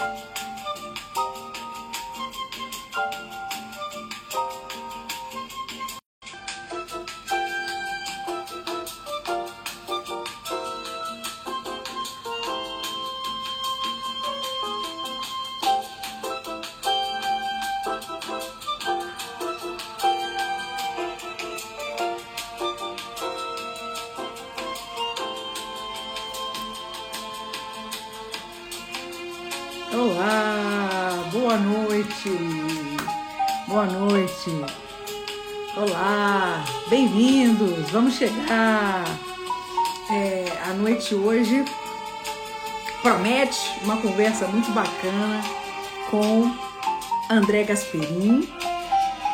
Olá, 0.00 0.37
vamos 37.90 38.14
chegar. 38.14 39.04
É, 40.10 40.44
a 40.70 40.72
noite 40.72 41.14
hoje 41.14 41.64
promete 43.02 43.58
uma 43.82 43.96
conversa 43.98 44.46
muito 44.46 44.70
bacana 44.72 45.42
com 46.10 46.50
André 47.30 47.64
Gasperin, 47.64 48.48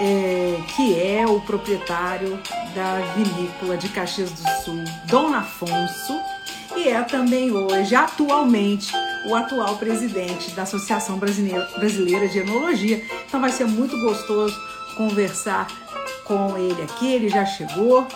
é, 0.00 0.60
que 0.74 1.00
é 1.00 1.26
o 1.26 1.40
proprietário 1.40 2.38
da 2.74 3.00
vinícola 3.14 3.76
de 3.76 3.88
Caxias 3.88 4.30
do 4.30 4.48
Sul, 4.64 4.84
Dom 5.06 5.32
Afonso, 5.32 6.20
e 6.76 6.88
é 6.88 7.00
também 7.02 7.52
hoje, 7.52 7.94
atualmente, 7.94 8.92
o 9.26 9.34
atual 9.34 9.76
presidente 9.76 10.50
da 10.50 10.62
Associação 10.62 11.18
Brasileira 11.18 12.28
de 12.28 12.38
Enologia. 12.38 13.02
Então 13.26 13.40
vai 13.40 13.52
ser 13.52 13.64
muito 13.64 13.96
gostoso 14.00 14.54
conversar 14.96 15.68
com 16.24 16.58
ele 16.58 16.82
aqui. 16.82 17.14
Ele 17.14 17.28
já 17.28 17.46
chegou. 17.46 18.06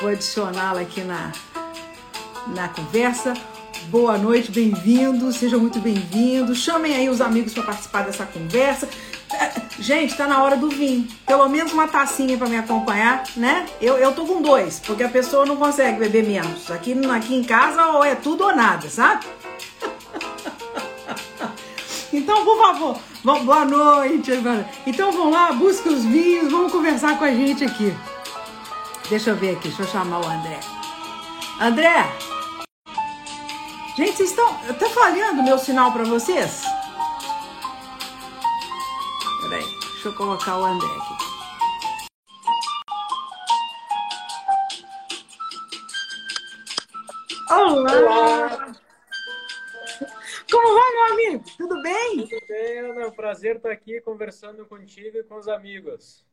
Vou 0.00 0.08
adicioná-lo 0.08 0.78
aqui 0.78 1.02
na, 1.02 1.30
na 2.54 2.68
conversa. 2.68 3.34
Boa 3.88 4.16
noite, 4.16 4.50
bem-vindos, 4.50 5.36
sejam 5.36 5.60
muito 5.60 5.78
bem-vindos. 5.78 6.58
Chamem 6.58 6.96
aí 6.96 7.10
os 7.10 7.20
amigos 7.20 7.52
para 7.52 7.64
participar 7.64 8.04
dessa 8.04 8.24
conversa. 8.24 8.88
Gente, 9.78 10.16
tá 10.16 10.26
na 10.26 10.42
hora 10.42 10.56
do 10.56 10.70
vinho. 10.70 11.06
Pelo 11.26 11.46
menos 11.50 11.72
uma 11.74 11.86
tacinha 11.86 12.38
para 12.38 12.48
me 12.48 12.56
acompanhar, 12.56 13.24
né? 13.36 13.66
Eu, 13.78 13.98
eu 13.98 14.12
tô 14.12 14.24
com 14.24 14.40
dois, 14.40 14.80
porque 14.80 15.02
a 15.02 15.08
pessoa 15.08 15.44
não 15.44 15.56
consegue 15.56 15.98
beber 15.98 16.24
menos. 16.24 16.70
Aqui, 16.70 16.94
aqui 17.14 17.34
em 17.34 17.44
casa, 17.44 17.88
ou 17.88 18.02
é 18.02 18.14
tudo 18.14 18.44
ou 18.44 18.56
nada, 18.56 18.88
sabe? 18.88 19.26
Então, 22.12 22.44
por 22.44 22.58
favor, 22.58 22.98
boa 23.22 23.64
noite. 23.64 24.32
Então, 24.84 25.12
vamos 25.12 25.32
lá, 25.32 25.52
busca 25.52 25.88
os 25.88 26.04
vinhos, 26.04 26.50
vamos 26.50 26.72
conversar 26.72 27.16
com 27.16 27.24
a 27.24 27.30
gente 27.30 27.64
aqui. 27.64 27.94
Deixa 29.10 29.30
eu 29.30 29.36
ver 29.36 29.56
aqui, 29.56 29.66
deixa 29.66 29.82
eu 29.82 29.88
chamar 29.88 30.20
o 30.20 30.24
André. 30.24 30.60
André! 31.60 32.04
Gente, 33.96 34.16
vocês 34.16 34.30
estão. 34.30 34.46
Tá 34.78 34.88
falhando 34.88 35.40
o 35.40 35.44
meu 35.44 35.58
sinal 35.58 35.92
para 35.92 36.04
vocês? 36.04 36.62
Peraí, 39.42 39.64
deixa 39.64 40.08
eu 40.08 40.14
colocar 40.14 40.58
o 40.58 40.64
André 40.64 40.86
aqui. 40.86 41.14
Olá! 47.50 47.92
Olá. 47.92 48.76
Como 50.48 50.74
vai, 50.74 50.92
meu 50.92 51.12
amigo? 51.12 51.44
Tudo 51.58 51.82
bem? 51.82 52.28
Tudo 52.28 52.46
bem, 52.48 52.78
Ana. 52.78 53.02
É 53.02 53.06
um 53.08 53.12
prazer 53.12 53.56
estar 53.56 53.72
aqui 53.72 54.00
conversando 54.02 54.64
contigo 54.66 55.18
e 55.18 55.24
com 55.24 55.34
os 55.34 55.48
amigos. 55.48 56.29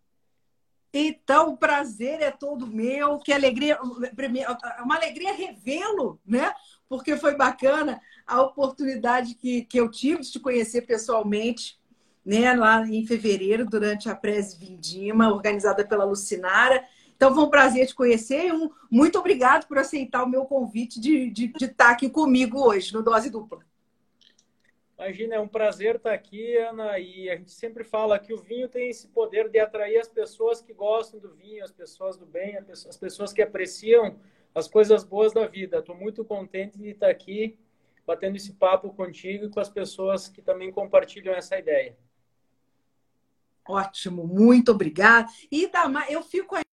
Então, 0.94 1.50
o 1.50 1.58
prazer 1.58 2.22
é 2.22 2.32
todo 2.32 2.68
meu. 2.68 3.20
Que 3.20 3.34
alegria, 3.34 3.80
uma 3.82 4.96
alegria 4.96 5.34
revê-lo, 5.34 6.20
né? 6.26 6.54
Porque 6.88 7.18
foi 7.18 7.36
bacana 7.36 8.02
a 8.26 8.42
oportunidade 8.42 9.36
que, 9.36 9.64
que 9.64 9.80
eu 9.80 9.92
tive 9.92 10.22
de 10.22 10.32
te 10.32 10.40
conhecer 10.40 10.82
pessoalmente, 10.82 11.78
né? 12.26 12.54
Lá 12.54 12.86
em 12.88 13.06
fevereiro, 13.06 13.66
durante 13.66 14.10
a 14.10 14.16
Prese 14.16 14.58
Vindima, 14.58 15.32
organizada 15.32 15.86
pela 15.86 16.06
Lucinara. 16.06 16.84
Então, 17.16 17.34
foi 17.34 17.44
um 17.44 17.50
prazer 17.50 17.88
te 17.88 17.96
conhecer. 17.96 18.54
Um, 18.54 18.70
muito 18.90 19.20
obrigado 19.20 19.68
por 19.68 19.78
aceitar 19.78 20.24
o 20.24 20.30
meu 20.30 20.46
convite 20.46 21.00
de, 21.00 21.30
de, 21.30 21.48
de 21.48 21.66
estar 21.66 21.90
aqui 21.90 22.10
comigo 22.10 22.60
hoje, 22.60 22.94
no 22.94 23.04
Dose 23.04 23.30
Dupla. 23.30 23.67
Imagina, 24.98 25.36
é 25.36 25.40
um 25.40 25.48
prazer 25.48 25.98
estar 25.98 26.12
aqui, 26.12 26.58
Ana, 26.58 26.98
e 26.98 27.30
a 27.30 27.36
gente 27.36 27.52
sempre 27.52 27.84
fala 27.84 28.18
que 28.18 28.34
o 28.34 28.42
vinho 28.42 28.68
tem 28.68 28.90
esse 28.90 29.08
poder 29.10 29.48
de 29.48 29.60
atrair 29.60 30.00
as 30.00 30.08
pessoas 30.08 30.60
que 30.60 30.74
gostam 30.74 31.20
do 31.20 31.36
vinho, 31.36 31.64
as 31.64 31.72
pessoas 31.72 32.18
do 32.18 32.26
bem, 32.26 32.58
as 32.58 32.98
pessoas 32.98 33.32
que 33.32 33.44
apreciam 33.44 34.20
as 34.56 34.68
coisas 34.68 35.04
boas 35.04 35.32
da 35.32 35.46
vida. 35.46 35.78
Estou 35.78 35.96
muito 35.96 36.26
contente 36.26 36.80
de 36.80 36.90
estar 36.90 37.10
aqui 37.10 37.56
batendo 38.08 38.38
esse 38.38 38.54
papo 38.54 38.92
contigo 38.92 39.46
e 39.46 39.50
com 39.50 39.60
as 39.60 39.70
pessoas 39.70 40.30
que 40.30 40.42
também 40.42 40.72
compartilham 40.72 41.36
essa 41.36 41.60
ideia. 41.60 41.96
Ótimo, 43.68 44.26
muito 44.26 44.72
obrigada. 44.72 45.30
E 45.52 45.68
Damar, 45.68 46.12
eu 46.12 46.24
fico 46.24 46.56
aí. 46.56 46.64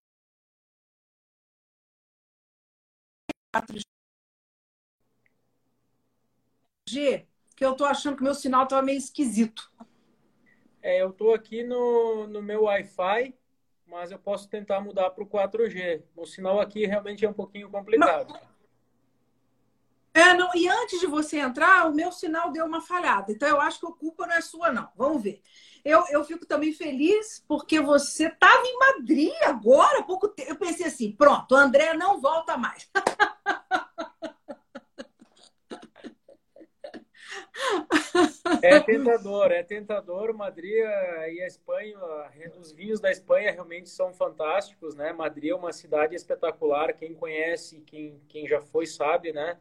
G 6.89 7.27
que 7.55 7.65
eu 7.65 7.75
tô 7.75 7.85
achando 7.85 8.17
que 8.17 8.23
meu 8.23 8.35
sinal 8.35 8.67
tava 8.67 8.83
meio 8.83 8.99
esquisito. 8.99 9.71
É, 10.83 11.01
eu 11.01 11.13
tô 11.13 11.33
aqui 11.33 11.63
no, 11.63 12.27
no 12.27 12.43
meu 12.43 12.65
Wi-Fi, 12.65 13.35
mas 13.87 14.11
eu 14.11 14.19
posso 14.19 14.49
tentar 14.49 14.81
mudar 14.81 15.11
para 15.11 15.25
o 15.25 15.27
4G. 15.27 16.03
O 16.17 16.27
sinal 16.27 16.61
aqui 16.61 16.87
realmente 16.87 17.25
é 17.25 17.29
um 17.29 17.35
pouquinho 17.35 17.71
complicado. 17.71 18.33
Não. 18.33 18.55
É, 20.17 20.33
não, 20.33 20.49
e 20.55 20.69
antes 20.69 21.01
de 21.01 21.07
você 21.07 21.39
entrar, 21.39 21.91
o 21.91 21.95
meu 21.95 22.13
sinal 22.13 22.53
deu 22.53 22.65
uma 22.65 22.81
falhada. 22.81 23.33
Então 23.33 23.49
eu 23.49 23.61
acho 23.61 23.81
que 23.81 23.87
a 23.87 23.93
culpa 23.93 24.27
não 24.27 24.35
é 24.35 24.41
sua, 24.41 24.71
não. 24.71 24.89
Vamos 24.97 25.23
ver. 25.23 25.43
Eu, 25.85 26.05
eu 26.09 26.25
fico 26.25 26.47
também 26.47 26.73
feliz 26.73 27.45
porque 27.49 27.81
você 27.81 28.29
estava 28.29 28.65
em 28.65 28.79
Madrid 28.79 29.33
agora, 29.43 29.99
há 29.99 30.03
pouco 30.05 30.29
tempo. 30.29 30.51
Eu 30.51 30.57
pensei 30.57 30.87
assim: 30.87 31.13
pronto, 31.13 31.53
o 31.53 31.59
André 31.59 31.95
não 31.95 32.21
volta 32.21 32.57
mais. 32.57 32.89
É 38.63 38.81
tentador, 39.05 39.53
é 39.53 39.63
tentador. 39.63 40.35
Madrid 40.35 40.75
e 40.75 41.41
a 41.41 41.47
Espanha, 41.47 41.99
os 42.59 42.73
vinhos 42.73 43.01
da 43.01 43.11
Espanha 43.11 43.53
realmente 43.53 43.89
são 43.89 44.13
fantásticos, 44.13 44.95
né? 44.95 45.13
Madrid 45.13 45.51
é 45.51 45.55
uma 45.55 45.73
cidade 45.73 46.15
espetacular. 46.15 46.93
Quem 46.95 47.15
conhece, 47.15 47.81
quem, 47.83 48.21
quem 48.29 48.47
já 48.47 48.61
foi, 48.61 48.87
sabe, 48.87 49.33
né? 49.33 49.59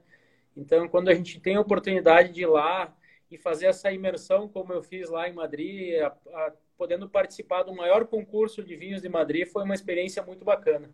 Então, 0.55 0.87
quando 0.87 1.09
a 1.09 1.13
gente 1.13 1.39
tem 1.39 1.55
a 1.55 1.61
oportunidade 1.61 2.31
de 2.31 2.41
ir 2.41 2.47
lá 2.47 2.95
e 3.29 3.37
fazer 3.37 3.67
essa 3.67 3.91
imersão, 3.91 4.47
como 4.47 4.71
eu 4.71 4.83
fiz 4.83 5.09
lá 5.09 5.27
em 5.27 5.33
Madrid, 5.33 5.99
a, 5.99 6.07
a, 6.07 6.53
podendo 6.77 7.09
participar 7.09 7.63
do 7.63 7.75
maior 7.75 8.05
concurso 8.05 8.63
de 8.63 8.75
vinhos 8.75 9.01
de 9.01 9.09
Madrid, 9.09 9.47
foi 9.47 9.63
uma 9.63 9.73
experiência 9.73 10.21
muito 10.23 10.45
bacana. 10.45 10.93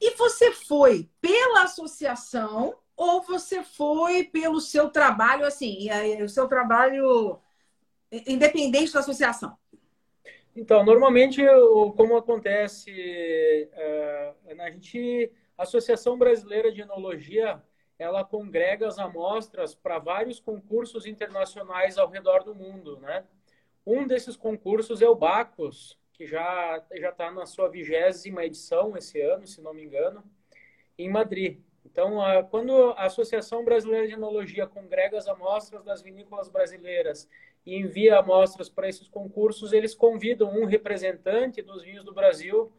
E 0.00 0.16
você 0.16 0.52
foi 0.52 1.08
pela 1.20 1.62
associação 1.62 2.81
ou 2.96 3.22
você 3.22 3.62
foi 3.62 4.24
pelo 4.24 4.60
seu 4.60 4.90
trabalho, 4.90 5.44
assim, 5.44 5.88
o 6.22 6.28
seu 6.28 6.46
trabalho 6.46 7.38
independente 8.26 8.92
da 8.92 9.00
associação? 9.00 9.56
Então, 10.54 10.84
normalmente, 10.84 11.42
como 11.96 12.16
acontece, 12.16 12.90
é, 13.72 14.34
a 14.58 14.70
gente, 14.70 15.32
a 15.56 15.62
Associação 15.62 16.18
Brasileira 16.18 16.70
de 16.70 16.82
Enologia, 16.82 17.62
ela 17.98 18.22
congrega 18.22 18.86
as 18.86 18.98
amostras 18.98 19.74
para 19.74 19.98
vários 19.98 20.38
concursos 20.40 21.06
internacionais 21.06 21.96
ao 21.96 22.08
redor 22.08 22.44
do 22.44 22.54
mundo, 22.54 22.98
né? 23.00 23.24
Um 23.86 24.06
desses 24.06 24.36
concursos 24.36 25.00
é 25.00 25.08
o 25.08 25.14
Bacos, 25.14 25.98
que 26.12 26.26
já 26.26 26.84
já 26.94 27.10
está 27.10 27.30
na 27.30 27.46
sua 27.46 27.68
vigésima 27.68 28.44
edição 28.44 28.96
esse 28.96 29.20
ano, 29.20 29.46
se 29.46 29.60
não 29.62 29.72
me 29.72 29.84
engano, 29.84 30.22
em 30.98 31.08
Madrid. 31.08 31.60
Então, 31.92 32.20
quando 32.50 32.72
a 32.96 33.04
Associação 33.04 33.62
Brasileira 33.66 34.08
de 34.08 34.14
Enologia 34.14 34.66
congrega 34.66 35.18
as 35.18 35.28
amostras 35.28 35.84
das 35.84 36.00
vinícolas 36.00 36.48
brasileiras 36.48 37.28
e 37.66 37.76
envia 37.76 38.18
amostras 38.18 38.70
para 38.70 38.88
esses 38.88 39.08
concursos, 39.08 39.74
eles 39.74 39.94
convidam 39.94 40.50
um 40.50 40.64
representante 40.64 41.60
dos 41.60 41.82
vinhos 41.82 42.02
do 42.02 42.14
Brasil 42.14 42.72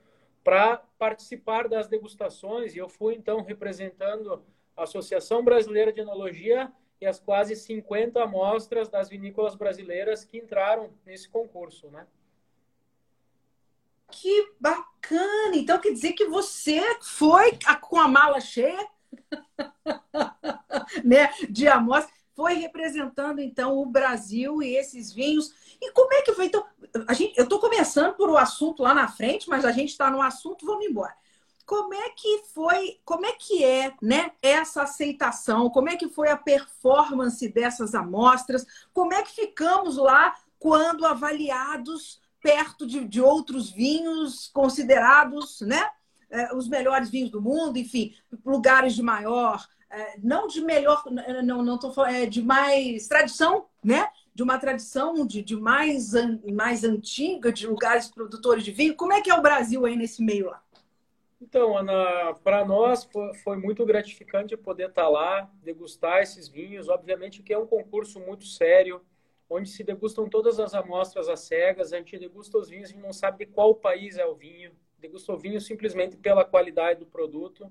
para 0.44 0.77
participar 0.98 1.69
das 1.69 1.88
degustações. 1.88 2.75
E 2.75 2.80
eu 2.80 2.89
fui, 2.89 3.13
então, 3.13 3.44
representando 3.44 4.44
a 4.75 4.81
Associação 4.81 5.44
Brasileira 5.44 5.94
de 5.94 6.01
Enologia 6.01 6.74
e 7.00 7.06
as 7.06 7.19
quase 7.19 7.56
50 7.56 8.19
amostras 8.19 8.89
das 8.89 9.09
vinícolas 9.09 9.54
brasileiras 9.54 10.25
que 10.25 10.39
entraram 10.39 10.89
nesse 11.06 11.30
concurso, 11.30 11.88
né? 11.92 12.07
Que 14.09 14.54
bacana! 14.59 15.56
Então 15.56 15.80
quer 15.80 15.92
dizer 15.92 16.13
que 16.13 16.25
você 16.25 16.81
foi 17.01 17.57
com 17.81 18.00
a 18.00 18.07
mala 18.07 18.39
cheia 18.39 18.88
né, 21.04 21.30
de 21.50 21.68
amostra. 21.68 22.13
foi 22.36 22.54
representando 22.56 23.39
então 23.39 23.77
o 23.77 23.86
Brasil 23.86 24.62
e 24.62 24.75
esses 24.75 25.12
vinhos. 25.12 25.54
E 25.81 25.92
como 25.92 26.13
é 26.13 26.21
que 26.21 26.33
foi? 26.33 26.45
Então, 26.45 26.65
a 27.07 27.13
gente, 27.13 27.38
eu 27.38 27.44
estou 27.44 27.60
começando 27.60 28.15
por 28.15 28.30
o 28.30 28.38
assunto 28.38 28.83
lá 28.83 28.94
na 28.94 29.07
frente, 29.07 29.50
mas 29.50 29.65
a 29.65 29.71
gente 29.71 29.89
está 29.89 30.10
no 30.10 30.21
assunto, 30.21 30.65
vamos 30.65 30.86
embora. 30.86 31.15
Como 31.65 31.94
é 31.94 32.10
que 32.10 32.44
foi, 32.54 33.00
como 33.06 33.25
é 33.25 33.33
que 33.33 33.63
é, 33.63 33.94
né, 34.01 34.31
essa 34.42 34.83
aceitação? 34.83 35.69
Como 35.69 35.89
é 35.89 35.95
que 35.95 36.09
foi 36.09 36.30
a 36.30 36.38
performance 36.38 37.48
dessas 37.48 37.95
amostras? 37.95 38.66
Como 38.94 39.13
é 39.13 39.24
que 39.24 39.31
ficamos 39.31 39.95
lá 39.95 40.36
quando 40.59 41.06
avaliados 41.06 42.21
perto 42.42 42.86
de, 42.86 43.06
de 43.07 43.21
outros 43.21 43.71
vinhos 43.71 44.50
considerados, 44.54 45.62
né, 45.62 45.89
os 46.56 46.68
melhores 46.68 47.09
vinhos 47.09 47.30
do 47.30 47.41
mundo, 47.41 47.77
enfim, 47.77 48.13
lugares 48.44 48.95
de 48.95 49.01
maior 49.01 49.63
é, 49.94 50.18
não 50.24 50.47
de 50.47 50.59
melhor, 50.59 51.03
não 51.44 51.62
não 51.62 51.80
falando, 51.94 52.15
é 52.15 52.25
de 52.25 52.41
mais 52.41 53.07
tradição, 53.07 53.68
né? 53.83 54.09
De 54.33 54.41
uma 54.41 54.57
tradição 54.57 55.25
de, 55.27 55.44
de 55.44 55.56
mais, 55.56 56.13
mais 56.51 56.83
antiga, 56.83 57.53
de 57.53 57.68
lugares 57.68 58.09
produtores 58.09 58.63
de 58.63 58.71
vinho. 58.71 58.95
Como 58.95 59.13
é 59.13 59.21
que 59.21 59.30
é 59.30 59.35
o 59.35 59.41
Brasil 59.41 59.85
aí 59.85 59.95
nesse 59.95 60.24
meio 60.24 60.47
lá? 60.47 60.63
Então, 61.39 61.77
Ana, 61.77 62.33
para 62.44 62.65
nós 62.65 63.03
foi, 63.03 63.35
foi, 63.35 63.57
muito 63.57 63.85
gratificante 63.85 64.57
poder 64.57 64.89
estar 64.89 65.03
tá 65.03 65.09
lá, 65.09 65.51
degustar 65.62 66.24
esses 66.24 66.47
vinhos. 66.47 66.89
Obviamente 66.89 67.44
que 67.44 67.53
é 67.53 67.59
um 67.59 67.68
concurso 67.68 68.19
muito 68.19 68.47
sério, 68.47 69.00
onde 69.47 69.69
se 69.69 69.83
degustam 69.83 70.27
todas 70.27 70.59
as 70.59 70.74
amostras 70.74 71.30
às 71.30 71.41
cegas. 71.41 71.94
A 71.94 71.97
gente 71.97 72.18
degusta 72.18 72.57
os 72.57 72.69
vinhos 72.69 72.89
e 72.89 72.97
não 72.97 73.13
sabe 73.13 73.45
de 73.45 73.51
qual 73.51 73.75
país 73.75 74.18
é 74.18 74.25
o 74.25 74.33
vinho. 74.33 74.71
Degusta 75.03 75.33
o 75.33 75.38
vinho 75.38 75.59
simplesmente 75.59 76.15
pela 76.15 76.45
qualidade 76.45 77.01
do 77.01 77.05
produto. 77.05 77.69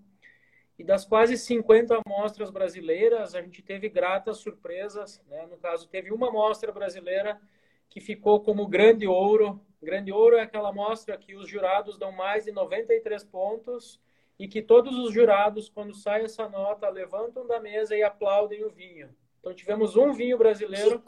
E 0.78 0.84
das 0.84 1.06
quase 1.06 1.38
50 1.38 2.02
amostras 2.04 2.50
brasileiras, 2.50 3.34
a 3.34 3.40
gente 3.40 3.62
teve 3.62 3.88
gratas 3.88 4.36
surpresas. 4.36 5.18
Né? 5.26 5.46
No 5.46 5.56
caso, 5.56 5.88
teve 5.88 6.12
uma 6.12 6.28
amostra 6.28 6.70
brasileira 6.70 7.40
que 7.88 8.02
ficou 8.02 8.42
como 8.42 8.68
grande 8.68 9.06
ouro. 9.06 9.64
Grande 9.80 10.12
ouro 10.12 10.36
é 10.36 10.42
aquela 10.42 10.68
amostra 10.68 11.16
que 11.16 11.34
os 11.34 11.48
jurados 11.48 11.96
dão 11.96 12.12
mais 12.12 12.44
de 12.44 12.52
93 12.52 13.24
pontos 13.24 13.98
e 14.38 14.46
que 14.46 14.60
todos 14.60 14.94
os 14.98 15.14
jurados, 15.14 15.70
quando 15.70 15.94
sai 15.94 16.24
essa 16.24 16.46
nota, 16.50 16.86
levantam 16.90 17.46
da 17.46 17.58
mesa 17.58 17.96
e 17.96 18.02
aplaudem 18.02 18.62
o 18.62 18.70
vinho. 18.70 19.08
Então, 19.40 19.54
tivemos 19.54 19.96
um 19.96 20.12
vinho 20.12 20.36
brasileiro 20.36 21.02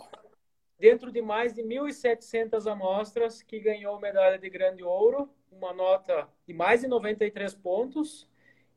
dentro 0.78 1.12
de 1.12 1.20
mais 1.20 1.52
de 1.52 1.62
1.700 1.62 2.66
amostras 2.70 3.42
que 3.42 3.60
ganhou 3.60 4.00
medalha 4.00 4.38
de 4.38 4.48
grande 4.48 4.82
ouro, 4.82 5.30
uma 5.56 5.72
nota 5.72 6.28
de 6.46 6.52
mais 6.52 6.80
de 6.82 6.88
93 6.88 7.54
pontos 7.54 8.28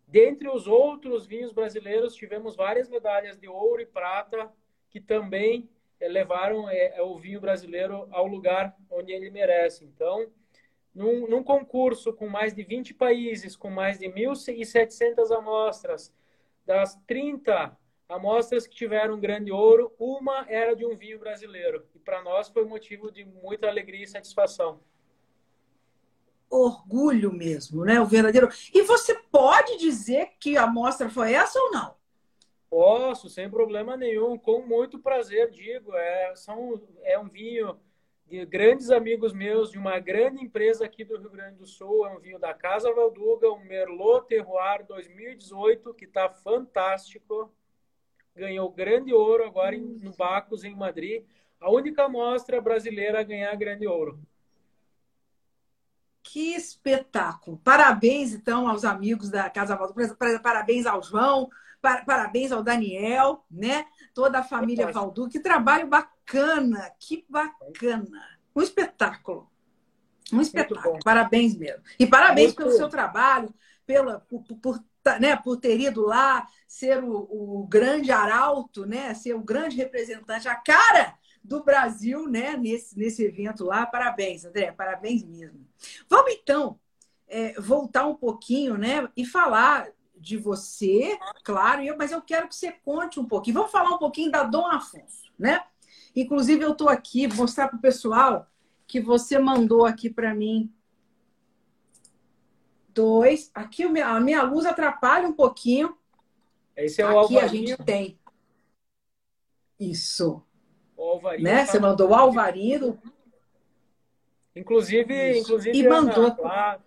Dentre 0.07 0.47
os 0.47 0.67
outros 0.67 1.25
vinhos 1.25 1.51
brasileiros, 1.51 2.15
tivemos 2.15 2.55
várias 2.55 2.87
medalhas 2.87 3.37
de 3.37 3.49
ouro 3.49 3.81
e 3.81 3.85
prata 3.85 4.49
que 4.89 5.01
também 5.01 5.69
eh, 5.99 6.07
levaram 6.07 6.69
é, 6.69 7.01
o 7.01 7.17
vinho 7.17 7.41
brasileiro 7.41 8.07
ao 8.09 8.25
lugar 8.25 8.73
onde 8.89 9.11
ele 9.11 9.29
merece. 9.29 9.83
Então, 9.83 10.31
num, 10.95 11.27
num, 11.27 11.43
concurso 11.43 12.13
com 12.13 12.29
mais 12.29 12.53
de 12.53 12.63
20 12.63 12.93
países, 12.93 13.57
com 13.57 13.69
mais 13.69 13.99
de 13.99 14.05
1.700 14.07 15.29
amostras, 15.35 16.13
das 16.65 16.95
30 17.05 17.77
amostras 18.07 18.65
que 18.65 18.75
tiveram 18.75 19.19
grande 19.19 19.51
ouro, 19.51 19.93
uma 19.99 20.49
era 20.49 20.73
de 20.73 20.85
um 20.85 20.95
vinho 20.95 21.19
brasileiro. 21.19 21.85
E 21.93 21.99
para 21.99 22.23
nós 22.23 22.47
foi 22.47 22.63
motivo 22.63 23.11
de 23.11 23.25
muita 23.25 23.67
alegria 23.67 24.05
e 24.05 24.07
satisfação 24.07 24.79
orgulho 26.49 27.31
mesmo, 27.31 27.83
né? 27.85 27.99
O 27.99 28.05
verdadeiro. 28.05 28.49
E 28.73 28.81
você 28.83 29.13
pode 29.31 29.77
dizer 29.77 30.31
que 30.39 30.57
a 30.57 30.63
amostra 30.63 31.09
foi 31.09 31.33
essa 31.33 31.59
ou 31.59 31.71
não? 31.71 31.95
Posso, 32.69 33.29
sem 33.29 33.49
problema 33.49 33.95
nenhum, 33.95 34.37
com 34.37 34.61
muito 34.61 34.99
prazer 34.99 35.51
digo. 35.51 35.93
É, 35.93 36.35
são, 36.35 36.81
é 37.03 37.17
um 37.17 37.27
vinho 37.27 37.79
de 38.25 38.45
grandes 38.45 38.91
amigos 38.91 39.31
meus, 39.33 39.71
de 39.71 39.77
uma 39.77 39.99
grande 39.99 40.43
empresa 40.43 40.83
aqui 40.83 41.05
do 41.05 41.17
Rio 41.17 41.29
Grande 41.29 41.57
do 41.57 41.65
Sul. 41.65 42.05
É 42.05 42.13
um 42.13 42.19
vinho 42.19 42.37
da 42.37 42.53
Casa 42.53 42.93
Valduga, 42.93 43.49
um 43.49 43.63
Merlot 43.63 44.27
Terroir 44.27 44.85
2018, 44.85 45.93
que 45.93 46.05
está 46.05 46.29
fantástico. 46.29 47.51
Ganhou 48.35 48.69
grande 48.69 49.13
ouro 49.13 49.45
agora 49.45 49.75
em, 49.75 49.81
no 49.81 50.11
Bacos, 50.15 50.63
em 50.63 50.75
Madrid. 50.75 51.23
A 51.59 51.71
única 51.71 52.03
amostra 52.03 52.61
brasileira 52.61 53.21
a 53.21 53.23
ganhar 53.23 53.55
grande 53.55 53.87
ouro. 53.87 54.19
Que 56.29 56.55
espetáculo! 56.55 57.57
Parabéns, 57.63 58.33
então, 58.33 58.67
aos 58.67 58.83
amigos 58.83 59.29
da 59.29 59.49
Casa 59.49 59.77
Valdo, 59.77 59.95
parabéns 60.43 60.85
ao 60.85 61.01
João, 61.01 61.49
parabéns 61.81 62.51
ao 62.51 62.61
Daniel, 62.61 63.45
né? 63.49 63.85
Toda 64.13 64.39
a 64.39 64.43
família 64.43 64.91
Valdu. 64.91 65.29
Que 65.29 65.39
trabalho 65.39 65.87
bacana, 65.87 66.91
que 66.99 67.25
bacana. 67.29 68.39
Um 68.53 68.61
espetáculo. 68.61 69.49
Um 70.33 70.41
espetáculo. 70.41 70.99
Parabéns 71.01 71.55
mesmo. 71.55 71.81
E 71.97 72.05
parabéns 72.05 72.47
Muito 72.47 72.57
pelo 72.57 72.71
seu 72.71 72.89
trabalho, 72.89 73.53
pela, 73.85 74.19
por, 74.19 74.43
por, 74.43 74.83
né, 75.21 75.37
por 75.37 75.55
ter 75.55 75.79
ido 75.79 76.01
lá, 76.01 76.45
ser 76.67 77.01
o, 77.05 77.15
o 77.61 77.67
grande 77.69 78.11
arauto, 78.11 78.85
né? 78.85 79.13
Ser 79.13 79.33
o 79.33 79.41
grande 79.41 79.77
representante, 79.77 80.49
a 80.49 80.55
cara 80.55 81.15
do 81.47 81.63
Brasil, 81.63 82.27
né, 82.27 82.57
nesse, 82.57 82.97
nesse 82.97 83.23
evento 83.23 83.63
lá. 83.63 83.85
Parabéns, 83.85 84.43
André, 84.43 84.71
parabéns 84.71 85.23
mesmo. 85.23 85.65
Vamos 86.09 86.33
então 86.33 86.77
é, 87.27 87.59
voltar 87.59 88.05
um 88.05 88.15
pouquinho, 88.15 88.77
né, 88.77 89.07
e 89.15 89.25
falar 89.25 89.89
de 90.15 90.35
você, 90.35 91.17
claro, 91.43 91.81
eu, 91.83 91.95
mas 91.95 92.11
eu 92.11 92.21
quero 92.21 92.47
que 92.47 92.55
você 92.55 92.71
conte 92.71 93.19
um 93.19 93.25
pouquinho. 93.25 93.55
Vamos 93.55 93.71
falar 93.71 93.95
um 93.95 93.99
pouquinho 93.99 94.31
da 94.31 94.43
Dom 94.43 94.65
Afonso, 94.65 95.31
né? 95.37 95.63
Inclusive, 96.15 96.63
eu 96.63 96.71
estou 96.71 96.89
aqui, 96.89 97.27
mostrar 97.27 97.67
para 97.67 97.77
o 97.77 97.81
pessoal 97.81 98.47
que 98.87 98.99
você 98.99 99.37
mandou 99.37 99.85
aqui 99.85 100.09
para 100.09 100.33
mim 100.33 100.73
dois. 102.89 103.51
Aqui 103.53 103.83
a 103.83 104.19
minha 104.19 104.41
luz 104.41 104.65
atrapalha 104.65 105.27
um 105.27 105.33
pouquinho. 105.33 105.95
Esse 106.75 107.01
é 107.01 107.07
o 107.07 107.19
Aqui 107.19 107.37
a 107.37 107.47
gente 107.47 107.77
tem. 107.83 108.19
Isso. 109.79 110.41
O 110.97 111.11
Alvarinho. 111.11 111.43
Né? 111.43 111.65
Você 111.65 111.79
mandou 111.79 112.09
o 112.09 112.15
Alvarinho. 112.15 112.99
Inclusive, 114.55 115.37
inclusive 115.37 115.77
e 115.77 115.87
mandou. 115.87 116.35
Lá, 116.39 116.81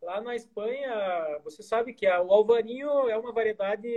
lá 0.00 0.20
na 0.20 0.36
Espanha, 0.36 1.40
você 1.42 1.62
sabe 1.62 1.92
que 1.92 2.06
o 2.06 2.32
Alvarinho 2.32 3.08
é 3.08 3.18
uma 3.18 3.32
variedade 3.32 3.88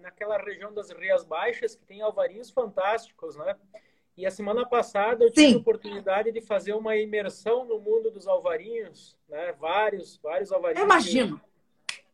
naquela 0.00 0.38
região 0.38 0.72
das 0.72 0.90
Rias 0.90 1.24
Baixas 1.24 1.74
que 1.74 1.84
tem 1.84 2.00
alvarinhos 2.00 2.50
fantásticos, 2.50 3.36
né? 3.36 3.56
E 4.16 4.24
a 4.24 4.30
semana 4.30 4.64
passada 4.66 5.24
eu 5.24 5.30
tive 5.30 5.48
Sim. 5.48 5.54
a 5.54 5.58
oportunidade 5.58 6.30
de 6.30 6.40
fazer 6.40 6.74
uma 6.74 6.96
imersão 6.96 7.64
no 7.64 7.80
mundo 7.80 8.10
dos 8.10 8.28
alvarinhos, 8.28 9.16
né? 9.28 9.52
Vários, 9.58 10.18
vários 10.18 10.52
alvarinhos. 10.52 10.80
Eu 10.80 10.86
imagino 10.86 11.40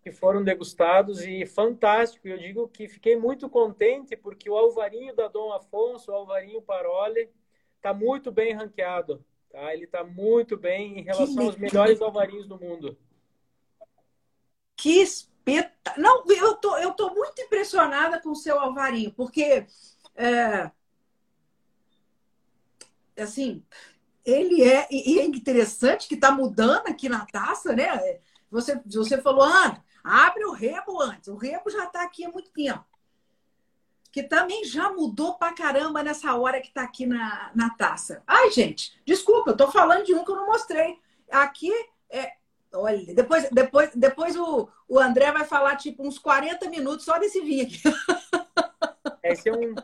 que 0.07 0.13
foram 0.13 0.45
degustados 0.45 1.23
e 1.23 1.45
fantástico. 1.45 2.29
Eu 2.29 2.39
digo 2.39 2.69
que 2.69 2.87
fiquei 2.87 3.17
muito 3.17 3.49
contente 3.49 4.17
porque 4.17 4.49
o 4.49 4.57
alvarinho 4.57 5.13
da 5.17 5.27
Dom 5.27 5.53
Afonso, 5.53 6.13
o 6.13 6.15
alvarinho 6.15 6.63
Paroli, 6.63 7.29
está 7.75 7.93
muito 7.93 8.31
bem 8.31 8.55
ranqueado. 8.55 9.25
Tá? 9.51 9.75
Ele 9.75 9.83
está 9.83 10.05
muito 10.05 10.57
bem 10.57 11.01
em 11.01 11.03
relação 11.03 11.47
aos 11.47 11.57
melhores 11.57 12.01
alvarinhos 12.01 12.47
do 12.47 12.57
mundo. 12.57 12.97
Que 14.77 15.01
espetáculo! 15.01 16.01
Não, 16.01 16.25
eu 16.29 16.55
tô, 16.55 16.79
eu 16.79 16.93
tô 16.93 17.13
muito 17.13 17.43
impressionada 17.43 18.21
com 18.23 18.31
o 18.31 18.37
seu 18.37 18.61
alvarinho, 18.61 19.13
porque 19.13 19.67
é, 20.15 20.71
assim, 23.19 23.61
ele 24.25 24.63
é 24.63 24.87
e 24.89 25.19
é 25.19 25.25
interessante 25.25 26.07
que 26.07 26.15
está 26.15 26.31
mudando 26.31 26.87
aqui 26.87 27.09
na 27.09 27.27
taça, 27.27 27.75
né? 27.75 28.21
Você, 28.53 28.81
você 28.87 29.21
falou, 29.21 29.43
ah, 29.43 29.83
Abre 30.07 30.45
o 30.45 30.53
rebo 30.53 31.03
antes. 31.03 31.27
O 31.27 31.35
rebo 31.35 31.69
já 31.69 31.85
está 31.85 32.05
aqui 32.05 32.25
há 32.25 32.31
muito 32.31 32.49
tempo. 32.53 32.85
Que 34.13 34.23
também 34.23 34.65
já 34.65 34.89
mudou 34.93 35.35
pra 35.35 35.53
caramba 35.53 36.01
nessa 36.01 36.33
hora 36.37 36.61
que 36.61 36.69
está 36.69 36.83
aqui 36.83 37.05
na, 37.05 37.51
na 37.57 37.71
taça. 37.71 38.23
Ai, 38.25 38.53
gente, 38.53 38.99
desculpa, 39.05 39.51
eu 39.51 39.53
estou 39.53 39.71
falando 39.71 40.05
de 40.05 40.15
um 40.15 40.25
que 40.25 40.31
eu 40.31 40.37
não 40.37 40.47
mostrei. 40.47 40.97
Aqui 41.29 41.73
é. 42.09 42.35
Olha, 42.73 43.15
depois, 43.15 43.51
depois, 43.51 43.91
depois 43.97 44.37
o, 44.37 44.69
o 44.89 44.99
André 44.99 45.33
vai 45.33 45.45
falar 45.45 45.77
tipo 45.77 46.07
uns 46.07 46.19
40 46.19 46.71
minutos 46.71 47.05
só 47.05 47.19
desse 47.19 47.41
vinho 47.41 47.65
aqui. 47.65 47.83
Esse 49.25 49.49
é 49.49 49.53
um, 49.53 49.75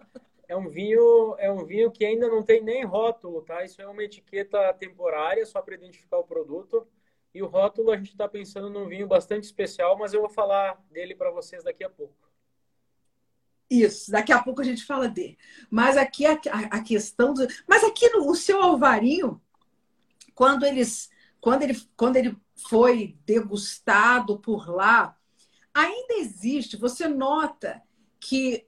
é 0.47 0.57
um 0.57 0.69
vinho, 0.69 1.35
é 1.39 1.51
um 1.51 1.65
vinho 1.65 1.91
que 1.91 2.05
ainda 2.05 2.29
não 2.29 2.45
tem 2.45 2.63
nem 2.63 2.85
rótulo, 2.85 3.43
tá? 3.43 3.65
Isso 3.65 3.83
é 3.83 3.87
uma 3.89 4.05
etiqueta 4.05 4.73
temporária 4.75 5.45
só 5.45 5.61
para 5.61 5.75
identificar 5.75 6.19
o 6.19 6.25
produto. 6.25 6.87
E 7.35 7.43
o 7.43 7.47
rótulo 7.47 7.91
a 7.91 7.97
gente 7.97 8.11
está 8.11 8.29
pensando 8.29 8.69
num 8.69 8.89
vinho 8.89 9.07
bastante 9.07 9.45
especial, 9.45 9.97
mas 9.99 10.13
eu 10.13 10.21
vou 10.21 10.31
falar 10.31 10.79
dele 10.91 11.15
para 11.15 11.31
vocês 11.31 11.65
daqui 11.65 11.83
a 11.83 11.89
pouco. 11.89 12.31
Isso, 13.71 14.11
daqui 14.11 14.33
a 14.33 14.43
pouco 14.43 14.61
a 14.61 14.65
gente 14.65 14.85
fala 14.85 15.09
dele. 15.09 15.39
Mas 15.71 15.97
aqui 15.97 16.27
a, 16.27 16.39
a, 16.71 16.83
questão 16.83 17.33
do. 17.33 17.47
Mas 17.67 17.83
aqui 17.83 18.07
no 18.11 18.31
o 18.31 18.35
seu 18.35 18.61
alvarinho, 18.63 19.41
quando 20.35 20.65
eles. 20.65 21.11
Quando 21.41 21.63
ele, 21.63 21.81
quando 21.97 22.17
ele 22.17 22.37
foi 22.69 23.19
degustado 23.25 24.39
por 24.39 24.69
lá, 24.69 25.17
ainda 25.75 26.15
existe, 26.15 26.77
você 26.77 27.09
nota 27.09 27.83
que 28.21 28.65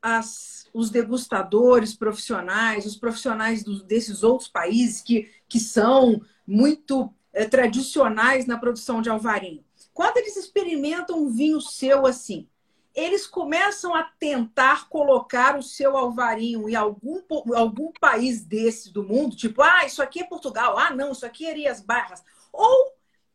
as, 0.00 0.68
os 0.74 0.90
degustadores 0.90 1.94
profissionais, 1.94 2.86
os 2.86 2.96
profissionais 2.96 3.64
do, 3.64 3.82
desses 3.82 4.22
outros 4.22 4.48
países 4.48 5.00
que, 5.00 5.30
que 5.48 5.58
são 5.58 6.20
muito 6.46 7.12
tradicionais 7.50 8.46
na 8.46 8.58
produção 8.58 9.00
de 9.00 9.08
alvarinho, 9.08 9.64
quando 9.94 10.18
eles 10.18 10.36
experimentam 10.36 11.18
um 11.18 11.28
vinho 11.30 11.60
seu 11.60 12.06
assim, 12.06 12.48
eles 12.94 13.26
começam 13.26 13.94
a 13.94 14.02
tentar 14.02 14.88
colocar 14.88 15.58
o 15.58 15.62
seu 15.62 15.96
alvarinho 15.96 16.68
em 16.68 16.74
algum, 16.74 17.22
algum 17.54 17.90
país 17.92 18.44
desses 18.44 18.92
do 18.92 19.02
mundo, 19.02 19.34
tipo, 19.34 19.62
ah, 19.62 19.84
isso 19.86 20.02
aqui 20.02 20.20
é 20.20 20.24
Portugal, 20.24 20.78
ah, 20.78 20.90
não, 20.90 21.12
isso 21.12 21.24
aqui 21.24 21.46
é 21.46 21.54
Rias 21.54 21.80
Barras. 21.80 22.22
Ou 22.52 22.92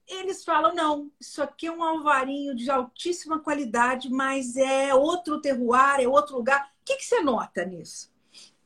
eles 0.08 0.44
falam, 0.44 0.74
não, 0.74 1.12
isso 1.20 1.42
aqui 1.42 1.68
é 1.68 1.72
um 1.72 1.84
alvarinho 1.84 2.56
de 2.56 2.70
altíssima 2.70 3.40
qualidade, 3.40 4.10
mas 4.10 4.56
é 4.56 4.94
outro 4.94 5.42
terroir, 5.42 6.00
é 6.00 6.08
outro 6.08 6.38
lugar. 6.38 6.72
O 6.82 6.86
que, 6.86 6.96
que 6.96 7.06
você 7.06 7.20
nota 7.20 7.66
nisso? 7.66 8.14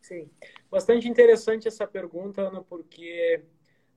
Sim, 0.02 0.30
bastante 0.70 1.08
interessante 1.08 1.68
essa 1.68 1.88
pergunta, 1.88 2.42
Ana, 2.42 2.62
porque 2.62 3.44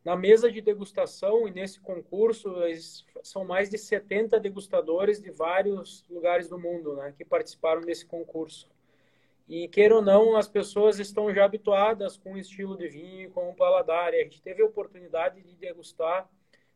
na 0.04 0.16
mesa 0.16 0.52
de 0.52 0.60
degustação 0.60 1.48
e 1.48 1.50
nesse 1.50 1.80
concurso 1.80 2.54
são 3.22 3.44
mais 3.44 3.70
de 3.70 3.78
70 3.78 4.38
degustadores 4.38 5.20
de 5.20 5.30
vários 5.30 6.04
lugares 6.10 6.48
do 6.48 6.58
mundo 6.58 6.94
né, 6.96 7.14
que 7.16 7.24
participaram 7.24 7.80
desse 7.80 8.04
concurso. 8.04 8.68
E 9.48 9.68
queira 9.68 9.96
ou 9.96 10.02
não, 10.02 10.36
as 10.36 10.48
pessoas 10.48 10.98
estão 10.98 11.32
já 11.32 11.44
habituadas 11.44 12.16
com 12.16 12.32
o 12.32 12.38
estilo 12.38 12.76
de 12.76 12.88
vinho, 12.88 13.30
com 13.30 13.50
o 13.50 13.54
paladar. 13.54 14.14
E 14.14 14.20
a 14.20 14.24
gente 14.24 14.40
teve 14.40 14.62
a 14.62 14.66
oportunidade 14.66 15.42
de 15.42 15.54
degustar 15.56 16.28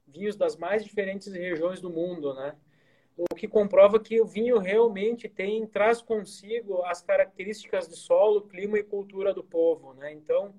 vinhos 0.06 0.36
das 0.36 0.56
mais 0.56 0.84
diferentes 0.84 1.32
regiões 1.32 1.80
do 1.80 1.90
mundo, 1.90 2.34
né? 2.34 2.56
O 3.16 3.34
que 3.34 3.48
comprova 3.48 3.98
que 3.98 4.20
o 4.20 4.26
vinho 4.26 4.58
realmente 4.58 5.28
tem 5.28 5.66
traz 5.66 6.00
consigo 6.00 6.82
as 6.84 7.02
características 7.02 7.88
de 7.88 7.96
solo, 7.96 8.42
clima 8.42 8.78
e 8.78 8.84
cultura 8.84 9.34
do 9.34 9.42
povo, 9.42 9.92
né? 9.94 10.12
Então, 10.12 10.54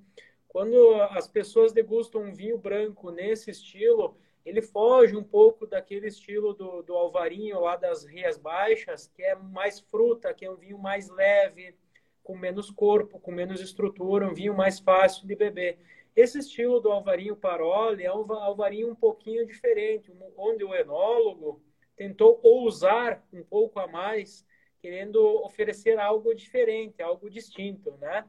quando 0.50 0.96
as 1.12 1.28
pessoas 1.28 1.72
degustam 1.72 2.24
um 2.24 2.34
vinho 2.34 2.58
branco 2.58 3.12
nesse 3.12 3.52
estilo, 3.52 4.18
ele 4.44 4.62
foge 4.62 5.16
um 5.16 5.24
pouco 5.24 5.68
daquele 5.68 6.08
estilo 6.08 6.54
do, 6.54 6.82
do 6.82 6.96
alvarinho 6.96 7.62
lá 7.62 7.76
das 7.76 8.04
Rias 8.04 8.38
Baixas, 8.38 9.08
que 9.08 9.24
é 9.24 9.36
mais 9.36 9.80
fruta, 9.80 10.34
que 10.34 10.44
é 10.44 10.52
um 10.52 10.56
vinho 10.56 10.80
mais 10.80 11.08
leve, 11.08 11.76
com 12.24 12.36
menos 12.36 12.72
corpo, 12.72 13.20
com 13.20 13.32
menos 13.32 13.62
estrutura, 13.62 14.28
um 14.28 14.34
vinho 14.34 14.56
mais 14.56 14.80
fácil 14.80 15.28
de 15.28 15.36
beber. 15.36 15.78
Esse 16.16 16.40
estilo 16.40 16.80
do 16.80 16.92
alvarinho 16.92 17.36
Paroli 17.36 18.04
é 18.04 18.14
um 18.14 18.32
alvarinho 18.34 18.90
um 18.90 18.96
pouquinho 18.96 19.46
diferente, 19.46 20.12
onde 20.36 20.64
o 20.64 20.74
enólogo 20.74 21.62
tentou 21.96 22.40
ousar 22.42 23.24
um 23.32 23.44
pouco 23.44 23.80
a 23.80 23.88
mais, 23.88 24.46
querendo 24.82 25.24
oferecer 25.44 26.00
algo 26.00 26.34
diferente, 26.34 27.04
algo 27.04 27.30
distinto, 27.30 27.92
né? 27.98 28.26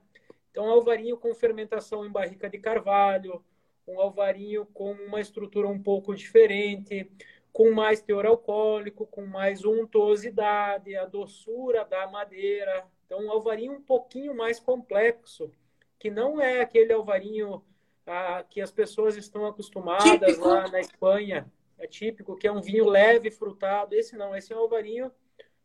Então, 0.51 0.69
alvarinho 0.69 1.17
com 1.17 1.35
fermentação 1.35 2.05
em 2.05 2.11
barrica 2.11 2.49
de 2.49 2.59
carvalho, 2.59 3.45
um 3.87 4.01
alvarinho 4.01 4.67
com 4.67 4.93
uma 4.93 5.21
estrutura 5.21 5.69
um 5.69 5.81
pouco 5.81 6.15
diferente, 6.15 7.11
com 7.53 7.73
mais 7.73 8.01
teor 8.01 8.27
alcoólico, 8.27 9.07
com 9.07 9.27
mais 9.27 9.65
untuosidade, 9.65 10.97
a 10.97 11.05
doçura 11.05 11.85
da 11.85 12.07
madeira. 12.07 12.87
Então, 13.07 13.25
um 13.25 13.31
alvarinho 13.31 13.73
um 13.73 13.83
pouquinho 13.83 14.35
mais 14.35 14.61
complexo, 14.61 15.51
que 15.99 16.11
não 16.11 16.41
é 16.41 16.61
aquele 16.61 16.93
alvarinho 16.93 17.65
ah, 18.07 18.45
que 18.49 18.61
as 18.61 18.71
pessoas 18.71 19.17
estão 19.17 19.47
acostumadas 19.47 20.31
típico. 20.31 20.49
lá 20.49 20.69
na 20.69 20.81
Espanha. 20.81 21.51
É 21.79 21.87
típico, 21.87 22.37
que 22.37 22.47
é 22.47 22.53
um 22.53 22.61
vinho 22.61 22.87
leve, 22.87 23.31
frutado. 23.31 23.95
Esse 23.95 24.17
não, 24.17 24.37
esse 24.37 24.53
é 24.53 24.57
um 24.57 24.61
alvarinho 24.61 25.11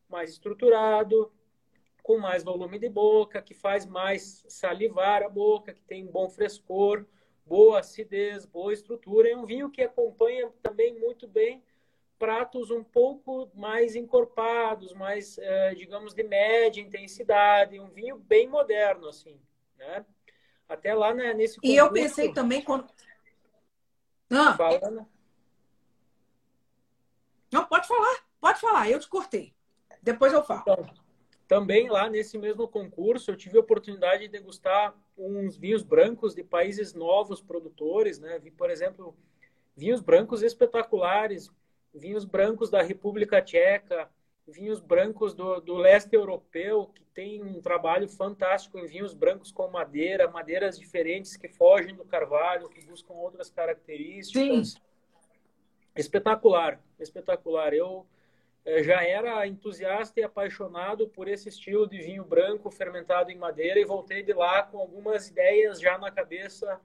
mais 0.08 0.30
estruturado, 0.30 1.32
com 2.06 2.20
mais 2.20 2.44
volume 2.44 2.78
de 2.78 2.88
boca, 2.88 3.42
que 3.42 3.56
faz 3.56 3.84
mais 3.84 4.46
salivar 4.48 5.24
a 5.24 5.28
boca, 5.28 5.74
que 5.74 5.82
tem 5.82 6.06
bom 6.06 6.30
frescor, 6.30 7.04
boa 7.44 7.80
acidez, 7.80 8.46
boa 8.46 8.72
estrutura. 8.72 9.28
É 9.28 9.36
um 9.36 9.44
vinho 9.44 9.72
que 9.72 9.82
acompanha 9.82 10.52
também 10.62 10.94
muito 11.00 11.28
bem 11.28 11.64
pratos 12.20 12.70
um 12.70 12.84
pouco 12.84 13.50
mais 13.56 13.96
encorpados, 13.96 14.94
mais, 14.94 15.40
eh, 15.40 15.74
digamos, 15.74 16.14
de 16.14 16.22
média 16.22 16.80
intensidade. 16.80 17.80
Um 17.80 17.90
vinho 17.90 18.18
bem 18.18 18.48
moderno, 18.48 19.08
assim, 19.08 19.42
né? 19.76 20.06
Até 20.70 20.94
lá 20.94 21.12
né, 21.12 21.34
nesse 21.34 21.56
concurso... 21.56 21.74
E 21.74 21.76
eu 21.76 21.92
pensei 21.92 22.32
também 22.32 22.62
quando... 22.62 22.88
Ah. 24.30 24.56
Fala, 24.56 24.92
né? 24.92 25.08
Não, 27.52 27.66
pode 27.66 27.88
falar, 27.88 28.24
pode 28.40 28.60
falar, 28.60 28.92
eu 28.92 29.00
te 29.00 29.10
cortei. 29.10 29.56
Depois 30.04 30.32
eu 30.32 30.44
falo. 30.44 30.62
Então, 30.62 31.05
também 31.48 31.90
lá 31.90 32.10
nesse 32.10 32.38
mesmo 32.38 32.68
concurso 32.68 33.32
eu 33.32 33.36
tive 33.36 33.58
a 33.58 33.62
oportunidade 33.62 34.24
de 34.24 34.30
degustar 34.30 34.96
uns 35.18 35.58
vinhos 35.58 35.84
brancos 35.84 36.34
de 36.34 36.44
países 36.44 36.94
novos 36.94 37.42
produtores, 37.42 38.20
né? 38.20 38.40
Vi, 38.40 38.52
por 38.52 38.70
exemplo, 38.70 39.16
vinhos 39.76 40.02
brancos 40.02 40.42
espetaculares, 40.42 41.52
vinhos 41.94 42.26
brancos 42.26 42.70
da 42.70 42.82
República 42.82 43.42
Tcheca, 43.42 44.10
vinhos 44.48 44.80
brancos 44.80 45.34
do, 45.34 45.60
do 45.60 45.76
leste 45.76 46.16
europeu, 46.16 46.88
que 46.94 47.04
tem 47.14 47.44
um 47.44 47.62
trabalho 47.62 48.08
fantástico 48.08 48.78
em 48.78 48.86
vinhos 48.86 49.14
brancos 49.14 49.52
com 49.52 49.68
madeira, 49.70 50.30
madeiras 50.30 50.78
diferentes 50.78 51.38
que 51.38 51.48
fogem 51.48 51.96
do 51.96 52.06
carvalho, 52.06 52.70
que 52.70 52.86
buscam 52.86 53.14
outras 53.14 53.50
características. 53.50 54.70
Sim. 54.70 54.82
Espetacular, 55.96 56.80
espetacular. 57.00 57.74
Eu 57.74 58.06
já 58.84 59.04
era 59.04 59.46
entusiasta 59.48 60.20
e 60.20 60.24
apaixonado 60.24 61.08
por 61.08 61.28
esse 61.28 61.50
estilo 61.50 61.88
de 61.88 62.00
vinho 62.00 62.24
branco 62.24 62.72
fermentado 62.72 63.30
em 63.30 63.38
madeira 63.38 63.80
e 63.80 63.86
voltei 63.86 64.24
de 64.24 64.34
lá 64.34 64.64
com 64.64 64.80
algumas 64.80 65.28
ideias 65.28 65.80
já 65.80 65.98
na 65.98 66.10
cabeça 66.10 66.80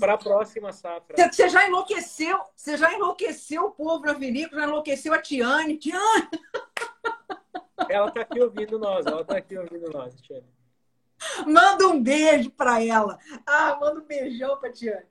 para 0.00 0.14
a 0.14 0.18
próxima 0.18 0.72
safra. 0.72 1.16
Você 1.30 1.48
já 1.48 1.66
enlouqueceu, 1.66 2.38
você 2.56 2.76
já 2.76 2.92
enlouqueceu 2.92 3.66
o 3.66 3.70
povo 3.70 4.04
na 4.04 4.14
vinícola, 4.14 4.62
já 4.62 4.66
enlouqueceu 4.66 5.14
a 5.14 5.22
Tiane. 5.22 5.76
Tiane! 5.76 6.28
Ela 7.88 8.08
está 8.08 8.20
aqui 8.20 8.40
ouvindo 8.40 8.78
nós, 8.78 9.04
ela 9.04 9.22
está 9.22 9.38
aqui 9.38 9.58
ouvindo 9.58 9.90
nós, 9.90 10.14
Tiane. 10.20 10.46
Manda 11.46 11.88
um 11.88 12.00
beijo 12.00 12.50
para 12.50 12.84
ela. 12.84 13.18
Ah, 13.44 13.76
manda 13.80 14.00
um 14.00 14.04
beijão 14.04 14.58
para 14.58 14.70
Tiane. 14.70 15.06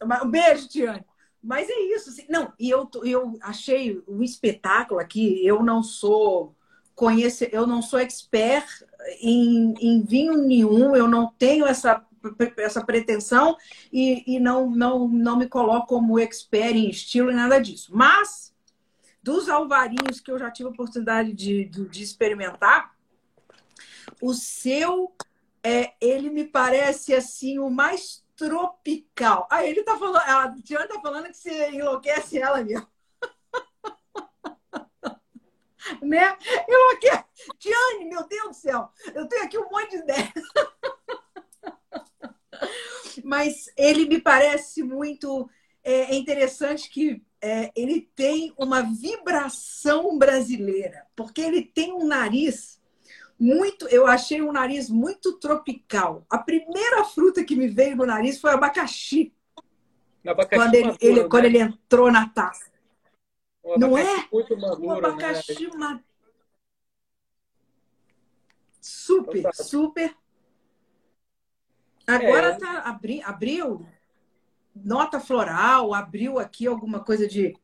Um 0.00 0.30
beijo, 0.30 0.68
Tiane. 0.68 1.04
Mas 1.46 1.68
é 1.70 1.80
isso. 1.94 2.10
Assim, 2.10 2.26
não, 2.28 2.52
e 2.58 2.68
eu, 2.68 2.90
eu 3.04 3.38
achei 3.40 4.02
um 4.08 4.22
espetáculo 4.22 4.98
aqui. 5.00 5.46
Eu 5.46 5.62
não 5.62 5.82
sou 5.82 6.54
conhece, 6.96 7.48
eu 7.52 7.66
não 7.66 7.82
sou 7.82 8.00
expert 8.00 8.66
em, 9.20 9.74
em 9.80 10.02
vinho 10.02 10.38
nenhum, 10.38 10.96
eu 10.96 11.06
não 11.06 11.30
tenho 11.38 11.66
essa, 11.66 12.02
essa 12.56 12.82
pretensão 12.82 13.54
e, 13.92 14.24
e 14.26 14.40
não, 14.40 14.70
não, 14.70 15.06
não 15.06 15.36
me 15.36 15.46
coloco 15.46 15.88
como 15.88 16.18
expert 16.18 16.74
em 16.74 16.88
estilo 16.88 17.30
e 17.30 17.34
nada 17.34 17.60
disso. 17.60 17.92
Mas, 17.94 18.52
dos 19.22 19.48
alvarinhos 19.48 20.20
que 20.20 20.30
eu 20.30 20.38
já 20.38 20.50
tive 20.50 20.70
a 20.70 20.72
oportunidade 20.72 21.32
de, 21.34 21.66
de, 21.66 21.86
de 21.86 22.02
experimentar, 22.02 22.96
o 24.20 24.32
seu, 24.32 25.12
é, 25.62 25.92
ele 26.00 26.30
me 26.30 26.44
parece 26.44 27.14
assim 27.14 27.58
o 27.58 27.68
mais 27.68 28.24
tropical. 28.36 29.48
Aí 29.50 29.70
ele 29.70 29.82
tá 29.82 29.98
falando, 29.98 30.18
a 30.18 30.54
Tiana 30.62 30.86
tá 30.86 31.00
falando 31.00 31.28
que 31.28 31.36
você 31.36 31.70
enlouquece 31.70 32.38
ela 32.38 32.62
mesmo. 32.62 32.86
né? 36.02 36.36
Enlouquece. 36.68 37.24
Tiane, 37.58 38.04
meu 38.04 38.26
Deus 38.26 38.48
do 38.48 38.54
céu, 38.54 38.90
eu 39.14 39.26
tenho 39.26 39.44
aqui 39.44 39.58
um 39.58 39.70
monte 39.70 39.90
de 39.90 39.96
ideias. 39.96 40.32
Mas 43.24 43.70
ele 43.76 44.06
me 44.06 44.20
parece 44.20 44.82
muito 44.82 45.48
é, 45.82 46.14
interessante 46.14 46.90
que 46.90 47.22
é, 47.40 47.72
ele 47.76 48.02
tem 48.14 48.52
uma 48.56 48.82
vibração 48.82 50.18
brasileira, 50.18 51.06
porque 51.14 51.40
ele 51.40 51.62
tem 51.62 51.92
um 51.92 52.06
nariz 52.06 52.80
muito, 53.38 53.86
eu 53.88 54.06
achei 54.06 54.40
um 54.40 54.52
nariz 54.52 54.88
muito 54.88 55.34
tropical. 55.38 56.24
A 56.30 56.38
primeira 56.38 57.04
fruta 57.04 57.44
que 57.44 57.54
me 57.54 57.68
veio 57.68 57.96
no 57.96 58.06
nariz 58.06 58.40
foi 58.40 58.50
o 58.50 58.54
abacaxi. 58.54 59.32
abacaxi 60.26 60.56
quando 60.56 60.74
ele, 60.74 60.86
maduro, 60.86 60.98
ele 61.02 61.22
né? 61.22 61.28
quando 61.28 61.44
ele 61.44 61.58
entrou 61.58 62.10
na 62.10 62.28
taça. 62.28 62.70
Não 63.78 63.98
é? 63.98 64.28
Maduro, 64.32 64.86
o 64.86 64.90
abacaxi 64.90 65.66
né? 65.66 65.76
maduro. 65.76 66.04
Super, 68.80 69.54
super. 69.54 70.16
Agora 72.06 72.48
é. 72.48 72.54
tá 72.56 72.82
abri, 72.82 73.20
abriu 73.22 73.84
nota 74.74 75.18
floral, 75.18 75.92
abriu 75.92 76.38
aqui 76.38 76.66
alguma 76.66 77.00
coisa 77.00 77.26
de 77.26 77.56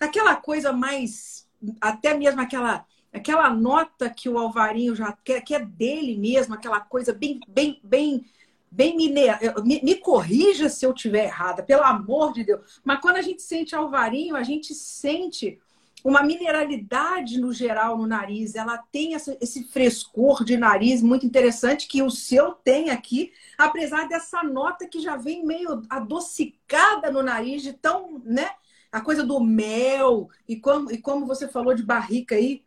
aquela 0.00 0.34
coisa 0.34 0.72
mais 0.72 1.48
até 1.80 2.14
mesmo 2.14 2.40
aquela 2.40 2.84
aquela 3.14 3.48
nota 3.48 4.10
que 4.10 4.28
o 4.28 4.38
Alvarinho 4.38 4.94
já 4.94 5.12
quer, 5.24 5.40
que 5.40 5.54
é 5.54 5.60
dele 5.60 6.18
mesmo, 6.18 6.54
aquela 6.54 6.80
coisa 6.80 7.12
bem, 7.12 7.40
bem, 7.48 7.80
bem, 7.82 8.26
bem 8.70 8.96
mineira. 8.96 9.38
Me, 9.64 9.80
me, 9.82 9.94
corrija 9.94 10.68
se 10.68 10.84
eu 10.84 10.92
tiver 10.92 11.26
errada, 11.26 11.62
pelo 11.62 11.84
amor 11.84 12.32
de 12.32 12.44
Deus. 12.44 12.80
Mas 12.84 13.00
quando 13.00 13.16
a 13.16 13.22
gente 13.22 13.42
sente 13.42 13.74
Alvarinho, 13.74 14.34
a 14.34 14.42
gente 14.42 14.74
sente 14.74 15.58
uma 16.02 16.22
mineralidade 16.22 17.40
no 17.40 17.52
geral 17.52 17.96
no 17.96 18.06
nariz. 18.06 18.56
Ela 18.56 18.76
tem 18.76 19.14
essa, 19.14 19.36
esse 19.40 19.64
frescor 19.64 20.44
de 20.44 20.56
nariz 20.56 21.00
muito 21.00 21.24
interessante 21.24 21.88
que 21.88 22.02
o 22.02 22.10
seu 22.10 22.52
tem 22.52 22.90
aqui, 22.90 23.32
apesar 23.56 24.06
dessa 24.06 24.42
nota 24.42 24.86
que 24.86 25.00
já 25.00 25.16
vem 25.16 25.46
meio 25.46 25.82
adocicada 25.88 27.10
no 27.10 27.22
nariz, 27.22 27.62
de 27.62 27.72
tão, 27.72 28.20
né? 28.24 28.50
A 28.92 29.00
coisa 29.00 29.24
do 29.24 29.40
mel 29.40 30.28
e 30.46 30.56
como, 30.56 30.90
e 30.92 30.98
como 30.98 31.26
você 31.26 31.48
falou 31.48 31.74
de 31.74 31.82
barrica 31.82 32.36
aí, 32.36 32.62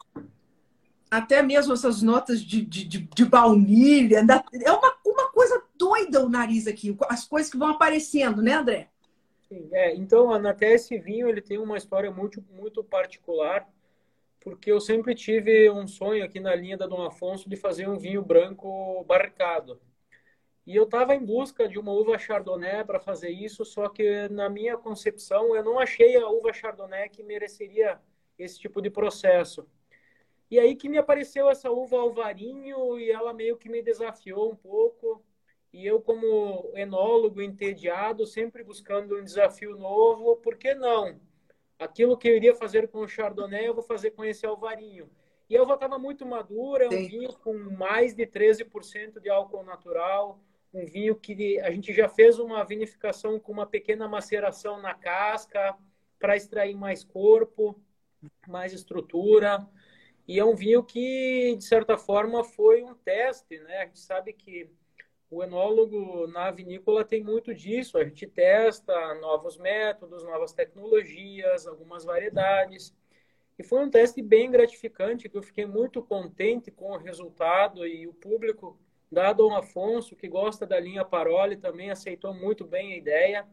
até 1.09 1.41
mesmo 1.41 1.73
essas 1.73 2.01
notas 2.01 2.41
de, 2.41 2.61
de, 2.61 2.83
de, 2.85 2.99
de 2.99 3.25
baunilha. 3.25 4.25
É 4.53 4.71
uma, 4.71 4.97
uma 5.05 5.31
coisa 5.31 5.61
doida 5.77 6.23
o 6.23 6.29
nariz 6.29 6.67
aqui, 6.67 6.95
as 7.09 7.25
coisas 7.25 7.51
que 7.51 7.57
vão 7.57 7.69
aparecendo, 7.69 8.41
né, 8.41 8.53
André? 8.53 8.89
Sim, 9.47 9.69
é, 9.71 9.95
então, 9.95 10.31
até 10.33 10.73
esse 10.73 10.97
vinho 10.97 11.29
ele 11.29 11.41
tem 11.41 11.57
uma 11.57 11.77
história 11.77 12.11
muito, 12.11 12.43
muito 12.51 12.83
particular, 12.83 13.67
porque 14.41 14.71
eu 14.71 14.79
sempre 14.79 15.15
tive 15.15 15.69
um 15.69 15.87
sonho 15.87 16.23
aqui 16.23 16.39
na 16.39 16.53
linha 16.53 16.77
da 16.77 16.87
Dom 16.87 17.01
Afonso 17.03 17.49
de 17.49 17.55
fazer 17.55 17.87
um 17.87 17.97
vinho 17.97 18.21
branco 18.21 19.03
barricado. 19.05 19.79
E 20.65 20.75
eu 20.75 20.83
estava 20.83 21.15
em 21.15 21.25
busca 21.25 21.65
de 21.65 21.79
uma 21.79 21.93
uva 21.93 22.17
Chardonnay 22.17 22.83
para 22.83 22.99
fazer 22.99 23.29
isso, 23.29 23.63
só 23.63 23.87
que 23.87 24.27
na 24.27 24.49
minha 24.49 24.77
concepção 24.77 25.55
eu 25.55 25.63
não 25.63 25.79
achei 25.79 26.17
a 26.17 26.27
uva 26.27 26.51
Chardonnay 26.51 27.07
que 27.07 27.23
mereceria 27.23 27.97
esse 28.37 28.59
tipo 28.59 28.81
de 28.81 28.89
processo. 28.89 29.65
E 30.49 30.59
aí 30.59 30.75
que 30.75 30.87
me 30.87 30.97
apareceu 30.97 31.49
essa 31.49 31.69
uva 31.69 31.97
Alvarinho 31.97 32.97
e 32.99 33.11
ela 33.11 33.33
meio 33.33 33.57
que 33.57 33.69
me 33.69 33.81
desafiou 33.81 34.51
um 34.51 34.55
pouco. 34.55 35.23
E 35.73 35.85
eu, 35.85 36.01
como 36.01 36.71
enólogo 36.73 37.41
entediado, 37.41 38.25
sempre 38.25 38.63
buscando 38.63 39.17
um 39.17 39.23
desafio 39.23 39.77
novo, 39.77 40.37
por 40.37 40.55
que 40.55 40.73
não? 40.73 41.19
Aquilo 41.77 42.17
que 42.17 42.27
eu 42.27 42.35
iria 42.35 42.55
fazer 42.55 42.87
com 42.87 42.99
o 42.99 43.07
Chardonnay, 43.07 43.67
eu 43.67 43.73
vou 43.73 43.83
fazer 43.83 44.11
com 44.11 44.23
esse 44.23 44.45
Alvarinho. 44.45 45.09
E 45.49 45.55
a 45.55 45.61
uva 45.61 45.75
estava 45.75 45.99
muito 45.99 46.25
madura, 46.25 46.85
é 46.85 46.87
um 46.87 46.91
Sim. 46.91 47.07
vinho 47.07 47.33
com 47.33 47.53
mais 47.53 48.13
de 48.15 48.25
13% 48.25 49.19
de 49.19 49.29
álcool 49.29 49.63
natural, 49.63 50.39
um 50.73 50.85
vinho 50.85 51.15
que 51.15 51.59
a 51.59 51.71
gente 51.71 51.93
já 51.93 52.09
fez 52.09 52.39
uma 52.39 52.63
vinificação 52.63 53.39
com 53.39 53.51
uma 53.51 53.65
pequena 53.65 54.07
maceração 54.07 54.81
na 54.81 54.93
casca 54.93 55.77
para 56.19 56.35
extrair 56.35 56.75
mais 56.75 57.03
corpo, 57.03 57.79
mais 58.47 58.73
estrutura. 58.73 59.65
E 60.27 60.39
é 60.39 60.43
um 60.43 60.55
vinho 60.55 60.84
que, 60.84 61.55
de 61.55 61.63
certa 61.63 61.98
forma, 61.98 62.43
foi 62.43 62.84
um 62.84 62.93
teste, 62.93 63.57
né? 63.60 63.77
A 63.77 63.86
gente 63.86 64.00
sabe 64.00 64.34
que 64.34 64.69
o 65.29 65.41
enólogo 65.41 66.27
na 66.27 66.51
vinícola 66.51 67.05
tem 67.05 67.24
muito 67.24 67.53
disso. 67.53 67.98
A 67.98 68.03
gente 68.03 68.27
testa 68.27 69.15
novos 69.15 69.57
métodos, 69.57 70.24
novas 70.24 70.51
tecnologias, 70.51 71.65
algumas 71.65 72.03
variedades. 72.03 72.93
E 73.57 73.63
foi 73.63 73.84
um 73.84 73.89
teste 73.89 74.22
bem 74.22 74.51
gratificante, 74.51 75.29
que 75.29 75.38
eu 75.38 75.41
fiquei 75.41 75.65
muito 75.65 76.01
contente 76.03 76.72
com 76.72 76.91
o 76.91 76.98
resultado 76.98 77.88
e 77.88 78.05
o 78.05 78.13
público 78.13 78.77
da 79.10 79.31
Dom 79.31 79.55
Afonso, 79.55 80.15
que 80.15 80.27
gosta 80.27 80.65
da 80.65 80.79
linha 80.79 81.05
Paroli, 81.05 81.55
também 81.55 81.89
aceitou 81.89 82.34
muito 82.34 82.65
bem 82.65 82.93
a 82.93 82.98
ideia. 82.98 83.48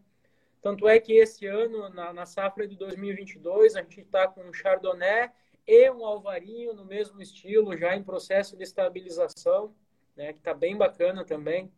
Tanto 0.61 0.89
é 0.89 0.99
que 0.99 1.13
esse 1.13 1.47
ano, 1.47 1.89
na, 1.91 2.13
na 2.13 2.27
safra 2.27 2.67
de 2.67 2.77
2022, 2.77 3.77
a 3.77 3.83
gente 3.83 4.01
está 4.01 4.27
com 4.27 4.43
um 4.43 4.53
Chardonnay 4.53 5.31
e 5.67 5.91
um 5.91 6.05
alvarinho 6.05 6.75
no 6.75 6.85
mesmo 6.85 7.21
estilo, 7.21 7.77
já 7.77 7.97
em 7.97 8.03
processo 8.03 8.57
de 8.57 8.63
estabilização, 8.63 9.75
né, 10.17 10.33
que 10.33 10.39
está 10.39 10.55
bem 10.55 10.77
bacana 10.77 11.25
também. 11.25 11.73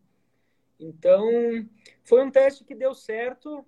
Então, 0.79 1.29
foi 2.05 2.23
um 2.23 2.31
teste 2.31 2.65
que 2.65 2.75
deu 2.75 2.95
certo, 2.95 3.67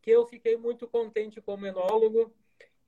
que 0.00 0.10
eu 0.10 0.24
fiquei 0.26 0.56
muito 0.56 0.88
contente 0.88 1.40
como 1.40 1.66
enólogo, 1.66 2.32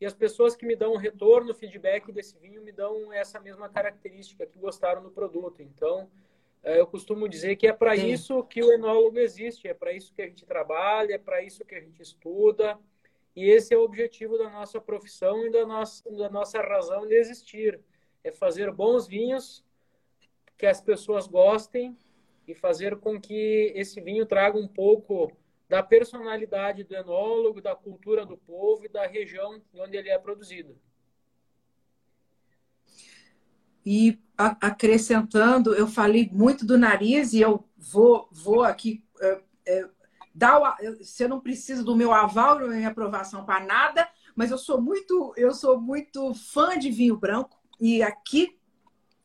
e 0.01 0.07
as 0.07 0.15
pessoas 0.15 0.57
que 0.57 0.67
me 0.67 0.75
dão 0.75 0.97
retorno, 0.97 1.55
feedback 1.55 2.11
desse 2.11 2.37
vinho, 2.39 2.63
me 2.63 2.73
dão 2.73 3.13
essa 3.13 3.39
mesma 3.39 3.69
característica, 3.69 4.47
que 4.47 4.59
gostaram 4.59 5.03
do 5.03 5.11
produto. 5.11 5.63
Então, 5.63 6.11
eh, 6.65 6.81
eu 6.81 6.87
costumo 6.87 7.29
dizer 7.29 7.55
que 7.55 7.69
é 7.69 7.73
para 7.73 7.95
isso 7.95 8.43
que 8.45 8.63
o 8.65 8.73
enólogo 8.73 9.19
existe, 9.19 9.69
é 9.69 9.75
para 9.75 9.93
isso 9.93 10.13
que 10.13 10.23
a 10.23 10.27
gente 10.27 10.45
trabalha, 10.45 11.15
é 11.15 11.19
para 11.19 11.43
isso 11.43 11.65
que 11.65 11.75
a 11.75 11.81
gente 11.81 12.03
estuda, 12.03 12.79
e 13.35 13.49
esse 13.49 13.73
é 13.73 13.79
o 13.79 13.83
objetivo 13.83 14.37
da 14.37 14.51
nossa 14.51 14.81
profissão 14.81 15.47
e 15.47 15.51
da 15.51 15.67
nossa, 15.67 16.11
da 16.11 16.29
nossa 16.29 16.61
razão 16.61 17.07
de 17.07 17.15
existir. 17.15 17.81
É 18.23 18.31
fazer 18.31 18.71
bons 18.71 19.07
vinhos 19.07 19.65
que 20.57 20.67
as 20.67 20.81
pessoas 20.81 21.27
gostem 21.27 21.97
e 22.47 22.55
fazer 22.55 22.97
com 22.97 23.21
que 23.21 23.73
esse 23.75 24.01
vinho 24.01 24.27
traga 24.27 24.59
um 24.59 24.69
pouco 24.69 25.33
da 25.69 25.83
personalidade 25.83 26.85
do 26.85 26.95
enólogo, 26.95 27.63
da 27.63 27.75
cultura 27.75 28.27
do 28.27 28.37
povo 28.37 28.85
e 28.85 28.89
da 28.89 29.07
região 29.07 29.61
onde 29.75 29.97
ele 29.97 30.11
é 30.11 30.19
produzido. 30.19 30.79
E 33.85 34.21
acrescentando, 34.37 35.75
eu 35.75 35.89
falei 35.89 36.29
muito 36.31 36.65
do 36.65 36.79
nariz 36.79 37.33
e 37.33 37.41
eu 37.41 37.65
vou, 37.77 38.29
vou 38.31 38.63
aqui 38.63 39.03
é, 39.21 39.43
é, 39.67 39.91
dá 40.35 40.59
o, 40.59 40.97
você 40.99 41.29
não 41.29 41.41
precisa 41.41 41.83
do 41.83 41.97
meu 41.97 42.13
aval, 42.13 42.59
da 42.59 42.67
minha 42.69 42.89
aprovação 42.89 43.45
para 43.45 43.65
nada, 43.65 44.09
mas 44.35 44.51
eu 44.51 44.59
sou 44.59 44.81
muito, 44.81 45.33
eu 45.37 45.53
sou 45.53 45.81
muito 45.81 46.35
fã 46.35 46.79
de 46.79 46.91
vinho 46.91 47.17
branco 47.17 47.59
e 47.81 48.03
aqui 48.03 48.57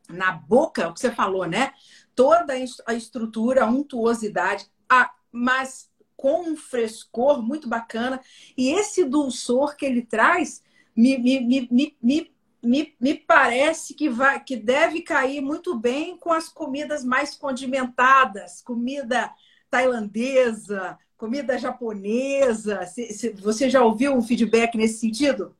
na 0.09 0.31
boca, 0.31 0.87
o 0.87 0.93
que 0.93 0.99
você 0.99 1.11
falou, 1.11 1.45
né? 1.45 1.73
Toda 2.15 2.53
a 2.85 2.93
estrutura, 2.93 3.63
a 3.63 3.69
untuosidade, 3.69 4.69
a, 4.89 5.11
mas 5.31 5.89
com 6.15 6.49
um 6.49 6.57
frescor 6.57 7.41
muito 7.41 7.69
bacana. 7.69 8.19
E 8.57 8.69
esse 8.69 9.03
dulçor 9.03 9.75
que 9.75 9.85
ele 9.85 10.01
traz 10.01 10.63
me, 10.95 11.17
me, 11.17 11.39
me, 11.69 11.97
me, 12.01 12.31
me, 12.63 12.95
me 12.99 13.13
parece 13.13 13.93
que, 13.93 14.09
vai, 14.09 14.43
que 14.43 14.55
deve 14.55 15.01
cair 15.01 15.41
muito 15.41 15.77
bem 15.77 16.17
com 16.17 16.33
as 16.33 16.49
comidas 16.49 17.03
mais 17.03 17.35
condimentadas, 17.35 18.61
comida 18.61 19.31
tailandesa, 19.69 20.97
comida 21.17 21.57
japonesa. 21.57 22.81
Você 23.41 23.69
já 23.69 23.83
ouviu 23.83 24.13
um 24.13 24.21
feedback 24.21 24.77
nesse 24.77 24.99
sentido? 24.99 25.55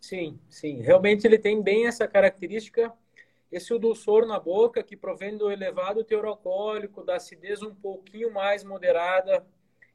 Sim, 0.00 0.38
sim. 0.48 0.80
Realmente 0.80 1.26
ele 1.26 1.38
tem 1.38 1.62
bem 1.62 1.86
essa 1.86 2.08
característica, 2.08 2.92
esse 3.50 3.78
dulçor 3.78 4.26
na 4.26 4.40
boca, 4.40 4.82
que 4.82 4.96
provém 4.96 5.36
do 5.36 5.50
elevado 5.50 6.02
teor 6.02 6.24
alcoólico, 6.24 7.04
da 7.04 7.16
acidez 7.16 7.62
um 7.62 7.74
pouquinho 7.74 8.32
mais 8.32 8.64
moderada, 8.64 9.46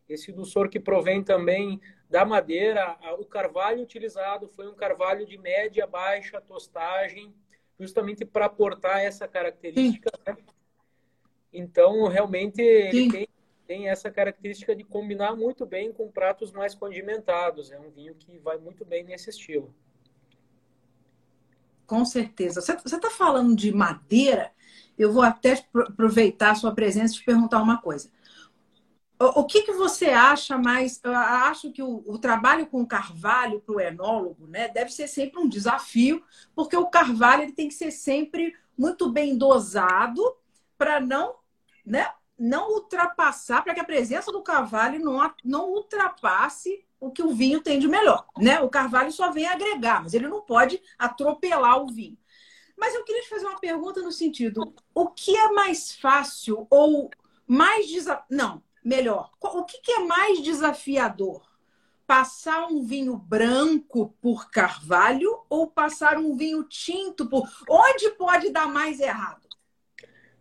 esse 0.07 0.31
dulçor 0.31 0.69
que 0.69 0.79
provém 0.79 1.23
também 1.23 1.81
da 2.09 2.23
madeira. 2.23 2.97
O 3.19 3.25
carvalho 3.25 3.81
utilizado 3.81 4.47
foi 4.47 4.67
um 4.67 4.75
carvalho 4.75 5.25
de 5.25 5.37
média 5.37 5.85
baixa 5.85 6.39
tostagem, 6.39 7.33
justamente 7.77 8.23
para 8.23 8.45
aportar 8.45 9.03
essa 9.03 9.27
característica. 9.27 10.09
Né? 10.25 10.37
Então, 11.51 12.07
realmente, 12.07 12.61
ele 12.61 13.11
tem 13.11 13.27
tem 13.67 13.89
essa 13.89 14.09
característica 14.09 14.75
de 14.75 14.83
combinar 14.83 15.35
muito 15.35 15.65
bem 15.65 15.91
com 15.91 16.09
pratos 16.09 16.51
mais 16.51 16.73
condimentados. 16.73 17.71
É 17.71 17.79
um 17.79 17.91
vinho 17.91 18.15
que 18.15 18.39
vai 18.39 18.57
muito 18.57 18.85
bem 18.85 19.03
nesse 19.03 19.29
estilo. 19.29 19.75
Com 21.85 22.05
certeza. 22.05 22.61
Você 22.61 22.73
está 22.73 23.09
falando 23.09 23.55
de 23.55 23.71
madeira, 23.73 24.51
eu 24.97 25.11
vou 25.11 25.21
até 25.21 25.63
aproveitar 25.73 26.51
a 26.51 26.55
sua 26.55 26.73
presença 26.73 27.13
e 27.13 27.17
te 27.17 27.25
perguntar 27.25 27.61
uma 27.61 27.81
coisa. 27.81 28.09
O, 29.19 29.45
que, 29.45 29.63
que 29.63 29.71
você 29.71 30.07
acha 30.07 30.59
mais? 30.59 30.99
Eu 31.03 31.15
acho 31.15 31.71
que 31.71 31.81
o, 31.81 32.03
o 32.05 32.19
trabalho 32.19 32.67
com 32.67 32.81
o 32.81 32.87
carvalho 32.87 33.59
para 33.59 33.75
o 33.75 33.81
enólogo 33.81 34.45
né, 34.45 34.67
deve 34.67 34.91
ser 34.91 35.07
sempre 35.07 35.39
um 35.39 35.49
desafio, 35.49 36.23
porque 36.55 36.77
o 36.77 36.85
carvalho 36.85 37.43
ele 37.43 37.51
tem 37.51 37.67
que 37.67 37.73
ser 37.73 37.89
sempre 37.89 38.55
muito 38.77 39.09
bem 39.09 39.35
dosado 39.35 40.21
para 40.77 40.99
não 40.99 41.35
né, 41.83 42.05
não 42.37 42.71
ultrapassar, 42.71 43.63
para 43.63 43.73
que 43.73 43.79
a 43.79 43.85
presença 43.85 44.31
do 44.31 44.43
carvalho 44.43 44.99
não, 44.99 45.33
não 45.43 45.69
ultrapasse 45.69 46.85
o 46.99 47.11
que 47.11 47.23
o 47.23 47.33
vinho 47.33 47.61
tem 47.61 47.79
de 47.79 47.87
melhor. 47.87 48.25
Né? 48.37 48.59
O 48.59 48.69
carvalho 48.69 49.11
só 49.11 49.31
vem 49.31 49.47
agregar, 49.47 50.03
mas 50.03 50.13
ele 50.13 50.27
não 50.27 50.41
pode 50.41 50.81
atropelar 50.97 51.81
o 51.81 51.87
vinho. 51.87 52.17
Mas 52.77 52.93
eu 52.93 53.03
queria 53.03 53.23
te 53.23 53.29
fazer 53.29 53.45
uma 53.47 53.59
pergunta 53.59 54.01
no 54.01 54.11
sentido: 54.11 54.73
o 54.93 55.07
que 55.07 55.35
é 55.35 55.51
mais 55.51 55.95
fácil 55.95 56.67
ou 56.69 57.09
mais 57.45 57.87
desafiador? 57.87 58.25
Não, 58.29 58.63
melhor. 58.83 59.31
O 59.41 59.63
que 59.63 59.91
é 59.91 59.99
mais 59.99 60.41
desafiador? 60.41 61.41
Passar 62.05 62.67
um 62.67 62.83
vinho 62.83 63.17
branco 63.17 64.15
por 64.21 64.49
carvalho 64.49 65.43
ou 65.49 65.67
passar 65.67 66.17
um 66.17 66.37
vinho 66.37 66.63
tinto 66.63 67.27
por. 67.27 67.49
Onde 67.67 68.11
pode 68.11 68.49
dar 68.49 68.67
mais 68.67 68.99
errado? 68.99 69.46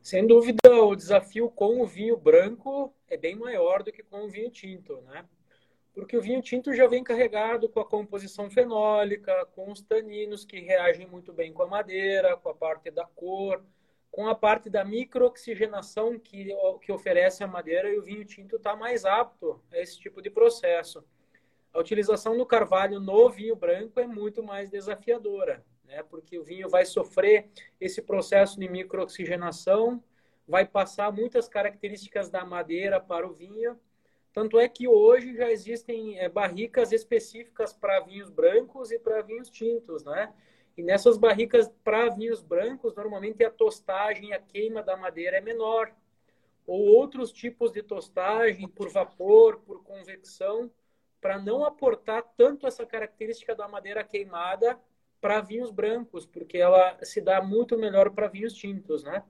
Sem 0.06 0.24
dúvida, 0.24 0.70
o 0.70 0.94
desafio 0.94 1.50
com 1.50 1.80
o 1.80 1.84
vinho 1.84 2.16
branco 2.16 2.94
é 3.08 3.16
bem 3.16 3.34
maior 3.34 3.82
do 3.82 3.90
que 3.90 4.04
com 4.04 4.24
o 4.24 4.28
vinho 4.28 4.48
tinto, 4.52 5.00
né? 5.00 5.28
Porque 5.92 6.16
o 6.16 6.22
vinho 6.22 6.40
tinto 6.40 6.72
já 6.72 6.86
vem 6.86 7.02
carregado 7.02 7.68
com 7.68 7.80
a 7.80 7.84
composição 7.84 8.48
fenólica, 8.48 9.34
com 9.46 9.72
os 9.72 9.82
taninos 9.82 10.44
que 10.44 10.60
reagem 10.60 11.08
muito 11.08 11.32
bem 11.32 11.52
com 11.52 11.64
a 11.64 11.66
madeira, 11.66 12.36
com 12.36 12.48
a 12.48 12.54
parte 12.54 12.88
da 12.88 13.04
cor, 13.04 13.64
com 14.08 14.28
a 14.28 14.34
parte 14.36 14.70
da 14.70 14.84
microoxigenação 14.84 16.20
que, 16.20 16.54
que 16.82 16.92
oferece 16.92 17.42
a 17.42 17.48
madeira 17.48 17.90
e 17.90 17.98
o 17.98 18.02
vinho 18.04 18.24
tinto 18.24 18.58
está 18.58 18.76
mais 18.76 19.04
apto 19.04 19.60
a 19.72 19.78
esse 19.80 19.98
tipo 19.98 20.22
de 20.22 20.30
processo. 20.30 21.04
a 21.72 21.80
utilização 21.80 22.38
do 22.38 22.46
carvalho 22.46 23.00
no 23.00 23.28
vinho 23.28 23.56
branco 23.56 23.98
é 23.98 24.06
muito 24.06 24.40
mais 24.40 24.70
desafiadora, 24.70 25.64
né? 25.86 26.02
Porque 26.02 26.38
o 26.38 26.44
vinho 26.44 26.68
vai 26.68 26.84
sofrer 26.84 27.48
esse 27.80 28.02
processo 28.02 28.58
de 28.58 28.68
microoxigenação, 28.68 30.02
vai 30.46 30.66
passar 30.66 31.12
muitas 31.12 31.48
características 31.48 32.28
da 32.28 32.44
madeira 32.44 33.00
para 33.00 33.26
o 33.26 33.32
vinho. 33.32 33.78
Tanto 34.32 34.58
é 34.58 34.68
que 34.68 34.86
hoje 34.86 35.34
já 35.34 35.50
existem 35.50 36.18
é, 36.18 36.28
barricas 36.28 36.92
específicas 36.92 37.72
para 37.72 38.00
vinhos 38.00 38.28
brancos 38.28 38.90
e 38.90 38.98
para 38.98 39.22
vinhos 39.22 39.48
tintos, 39.48 40.04
né? 40.04 40.32
E 40.76 40.82
nessas 40.82 41.16
barricas 41.16 41.72
para 41.82 42.10
vinhos 42.10 42.42
brancos, 42.42 42.94
normalmente 42.94 43.42
a 43.42 43.50
tostagem, 43.50 44.34
a 44.34 44.38
queima 44.38 44.82
da 44.82 44.94
madeira 44.96 45.38
é 45.38 45.40
menor. 45.40 45.90
Ou 46.66 46.80
outros 46.80 47.32
tipos 47.32 47.72
de 47.72 47.82
tostagem 47.82 48.68
por 48.68 48.90
vapor, 48.90 49.60
por 49.60 49.82
convecção, 49.82 50.70
para 51.18 51.38
não 51.38 51.64
aportar 51.64 52.22
tanto 52.36 52.66
essa 52.66 52.84
característica 52.84 53.54
da 53.54 53.66
madeira 53.66 54.04
queimada 54.04 54.78
para 55.20 55.40
vinhos 55.40 55.70
brancos, 55.70 56.26
porque 56.26 56.58
ela 56.58 56.98
se 57.02 57.20
dá 57.20 57.42
muito 57.42 57.76
melhor 57.78 58.10
para 58.10 58.28
vinhos 58.28 58.54
tintos, 58.54 59.02
né? 59.02 59.22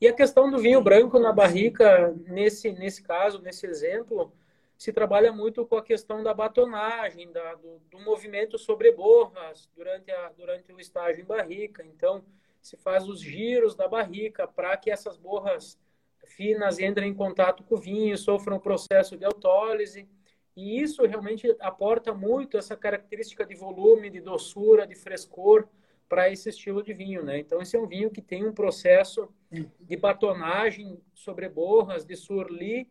E 0.00 0.06
a 0.06 0.12
questão 0.12 0.50
do 0.50 0.58
vinho 0.58 0.82
branco 0.82 1.18
na 1.18 1.32
barrica, 1.32 2.14
nesse, 2.26 2.70
nesse 2.72 3.02
caso, 3.02 3.40
nesse 3.40 3.66
exemplo, 3.66 4.32
se 4.76 4.92
trabalha 4.92 5.32
muito 5.32 5.64
com 5.64 5.76
a 5.76 5.82
questão 5.82 6.22
da 6.22 6.34
batonagem, 6.34 7.32
da, 7.32 7.54
do, 7.54 7.78
do, 7.90 7.98
movimento 8.00 8.58
sobre 8.58 8.92
borras 8.92 9.70
durante, 9.74 10.10
a, 10.10 10.28
durante 10.36 10.70
o 10.70 10.78
estágio 10.78 11.22
em 11.22 11.26
barrica. 11.26 11.82
Então, 11.82 12.22
se 12.60 12.76
faz 12.76 13.08
os 13.08 13.20
giros 13.20 13.74
da 13.74 13.88
barrica 13.88 14.46
para 14.46 14.76
que 14.76 14.90
essas 14.90 15.16
borras 15.16 15.78
finas 16.26 16.78
entrem 16.78 17.10
em 17.10 17.14
contato 17.14 17.62
com 17.62 17.76
o 17.76 17.80
vinho, 17.80 18.18
sofram 18.18 18.56
o 18.56 18.60
processo 18.60 19.16
de 19.16 19.24
autólise. 19.24 20.06
E 20.56 20.80
isso 20.80 21.04
realmente 21.04 21.54
aporta 21.60 22.14
muito 22.14 22.56
essa 22.56 22.74
característica 22.74 23.44
de 23.44 23.54
volume, 23.54 24.08
de 24.08 24.20
doçura, 24.20 24.86
de 24.86 24.94
frescor 24.94 25.68
para 26.08 26.30
esse 26.30 26.48
estilo 26.48 26.82
de 26.82 26.94
vinho, 26.94 27.22
né? 27.22 27.38
Então 27.38 27.60
esse 27.60 27.76
é 27.76 27.80
um 27.80 27.86
vinho 27.86 28.10
que 28.10 28.22
tem 28.22 28.46
um 28.46 28.52
processo 28.52 29.28
de 29.50 29.96
batonagem 29.96 30.98
sobre 31.14 31.48
borras, 31.48 32.06
de 32.06 32.16
surli 32.16 32.88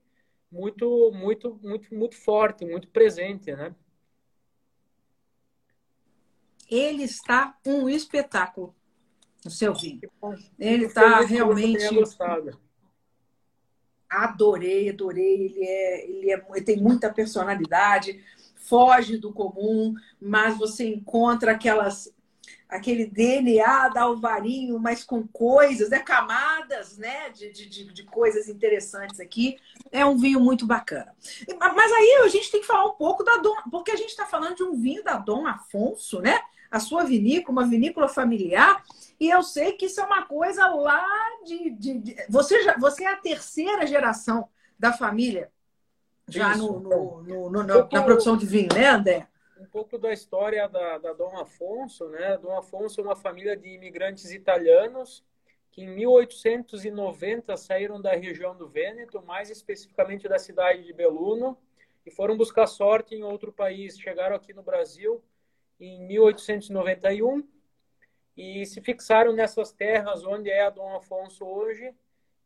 muito, 0.52 1.12
muito, 1.12 1.60
muito, 1.62 1.94
muito 1.94 2.16
forte, 2.16 2.66
muito 2.66 2.88
presente, 2.90 3.52
né? 3.52 3.74
Ele 6.70 7.04
está 7.04 7.58
um 7.66 7.90
espetáculo, 7.90 8.76
o 9.46 9.50
seu 9.50 9.74
vinho. 9.74 10.02
Ele 10.58 10.86
está 10.86 11.22
realmente. 11.22 11.84
Adorei, 14.24 14.90
adorei. 14.90 15.46
Ele 15.46 15.64
é, 15.64 16.10
ele 16.10 16.32
é, 16.32 16.46
ele 16.54 16.66
tem 16.66 16.78
muita 16.78 17.12
personalidade, 17.12 18.24
foge 18.56 19.18
do 19.18 19.32
comum, 19.32 19.94
mas 20.20 20.58
você 20.58 20.88
encontra 20.88 21.52
aquelas 21.52 22.14
aquele 22.68 23.06
DNA 23.06 23.90
da 23.90 24.04
Alvarinho, 24.04 24.80
mas 24.80 25.04
com 25.04 25.26
coisas, 25.28 25.90
né? 25.90 26.00
camadas 26.00 26.98
né? 26.98 27.30
De, 27.30 27.52
de, 27.52 27.86
de, 27.86 28.04
coisas 28.04 28.50
interessantes 28.50 29.20
aqui. 29.20 29.58
É 29.92 30.06
um 30.06 30.18
vinho 30.18 30.40
muito 30.40 30.66
bacana. 30.66 31.14
Mas 31.60 31.92
aí 31.92 32.22
a 32.24 32.28
gente 32.28 32.52
tem 32.52 32.62
que 32.62 32.68
falar 32.68 32.86
um 32.86 32.96
pouco 32.96 33.24
da 33.24 33.38
Dom, 33.38 33.56
porque 33.72 33.92
a 33.92 33.96
gente 33.96 34.10
está 34.10 34.26
falando 34.26 34.56
de 34.56 34.64
um 34.64 34.76
vinho 34.76 35.04
da 35.04 35.18
Dom 35.18 35.48
Afonso, 35.48 36.20
né? 36.20 36.40
A 36.70 36.80
sua 36.80 37.04
vinícola, 37.04 37.60
uma 37.60 37.68
vinícola 37.68 38.08
familiar. 38.08 38.84
E 39.20 39.30
eu 39.30 39.42
sei 39.44 39.74
que 39.74 39.86
isso 39.86 40.02
é 40.02 40.04
uma 40.04 40.26
coisa 40.26 40.68
lá 40.68 41.06
de. 41.46 41.70
de, 41.72 42.00
de... 42.00 42.16
Você, 42.30 42.64
já, 42.64 42.78
você 42.78 43.04
é 43.06 43.14
a 43.14 43.18
terceira 43.18 43.86
geração 43.86 44.50
da 44.78 44.92
família 44.92 45.52
já 46.28 46.56
no, 46.58 46.80
no, 46.80 47.22
no, 47.24 47.50
no 47.50 47.64
na, 47.64 47.88
na 47.92 48.04
produção 48.04 48.36
de 48.36 48.46
vinho, 48.46 48.70
né, 48.74 48.88
André? 48.88 49.28
um 49.58 49.66
pouco 49.66 49.98
da 49.98 50.12
história 50.12 50.68
da, 50.68 50.98
da 50.98 51.14
Dom 51.14 51.38
Afonso, 51.38 52.08
né? 52.10 52.38
Dom 52.38 52.58
Afonso 52.58 53.00
é 53.00 53.04
uma 53.04 53.16
família 53.16 53.56
de 53.56 53.70
imigrantes 53.70 54.32
italianos 54.32 55.24
que 55.72 55.84
em 55.84 55.90
1890 55.90 57.58
saíram 57.58 58.02
da 58.02 58.14
região 58.14 58.56
do 58.56 58.68
Vêneto, 58.68 59.22
mais 59.22 59.50
especificamente 59.50 60.28
da 60.28 60.40
cidade 60.40 60.84
de 60.84 60.94
Belluno, 60.94 61.58
e 62.06 62.12
foram 62.12 62.38
buscar 62.38 62.68
sorte 62.68 63.14
em 63.16 63.24
outro 63.24 63.52
país. 63.52 64.00
Chegaram 64.00 64.36
aqui 64.36 64.54
no 64.54 64.64
Brasil 64.64 65.22
em 65.80 66.02
1891 66.06 67.46
e 68.36 68.66
se 68.66 68.82
fixaram 68.82 69.34
nessas 69.34 69.72
terras 69.72 70.26
onde 70.26 70.50
é 70.50 70.64
a 70.64 70.70
Dom 70.70 70.96
Afonso 70.96 71.46
hoje, 71.46 71.94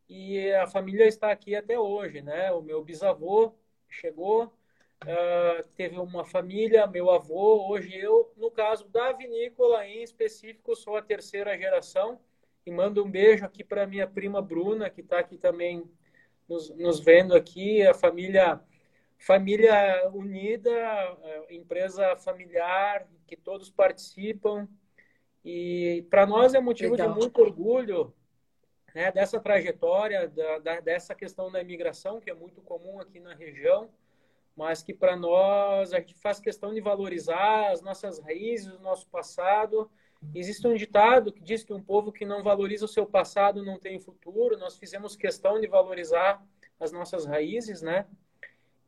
e 0.08 0.52
a 0.54 0.68
família 0.68 1.06
está 1.06 1.32
aqui 1.32 1.56
até 1.56 1.78
hoje, 1.78 2.22
né? 2.22 2.52
O 2.52 2.62
meu 2.62 2.84
bisavô 2.84 3.54
chegou 3.88 4.52
Uh, 5.02 5.66
teve 5.78 5.98
uma 5.98 6.26
família, 6.26 6.86
meu 6.86 7.10
avô, 7.10 7.70
hoje 7.70 7.96
eu, 7.96 8.34
no 8.36 8.52
caso 8.52 8.86
da 8.90 9.14
vinícola 9.14 9.88
em 9.88 10.04
específico, 10.04 10.76
sou 10.76 10.98
a 10.98 11.02
terceira 11.02 11.58
geração 11.58 12.20
e 12.66 12.72
mando 12.72 13.04
um 13.04 13.10
beijo 13.10 13.46
aqui 13.46 13.64
para 13.64 13.88
minha 13.88 14.06
prima 14.06 14.42
Bruna, 14.42 14.90
que 14.90 15.00
está 15.00 15.20
aqui 15.20 15.38
também 15.38 15.90
nos, 16.50 16.70
nos, 16.72 17.00
vendo 17.00 17.34
aqui, 17.34 17.82
a 17.88 17.94
família 17.94 18.62
família 19.18 20.10
unida, 20.14 20.72
empresa 21.50 22.16
familiar, 22.18 23.08
que 23.26 23.36
todos 23.38 23.70
participam 23.70 24.68
e 25.44 26.06
para 26.10 26.26
nós 26.26 26.54
é 26.54 26.60
motivo 26.60 26.92
Legal. 26.92 27.14
de 27.14 27.20
muito 27.20 27.42
orgulho 27.42 28.14
né, 28.94 29.12
dessa 29.12 29.40
trajetória, 29.40 30.28
da, 30.28 30.60
da, 30.60 30.80
dessa 30.80 31.16
questão 31.16 31.52
da 31.52 31.62
imigração, 31.62 32.20
que 32.20 32.30
é 32.30 32.34
muito 32.34 32.62
comum 32.62 33.00
aqui 33.00 33.20
na 33.20 33.34
região, 33.34 33.90
mas 34.56 34.84
que 34.84 34.94
para 34.94 35.16
nós 35.16 35.94
a 35.94 36.00
gente 36.00 36.16
faz 36.16 36.40
questão 36.40 36.74
de 36.74 36.82
valorizar 36.82 37.72
as 37.72 37.82
nossas 37.82 38.20
raízes, 38.20 38.74
o 38.74 38.80
nosso 38.80 39.08
passado. 39.08 39.90
Existe 40.36 40.68
um 40.68 40.76
ditado 40.76 41.32
que 41.32 41.42
diz 41.42 41.64
que 41.64 41.74
um 41.74 41.82
povo 41.82 42.12
que 42.12 42.26
não 42.26 42.44
valoriza 42.44 42.84
o 42.84 42.90
seu 42.90 43.06
passado 43.06 43.64
não 43.64 43.80
tem 43.80 44.00
futuro. 44.00 44.58
Nós 44.58 44.78
fizemos 44.78 45.16
questão 45.16 45.62
de 45.62 45.68
valorizar 45.68 46.46
as 46.78 46.92
nossas 46.92 47.26
raízes, 47.26 47.82
né? 47.82 48.06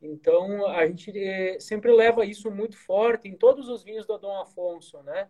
Então 0.02 0.68
a 0.68 0.86
gente 0.88 1.12
eh, 1.16 1.58
sempre 1.60 1.92
leva 1.94 2.26
isso 2.26 2.52
muito 2.52 2.76
forte 2.76 3.30
em 3.30 3.38
todos 3.38 3.70
os 3.70 3.84
vinhos 3.84 4.06
da 4.06 4.18
Dom 4.18 4.42
Afonso, 4.42 5.02
né? 5.04 5.30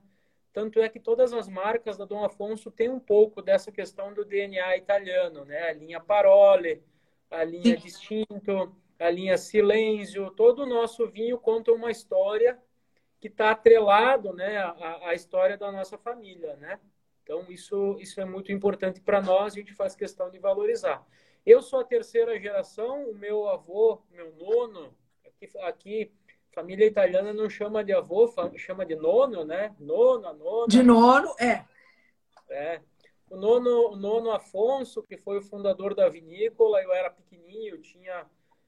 Tanto 0.53 0.79
é 0.79 0.89
que 0.89 0.99
todas 0.99 1.31
as 1.33 1.47
marcas 1.47 1.97
da 1.97 2.05
Dom 2.05 2.23
Afonso 2.25 2.69
têm 2.69 2.89
um 2.89 2.99
pouco 2.99 3.41
dessa 3.41 3.71
questão 3.71 4.13
do 4.13 4.25
DNA 4.25 4.77
italiano, 4.77 5.45
né? 5.45 5.69
A 5.69 5.73
linha 5.73 5.99
Parole, 5.99 6.83
a 7.29 7.43
linha 7.43 7.77
Distinto, 7.77 8.75
a 8.99 9.09
linha 9.09 9.37
Silêncio, 9.37 10.29
todo 10.31 10.63
o 10.63 10.65
nosso 10.65 11.07
vinho 11.07 11.39
conta 11.39 11.71
uma 11.71 11.89
história 11.89 12.59
que 13.19 13.27
está 13.27 13.51
atrelado 13.51 14.33
né, 14.33 14.57
à, 14.57 15.09
à, 15.09 15.13
história 15.13 15.57
da 15.57 15.71
nossa 15.71 15.97
família, 15.97 16.55
né? 16.57 16.79
Então, 17.23 17.45
isso, 17.49 17.97
isso 17.99 18.19
é 18.19 18.25
muito 18.25 18.51
importante 18.51 18.99
para 18.99 19.21
nós, 19.21 19.53
a 19.53 19.55
gente 19.57 19.73
faz 19.73 19.95
questão 19.95 20.29
de 20.29 20.39
valorizar. 20.39 21.05
Eu 21.45 21.61
sou 21.61 21.79
a 21.79 21.83
terceira 21.83 22.39
geração, 22.39 23.09
o 23.09 23.15
meu 23.15 23.47
avô, 23.47 24.01
meu 24.09 24.33
nono, 24.35 24.93
aqui, 25.25 25.49
aqui 25.59 26.11
família 26.51 26.85
italiana 26.85 27.33
não 27.33 27.49
chama 27.49 27.83
de 27.83 27.93
avô, 27.93 28.31
chama 28.57 28.85
de 28.85 28.95
nono, 28.95 29.43
né? 29.43 29.75
Nono, 29.79 30.33
nono. 30.33 30.67
De 30.67 30.83
nono, 30.83 31.33
é. 31.39 31.65
É. 32.49 32.81
O 33.29 33.37
nono, 33.37 33.91
o 33.91 33.95
nono 33.95 34.31
Afonso, 34.31 35.01
que 35.01 35.17
foi 35.17 35.37
o 35.37 35.41
fundador 35.41 35.95
da 35.95 36.09
vinícola, 36.09 36.81
eu 36.81 36.91
era 36.91 37.09
pequenininho, 37.09 37.75
eu 37.75 37.81
tinha 37.81 38.25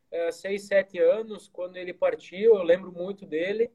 é, 0.09 0.31
seis, 0.31 0.67
sete 0.67 0.97
anos, 0.99 1.49
quando 1.49 1.75
ele 1.75 1.93
partiu, 1.93 2.55
eu 2.55 2.63
lembro 2.63 2.91
muito 2.91 3.25
dele. 3.25 3.69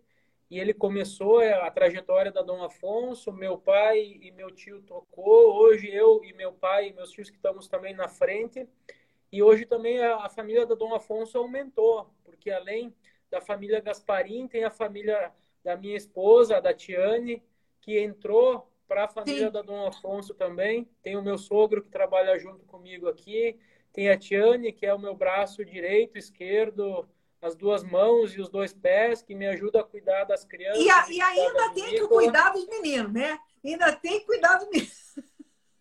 E 0.50 0.58
ele 0.58 0.72
começou 0.72 1.42
é, 1.42 1.52
a 1.52 1.70
trajetória 1.70 2.32
da 2.32 2.40
Dom 2.40 2.64
Afonso, 2.64 3.30
meu 3.30 3.58
pai 3.58 4.18
e 4.22 4.30
meu 4.30 4.50
tio 4.50 4.80
tocou. 4.80 5.58
Hoje 5.58 5.90
eu 5.92 6.24
e 6.24 6.32
meu 6.32 6.54
pai 6.54 6.88
e 6.88 6.92
meus 6.94 7.10
tios 7.10 7.28
que 7.28 7.36
estamos 7.36 7.68
também 7.68 7.94
na 7.94 8.08
frente. 8.08 8.66
E 9.30 9.42
hoje 9.42 9.66
também 9.66 10.00
a, 10.00 10.24
a 10.24 10.30
família 10.30 10.64
da 10.64 10.74
Dom 10.74 10.94
Afonso 10.94 11.36
aumentou, 11.36 12.08
porque 12.24 12.50
além 12.50 12.94
da 13.30 13.40
família 13.40 13.80
Gasparim, 13.80 14.46
tem 14.48 14.64
a 14.64 14.70
família 14.70 15.32
da 15.62 15.76
minha 15.76 15.96
esposa, 15.96 16.60
da 16.60 16.72
Tiane, 16.72 17.42
que 17.80 17.98
entrou 17.98 18.70
para 18.86 19.04
a 19.04 19.08
família 19.08 19.46
Sim. 19.46 19.52
da 19.52 19.62
Dom 19.62 19.86
Afonso 19.86 20.34
também. 20.34 20.88
Tem 21.02 21.16
o 21.16 21.22
meu 21.22 21.36
sogro 21.36 21.82
que 21.82 21.90
trabalha 21.90 22.38
junto 22.38 22.64
comigo 22.64 23.08
aqui. 23.08 23.58
Tem 23.92 24.08
a 24.08 24.16
Tiane, 24.16 24.72
que 24.72 24.86
é 24.86 24.94
o 24.94 24.98
meu 24.98 25.14
braço 25.14 25.64
direito, 25.64 26.16
esquerdo, 26.16 27.06
as 27.40 27.54
duas 27.54 27.82
mãos 27.82 28.34
e 28.34 28.40
os 28.40 28.48
dois 28.48 28.72
pés, 28.72 29.22
que 29.22 29.34
me 29.34 29.46
ajuda 29.46 29.80
a 29.80 29.84
cuidar 29.84 30.24
das 30.24 30.44
crianças. 30.44 30.82
E, 30.82 30.90
a, 30.90 31.10
e 31.10 31.20
ainda 31.20 31.74
tem 31.74 31.90
que 31.90 32.08
cuidar 32.08 32.50
dos 32.50 32.66
meninos, 32.66 33.12
né? 33.12 33.38
Ainda 33.64 33.92
tem 33.92 34.20
que 34.20 34.26
cuidar 34.26 34.56
dos 34.56 34.68
meninos. 34.68 35.14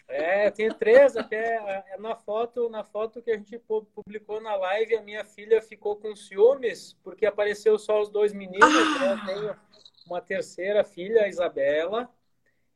É, 0.08 0.50
tem 0.50 0.70
três 0.70 1.18
até 1.18 1.84
na 2.00 2.16
foto, 2.16 2.70
na 2.70 2.84
foto 2.84 3.22
que 3.22 3.32
a 3.32 3.38
gente 3.38 3.60
publicou 3.60 4.40
na 4.40 4.56
live, 4.56 4.96
a 4.96 5.02
minha 5.02 5.26
filha 5.26 5.62
ficou 5.62 5.98
com 5.98 6.16
ciúmes 6.16 6.94
porque 7.04 7.26
apareceu 7.26 7.78
só 7.78 8.02
os 8.02 8.10
dois 8.10 8.32
meninos. 8.32 8.64
Ah. 8.64 9.00
Né? 9.00 9.12
Eu 9.12 9.26
tenho 9.26 9.60
uma 10.06 10.22
terceira 10.22 10.84
filha, 10.84 11.24
a 11.24 11.28
Isabela, 11.28 12.10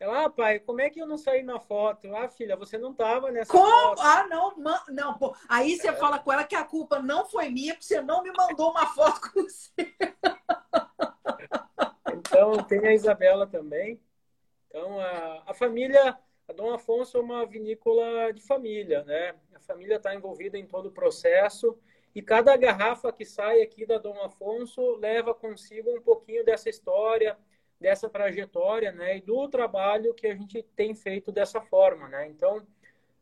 ela, 0.01 0.25
ah, 0.25 0.29
pai, 0.31 0.57
como 0.57 0.81
é 0.81 0.89
que 0.89 0.99
eu 0.99 1.05
não 1.05 1.15
saí 1.15 1.43
na 1.43 1.59
foto? 1.59 2.13
Ah, 2.15 2.27
filha, 2.27 2.55
você 2.55 2.75
não 2.75 2.89
estava 2.89 3.29
nessa 3.29 3.51
como? 3.51 3.69
foto. 3.69 4.01
Ah, 4.01 4.25
não, 4.27 4.55
não, 4.89 5.13
pô. 5.15 5.35
Aí 5.47 5.77
você 5.77 5.89
é. 5.89 5.93
fala 5.93 6.17
com 6.17 6.33
ela 6.33 6.43
que 6.43 6.55
a 6.55 6.63
culpa 6.63 6.99
não 6.99 7.23
foi 7.29 7.49
minha, 7.49 7.75
porque 7.75 7.85
você 7.85 8.01
não 8.01 8.23
me 8.23 8.31
mandou 8.31 8.71
uma 8.71 8.87
foto 8.87 9.21
com 9.31 9.43
você. 9.43 9.71
Então, 12.13 12.63
tem 12.63 12.87
a 12.87 12.93
Isabela 12.95 13.45
também. 13.45 14.01
Então, 14.67 14.99
a, 14.99 15.43
a 15.45 15.53
família, 15.53 16.17
a 16.51 16.53
Dom 16.53 16.73
Afonso 16.73 17.17
é 17.17 17.21
uma 17.21 17.45
vinícola 17.45 18.31
de 18.33 18.41
família, 18.41 19.03
né? 19.03 19.33
A 19.55 19.59
família 19.59 19.95
está 19.95 20.13
envolvida 20.13 20.57
em 20.57 20.65
todo 20.65 20.87
o 20.87 20.91
processo 20.91 21.77
e 22.13 22.21
cada 22.21 22.55
garrafa 22.57 23.11
que 23.11 23.23
sai 23.23 23.61
aqui 23.61 23.85
da 23.85 23.97
Dom 23.97 24.21
Afonso 24.21 24.97
leva 24.97 25.33
consigo 25.33 25.89
um 25.95 26.01
pouquinho 26.01 26.43
dessa 26.43 26.69
história, 26.69 27.37
dessa 27.79 28.09
trajetória, 28.09 28.91
né? 28.91 29.17
E 29.17 29.21
do 29.21 29.47
trabalho 29.47 30.13
que 30.13 30.27
a 30.27 30.35
gente 30.35 30.61
tem 30.75 30.93
feito 30.93 31.31
dessa 31.31 31.61
forma, 31.61 32.09
né? 32.09 32.27
Então, 32.27 32.67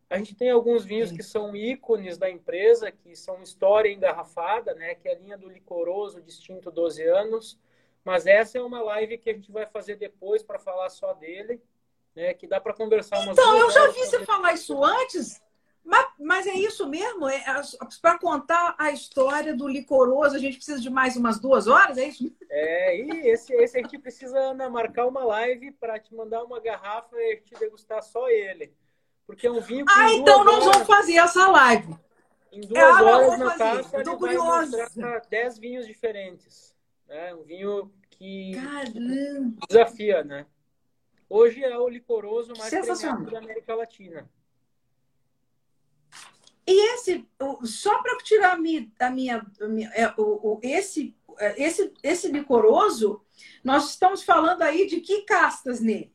a 0.09 0.17
gente 0.17 0.33
tem 0.33 0.49
alguns 0.49 0.83
vinhos 0.83 1.11
que 1.11 1.21
são 1.21 1.55
ícones 1.55 2.17
da 2.17 2.27
empresa, 2.31 2.91
que 2.91 3.15
são 3.15 3.43
história 3.43 3.93
engarrafada, 3.93 4.73
né? 4.73 4.95
Que 4.95 5.07
é 5.07 5.11
a 5.13 5.19
linha 5.19 5.37
do 5.37 5.47
licoroso 5.47 6.19
distinto 6.19 6.71
12 6.71 7.03
anos. 7.03 7.59
Mas 8.03 8.25
essa 8.25 8.57
é 8.57 8.61
uma 8.61 8.81
live 8.81 9.19
que 9.19 9.29
a 9.29 9.33
gente 9.33 9.51
vai 9.51 9.67
fazer 9.67 9.97
depois 9.97 10.41
para 10.41 10.57
falar 10.57 10.89
só 10.89 11.13
dele, 11.13 11.61
né? 12.19 12.34
Que 12.34 12.45
dá 12.45 12.60
para 12.60 12.73
conversar 12.73 13.17
umas 13.19 13.38
Então, 13.38 13.58
eu 13.58 13.71
já 13.71 13.88
vi 13.88 13.99
você 13.99 14.25
falar 14.25 14.53
isso 14.53 14.84
antes, 14.84 15.41
mas, 15.84 16.08
mas 16.19 16.47
é 16.47 16.53
isso 16.53 16.88
mesmo? 16.88 17.27
É, 17.29 17.43
para 18.01 18.19
contar 18.19 18.75
a 18.77 18.91
história 18.91 19.55
do 19.55 19.67
licoroso, 19.67 20.36
a 20.36 20.39
gente 20.39 20.58
precisa 20.58 20.82
de 20.82 20.89
mais 20.89 21.15
umas 21.15 21.39
duas 21.39 21.67
horas, 21.67 21.97
é 21.97 22.05
isso? 22.05 22.32
É, 22.49 22.97
e 22.97 23.29
esse, 23.29 23.53
esse 23.53 23.77
a 23.77 23.82
gente 23.82 23.97
precisa 23.97 24.38
Ana, 24.38 24.69
marcar 24.69 25.08
uma 25.08 25.23
live 25.23 25.71
para 25.71 25.97
te 25.97 26.13
mandar 26.13 26.43
uma 26.43 26.60
garrafa 26.60 27.15
e 27.17 27.38
te 27.38 27.55
degustar 27.58 28.03
só 28.03 28.29
ele. 28.29 28.73
Porque 29.25 29.47
é 29.47 29.51
um 29.51 29.62
vinho 29.62 29.86
que. 29.86 29.93
Ah, 29.93 30.12
então 30.13 30.43
nós 30.43 30.63
horas, 30.63 30.73
vamos 30.73 30.88
fazer 30.88 31.17
essa 31.17 31.47
live. 31.47 31.95
Em 32.51 32.62
duas 32.62 32.97
ah, 32.97 33.03
horas 33.03 33.39
na 33.39 33.55
taça, 33.55 33.97
ele 33.97 34.15
vai 34.15 34.38
mostrar 34.38 35.21
10 35.29 35.60
vinhos 35.60 35.86
diferentes. 35.86 36.75
Né? 37.08 37.34
Um 37.36 37.43
vinho 37.43 37.93
que 38.10 38.51
Caramba. 38.55 39.55
desafia, 39.69 40.23
né? 40.23 40.47
Hoje 41.29 41.63
é 41.63 41.77
o 41.77 41.87
licoroso 41.87 42.53
mais 42.57 42.69
premiado 42.69 43.29
da 43.29 43.37
América 43.37 43.75
Latina. 43.75 44.29
E 46.65 46.93
esse, 46.93 47.27
só 47.63 48.01
para 48.01 48.17
tirar 48.17 48.53
a 48.53 48.57
minha, 48.57 48.91
a 48.99 49.09
minha, 49.09 49.47
é, 49.93 50.13
esse, 50.61 51.15
é, 51.37 51.63
esse, 51.63 51.93
esse 52.03 52.27
licoroso, 52.27 53.23
nós 53.63 53.89
estamos 53.89 54.23
falando 54.23 54.61
aí 54.61 54.87
de 54.87 55.01
que 55.01 55.21
castas 55.21 55.79
nele? 55.79 56.13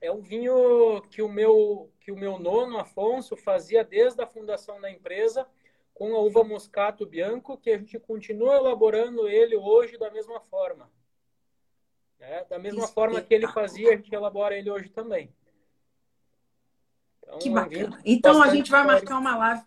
É 0.00 0.12
um 0.12 0.20
vinho 0.20 1.00
que 1.10 1.22
o 1.22 1.28
meu 1.28 1.90
que 2.00 2.12
o 2.12 2.16
meu 2.16 2.38
nono 2.38 2.78
Afonso 2.78 3.34
fazia 3.34 3.82
desde 3.82 4.20
a 4.22 4.26
fundação 4.26 4.78
da 4.78 4.90
empresa 4.90 5.46
com 5.94 6.14
a 6.14 6.20
uva 6.20 6.44
Moscato 6.44 7.06
Bianco, 7.06 7.56
que 7.56 7.70
a 7.70 7.78
gente 7.78 7.98
continua 7.98 8.56
elaborando 8.56 9.26
ele 9.26 9.56
hoje 9.56 9.96
da 9.96 10.10
mesma 10.10 10.38
forma. 10.40 10.90
É, 12.26 12.44
da 12.44 12.58
mesma 12.58 12.88
forma 12.88 13.20
que 13.20 13.34
ele 13.34 13.46
fazia, 13.48 13.92
a 13.92 13.96
gente 13.96 14.12
elabora 14.14 14.56
ele 14.56 14.70
hoje 14.70 14.88
também. 14.88 15.30
Então, 17.22 17.38
que 17.38 17.50
bacana. 17.50 18.00
Então 18.04 18.42
a 18.42 18.48
gente 18.48 18.70
vai 18.70 18.84
marcar 18.84 19.18
uma 19.18 19.36
live. 19.36 19.62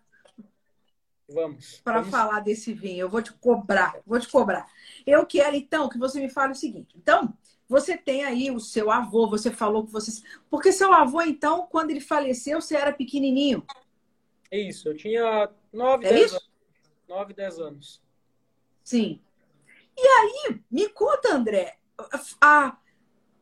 Vamos. 1.29 1.81
Para 1.81 2.03
falar 2.03 2.39
desse 2.39 2.73
vinho. 2.73 3.01
Eu 3.01 3.09
vou 3.09 3.21
te 3.21 3.31
cobrar, 3.33 3.99
vou 4.05 4.19
te 4.19 4.27
cobrar. 4.27 4.65
Eu 5.05 5.25
quero, 5.25 5.55
então, 5.55 5.87
que 5.89 5.97
você 5.97 6.19
me 6.19 6.29
fale 6.29 6.53
o 6.53 6.55
seguinte. 6.55 6.95
Então, 6.97 7.31
você 7.67 7.95
tem 7.97 8.23
aí 8.23 8.49
o 8.49 8.59
seu 8.59 8.89
avô, 8.89 9.29
você 9.29 9.51
falou 9.51 9.85
que 9.85 9.91
você. 9.91 10.23
Porque 10.49 10.71
seu 10.71 10.91
avô, 10.91 11.21
então, 11.21 11.67
quando 11.67 11.91
ele 11.91 12.01
faleceu, 12.01 12.59
você 12.59 12.75
era 12.75 12.93
pequenininho. 12.93 13.63
Isso, 14.51 14.87
eu 14.89 14.95
tinha 14.97 15.51
9, 15.71 16.05
é 16.05 16.09
10 16.09 16.25
isso? 16.25 16.35
anos. 16.35 16.49
9, 17.07 17.33
10 17.33 17.59
anos. 17.59 18.01
Sim. 18.83 19.21
E 19.97 20.07
aí, 20.07 20.61
me 20.71 20.87
conta, 20.89 21.33
André, 21.33 21.77
a, 22.41 22.77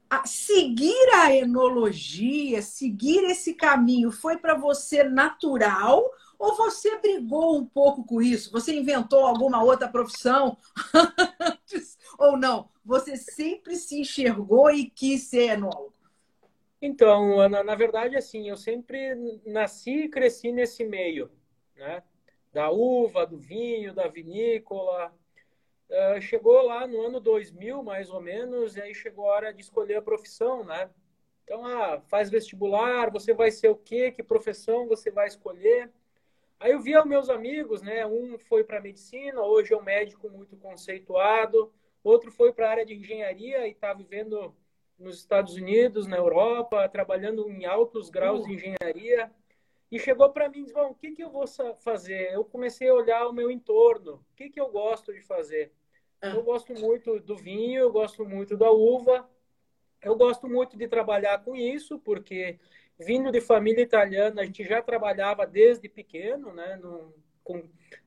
a 0.10 0.26
seguir 0.26 1.10
a 1.14 1.34
enologia, 1.34 2.62
seguir 2.62 3.24
esse 3.26 3.54
caminho, 3.54 4.12
foi 4.12 4.38
para 4.38 4.56
você 4.56 5.04
natural 5.04 6.10
ou 6.38 6.56
você 6.56 6.98
brigou 7.00 7.58
um 7.58 7.66
pouco 7.66 8.04
com 8.04 8.22
isso? 8.22 8.52
Você 8.52 8.74
inventou 8.74 9.26
alguma 9.26 9.64
outra 9.64 9.88
profissão 9.88 10.58
antes 11.40 11.98
ou 12.18 12.38
não? 12.38 12.70
Você 12.84 13.18
sempre 13.18 13.76
se 13.76 14.00
enxergou 14.00 14.70
e 14.70 14.90
quis 14.90 15.24
ser 15.24 15.52
enólogo? 15.52 15.94
Então, 16.82 17.40
Ana, 17.40 17.64
na 17.64 17.74
verdade, 17.74 18.16
assim, 18.16 18.48
eu 18.48 18.58
sempre 18.58 19.16
nasci 19.46 20.04
e 20.04 20.10
cresci 20.10 20.52
nesse 20.52 20.84
meio, 20.84 21.32
né? 21.76 22.04
Da 22.54 22.70
uva, 22.70 23.26
do 23.26 23.38
vinho, 23.38 23.94
da 23.94 24.08
vinícola. 24.08 25.14
Uh, 25.90 26.20
chegou 26.20 26.62
lá 26.64 26.88
no 26.88 27.02
ano 27.02 27.20
2000, 27.20 27.84
mais 27.84 28.10
ou 28.10 28.20
menos, 28.20 28.76
e 28.76 28.82
aí 28.82 28.94
chegou 28.94 29.30
a 29.30 29.36
hora 29.36 29.54
de 29.54 29.62
escolher 29.62 29.96
a 29.96 30.02
profissão, 30.02 30.64
né? 30.64 30.90
Então, 31.44 31.64
ah, 31.64 32.02
faz 32.08 32.30
vestibular, 32.30 33.12
você 33.12 33.34
vai 33.34 33.52
ser 33.52 33.70
o 33.70 33.76
quê? 33.76 34.12
Que 34.12 34.24
profissão 34.24 34.88
você 34.88 35.12
vai 35.12 35.28
escolher? 35.28 35.92
Aí 36.60 36.72
eu 36.72 36.80
via 36.80 37.06
meus 37.06 37.30
amigos, 37.30 37.82
né? 37.84 38.06
Um 38.06 38.40
foi 38.40 38.64
para 38.64 38.82
medicina, 38.82 39.42
hoje 39.42 39.74
é 39.74 39.78
um 39.78 39.84
médico 39.84 40.28
muito 40.30 40.58
conceituado. 40.58 41.72
Outro 42.04 42.32
foi 42.32 42.52
para 42.52 42.68
a 42.68 42.72
área 42.72 42.86
de 42.86 42.96
engenharia 42.96 43.68
e 43.68 43.72
está 43.72 43.94
vivendo 43.94 44.56
nos 44.98 45.18
Estados 45.18 45.56
Unidos, 45.56 46.08
na 46.08 46.18
Europa, 46.18 46.88
trabalhando 46.90 47.50
em 47.50 47.66
altos 47.66 48.10
graus 48.10 48.46
de 48.46 48.54
engenharia. 48.54 49.32
E 49.96 50.00
chegou 50.00 50.30
para 50.30 50.50
mim 50.50 50.60
e 50.60 50.62
disse: 50.64 50.74
Bom, 50.74 50.90
o 50.90 50.94
que, 50.94 51.12
que 51.12 51.24
eu 51.24 51.30
vou 51.30 51.46
fazer? 51.80 52.34
Eu 52.34 52.44
comecei 52.44 52.90
a 52.90 52.94
olhar 52.94 53.26
o 53.28 53.32
meu 53.32 53.50
entorno. 53.50 54.16
O 54.16 54.36
que, 54.36 54.50
que 54.50 54.60
eu 54.60 54.70
gosto 54.70 55.14
de 55.14 55.22
fazer? 55.22 55.72
Ah. 56.22 56.32
Eu 56.36 56.44
gosto 56.44 56.74
muito 56.74 57.18
do 57.22 57.38
vinho, 57.38 57.80
eu 57.80 57.92
gosto 57.94 58.26
muito 58.26 58.58
da 58.58 58.70
uva. 58.70 59.26
Eu 60.02 60.18
gosto 60.18 60.50
muito 60.50 60.76
de 60.76 60.86
trabalhar 60.90 61.42
com 61.46 61.56
isso, 61.56 61.98
porque 61.98 62.60
vindo 63.00 63.32
de 63.32 63.40
família 63.40 63.82
italiana, 63.82 64.42
a 64.42 64.46
gente 64.46 64.66
já 64.66 64.82
trabalhava 64.82 65.48
desde 65.48 65.88
pequeno, 65.88 66.54
né? 66.54 66.76
No, 66.76 67.14
com 67.42 67.64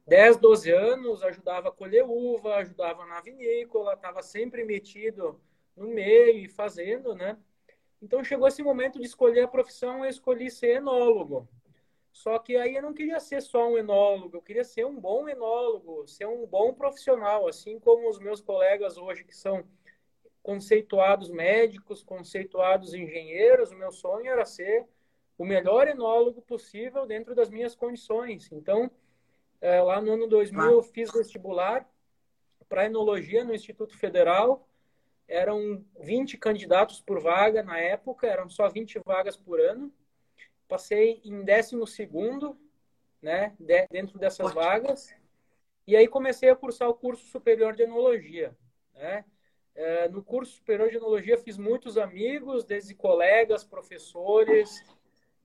10, 0.06 0.36
12 0.36 0.70
anos, 0.70 1.22
ajudava 1.22 1.70
a 1.70 1.72
colher 1.72 2.04
uva, 2.04 2.56
ajudava 2.56 3.06
na 3.06 3.22
vinícola, 3.22 3.94
estava 3.94 4.22
sempre 4.22 4.62
metido 4.62 5.40
no 5.74 5.88
meio 5.88 6.44
e 6.44 6.48
fazendo, 6.50 7.14
né? 7.14 7.38
Então 8.02 8.22
chegou 8.22 8.46
esse 8.46 8.62
momento 8.62 8.98
de 8.98 9.06
escolher 9.06 9.44
a 9.44 9.48
profissão, 9.48 10.04
eu 10.04 10.10
escolhi 10.10 10.50
ser 10.50 10.76
enólogo. 10.76 11.48
Só 12.18 12.36
que 12.36 12.56
aí 12.56 12.74
eu 12.74 12.82
não 12.82 12.92
queria 12.92 13.20
ser 13.20 13.40
só 13.40 13.68
um 13.70 13.78
enólogo, 13.78 14.36
eu 14.36 14.42
queria 14.42 14.64
ser 14.64 14.84
um 14.84 14.98
bom 14.98 15.28
enólogo, 15.28 16.04
ser 16.08 16.26
um 16.26 16.44
bom 16.44 16.74
profissional, 16.74 17.46
assim 17.46 17.78
como 17.78 18.10
os 18.10 18.18
meus 18.18 18.40
colegas 18.40 18.98
hoje 18.98 19.22
que 19.22 19.36
são 19.36 19.64
conceituados 20.42 21.30
médicos, 21.30 22.02
conceituados 22.02 22.92
engenheiros, 22.92 23.70
o 23.70 23.76
meu 23.76 23.92
sonho 23.92 24.28
era 24.32 24.44
ser 24.44 24.84
o 25.38 25.44
melhor 25.44 25.86
enólogo 25.86 26.42
possível 26.42 27.06
dentro 27.06 27.36
das 27.36 27.50
minhas 27.50 27.76
condições. 27.76 28.50
Então, 28.50 28.90
é, 29.60 29.80
lá 29.80 30.00
no 30.00 30.14
ano 30.14 30.26
2000 30.26 30.72
eu 30.72 30.82
fiz 30.82 31.12
vestibular 31.12 31.88
para 32.68 32.86
enologia 32.86 33.44
no 33.44 33.54
Instituto 33.54 33.96
Federal. 33.96 34.68
Eram 35.28 35.84
20 36.00 36.36
candidatos 36.36 37.00
por 37.00 37.20
vaga 37.20 37.62
na 37.62 37.78
época, 37.78 38.26
eram 38.26 38.48
só 38.48 38.68
20 38.68 38.98
vagas 39.06 39.36
por 39.36 39.60
ano. 39.60 39.92
Passei 40.68 41.20
em 41.24 41.42
12 41.44 41.86
segundo, 41.86 42.56
né, 43.20 43.56
dentro 43.90 44.18
dessas 44.18 44.52
vagas. 44.52 45.12
E 45.86 45.96
aí 45.96 46.06
comecei 46.06 46.50
a 46.50 46.56
cursar 46.56 46.88
o 46.88 46.94
curso 46.94 47.24
superior 47.28 47.74
de 47.74 47.82
enologia, 47.82 48.54
né? 48.94 49.24
É, 49.74 50.08
no 50.08 50.22
curso 50.22 50.56
superior 50.56 50.90
de 50.90 50.96
enologia 50.96 51.38
fiz 51.38 51.56
muitos 51.56 51.96
amigos, 51.96 52.64
desde 52.64 52.94
colegas, 52.94 53.64
professores. 53.64 54.84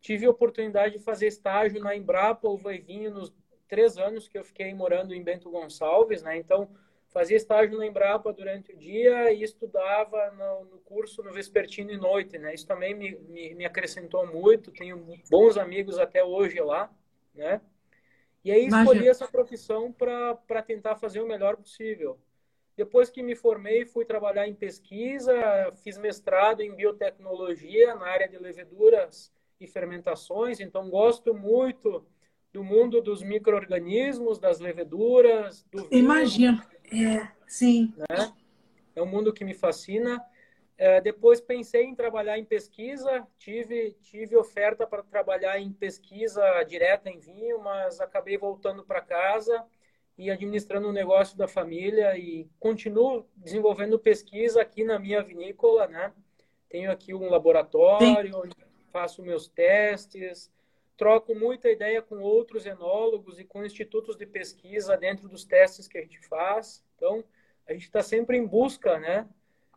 Tive 0.02 0.26
a 0.26 0.32
oportunidade 0.32 0.98
de 0.98 1.04
fazer 1.04 1.28
estágio 1.28 1.80
na 1.80 1.96
Embrapa 1.96 2.50
Uva 2.50 2.74
e 2.74 2.80
Vinho 2.80 3.12
nos 3.12 3.34
três 3.68 3.98
anos 3.98 4.28
que 4.28 4.38
eu 4.38 4.44
fiquei 4.44 4.74
morando 4.74 5.14
em 5.14 5.24
Bento 5.24 5.50
Gonçalves, 5.50 6.22
né? 6.24 6.36
Então, 6.38 6.70
fazia 7.14 7.38
estágio 7.38 7.78
na 7.78 7.86
Embrapa 7.86 8.34
durante 8.34 8.74
o 8.74 8.78
dia 8.78 9.32
e 9.32 9.44
estudava 9.44 10.32
no, 10.32 10.66
no 10.66 10.78
curso 10.80 11.22
no 11.22 11.32
vespertino 11.32 11.92
e 11.92 11.98
noite, 11.98 12.38
né? 12.40 12.54
Isso 12.54 12.66
também 12.66 12.96
me, 12.96 13.16
me, 13.30 13.54
me, 13.54 13.66
acrescentou 13.66 14.26
muito. 14.26 14.72
Tenho 14.72 14.98
bons 15.30 15.56
amigos 15.58 16.00
até 16.00 16.24
hoje 16.24 16.60
lá, 16.60 16.92
né? 17.34 17.62
E 18.44 18.52
aí 18.52 18.66
escolhi 18.66 18.82
Imagina. 18.84 19.12
essa 19.12 19.28
profissão 19.28 19.92
para 19.94 20.62
tentar 20.64 20.96
fazer 20.96 21.22
o 21.22 21.28
melhor 21.28 21.56
possível. 21.56 22.20
Depois 22.76 23.10
que 23.10 23.22
me 23.22 23.36
formei, 23.36 23.86
fui 23.86 24.04
trabalhar 24.04 24.48
em 24.48 24.56
pesquisa, 24.56 25.34
fiz 25.84 25.98
mestrado 25.98 26.62
em 26.62 26.76
biotecnologia 26.76 27.94
na 27.94 28.08
área 28.08 28.28
de 28.28 28.38
leveduras 28.38 29.32
e 29.60 29.68
fermentações, 29.68 30.60
então 30.60 30.90
gosto 30.90 31.34
muito 31.34 32.06
do 32.52 32.64
mundo 32.64 33.02
dos 33.02 33.24
micro-organismos, 33.24 34.38
das 34.40 34.60
leveduras, 34.60 35.66
do 35.72 35.88
vinho. 35.90 36.04
Imagino, 36.04 36.62
é, 36.94 37.32
sim. 37.48 37.94
Né? 37.98 38.34
É 38.96 39.02
um 39.02 39.06
mundo 39.06 39.34
que 39.34 39.44
me 39.44 39.54
fascina. 39.54 40.24
É, 40.78 41.00
depois 41.00 41.40
pensei 41.40 41.84
em 41.84 41.96
trabalhar 41.96 42.38
em 42.38 42.46
pesquisa, 42.46 43.26
tive, 43.38 43.96
tive 44.02 44.36
oferta 44.36 44.86
para 44.86 45.04
trabalhar 45.04 45.60
em 45.60 45.72
pesquisa 45.72 46.42
direta 46.64 47.10
em 47.10 47.20
vinho, 47.20 47.60
mas 47.60 48.00
acabei 48.02 48.38
voltando 48.38 48.84
para 48.84 49.02
casa 49.02 49.64
e 50.18 50.30
administrando 50.30 50.90
o 50.90 50.94
negócio 50.94 51.38
da 51.38 51.48
família 51.48 52.18
e 52.18 52.48
continuo 52.60 53.26
desenvolvendo 53.36 53.98
pesquisa 54.00 54.62
aqui 54.62 54.84
na 54.84 55.00
minha 55.00 55.22
vinícola, 55.22 55.88
né? 55.88 56.12
Tenho 56.70 56.92
aqui 56.92 57.14
um 57.14 57.30
laboratório 57.30 58.34
Sim. 58.34 58.40
onde 58.40 58.56
faço 58.92 59.24
meus 59.24 59.48
testes, 59.48 60.52
troco 60.98 61.34
muita 61.34 61.70
ideia 61.70 62.02
com 62.02 62.20
outros 62.20 62.66
enólogos 62.66 63.40
e 63.40 63.44
com 63.44 63.66
institutos 63.66 64.16
de 64.16 64.26
pesquisa 64.26 64.96
dentro 64.98 65.28
dos 65.28 65.44
testes 65.44 65.88
que 65.88 65.98
a 65.98 66.02
gente 66.02 66.20
faz. 66.28 66.84
Então, 66.96 67.24
a 67.68 67.74
gente 67.74 67.84
está 67.84 68.02
sempre 68.02 68.38
em 68.38 68.46
busca, 68.46 69.00
né? 69.00 69.28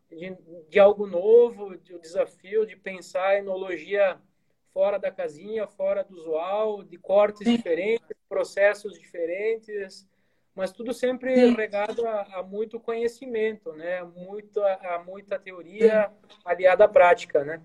De, 0.09 0.37
de 0.69 0.79
algo 0.79 1.07
novo, 1.07 1.77
de 1.77 1.95
um 1.95 1.99
desafio 1.99 2.65
de 2.65 2.77
pensar 2.77 3.29
a 3.29 3.39
enologia 3.39 4.21
fora 4.73 4.99
da 4.99 5.11
casinha, 5.11 5.67
fora 5.67 6.05
do 6.05 6.15
usual, 6.15 6.85
de 6.85 6.99
cortes 6.99 7.49
Sim. 7.49 7.57
diferentes, 7.57 8.17
processos 8.29 8.99
diferentes, 8.99 10.07
mas 10.55 10.71
tudo 10.71 10.93
sempre 10.93 11.35
Sim. 11.35 11.55
regado 11.55 12.07
a, 12.07 12.39
a, 12.39 12.43
muito 12.43 12.79
conhecimento, 12.79 13.73
né? 13.73 14.03
Muito, 14.03 14.61
a, 14.63 14.97
a 14.97 15.05
muita 15.05 15.39
teoria 15.39 16.09
Sim. 16.09 16.37
aliada 16.45 16.85
à 16.85 16.89
prática, 16.89 17.45
né? 17.45 17.61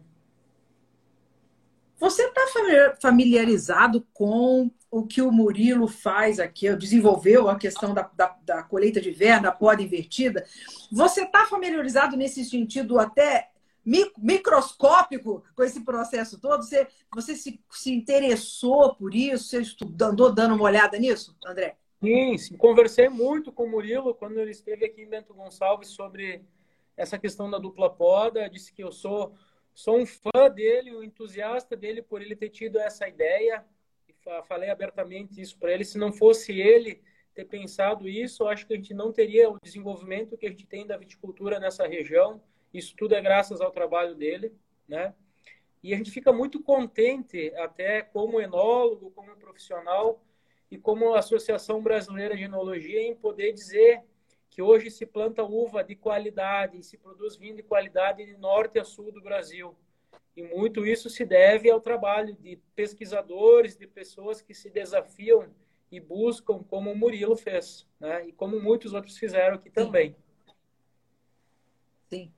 Você 2.02 2.24
está 2.24 2.42
familiarizado 3.00 4.08
com 4.12 4.72
o 4.90 5.06
que 5.06 5.22
o 5.22 5.32
Murilo 5.32 5.88
faz 5.88 6.40
aqui, 6.40 6.76
desenvolveu 6.76 7.48
a 7.48 7.56
questão 7.56 7.94
da, 7.94 8.10
da, 8.16 8.36
da 8.44 8.64
colheita 8.64 9.00
de 9.00 9.12
verna, 9.12 9.44
da 9.44 9.52
poda 9.52 9.84
invertida. 9.84 10.44
Você 10.92 11.22
está 11.22 11.46
familiarizado 11.46 12.18
nesse 12.18 12.44
sentido 12.44 12.98
até 12.98 13.52
microscópico 14.18 15.44
com 15.56 15.64
esse 15.64 15.86
processo 15.86 16.42
todo? 16.42 16.64
Você, 16.64 16.88
você 17.14 17.36
se, 17.36 17.62
se 17.70 17.94
interessou 17.94 18.96
por 18.96 19.14
isso? 19.14 19.44
Você 19.44 19.62
estudou, 19.62 20.34
dando 20.34 20.56
uma 20.56 20.64
olhada 20.64 20.98
nisso, 20.98 21.38
André? 21.46 21.78
Sim, 22.04 22.36
sim, 22.40 22.58
conversei 22.58 23.10
muito 23.10 23.52
com 23.52 23.66
o 23.66 23.70
Murilo 23.70 24.16
quando 24.16 24.40
ele 24.40 24.50
esteve 24.50 24.86
aqui 24.86 25.04
em 25.04 25.08
Bento 25.08 25.36
Gonçalves 25.36 25.90
sobre 25.90 26.44
essa 26.98 27.20
questão 27.20 27.48
da 27.48 27.60
dupla 27.60 27.92
poda. 27.92 28.50
Disse 28.50 28.74
que 28.74 28.84
eu 28.84 28.92
sou, 28.92 29.36
sou 29.74 29.98
um 29.98 30.06
fã 30.06 30.50
dele, 30.54 30.96
um 30.96 31.04
entusiasta 31.04 31.76
dele 31.76 32.02
por 32.02 32.22
ele 32.22 32.36
ter 32.36 32.50
tido 32.50 32.80
essa 32.80 33.08
ideia. 33.08 33.66
Falei 34.48 34.70
abertamente 34.70 35.42
isso 35.42 35.58
para 35.58 35.72
ele. 35.72 35.84
Se 35.84 35.98
não 35.98 36.14
fosse 36.14 36.60
ele 36.60 37.02
ter 37.34 37.46
pensado 37.46 38.08
isso, 38.08 38.46
acho 38.48 38.68
que 38.68 38.74
a 38.74 38.76
gente 38.76 38.94
não 38.94 39.12
teria 39.12 39.50
o 39.50 39.58
desenvolvimento 39.62 40.38
que 40.38 40.46
a 40.46 40.50
gente 40.50 40.68
tem 40.68 40.86
da 40.86 40.98
viticultura 40.98 41.60
nessa 41.60 41.88
região. 41.88 42.42
Isso 42.74 42.96
tudo 42.96 43.16
é 43.16 43.22
graças 43.22 43.62
ao 43.62 43.72
trabalho 43.72 44.16
dele, 44.16 44.54
né? 44.88 45.14
E 45.82 45.94
a 45.94 45.98
gente 45.98 46.12
fica 46.12 46.32
muito 46.32 46.62
contente, 46.62 47.52
até 47.56 48.04
como 48.04 48.40
enólogo, 48.40 49.10
como 49.12 49.36
profissional, 49.36 50.24
e 50.72 50.78
como 50.78 51.14
Associação 51.14 51.84
Brasileira 51.84 52.36
de 52.36 52.44
Enologia 52.44 53.02
em 53.02 53.14
poder 53.14 53.52
dizer 53.52 54.02
que 54.52 54.62
hoje 54.62 54.92
se 54.92 55.06
planta 55.06 55.44
uva 55.44 55.82
de 55.82 55.96
qualidade, 55.96 56.84
se 56.84 56.98
produz 56.98 57.38
vinho 57.38 57.56
de 57.56 57.64
qualidade 57.64 58.26
de 58.26 58.36
norte 58.36 58.78
a 58.78 58.84
sul 58.84 59.10
do 59.10 59.22
Brasil. 59.22 59.74
E 60.36 60.44
muito 60.44 60.86
isso 60.86 61.10
se 61.10 61.26
deve 61.26 61.72
ao 61.72 61.80
trabalho 61.80 62.36
de 62.36 62.60
pesquisadores, 62.76 63.78
de 63.78 63.88
pessoas 63.88 64.42
que 64.42 64.54
se 64.54 64.70
desafiam 64.70 65.48
e 65.90 66.02
buscam, 66.02 66.62
como 66.64 66.92
o 66.92 66.96
Murilo 66.96 67.36
fez, 67.38 67.88
né? 67.98 68.28
e 68.28 68.34
como 68.34 68.62
muitos 68.62 68.94
outros 68.94 69.18
fizeram 69.18 69.56
aqui 69.56 69.70
também. 69.70 70.16
Sim. 72.10 72.32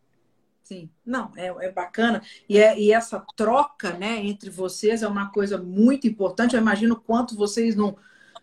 Sim, 0.64 0.90
não, 1.06 1.30
é, 1.36 1.48
é 1.66 1.72
bacana. 1.72 2.22
E, 2.48 2.58
é, 2.58 2.80
e 2.80 2.94
essa 2.94 3.26
troca 3.36 3.92
né, 3.98 4.20
entre 4.20 4.50
vocês 4.50 5.04
é 5.04 5.08
uma 5.08 5.30
coisa 5.30 5.58
muito 5.58 6.08
importante. 6.08 6.56
Eu 6.56 6.62
imagino 6.62 6.96
quanto 6.96 7.36
vocês 7.36 7.76
não, 7.76 7.98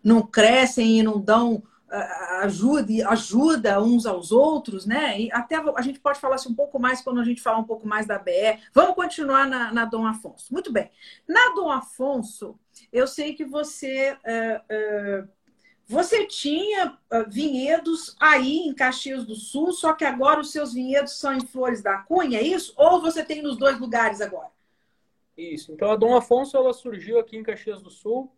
não 0.04 0.20
crescem 0.26 0.98
e 0.98 1.02
não 1.02 1.18
dão 1.18 1.62
ajuda, 2.42 3.08
ajuda 3.08 3.82
uns 3.82 4.06
aos 4.06 4.30
outros, 4.30 4.86
né? 4.86 5.20
E 5.20 5.32
até 5.32 5.56
a 5.56 5.82
gente 5.82 5.98
pode 5.98 6.20
falar 6.20 6.36
assim, 6.36 6.50
um 6.50 6.54
pouco 6.54 6.78
mais 6.78 7.00
quando 7.00 7.20
a 7.20 7.24
gente 7.24 7.42
falar 7.42 7.58
um 7.58 7.64
pouco 7.64 7.86
mais 7.86 8.06
da 8.06 8.18
BE. 8.18 8.58
Vamos 8.72 8.94
continuar 8.94 9.46
na, 9.46 9.72
na 9.72 9.84
Dom 9.84 10.06
Afonso. 10.06 10.52
Muito 10.52 10.72
bem. 10.72 10.90
Na 11.26 11.54
Dom 11.54 11.70
Afonso, 11.70 12.58
eu 12.92 13.06
sei 13.06 13.34
que 13.34 13.44
você 13.44 14.12
uh, 14.12 15.24
uh, 15.24 15.28
você 15.86 16.24
tinha 16.24 16.96
uh, 17.12 17.28
vinhedos 17.28 18.14
aí 18.20 18.58
em 18.58 18.72
Caxias 18.72 19.24
do 19.24 19.34
Sul, 19.34 19.72
só 19.72 19.92
que 19.92 20.04
agora 20.04 20.40
os 20.40 20.52
seus 20.52 20.72
vinhedos 20.72 21.18
são 21.18 21.32
em 21.32 21.44
Flores 21.44 21.82
da 21.82 21.98
Cunha, 21.98 22.38
é 22.38 22.42
isso? 22.42 22.72
Ou 22.76 23.00
você 23.00 23.24
tem 23.24 23.42
nos 23.42 23.56
dois 23.56 23.78
lugares 23.80 24.20
agora? 24.20 24.50
Isso. 25.36 25.72
Então 25.72 25.90
a 25.90 25.96
Dom 25.96 26.16
Afonso 26.16 26.56
ela 26.56 26.72
surgiu 26.72 27.18
aqui 27.18 27.36
em 27.36 27.42
Caxias 27.42 27.82
do 27.82 27.90
Sul 27.90 28.30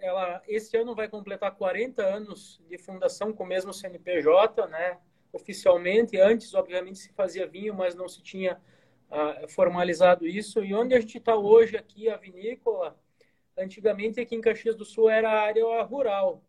ela 0.00 0.42
esse 0.46 0.76
ano 0.76 0.94
vai 0.94 1.08
completar 1.08 1.54
40 1.56 2.02
anos 2.02 2.60
de 2.68 2.76
fundação 2.78 3.32
com 3.32 3.44
o 3.44 3.46
mesmo 3.46 3.72
CNPJ, 3.72 4.66
né? 4.66 4.98
Oficialmente, 5.32 6.18
antes, 6.18 6.52
obviamente, 6.54 6.98
se 6.98 7.12
fazia 7.12 7.46
vinho, 7.46 7.74
mas 7.74 7.94
não 7.94 8.06
se 8.06 8.22
tinha 8.22 8.60
uh, 9.10 9.48
formalizado 9.48 10.26
isso. 10.26 10.62
E 10.62 10.74
onde 10.74 10.94
a 10.94 11.00
gente 11.00 11.16
está 11.16 11.34
hoje 11.34 11.76
aqui, 11.76 12.10
a 12.10 12.16
vinícola, 12.18 12.98
antigamente 13.56 14.20
aqui 14.20 14.34
em 14.34 14.40
Caxias 14.42 14.76
do 14.76 14.84
Sul 14.84 15.08
era 15.08 15.30
área 15.30 15.82
rural. 15.82 16.44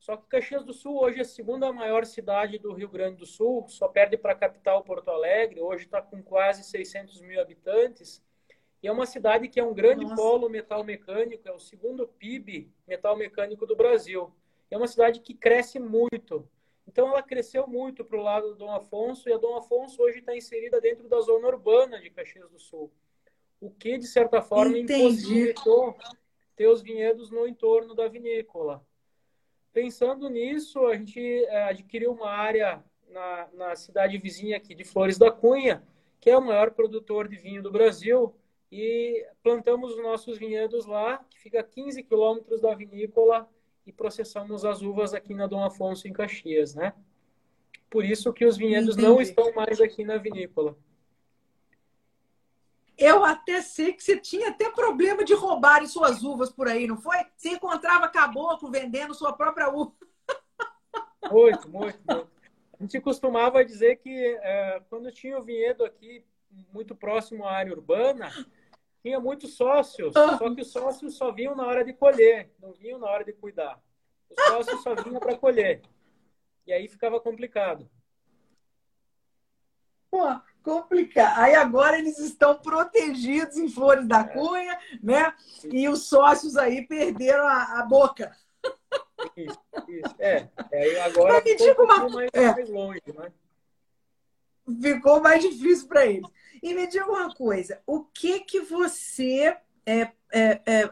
Só 0.00 0.16
que 0.16 0.26
Caxias 0.28 0.64
do 0.64 0.72
Sul 0.72 0.98
hoje 1.00 1.18
é 1.18 1.22
a 1.22 1.24
segunda 1.24 1.72
maior 1.72 2.04
cidade 2.04 2.58
do 2.58 2.72
Rio 2.72 2.88
Grande 2.88 3.18
do 3.18 3.26
Sul, 3.26 3.68
só 3.68 3.86
perde 3.86 4.16
para 4.16 4.32
a 4.32 4.36
capital 4.36 4.82
Porto 4.82 5.10
Alegre. 5.10 5.60
Hoje 5.60 5.84
está 5.84 6.02
com 6.02 6.20
quase 6.22 6.64
600 6.64 7.20
mil 7.20 7.40
habitantes 7.40 8.20
e 8.82 8.88
é 8.88 8.92
uma 8.92 9.06
cidade 9.06 9.48
que 9.48 9.60
é 9.60 9.64
um 9.64 9.74
grande 9.74 10.04
Nossa. 10.04 10.16
polo 10.16 10.48
metal 10.48 10.82
mecânico, 10.82 11.46
é 11.46 11.52
o 11.52 11.58
segundo 11.58 12.06
PIB 12.06 12.70
metal 12.86 13.16
mecânico 13.16 13.66
do 13.66 13.76
Brasil. 13.76 14.32
É 14.70 14.76
uma 14.76 14.86
cidade 14.86 15.20
que 15.20 15.34
cresce 15.34 15.78
muito. 15.78 16.48
Então 16.86 17.08
ela 17.08 17.22
cresceu 17.22 17.66
muito 17.66 18.04
para 18.04 18.18
o 18.18 18.22
lado 18.22 18.48
do 18.48 18.54
Dom 18.54 18.72
Afonso 18.72 19.28
e 19.28 19.32
a 19.32 19.36
Dom 19.36 19.56
Afonso 19.56 20.02
hoje 20.02 20.20
está 20.20 20.34
inserida 20.34 20.80
dentro 20.80 21.08
da 21.08 21.20
zona 21.20 21.46
urbana 21.46 22.00
de 22.00 22.10
Caxias 22.10 22.50
do 22.50 22.58
Sul. 22.58 22.90
O 23.60 23.70
que, 23.70 23.98
de 23.98 24.06
certa 24.06 24.40
forma, 24.40 24.78
impossibilitou 24.78 25.94
ter 26.56 26.66
os 26.68 26.80
vinhedos 26.80 27.30
no 27.30 27.46
entorno 27.46 27.94
da 27.94 28.08
vinícola. 28.08 28.84
Pensando 29.72 30.28
nisso, 30.28 30.86
a 30.86 30.96
gente 30.96 31.20
é, 31.44 31.64
adquiriu 31.64 32.12
uma 32.12 32.30
área 32.30 32.82
na, 33.08 33.48
na 33.52 33.76
cidade 33.76 34.16
vizinha 34.18 34.56
aqui 34.56 34.74
de 34.74 34.84
Flores 34.84 35.18
da 35.18 35.30
Cunha, 35.30 35.82
que 36.18 36.30
é 36.30 36.36
o 36.36 36.44
maior 36.44 36.70
produtor 36.72 37.28
de 37.28 37.36
vinho 37.36 37.62
do 37.62 37.70
Brasil, 37.70 38.34
e 38.70 39.26
plantamos 39.42 39.92
os 39.92 40.02
nossos 40.02 40.38
vinhedos 40.38 40.86
lá, 40.86 41.18
que 41.28 41.38
fica 41.38 41.60
a 41.60 41.64
15 41.64 42.02
quilômetros 42.02 42.60
da 42.60 42.74
vinícola, 42.74 43.48
e 43.86 43.92
processamos 43.92 44.64
as 44.64 44.82
uvas 44.82 45.12
aqui 45.14 45.34
na 45.34 45.46
Dom 45.46 45.64
Afonso, 45.64 46.06
em 46.06 46.12
Caxias, 46.12 46.74
né? 46.74 46.94
Por 47.88 48.04
isso 48.04 48.32
que 48.32 48.44
os 48.44 48.56
vinhedos 48.56 48.96
Entendi. 48.96 49.08
não 49.08 49.20
estão 49.20 49.52
mais 49.52 49.80
aqui 49.80 50.04
na 50.04 50.16
vinícola. 50.16 50.76
Eu 52.96 53.24
até 53.24 53.62
sei 53.62 53.94
que 53.94 54.04
você 54.04 54.16
tinha 54.18 54.50
até 54.50 54.70
problema 54.70 55.24
de 55.24 55.32
roubarem 55.34 55.88
suas 55.88 56.22
uvas 56.22 56.52
por 56.52 56.68
aí, 56.68 56.86
não 56.86 56.98
foi? 56.98 57.16
Você 57.34 57.48
encontrava 57.48 58.08
caboclo 58.08 58.70
vendendo 58.70 59.14
sua 59.14 59.32
própria 59.32 59.70
uva. 59.70 59.92
Muito, 61.30 61.68
muito, 61.68 61.98
muito. 62.06 62.30
A 62.78 62.82
gente 62.82 63.00
costumava 63.00 63.64
dizer 63.64 63.96
que 63.96 64.10
é, 64.10 64.82
quando 64.88 65.10
tinha 65.10 65.38
o 65.38 65.42
vinhedo 65.42 65.84
aqui 65.84 66.24
muito 66.72 66.94
próximo 66.94 67.44
à 67.44 67.52
área 67.52 67.72
urbana, 67.72 68.30
tinha 69.02 69.18
muitos 69.18 69.54
sócios, 69.54 70.14
ah. 70.16 70.36
só 70.38 70.54
que 70.54 70.60
os 70.60 70.70
sócios 70.70 71.16
só 71.16 71.32
vinham 71.32 71.54
na 71.56 71.66
hora 71.66 71.84
de 71.84 71.92
colher, 71.92 72.52
não 72.60 72.72
vinham 72.72 72.98
na 72.98 73.08
hora 73.08 73.24
de 73.24 73.32
cuidar. 73.32 73.80
Os 74.28 74.44
sócios 74.44 74.82
só 74.82 74.94
vinham 74.94 75.20
para 75.20 75.36
colher. 75.36 75.82
E 76.66 76.72
aí 76.72 76.86
ficava 76.88 77.18
complicado. 77.18 77.90
Pô, 80.10 80.26
complicado. 80.62 81.38
Aí 81.38 81.54
agora 81.54 81.98
eles 81.98 82.18
estão 82.18 82.58
protegidos 82.58 83.56
em 83.56 83.68
Flores 83.68 84.06
da 84.06 84.20
é. 84.20 84.24
Cunha, 84.24 84.78
né? 85.02 85.34
E 85.64 85.88
os 85.88 86.08
sócios 86.08 86.56
aí 86.56 86.86
perderam 86.86 87.46
a, 87.46 87.80
a 87.80 87.82
boca. 87.84 88.36
Isso, 89.36 89.58
isso. 89.88 90.14
É, 90.18 90.48
aí 90.72 90.98
agora 91.00 91.34
Mas 91.34 91.44
me 91.44 91.56
diga 91.56 91.82
uma... 91.82 92.08
mais, 92.08 92.30
é. 92.32 92.52
mais 92.52 92.70
longe, 92.70 93.02
né? 93.06 93.32
Ficou 94.80 95.20
mais 95.20 95.42
difícil 95.42 95.88
para 95.88 96.06
eles. 96.06 96.28
E 96.62 96.74
me 96.74 96.86
diga 96.86 97.06
uma 97.06 97.34
coisa, 97.34 97.80
o 97.86 98.04
que 98.04 98.40
que 98.40 98.60
você 98.60 99.56
é, 99.86 100.10
é, 100.32 100.60
é, 100.66 100.90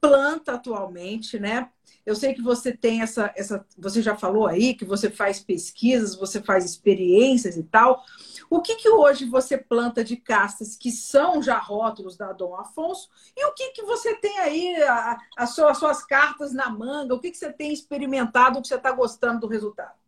planta 0.00 0.52
atualmente, 0.54 1.38
né? 1.38 1.70
Eu 2.04 2.14
sei 2.14 2.32
que 2.32 2.40
você 2.40 2.72
tem 2.72 3.02
essa, 3.02 3.32
essa, 3.34 3.66
você 3.76 4.00
já 4.00 4.16
falou 4.16 4.46
aí 4.46 4.74
que 4.74 4.84
você 4.84 5.10
faz 5.10 5.40
pesquisas, 5.40 6.14
você 6.14 6.40
faz 6.40 6.64
experiências 6.64 7.56
e 7.56 7.64
tal. 7.64 8.00
O 8.48 8.62
que 8.62 8.76
que 8.76 8.88
hoje 8.88 9.24
você 9.24 9.58
planta 9.58 10.04
de 10.04 10.16
castas 10.16 10.76
que 10.76 10.92
são 10.92 11.42
já 11.42 11.58
rótulos 11.58 12.16
da 12.16 12.32
Dom 12.32 12.54
Afonso? 12.54 13.10
E 13.36 13.44
o 13.44 13.52
que 13.54 13.70
que 13.70 13.82
você 13.82 14.14
tem 14.14 14.38
aí, 14.38 14.80
a, 14.84 15.18
a 15.36 15.46
sua, 15.48 15.72
as 15.72 15.78
suas 15.78 16.04
cartas 16.04 16.52
na 16.52 16.70
manga? 16.70 17.12
O 17.12 17.18
que 17.18 17.32
que 17.32 17.36
você 17.36 17.52
tem 17.52 17.72
experimentado, 17.72 18.58
o 18.58 18.62
que 18.62 18.68
você 18.68 18.76
está 18.76 18.92
gostando 18.92 19.40
do 19.40 19.48
resultado? 19.48 20.05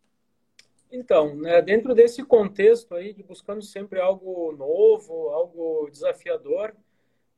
Então, 0.91 1.35
né, 1.35 1.61
dentro 1.61 1.93
desse 1.93 2.23
contexto 2.23 2.95
aí 2.95 3.13
de 3.13 3.23
buscando 3.23 3.61
sempre 3.61 3.99
algo 3.99 4.51
novo, 4.53 5.29
algo 5.29 5.89
desafiador, 5.89 6.75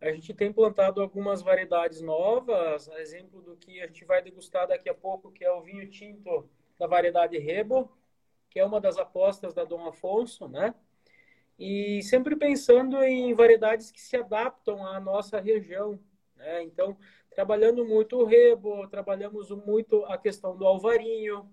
A 0.02 0.12
gente 0.14 0.34
tem 0.36 0.54
plantado 0.54 1.02
algumas 1.02 1.42
variedades 1.44 2.02
novas, 2.02 2.90
exemplo 3.00 3.42
do 3.42 3.56
que 3.58 3.82
a 3.82 3.88
gente 3.88 4.06
vai 4.06 4.22
degustar 4.22 4.68
daqui 4.68 4.90
a 4.90 4.96
pouco, 4.96 5.32
que 5.32 5.46
é 5.46 5.52
o 5.52 5.62
vinho 5.62 5.90
tinto 5.90 6.50
da 6.80 6.88
variedade 6.88 7.38
Rebo, 7.40 7.90
que 8.50 8.60
é 8.60 8.66
uma 8.66 8.82
das 8.82 8.98
apostas 8.98 9.54
da 9.54 9.64
Dom 9.66 9.88
Afonso, 9.88 10.48
né? 10.50 10.76
E 11.60 12.02
sempre 12.04 12.36
pensando 12.36 13.04
em 13.04 13.34
variedades 13.34 13.92
que 13.92 14.02
se 14.02 14.18
adaptam 14.18 14.86
à 14.86 15.00
nossa 15.00 15.40
região, 15.40 16.00
né? 16.36 16.64
Então, 16.64 16.98
trabalhando 17.32 17.86
muito 17.86 18.18
o 18.18 18.26
Rebo, 18.26 18.88
trabalhamos 18.90 19.52
muito 19.52 20.04
a 20.06 20.18
questão 20.18 20.58
do 20.58 20.66
Alvarinho, 20.66 21.50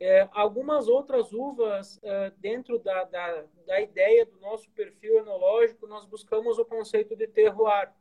é, 0.00 0.26
algumas 0.32 0.88
outras 0.88 1.30
uvas, 1.30 2.00
é, 2.02 2.32
dentro 2.38 2.78
da, 2.78 3.04
da, 3.04 3.44
da, 3.66 3.80
ideia 3.82 4.24
do 4.24 4.40
nosso 4.40 4.70
perfil 4.70 5.18
enológico, 5.18 5.86
nós 5.86 6.06
buscamos 6.06 6.58
o 6.58 6.64
conceito 6.64 7.14
de 7.14 7.28
terroir. 7.28 7.92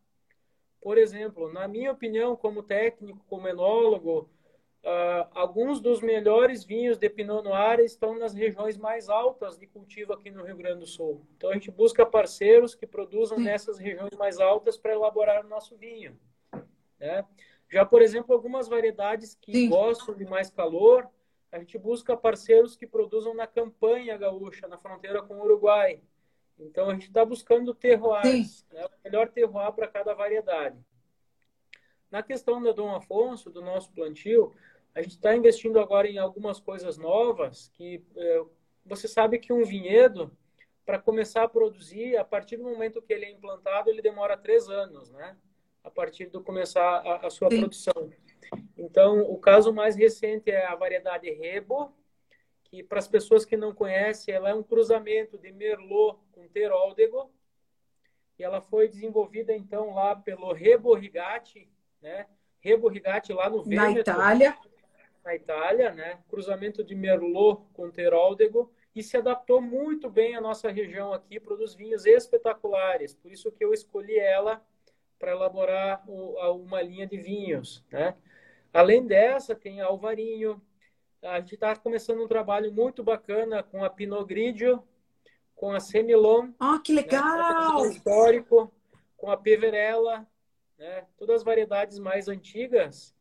Por 0.81 0.97
exemplo, 0.97 1.51
na 1.51 1.67
minha 1.67 1.91
opinião, 1.91 2.37
como 2.37 2.63
técnico, 2.63 3.21
como 3.27 3.49
enólogo, 3.49 4.29
uh, 4.81 5.27
alguns 5.33 5.81
dos 5.81 5.99
melhores 5.99 6.63
vinhos 6.63 6.97
de 6.97 7.09
Pinot 7.09 7.43
Noir 7.43 7.81
estão 7.81 8.17
nas 8.17 8.33
regiões 8.33 8.77
mais 8.77 9.09
altas 9.09 9.57
de 9.57 9.67
cultivo 9.67 10.13
aqui 10.13 10.31
no 10.31 10.45
Rio 10.45 10.55
Grande 10.55 10.79
do 10.79 10.87
Sul. 10.87 11.27
Então, 11.35 11.49
a 11.49 11.53
gente 11.53 11.69
busca 11.69 12.05
parceiros 12.05 12.73
que 12.73 12.87
produzam 12.87 13.37
nessas 13.37 13.77
regiões 13.77 14.15
mais 14.17 14.39
altas 14.39 14.77
para 14.77 14.93
elaborar 14.93 15.45
o 15.45 15.49
nosso 15.49 15.75
vinho. 15.75 16.17
Né? 16.97 17.25
Já, 17.69 17.85
por 17.85 18.01
exemplo, 18.01 18.33
algumas 18.33 18.69
variedades 18.69 19.35
que 19.35 19.51
Sim. 19.51 19.69
gostam 19.69 20.15
de 20.15 20.23
mais 20.23 20.49
calor, 20.49 21.09
a 21.51 21.59
gente 21.59 21.77
busca 21.77 22.15
parceiros 22.15 22.75
que 22.75 22.85
produzam 22.85 23.33
na 23.33 23.47
campanha 23.47 24.17
gaúcha, 24.17 24.67
na 24.67 24.77
fronteira 24.77 25.21
com 25.21 25.35
o 25.35 25.43
Uruguai. 25.43 26.01
Então, 26.59 26.89
a 26.89 26.93
gente 26.93 27.07
está 27.07 27.23
buscando 27.23 27.73
terroirs, 27.73 28.65
né? 28.71 28.85
o 28.85 28.89
melhor 29.03 29.29
terroir 29.29 29.71
para 29.71 29.87
cada 29.87 30.13
variedade. 30.13 30.77
Na 32.11 32.21
questão 32.21 32.61
da 32.61 32.71
Dom 32.71 32.93
Afonso, 32.93 33.49
do 33.49 33.61
nosso 33.61 33.91
plantio, 33.91 34.53
a 34.93 35.01
gente 35.01 35.11
está 35.11 35.35
investindo 35.35 35.79
agora 35.79 36.07
em 36.07 36.17
algumas 36.17 36.59
coisas 36.59 36.97
novas, 36.97 37.69
que 37.75 38.03
é, 38.15 38.43
você 38.85 39.07
sabe 39.07 39.39
que 39.39 39.53
um 39.53 39.63
vinhedo, 39.63 40.35
para 40.85 40.99
começar 40.99 41.43
a 41.43 41.49
produzir, 41.49 42.17
a 42.17 42.25
partir 42.25 42.57
do 42.57 42.63
momento 42.63 43.01
que 43.01 43.13
ele 43.13 43.25
é 43.25 43.31
implantado, 43.31 43.89
ele 43.89 44.01
demora 44.01 44.35
três 44.35 44.67
anos, 44.67 45.11
né? 45.11 45.37
A 45.83 45.91
partir 45.91 46.29
de 46.29 46.39
começar 46.41 46.81
a, 47.05 47.27
a 47.27 47.29
sua 47.29 47.49
Sim. 47.49 47.59
produção. 47.59 48.11
Então, 48.77 49.21
o 49.21 49.37
caso 49.37 49.73
mais 49.73 49.95
recente 49.95 50.49
é 50.49 50.65
a 50.65 50.75
variedade 50.75 51.29
Rebo, 51.29 51.93
que 52.63 52.83
para 52.83 52.99
as 52.99 53.07
pessoas 53.07 53.45
que 53.45 53.57
não 53.57 53.73
conhecem, 53.73 54.33
ela 54.33 54.49
é 54.49 54.53
um 54.53 54.63
cruzamento 54.63 55.37
de 55.37 55.51
Merlot 55.51 56.19
com 56.31 56.47
Teróldego, 56.47 57.31
e 58.37 58.43
ela 58.43 58.61
foi 58.61 58.87
desenvolvida 58.87 59.53
então 59.53 59.93
lá 59.93 60.15
pelo 60.15 60.53
Rebo 60.53 60.93
Rigatti, 60.93 61.69
né? 62.01 62.27
Rebo 62.61 62.87
Rigatti 62.87 63.33
lá 63.33 63.49
no 63.49 63.63
Vêneto, 63.63 63.93
na 63.93 63.99
Itália, 63.99 64.57
na 65.23 65.35
Itália, 65.35 65.91
né? 65.91 66.19
Cruzamento 66.29 66.83
de 66.83 66.95
Merlot 66.95 67.63
com 67.73 67.91
Teróldego 67.91 68.71
e 68.95 69.03
se 69.03 69.17
adaptou 69.17 69.61
muito 69.61 70.09
bem 70.09 70.35
à 70.35 70.41
nossa 70.41 70.71
região 70.71 71.11
aqui, 71.11 71.39
produz 71.39 71.73
vinhos 71.73 72.05
espetaculares. 72.05 73.13
Por 73.13 73.31
isso 73.31 73.51
que 73.51 73.63
eu 73.63 73.73
escolhi 73.73 74.17
ela 74.17 74.63
para 75.17 75.31
elaborar 75.31 76.03
uma 76.09 76.81
linha 76.81 77.05
de 77.05 77.17
vinhos, 77.17 77.83
né? 77.91 78.15
Além 78.74 79.05
dessa, 79.05 79.55
tem 79.55 79.82
a 79.82 79.88
Alvarinho. 79.88 80.61
A 81.22 81.39
gente 81.39 81.55
está 81.55 81.76
começando 81.76 82.24
um 82.24 82.28
trabalho 82.28 82.72
muito 82.72 83.03
bacana 83.03 83.61
com 83.63 83.84
a 83.84 83.89
Pinot 83.89 84.26
Grigio, 84.26 84.84
com 85.55 85.72
a 85.72 85.80
Semilon. 85.80 86.51
Ah, 86.59 86.80
que 86.84 86.93
legal! 86.93 87.84
Né, 87.84 87.89
histórico, 87.89 88.72
com 89.17 89.30
a 89.30 89.36
Peverella, 89.36 90.26
né? 90.78 91.05
Todas 91.17 91.38
as 91.38 91.43
variedades 91.43 91.99
mais 91.99 92.30
antigas, 92.30 93.13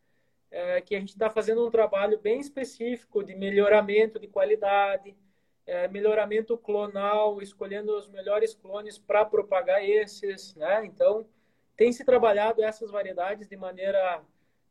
é, 0.51 0.81
que 0.81 0.95
a 0.95 1.01
gente 1.01 1.11
está 1.11 1.29
fazendo 1.29 1.67
um 1.67 1.71
trabalho 1.71 2.19
bem 2.19 2.39
específico 2.39 3.25
de 3.25 3.35
melhoramento 3.35 4.19
de 4.21 4.29
qualidade, 4.29 5.17
é, 5.67 5.89
melhoramento 5.89 6.57
clonal, 6.57 7.43
escolhendo 7.43 7.97
os 7.97 8.09
melhores 8.09 8.55
clones 8.55 8.97
para 8.97 9.25
propagar 9.25 9.85
esses, 9.85 10.55
né? 10.55 10.85
Então, 10.85 11.27
tem 11.77 11.93
se 11.93 12.05
trabalhado 12.05 12.63
essas 12.63 12.91
variedades 12.91 13.49
de 13.49 13.57
maneira 13.57 14.23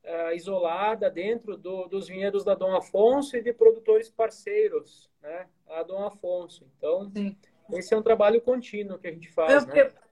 uh, 0.08 0.34
isolada 0.34 1.10
dentro 1.10 1.58
do, 1.58 1.88
dos 1.88 2.08
vinhedos 2.08 2.44
da 2.44 2.56
Dom 2.56 2.76
Afonso 2.76 3.36
e 3.36 3.42
de 3.42 3.54
produtores 3.54 4.10
parceiros, 4.10 5.10
né? 5.22 5.48
A 5.70 5.84
Dom 5.84 6.06
Afonso. 6.06 6.66
Então, 6.78 7.12
Sim. 7.16 7.36
esse 7.74 7.94
é 7.94 7.98
um 7.98 8.02
trabalho 8.02 8.42
contínuo 8.42 8.98
que 8.98 9.08
a 9.08 9.12
gente 9.12 9.30
faz, 9.30 9.64
eu, 9.64 9.68
né? 9.68 9.82
Eu, 9.82 10.08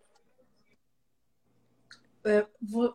é, 2.32 2.46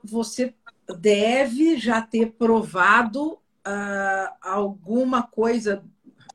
você 0.03 0.55
deve 0.99 1.79
já 1.79 2.03
ter 2.03 2.33
provado 2.33 3.35
uh, 3.35 4.35
alguma 4.43 5.23
coisa, 5.23 5.85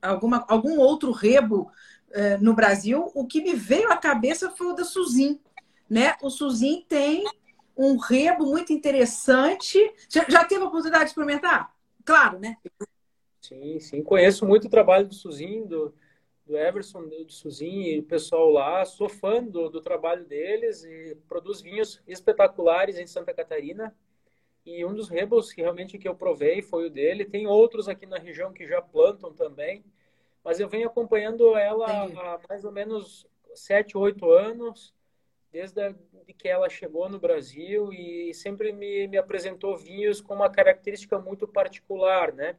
alguma, 0.02 0.46
algum 0.48 0.80
outro 0.80 1.12
rebo 1.12 1.70
uh, 2.10 2.42
no 2.42 2.54
Brasil. 2.54 3.12
O 3.14 3.28
que 3.28 3.42
me 3.42 3.54
veio 3.54 3.92
à 3.92 3.98
cabeça 3.98 4.50
foi 4.50 4.68
o 4.68 4.74
da 4.74 4.86
Suzin. 4.86 5.42
Né? 5.90 6.16
O 6.22 6.30
Suzin 6.30 6.86
tem 6.88 7.26
um 7.78 7.98
rebo 7.98 8.46
muito 8.46 8.72
interessante. 8.72 9.80
Já, 10.10 10.26
já 10.28 10.46
teve 10.46 10.64
a 10.64 10.68
oportunidade 10.68 11.06
de 11.06 11.10
experimentar? 11.12 11.76
Claro, 12.04 12.40
né? 12.40 12.58
Sim, 13.42 13.80
sim. 13.80 14.04
Conheço 14.04 14.46
muito 14.46 14.68
o 14.68 14.70
trabalho 14.70 15.08
do 15.08 15.14
Suzin, 15.14 15.66
do, 15.66 15.94
do 16.46 16.58
Everson, 16.58 17.08
do 17.08 17.32
Suzin 17.32 17.82
e 17.82 18.00
o 18.00 18.04
pessoal 18.04 18.50
lá. 18.50 18.86
Sou 18.86 19.10
fã 19.10 19.44
do, 19.44 19.70
do 19.70 19.82
trabalho 19.82 20.26
deles 20.26 20.84
e 20.84 21.18
produz 21.28 21.62
vinhos 21.62 22.02
espetaculares 22.08 22.98
em 22.98 23.08
Santa 23.08 23.34
Catarina. 23.34 23.96
E 24.66 24.84
um 24.84 24.96
dos 24.96 25.10
rebos 25.10 25.54
que 25.54 25.62
realmente 25.62 25.98
que 25.98 26.08
eu 26.08 26.16
provei 26.16 26.62
foi 26.62 26.88
o 26.88 26.90
dele. 26.90 27.26
Tem 27.26 27.46
outros 27.46 27.88
aqui 27.88 28.06
na 28.06 28.18
região 28.18 28.52
que 28.52 28.66
já 28.66 28.82
plantam 28.82 29.32
também. 29.34 29.84
Mas 30.44 30.60
eu 30.60 30.68
venho 30.68 30.88
acompanhando 30.88 31.56
ela 31.56 31.88
há 31.88 32.40
mais 32.48 32.64
ou 32.66 32.72
menos 32.72 33.28
sete, 33.54 33.98
oito 33.98 34.30
anos 34.30 34.94
desde 35.56 35.82
a, 35.82 35.96
de 36.28 36.34
que 36.34 36.50
ela 36.50 36.70
chegou 36.70 37.08
no 37.08 37.18
Brasil 37.18 37.94
e 37.94 38.34
sempre 38.34 38.74
me, 38.74 39.08
me 39.08 39.18
apresentou 39.18 39.78
vinhos 39.78 40.20
com 40.20 40.34
uma 40.34 40.50
característica 40.50 41.18
muito 41.18 41.48
particular, 41.48 42.34
né? 42.34 42.58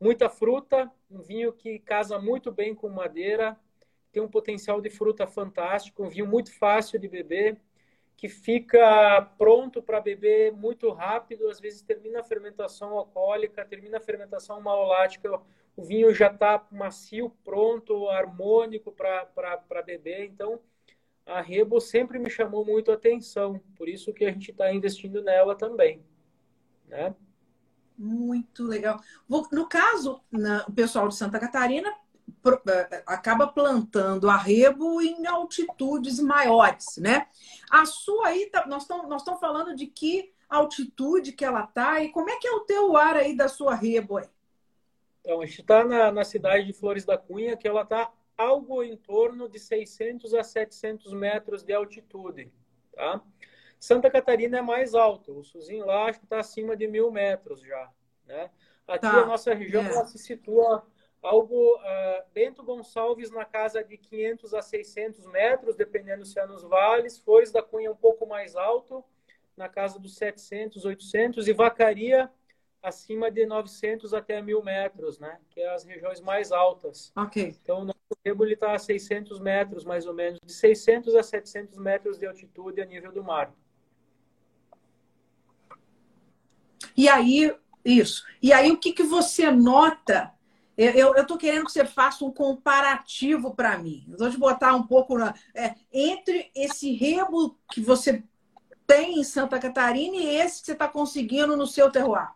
Muita 0.00 0.30
fruta, 0.30 0.90
um 1.10 1.20
vinho 1.20 1.52
que 1.52 1.78
casa 1.78 2.18
muito 2.18 2.50
bem 2.50 2.74
com 2.74 2.88
madeira, 2.88 3.54
tem 4.10 4.22
um 4.22 4.28
potencial 4.28 4.80
de 4.80 4.88
fruta 4.88 5.26
fantástico, 5.26 6.02
um 6.02 6.08
vinho 6.08 6.26
muito 6.26 6.50
fácil 6.58 6.98
de 6.98 7.06
beber, 7.06 7.60
que 8.16 8.30
fica 8.30 9.20
pronto 9.36 9.82
para 9.82 10.00
beber 10.00 10.50
muito 10.50 10.90
rápido, 10.90 11.50
às 11.50 11.60
vezes 11.60 11.82
termina 11.82 12.20
a 12.20 12.24
fermentação 12.24 12.96
alcoólica, 12.96 13.62
termina 13.62 13.98
a 13.98 14.00
fermentação 14.00 14.58
malolática, 14.62 15.38
o 15.76 15.82
vinho 15.82 16.14
já 16.14 16.28
está 16.28 16.66
macio, 16.72 17.30
pronto, 17.44 18.08
harmônico 18.08 18.90
para 18.90 19.82
beber, 19.84 20.24
então 20.24 20.58
a 21.28 21.40
Rebo 21.40 21.80
sempre 21.80 22.18
me 22.18 22.30
chamou 22.30 22.64
muito 22.64 22.90
a 22.90 22.94
atenção, 22.94 23.60
por 23.76 23.88
isso 23.88 24.12
que 24.12 24.24
a 24.24 24.32
gente 24.32 24.50
está 24.50 24.72
investindo 24.72 25.22
nela 25.22 25.54
também. 25.54 26.02
Né? 26.86 27.14
Muito 27.96 28.64
legal. 28.64 29.00
No 29.28 29.68
caso, 29.68 30.20
o 30.66 30.72
pessoal 30.72 31.08
de 31.08 31.16
Santa 31.16 31.38
Catarina 31.38 31.92
eh, 32.68 33.02
acaba 33.06 33.46
plantando 33.46 34.30
a 34.30 34.36
rebo 34.36 35.02
em 35.02 35.26
altitudes 35.26 36.20
maiores, 36.20 36.96
né? 36.98 37.26
A 37.70 37.84
sua 37.84 38.28
aí, 38.28 38.46
tá, 38.46 38.66
nós 38.66 38.82
estamos 38.82 39.08
nós 39.08 39.22
falando 39.40 39.74
de 39.74 39.86
que 39.86 40.32
altitude 40.48 41.32
que 41.32 41.44
ela 41.44 41.66
tá 41.66 42.00
e 42.00 42.10
como 42.10 42.30
é 42.30 42.36
que 42.36 42.46
é 42.46 42.52
o 42.52 42.60
teu 42.60 42.96
ar 42.96 43.16
aí 43.16 43.36
da 43.36 43.48
sua 43.48 43.74
rebo 43.74 44.18
aí? 44.18 44.28
Então, 45.20 45.42
a 45.42 45.46
gente 45.46 45.60
está 45.60 45.84
na, 45.84 46.12
na 46.12 46.24
cidade 46.24 46.64
de 46.64 46.72
Flores 46.72 47.04
da 47.04 47.18
Cunha, 47.18 47.56
que 47.56 47.68
ela 47.68 47.82
está 47.82 48.10
algo 48.38 48.84
em 48.84 48.96
torno 48.96 49.48
de 49.48 49.58
600 49.58 50.32
a 50.32 50.44
700 50.44 51.12
metros 51.12 51.64
de 51.64 51.74
altitude. 51.74 52.52
Tá? 52.94 53.20
Santa 53.78 54.08
Catarina 54.10 54.58
é 54.58 54.62
mais 54.62 54.94
alto, 54.94 55.38
o 55.38 55.44
Suzinho 55.44 55.84
lá 55.84 56.06
acho 56.06 56.20
que 56.20 56.24
está 56.24 56.38
acima 56.38 56.76
de 56.76 56.86
mil 56.86 57.10
metros 57.10 57.60
já. 57.60 57.92
Né? 58.24 58.50
Aqui 58.86 59.02
tá. 59.02 59.22
a 59.22 59.26
nossa 59.26 59.52
região 59.52 59.82
é. 59.82 60.06
se 60.06 60.18
situa 60.18 60.86
algo 61.20 61.76
uh, 61.76 62.24
Bento 62.32 62.62
Gonçalves 62.62 63.30
na 63.30 63.44
casa 63.44 63.82
de 63.82 63.98
500 63.98 64.54
a 64.54 64.62
600 64.62 65.26
metros, 65.26 65.76
dependendo 65.76 66.24
se 66.24 66.38
é 66.38 66.46
nos 66.46 66.62
vales. 66.62 67.18
Flores 67.18 67.50
da 67.50 67.62
Cunha 67.62 67.90
um 67.90 67.96
pouco 67.96 68.26
mais 68.26 68.54
alto, 68.54 69.04
na 69.56 69.68
casa 69.68 69.98
dos 69.98 70.16
700, 70.16 70.84
800 70.84 71.48
e 71.48 71.52
Vacaria 71.52 72.30
acima 72.88 73.30
de 73.30 73.46
900 73.46 74.12
até 74.12 74.40
1.000 74.42 74.64
metros, 74.64 75.18
né? 75.18 75.38
Que 75.50 75.60
é 75.60 75.74
as 75.74 75.84
regiões 75.84 76.20
mais 76.20 76.50
altas. 76.50 77.12
Ok. 77.16 77.56
Então, 77.62 77.82
o 77.82 77.84
nosso 77.84 77.98
rebo 78.24 78.44
está 78.46 78.72
a 78.72 78.78
600 78.78 79.38
metros, 79.40 79.84
mais 79.84 80.06
ou 80.06 80.14
menos, 80.14 80.40
de 80.44 80.52
600 80.52 81.14
a 81.14 81.22
700 81.22 81.78
metros 81.78 82.18
de 82.18 82.26
altitude 82.26 82.80
a 82.80 82.84
nível 82.84 83.12
do 83.12 83.22
mar. 83.22 83.54
E 86.96 87.08
aí, 87.08 87.54
isso. 87.84 88.24
E 88.42 88.52
aí, 88.52 88.70
o 88.72 88.78
que, 88.78 88.92
que 88.92 89.02
você 89.02 89.50
nota? 89.50 90.32
Eu 90.76 91.12
estou 91.14 91.36
querendo 91.36 91.66
que 91.66 91.72
você 91.72 91.84
faça 91.84 92.24
um 92.24 92.30
comparativo 92.30 93.54
para 93.54 93.76
mim. 93.78 94.06
Eu 94.08 94.16
vou 94.16 94.30
te 94.30 94.38
botar 94.38 94.74
um 94.76 94.86
pouco 94.86 95.18
na, 95.18 95.34
é, 95.52 95.74
entre 95.92 96.52
esse 96.54 96.92
rebo 96.92 97.58
que 97.72 97.80
você 97.80 98.22
tem 98.88 99.20
em 99.20 99.24
Santa 99.24 99.58
Catarina 99.58 100.16
e 100.16 100.26
esse 100.26 100.60
que 100.60 100.66
você 100.66 100.72
está 100.72 100.88
conseguindo 100.88 101.54
no 101.56 101.66
seu 101.66 101.90
terroir? 101.90 102.30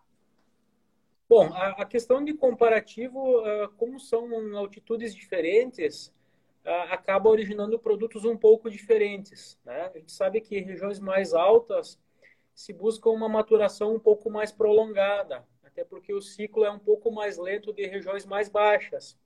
Bom, 1.34 1.50
a, 1.54 1.68
a 1.80 1.86
questão 1.86 2.22
de 2.22 2.34
comparativo, 2.34 3.38
uh, 3.40 3.70
como 3.78 3.98
são 3.98 4.54
altitudes 4.54 5.14
diferentes, 5.14 6.08
uh, 6.62 6.92
acaba 6.92 7.30
originando 7.30 7.78
produtos 7.78 8.26
um 8.26 8.36
pouco 8.36 8.68
diferentes. 8.68 9.58
Né? 9.64 9.90
A 9.94 9.98
gente 9.98 10.12
sabe 10.12 10.42
que 10.42 10.60
regiões 10.60 11.00
mais 11.00 11.32
altas 11.32 11.98
se 12.54 12.70
busca 12.74 13.08
uma 13.08 13.30
maturação 13.30 13.94
um 13.94 13.98
pouco 13.98 14.28
mais 14.28 14.52
prolongada, 14.52 15.42
até 15.62 15.82
porque 15.86 16.12
o 16.12 16.20
ciclo 16.20 16.66
é 16.66 16.70
um 16.70 16.78
pouco 16.78 17.10
mais 17.10 17.38
lento 17.38 17.72
de 17.72 17.86
regiões 17.86 18.26
mais 18.26 18.50
baixas. 18.50 19.18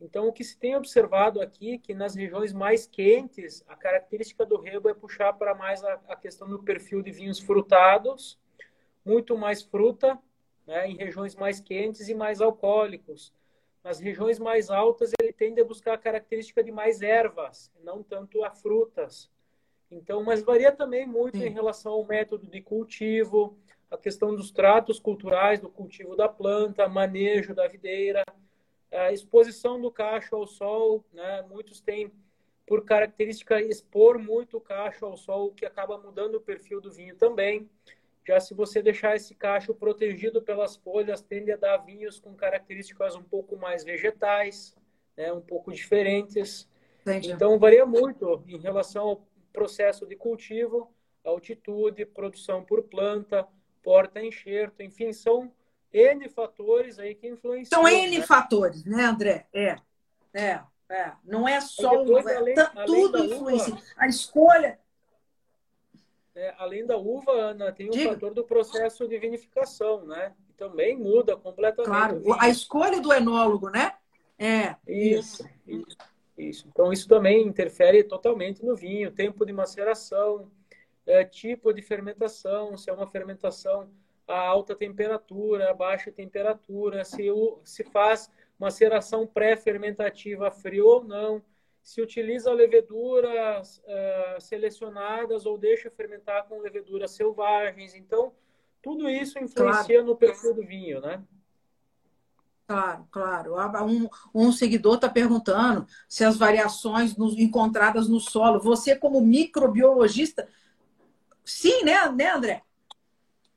Então, 0.00 0.26
o 0.26 0.32
que 0.32 0.42
se 0.42 0.58
tem 0.58 0.74
observado 0.74 1.40
aqui 1.40 1.74
é 1.74 1.78
que 1.78 1.94
nas 1.94 2.16
regiões 2.16 2.52
mais 2.52 2.84
quentes, 2.84 3.62
a 3.68 3.76
característica 3.76 4.44
do 4.44 4.60
rebo 4.60 4.88
é 4.88 4.94
puxar 4.94 5.32
para 5.34 5.54
mais 5.54 5.84
a, 5.84 6.00
a 6.08 6.16
questão 6.16 6.50
do 6.50 6.64
perfil 6.64 7.00
de 7.00 7.12
vinhos 7.12 7.38
frutados, 7.38 8.36
muito 9.04 9.38
mais 9.38 9.62
fruta, 9.62 10.20
né, 10.68 10.86
em 10.86 10.96
regiões 10.96 11.34
mais 11.34 11.60
quentes 11.60 12.10
e 12.10 12.14
mais 12.14 12.42
alcoólicos. 12.42 13.32
Nas 13.82 13.98
regiões 13.98 14.38
mais 14.38 14.68
altas, 14.68 15.12
ele 15.18 15.32
tende 15.32 15.62
a 15.62 15.64
buscar 15.64 15.94
a 15.94 15.98
característica 15.98 16.62
de 16.62 16.70
mais 16.70 17.00
ervas, 17.00 17.72
não 17.82 18.02
tanto 18.02 18.44
a 18.44 18.50
frutas. 18.50 19.30
Então, 19.90 20.22
mas 20.22 20.42
varia 20.42 20.70
também 20.70 21.06
muito 21.06 21.38
Sim. 21.38 21.46
em 21.46 21.52
relação 21.52 21.92
ao 21.92 22.04
método 22.04 22.46
de 22.46 22.60
cultivo, 22.60 23.56
a 23.90 23.96
questão 23.96 24.36
dos 24.36 24.50
tratos 24.50 25.00
culturais 25.00 25.58
do 25.58 25.70
cultivo 25.70 26.14
da 26.14 26.28
planta, 26.28 26.86
manejo 26.86 27.54
da 27.54 27.66
videira, 27.66 28.22
a 28.92 29.10
exposição 29.10 29.80
do 29.80 29.90
cacho 29.90 30.36
ao 30.36 30.46
sol, 30.46 31.02
né? 31.14 31.40
Muitos 31.48 31.80
têm 31.80 32.12
por 32.66 32.84
característica 32.84 33.62
expor 33.62 34.18
muito 34.18 34.58
o 34.58 34.60
cacho 34.60 35.06
ao 35.06 35.16
sol, 35.16 35.46
o 35.46 35.54
que 35.54 35.64
acaba 35.64 35.96
mudando 35.96 36.34
o 36.34 36.40
perfil 36.42 36.82
do 36.82 36.92
vinho 36.92 37.16
também. 37.16 37.70
Já 38.28 38.38
se 38.38 38.52
você 38.52 38.82
deixar 38.82 39.16
esse 39.16 39.34
cacho 39.34 39.72
protegido 39.72 40.42
pelas 40.42 40.76
folhas, 40.76 41.22
tende 41.22 41.50
a 41.50 41.56
dar 41.56 41.78
vinhos 41.78 42.20
com 42.20 42.34
características 42.34 43.16
um 43.16 43.22
pouco 43.22 43.56
mais 43.56 43.82
vegetais, 43.82 44.76
né? 45.16 45.32
um 45.32 45.40
pouco 45.40 45.72
diferentes. 45.72 46.68
Entendi. 47.00 47.32
Então, 47.32 47.58
varia 47.58 47.86
muito 47.86 48.44
em 48.46 48.58
relação 48.58 49.08
ao 49.08 49.28
processo 49.50 50.06
de 50.06 50.14
cultivo, 50.14 50.92
altitude, 51.24 52.04
produção 52.04 52.62
por 52.62 52.82
planta, 52.82 53.48
porta-enxerto, 53.82 54.82
enfim, 54.82 55.10
são 55.10 55.50
N 55.90 56.28
fatores 56.28 56.98
aí 56.98 57.14
que 57.14 57.28
influenciam. 57.28 57.80
São 57.80 57.88
N 57.88 58.18
né? 58.18 58.26
fatores, 58.26 58.84
né, 58.84 59.04
André? 59.04 59.46
É, 59.54 59.76
é, 60.34 60.60
é. 60.90 61.12
Não 61.24 61.48
é 61.48 61.62
só 61.62 61.96
depois, 61.96 62.26
um... 62.26 62.28
além, 62.28 62.54
tudo 62.84 63.24
influencia. 63.24 63.72
Uva, 63.72 63.82
a 63.96 64.06
escolha. 64.06 64.78
É, 66.38 66.54
além 66.56 66.86
da 66.86 66.96
uva, 66.96 67.32
Ana, 67.32 67.72
tem 67.72 67.88
o 67.88 67.90
Diga. 67.90 68.12
fator 68.12 68.32
do 68.32 68.44
processo 68.44 69.08
de 69.08 69.18
vinificação, 69.18 70.04
né? 70.04 70.32
também 70.58 70.96
muda 70.96 71.36
completamente. 71.36 71.88
Claro, 71.88 72.22
a 72.38 72.48
escolha 72.48 73.00
do 73.00 73.12
enólogo, 73.12 73.70
né? 73.70 73.94
É. 74.38 74.74
Isso, 74.86 75.48
isso, 75.66 75.96
isso. 76.36 76.68
Então, 76.68 76.92
isso 76.92 77.08
também 77.08 77.46
interfere 77.46 78.02
totalmente 78.02 78.64
no 78.64 78.76
vinho, 78.76 79.10
tempo 79.10 79.46
de 79.46 79.52
maceração, 79.52 80.50
é, 81.06 81.24
tipo 81.24 81.72
de 81.72 81.80
fermentação, 81.80 82.76
se 82.76 82.90
é 82.90 82.92
uma 82.92 83.06
fermentação 83.06 83.88
a 84.26 84.38
alta 84.38 84.74
temperatura, 84.74 85.70
a 85.70 85.74
baixa 85.74 86.12
temperatura, 86.12 87.02
se, 87.02 87.30
o, 87.30 87.60
se 87.64 87.82
faz 87.82 88.30
maceração 88.58 89.26
pré-fermentativa 89.26 90.50
frio 90.50 90.86
ou 90.86 91.04
não, 91.04 91.42
se 91.88 92.02
utiliza 92.02 92.52
leveduras 92.52 93.78
uh, 93.78 94.38
selecionadas 94.38 95.46
ou 95.46 95.56
deixa 95.56 95.90
fermentar 95.90 96.46
com 96.46 96.60
leveduras 96.60 97.12
selvagens. 97.12 97.94
Então, 97.94 98.34
tudo 98.82 99.08
isso 99.08 99.38
influencia 99.38 99.94
claro. 99.94 100.04
no 100.04 100.14
perfil 100.14 100.52
do 100.52 100.66
vinho, 100.66 101.00
né? 101.00 101.24
Claro, 102.66 103.08
claro. 103.10 103.54
Um, 103.86 104.06
um 104.34 104.52
seguidor 104.52 104.96
está 104.96 105.08
perguntando 105.08 105.86
se 106.06 106.22
as 106.24 106.36
variações 106.36 107.16
encontradas 107.18 108.06
no 108.06 108.20
solo, 108.20 108.60
você 108.60 108.94
como 108.94 109.22
microbiologista, 109.22 110.46
sim, 111.42 111.84
né, 111.84 112.06
né 112.10 112.30
André? 112.30 112.62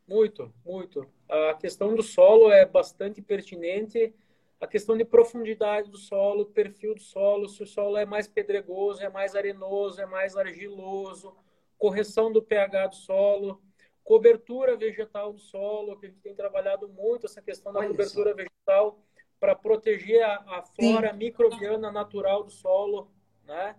Muito, 0.08 0.54
muito. 0.66 1.06
A 1.28 1.56
questão 1.56 1.94
do 1.94 2.02
solo 2.02 2.50
é 2.50 2.66
bastante 2.66 3.22
pertinente. 3.22 4.16
A 4.62 4.68
questão 4.68 4.96
de 4.96 5.04
profundidade 5.04 5.90
do 5.90 5.98
solo, 5.98 6.46
perfil 6.46 6.94
do 6.94 7.02
solo, 7.02 7.50
se 7.50 7.64
o 7.64 7.66
solo 7.66 7.98
é 7.98 8.06
mais 8.06 8.28
pedregoso, 8.28 9.02
é 9.02 9.10
mais 9.10 9.36
arenoso, 9.36 10.00
é 10.00 10.06
mais 10.06 10.38
argiloso, 10.38 11.36
correção 11.80 12.32
do 12.32 12.44
pH 12.44 12.86
do 12.86 12.96
solo, 12.96 13.60
cobertura 14.04 14.78
vegetal 14.78 15.34
do 15.34 15.40
solo, 15.40 15.98
que 15.98 16.06
a 16.06 16.10
gente 16.10 16.22
tem 16.22 16.36
trabalhado 16.36 16.88
muito 16.88 17.26
essa 17.26 17.42
questão 17.42 17.74
da 17.74 17.80
Olha 17.80 17.90
cobertura 17.90 18.30
isso. 18.30 18.38
vegetal 18.38 19.04
para 19.40 19.56
proteger 19.56 20.22
a, 20.24 20.60
a 20.60 20.62
flora 20.62 21.12
Sim. 21.12 21.18
microbiana 21.18 21.92
natural 21.92 22.44
do 22.44 22.52
solo, 22.52 23.12
né? 23.44 23.76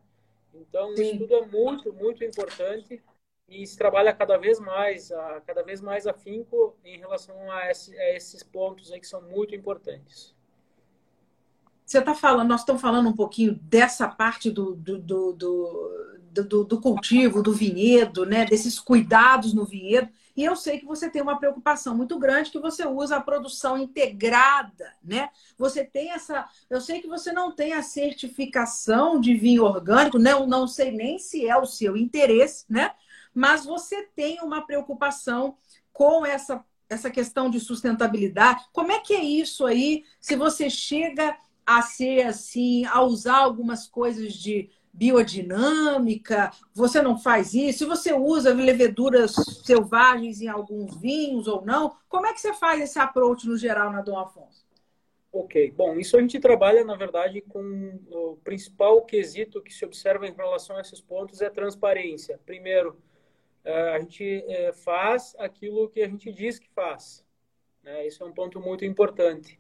Então, 0.52 0.92
Sim. 0.96 1.02
isso 1.02 1.18
tudo 1.18 1.36
é 1.36 1.46
muito, 1.46 1.92
muito 1.92 2.24
importante 2.24 3.00
e 3.48 3.64
se 3.64 3.78
trabalha 3.78 4.12
cada 4.12 4.36
vez 4.36 4.58
mais, 4.58 5.12
a, 5.12 5.40
cada 5.42 5.62
vez 5.62 5.80
mais 5.80 6.08
afinco 6.08 6.76
em 6.84 6.98
relação 6.98 7.48
a, 7.52 7.70
esse, 7.70 7.96
a 7.96 8.16
esses 8.16 8.42
pontos 8.42 8.90
aí 8.90 8.98
que 8.98 9.06
são 9.06 9.22
muito 9.22 9.54
importantes. 9.54 10.34
Você 11.92 11.98
está 11.98 12.14
falando, 12.14 12.48
nós 12.48 12.60
estamos 12.60 12.80
falando 12.80 13.06
um 13.06 13.12
pouquinho 13.12 13.54
dessa 13.64 14.08
parte 14.08 14.50
do, 14.50 14.74
do, 14.74 14.98
do, 14.98 15.32
do, 16.32 16.64
do 16.64 16.80
cultivo, 16.80 17.42
do 17.42 17.52
vinhedo, 17.52 18.24
né? 18.24 18.46
desses 18.46 18.80
cuidados 18.80 19.52
no 19.52 19.66
vinhedo. 19.66 20.08
E 20.34 20.42
eu 20.42 20.56
sei 20.56 20.78
que 20.78 20.86
você 20.86 21.10
tem 21.10 21.20
uma 21.20 21.38
preocupação 21.38 21.94
muito 21.94 22.18
grande 22.18 22.50
que 22.50 22.58
você 22.58 22.86
usa 22.86 23.16
a 23.16 23.20
produção 23.20 23.76
integrada, 23.76 24.90
né? 25.04 25.28
Você 25.58 25.84
tem 25.84 26.12
essa. 26.12 26.48
Eu 26.70 26.80
sei 26.80 27.02
que 27.02 27.06
você 27.06 27.30
não 27.30 27.52
tem 27.52 27.74
a 27.74 27.82
certificação 27.82 29.20
de 29.20 29.34
vinho 29.34 29.62
orgânico, 29.62 30.18
não, 30.18 30.46
não 30.46 30.66
sei 30.66 30.90
nem 30.92 31.18
se 31.18 31.46
é 31.46 31.58
o 31.58 31.66
seu 31.66 31.94
interesse, 31.94 32.64
né? 32.70 32.92
mas 33.34 33.66
você 33.66 34.08
tem 34.16 34.40
uma 34.40 34.62
preocupação 34.62 35.58
com 35.92 36.24
essa, 36.24 36.64
essa 36.88 37.10
questão 37.10 37.50
de 37.50 37.60
sustentabilidade. 37.60 38.64
Como 38.72 38.92
é 38.92 38.98
que 38.98 39.12
é 39.12 39.22
isso 39.22 39.66
aí? 39.66 40.04
Se 40.18 40.36
você 40.36 40.70
chega 40.70 41.36
a 41.66 41.82
ser 41.82 42.26
assim, 42.26 42.84
a 42.86 43.02
usar 43.02 43.38
algumas 43.38 43.86
coisas 43.86 44.34
de 44.34 44.70
biodinâmica, 44.92 46.50
você 46.74 47.00
não 47.00 47.18
faz 47.18 47.54
isso? 47.54 47.88
Você 47.88 48.12
usa 48.12 48.52
leveduras 48.52 49.34
selvagens 49.64 50.42
em 50.42 50.48
alguns 50.48 50.96
vinhos 50.96 51.48
ou 51.48 51.64
não, 51.64 51.96
como 52.08 52.26
é 52.26 52.32
que 52.32 52.40
você 52.40 52.52
faz 52.52 52.82
esse 52.82 52.98
approach 52.98 53.46
no 53.48 53.56
geral 53.56 53.90
na 53.90 54.02
Dom 54.02 54.18
Afonso? 54.18 54.62
Ok, 55.32 55.70
bom, 55.70 55.98
isso 55.98 56.18
a 56.18 56.20
gente 56.20 56.38
trabalha, 56.38 56.84
na 56.84 56.94
verdade, 56.94 57.40
com 57.40 57.98
o 58.10 58.36
principal 58.44 59.00
quesito 59.02 59.62
que 59.62 59.72
se 59.72 59.82
observa 59.82 60.26
em 60.26 60.34
relação 60.34 60.76
a 60.76 60.82
esses 60.82 61.00
pontos 61.00 61.40
é 61.40 61.48
transparência. 61.48 62.38
Primeiro, 62.44 63.00
é, 63.64 63.94
a 63.94 63.98
gente 63.98 64.44
é, 64.46 64.72
faz 64.74 65.34
aquilo 65.38 65.88
que 65.88 66.02
a 66.02 66.06
gente 66.06 66.30
diz 66.30 66.58
que 66.58 66.68
faz. 66.68 67.24
Né? 67.82 68.06
Isso 68.06 68.22
é 68.22 68.26
um 68.26 68.32
ponto 68.32 68.60
muito 68.60 68.84
importante. 68.84 69.58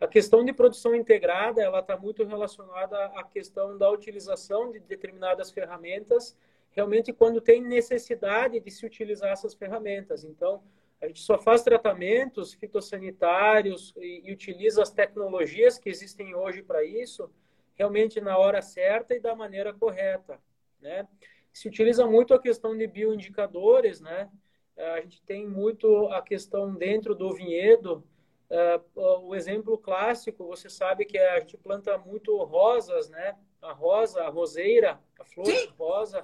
A 0.00 0.06
questão 0.06 0.44
de 0.44 0.52
produção 0.52 0.94
integrada, 0.94 1.62
ela 1.62 1.80
está 1.80 1.96
muito 1.96 2.24
relacionada 2.24 3.06
à 3.06 3.22
questão 3.24 3.78
da 3.78 3.90
utilização 3.90 4.70
de 4.70 4.80
determinadas 4.80 5.50
ferramentas, 5.50 6.36
realmente 6.70 7.12
quando 7.12 7.40
tem 7.40 7.62
necessidade 7.62 8.60
de 8.60 8.70
se 8.70 8.84
utilizar 8.84 9.30
essas 9.30 9.54
ferramentas. 9.54 10.24
Então, 10.24 10.62
a 11.00 11.06
gente 11.06 11.20
só 11.20 11.38
faz 11.38 11.62
tratamentos 11.62 12.54
fitossanitários 12.54 13.94
e, 13.96 14.22
e 14.24 14.32
utiliza 14.32 14.82
as 14.82 14.90
tecnologias 14.90 15.78
que 15.78 15.88
existem 15.88 16.34
hoje 16.34 16.62
para 16.62 16.84
isso, 16.84 17.30
realmente 17.74 18.20
na 18.20 18.36
hora 18.36 18.60
certa 18.62 19.14
e 19.14 19.20
da 19.20 19.34
maneira 19.34 19.72
correta, 19.72 20.38
né? 20.80 21.06
se 21.54 21.68
utiliza 21.68 22.04
muito 22.04 22.34
a 22.34 22.38
questão 22.38 22.76
de 22.76 22.84
bioindicadores, 22.84 24.00
né? 24.00 24.28
A 24.76 25.00
gente 25.00 25.22
tem 25.22 25.46
muito 25.46 26.08
a 26.08 26.20
questão 26.20 26.74
dentro 26.74 27.14
do 27.14 27.32
vinhedo. 27.32 28.04
Uh, 28.54 29.28
o 29.28 29.34
exemplo 29.34 29.76
clássico, 29.76 30.46
você 30.46 30.70
sabe 30.70 31.04
que 31.04 31.18
a 31.18 31.40
gente 31.40 31.56
planta 31.56 31.98
muito 31.98 32.36
rosas, 32.44 33.08
né? 33.08 33.36
A 33.60 33.72
rosa, 33.72 34.22
a 34.22 34.28
roseira, 34.28 35.00
a 35.18 35.24
flor 35.24 35.46
Sim. 35.46 35.72
rosa, 35.76 36.22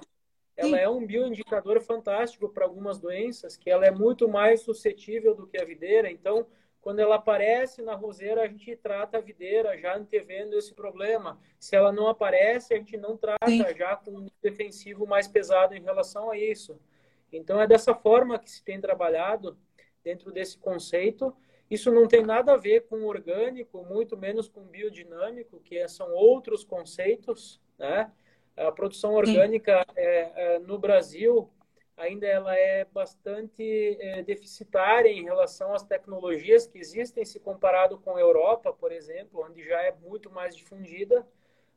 ela 0.55 0.77
Sim. 0.77 0.83
é 0.83 0.89
um 0.89 1.05
bioindicador 1.05 1.81
fantástico 1.81 2.47
para 2.47 2.63
algumas 2.63 2.99
doenças, 2.99 3.57
que 3.57 3.69
ela 3.69 3.85
é 3.85 3.91
muito 3.91 4.29
mais 4.29 4.61
suscetível 4.61 5.35
do 5.35 5.45
que 5.45 5.57
a 5.57 5.65
videira. 5.65 6.09
Então, 6.09 6.47
quando 6.79 6.99
ela 6.99 7.15
aparece 7.15 7.81
na 7.81 7.95
roseira, 7.95 8.43
a 8.43 8.47
gente 8.47 8.77
trata 8.77 9.17
a 9.17 9.21
videira 9.21 9.77
já 9.77 9.97
antevendo 9.97 10.57
esse 10.57 10.73
problema. 10.73 11.37
Se 11.59 11.75
ela 11.75 11.91
não 11.91 12.07
aparece, 12.07 12.73
a 12.73 12.77
gente 12.77 12.95
não 12.95 13.17
trata 13.17 13.47
Sim. 13.47 13.65
já 13.77 13.97
com 13.97 14.11
um 14.11 14.27
defensivo 14.41 15.05
mais 15.05 15.27
pesado 15.27 15.75
em 15.75 15.81
relação 15.81 16.31
a 16.31 16.37
isso. 16.37 16.79
Então, 17.29 17.59
é 17.59 17.67
dessa 17.67 17.93
forma 17.93 18.39
que 18.39 18.49
se 18.49 18.63
tem 18.63 18.79
trabalhado 18.79 19.57
dentro 20.01 20.31
desse 20.31 20.57
conceito. 20.57 21.35
Isso 21.71 21.89
não 21.89 22.05
tem 22.05 22.21
nada 22.21 22.51
a 22.53 22.57
ver 22.57 22.81
com 22.81 23.05
orgânico, 23.05 23.81
muito 23.85 24.17
menos 24.17 24.49
com 24.49 24.61
biodinâmico, 24.61 25.61
que 25.61 25.87
são 25.87 26.11
outros 26.11 26.65
conceitos. 26.65 27.61
Né? 27.79 28.11
A 28.57 28.69
produção 28.73 29.13
orgânica 29.13 29.85
é, 29.95 30.55
é, 30.55 30.59
no 30.59 30.77
Brasil 30.77 31.49
ainda 31.95 32.27
ela 32.27 32.53
é 32.57 32.83
bastante 32.83 33.97
é, 34.01 34.21
deficitária 34.21 35.09
em 35.09 35.23
relação 35.23 35.73
às 35.73 35.83
tecnologias 35.83 36.67
que 36.67 36.77
existem, 36.77 37.23
se 37.23 37.39
comparado 37.39 37.97
com 37.99 38.17
a 38.17 38.19
Europa, 38.19 38.73
por 38.73 38.91
exemplo, 38.91 39.45
onde 39.47 39.63
já 39.63 39.81
é 39.81 39.93
muito 40.01 40.29
mais 40.29 40.55
difundida, 40.55 41.25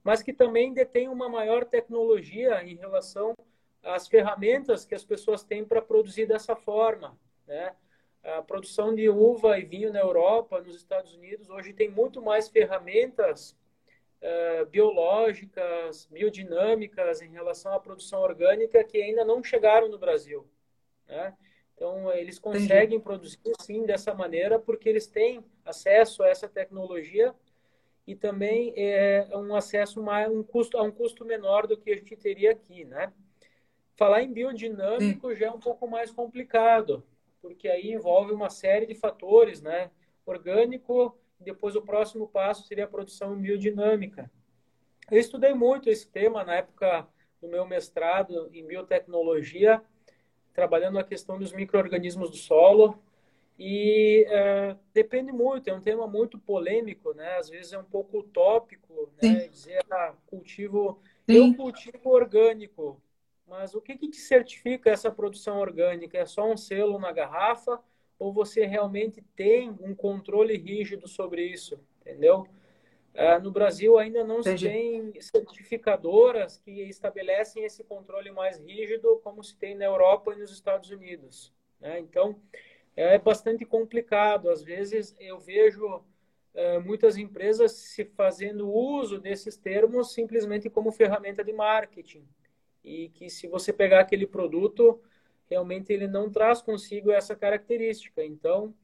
mas 0.03 0.23
que 0.23 0.33
também 0.33 0.73
detém 0.73 1.09
uma 1.09 1.29
maior 1.29 1.65
tecnologia 1.65 2.65
em 2.65 2.75
relação 2.75 3.33
às 3.83 4.09
ferramentas 4.09 4.85
que 4.85 4.95
as 4.95 5.05
pessoas 5.05 5.45
têm 5.45 5.65
para 5.65 5.81
produzir 5.81 6.27
dessa 6.27 6.57
forma, 6.57 7.17
né? 7.47 7.77
A 8.25 8.41
produção 8.41 8.95
de 8.95 9.07
uva 9.09 9.59
e 9.59 9.65
vinho 9.65 9.93
na 9.93 10.01
Europa, 10.01 10.59
nos 10.61 10.75
Estados 10.75 11.15
Unidos, 11.15 11.51
hoje 11.51 11.75
tem 11.75 11.91
muito 11.91 12.23
mais 12.23 12.49
ferramentas 12.49 13.55
uh, 14.23 14.65
biológicas, 14.67 16.09
biodinâmicas 16.11 17.21
em 17.21 17.31
relação 17.31 17.75
à 17.75 17.79
produção 17.79 18.23
orgânica 18.23 18.83
que 18.83 18.97
ainda 18.97 19.27
não 19.27 19.45
chegaram 19.45 19.91
no 19.91 19.99
Brasil. 19.99 20.49
Né? 21.07 21.37
Então, 21.75 22.11
eles 22.15 22.39
conseguem 22.39 22.97
Entendi. 22.97 23.03
produzir, 23.03 23.41
sim, 23.61 23.85
dessa 23.85 24.15
maneira, 24.15 24.59
porque 24.59 24.89
eles 24.89 25.07
têm 25.07 25.45
acesso 25.63 26.23
a 26.23 26.29
essa 26.29 26.49
tecnologia 26.49 27.35
e 28.07 28.15
também 28.15 28.73
é 28.75 29.29
um 29.35 29.55
acesso 29.55 30.03
mais, 30.03 30.31
um 30.31 30.43
custo, 30.43 30.79
a 30.79 30.83
um 30.83 30.91
custo 30.91 31.27
menor 31.27 31.67
do 31.67 31.77
que 31.77 31.91
a 31.91 31.97
gente 31.97 32.17
teria 32.17 32.53
aqui, 32.53 32.85
né? 32.85 33.13
Falar 33.97 34.23
em 34.23 34.33
biodinâmico 34.33 35.31
sim. 35.31 35.37
já 35.37 35.47
é 35.47 35.51
um 35.51 35.61
pouco 35.61 35.87
mais 35.87 36.11
complicado, 36.11 37.05
porque 37.45 37.69
aí 37.69 37.93
envolve 37.93 38.33
uma 38.33 38.49
série 38.49 38.87
de 38.87 38.95
fatores, 38.95 39.61
né? 39.61 39.91
Orgânico, 40.25 41.15
depois 41.39 41.77
o 41.77 41.83
próximo 41.83 42.27
passo 42.27 42.67
seria 42.67 42.85
a 42.85 42.89
produção 42.89 43.37
biodinâmica. 43.37 44.31
Eu 45.11 45.19
estudei 45.19 45.53
muito 45.53 45.91
esse 45.91 46.09
tema 46.09 46.43
na 46.43 46.55
época 46.55 47.07
do 47.43 47.47
meu 47.47 47.67
mestrado 47.67 48.49
em 48.51 48.67
biotecnologia, 48.67 49.83
trabalhando 50.55 50.99
a 50.99 51.05
questão 51.05 51.39
dos 51.39 51.53
micro-organismos 51.53 52.31
do 52.31 52.37
solo, 52.39 52.99
e 53.59 54.25
é, 54.27 54.75
depende 54.95 55.31
muito, 55.31 55.69
é 55.69 55.75
um 55.75 55.83
tema 55.83 56.07
muito 56.07 56.39
polêmico, 56.39 57.13
né? 57.13 57.37
Às 57.37 57.51
vezes 57.51 57.75
é 57.75 57.79
um 57.79 57.85
pouco 57.85 58.21
utópico, 58.21 59.13
né? 59.21 59.49
Dizer, 59.49 59.85
ah, 59.91 60.15
cultivo, 60.27 60.99
Sim. 61.29 61.51
eu 61.51 61.55
cultivo 61.55 62.09
orgânico, 62.09 62.99
mas 63.47 63.75
o 63.75 63.81
que, 63.81 63.97
que 63.97 64.17
certifica 64.17 64.91
essa 64.91 65.11
produção 65.11 65.59
orgânica? 65.59 66.19
É 66.19 66.27
só 66.27 66.51
um 66.51 66.57
selo 66.57 66.99
na 66.99 67.13
garrafa 67.13 67.81
ou 68.19 68.33
você 68.33 68.65
realmente 68.65 69.23
tem 69.37 69.71
um 69.71 69.95
controle 69.95 70.57
rígido 70.57 71.07
sobre 71.07 71.45
isso? 71.45 71.79
Entendeu? 72.01 72.47
Uh, 73.15 73.41
no 73.43 73.53
Brasil 73.53 73.97
ainda 73.97 74.25
não 74.25 74.41
Entendi. 74.41 74.67
se 74.67 74.73
tem 74.73 75.21
certificadoras 75.21 76.59
que 76.59 76.83
estabelecem 76.83 77.65
esse 77.65 77.85
controle 77.85 78.31
mais 78.31 78.59
rígido 78.59 79.21
como 79.23 79.43
se 79.45 79.57
tem 79.57 79.77
na 79.77 79.85
Europa 79.85 80.33
e 80.33 80.39
nos 80.39 80.51
Estados 80.51 80.91
Unidos. 80.91 81.53
Né? 81.81 82.01
Então, 82.01 82.41
é 82.97 83.19
bastante 83.19 83.65
complicado. 83.65 84.51
Às 84.51 84.65
vezes 84.65 85.15
eu 85.21 85.39
vejo 85.39 85.87
uh, 85.87 86.81
muitas 86.85 87.17
empresas 87.17 87.73
se 87.73 88.05
fazendo 88.05 88.69
uso 88.69 89.19
desses 89.19 89.57
termos 89.57 90.13
simplesmente 90.13 90.69
como 90.69 90.91
ferramenta 90.91 91.45
de 91.45 91.53
marketing 91.53 92.27
e 92.85 93.09
que 93.09 93.31
se 93.31 93.49
você 93.49 93.73
pegar 93.73 94.01
aquele 94.01 94.27
produto, 94.27 95.01
realmente 95.49 95.93
ele 95.93 96.07
não 96.07 96.31
traz 96.31 96.61
consigo 96.61 97.11
essa 97.11 97.35
característica. 97.35 98.25
Então, 98.25 98.75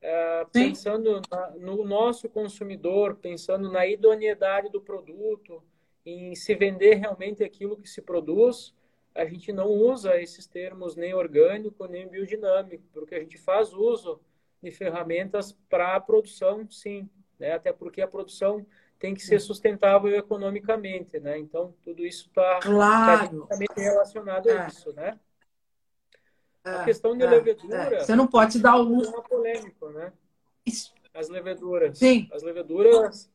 é, 0.00 0.46
pensando 0.52 1.20
na, 1.30 1.50
no 1.50 1.84
nosso 1.84 2.28
consumidor, 2.28 3.16
pensando 3.16 3.70
na 3.70 3.86
idoneidade 3.86 4.70
do 4.70 4.80
produto, 4.80 5.62
em 6.06 6.34
se 6.34 6.54
vender 6.54 6.94
realmente 6.94 7.44
aquilo 7.44 7.76
que 7.76 7.88
se 7.88 8.00
produz, 8.00 8.74
a 9.14 9.24
gente 9.24 9.52
não 9.52 9.68
usa 9.68 10.20
esses 10.20 10.46
termos 10.46 10.94
nem 10.96 11.12
orgânico 11.12 11.86
nem 11.86 12.08
biodinâmico, 12.08 12.84
porque 12.92 13.14
a 13.14 13.20
gente 13.20 13.36
faz 13.36 13.72
uso 13.72 14.20
de 14.62 14.70
ferramentas 14.70 15.52
para 15.68 15.96
a 15.96 16.00
produção, 16.00 16.66
sim, 16.70 17.08
né? 17.38 17.52
até 17.52 17.72
porque 17.72 18.00
a 18.00 18.08
produção 18.08 18.64
tem 19.00 19.14
que 19.14 19.22
ser 19.22 19.40
sustentável 19.40 20.14
economicamente, 20.14 21.18
né? 21.18 21.38
Então, 21.38 21.74
tudo 21.82 22.04
isso 22.04 22.28
está 22.28 22.60
claro. 22.60 23.46
Tá 23.46 23.56
relacionado 23.74 24.48
a 24.50 24.64
é. 24.64 24.66
isso, 24.68 24.92
né? 24.92 25.18
É, 26.62 26.70
a 26.70 26.84
questão 26.84 27.16
de 27.16 27.24
é, 27.24 27.30
levedura... 27.30 27.96
É. 27.96 28.00
Você 28.00 28.14
não 28.14 28.26
pode 28.26 28.60
dar 28.60 28.76
o 28.76 28.82
luxo... 28.82 29.16
É 29.16 29.22
polêmico, 29.22 29.88
né? 29.88 30.12
As 31.14 31.30
leveduras. 31.30 31.98
Sim. 31.98 32.28
As 32.30 32.42
leveduras... 32.42 33.28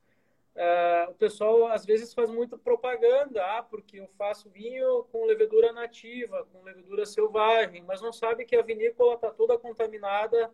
Uh, 0.55 1.11
o 1.11 1.15
pessoal 1.15 1.67
às 1.67 1.85
vezes 1.85 2.13
faz 2.13 2.29
muita 2.29 2.57
propaganda, 2.57 3.43
ah, 3.43 3.61
porque 3.61 3.99
eu 3.99 4.07
faço 4.17 4.49
vinho 4.49 5.03
com 5.11 5.25
levedura 5.25 5.73
nativa, 5.73 6.47
com 6.49 6.63
levedura 6.63 7.05
selvagem, 7.05 7.83
mas 7.83 8.01
não 8.01 8.13
sabe 8.13 8.45
que 8.45 8.55
a 8.55 8.61
vinícola 8.61 9.15
está 9.15 9.29
toda 9.31 9.57
contaminada 9.57 10.49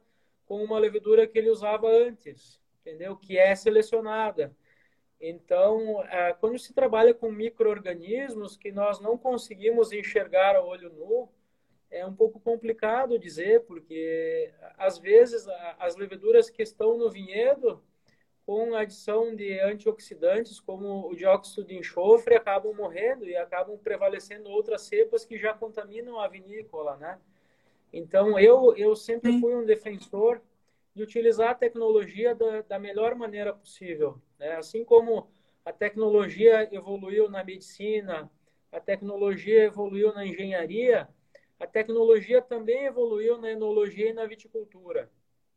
com 0.48 0.64
uma 0.64 0.80
levedura 0.80 1.28
que 1.28 1.38
ele 1.38 1.52
usava 1.52 1.88
antes, 1.88 2.60
entendeu? 2.80 3.16
Que 3.16 3.38
é 3.38 3.54
selecionada. 3.54 4.56
Então, 5.22 6.04
é, 6.06 6.34
quando 6.34 6.58
se 6.58 6.74
trabalha 6.74 7.14
com 7.14 7.32
micro-organismos 7.32 8.58
que 8.58 8.72
nós 8.72 9.00
não 9.00 9.16
conseguimos 9.16 9.92
enxergar 9.92 10.56
a 10.56 10.64
olho 10.64 10.92
nu, 10.92 11.30
é 11.92 12.04
um 12.06 12.14
pouco 12.14 12.40
complicado 12.40 13.20
dizer, 13.20 13.62
porque 13.66 14.52
às 14.78 14.98
vezes 14.98 15.46
as 15.78 15.96
leveduras 15.96 16.50
que 16.50 16.64
estão 16.64 16.98
no 16.98 17.12
vinhedo, 17.12 17.84
com 18.46 18.74
adição 18.74 19.36
de 19.36 19.60
antioxidantes, 19.60 20.60
como 20.60 21.08
o 21.08 21.16
dióxido 21.16 21.64
de 21.64 21.78
enxofre, 21.78 22.36
acabam 22.36 22.74
morrendo 22.74 23.28
e 23.28 23.36
acabam 23.36 23.78
prevalecendo 23.78 24.50
outras 24.50 24.82
cepas 24.82 25.24
que 25.24 25.38
já 25.38 25.54
contaminam 25.54 26.20
a 26.20 26.28
vinícola, 26.28 26.98
né? 26.98 27.20
Então, 27.94 28.40
eu, 28.40 28.76
eu 28.76 28.96
sempre 28.96 29.40
fui 29.40 29.54
um 29.54 29.66
defensor 29.66 30.42
de 30.94 31.04
utilizar 31.04 31.50
a 31.50 31.56
tecnologia 31.56 32.36
da, 32.36 32.62
da 32.62 32.80
melhor 32.80 33.16
maneira 33.16 33.54
possível. 33.54 34.22
Né? 34.38 34.54
Assim 34.56 34.84
como 34.84 35.30
a 35.64 35.72
tecnologia 35.72 36.68
evoluiu 36.72 37.30
na 37.30 37.44
medicina, 37.44 38.30
a 38.72 38.80
tecnologia 38.80 39.64
evoluiu 39.64 40.14
na 40.14 40.26
engenharia, 40.26 41.08
a 41.60 41.68
tecnologia 41.68 42.42
também 42.42 42.86
evoluiu 42.86 43.38
na 43.38 43.52
enologia 43.52 44.10
e 44.10 44.14
na 44.14 44.26
viticultura. 44.26 45.10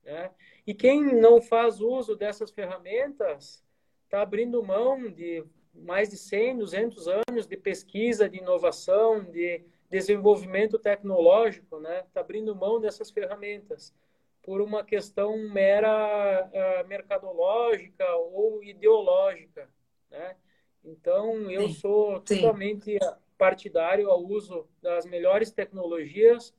Né? 0.05 0.31
E 0.67 0.75
quem 0.75 1.03
não 1.15 1.41
faz 1.41 1.81
uso 1.81 2.15
dessas 2.15 2.51
ferramentas 2.51 3.65
está 4.05 4.23
abrindo 4.23 4.63
mão 4.63 5.11
de 5.11 5.45
mais 5.75 6.11
de 6.11 6.17
100, 6.17 6.59
200 6.59 7.09
anos 7.09 7.47
de 7.49 7.57
pesquisa, 7.57 8.29
de 8.29 8.39
inovação, 8.39 9.25
de 9.25 9.65
desenvolvimento 9.91 10.79
tecnológico, 10.79 11.81
né? 11.81 12.01
Está 12.01 12.21
abrindo 12.21 12.55
mão 12.55 12.81
dessas 12.81 13.11
ferramentas 13.11 13.93
por 14.45 14.61
uma 14.61 14.85
questão 14.85 15.39
mera 15.49 16.47
uh, 16.53 16.87
mercadológica 16.87 18.05
ou 18.15 18.63
ideológica, 18.63 19.69
né? 20.11 20.37
Então, 20.85 21.51
eu 21.51 21.67
Sim. 21.69 21.75
sou 21.75 22.21
totalmente 22.21 22.99
partidário 23.39 24.11
ao 24.11 24.23
uso 24.23 24.69
das 24.83 25.07
melhores 25.07 25.51
tecnologias 25.51 26.55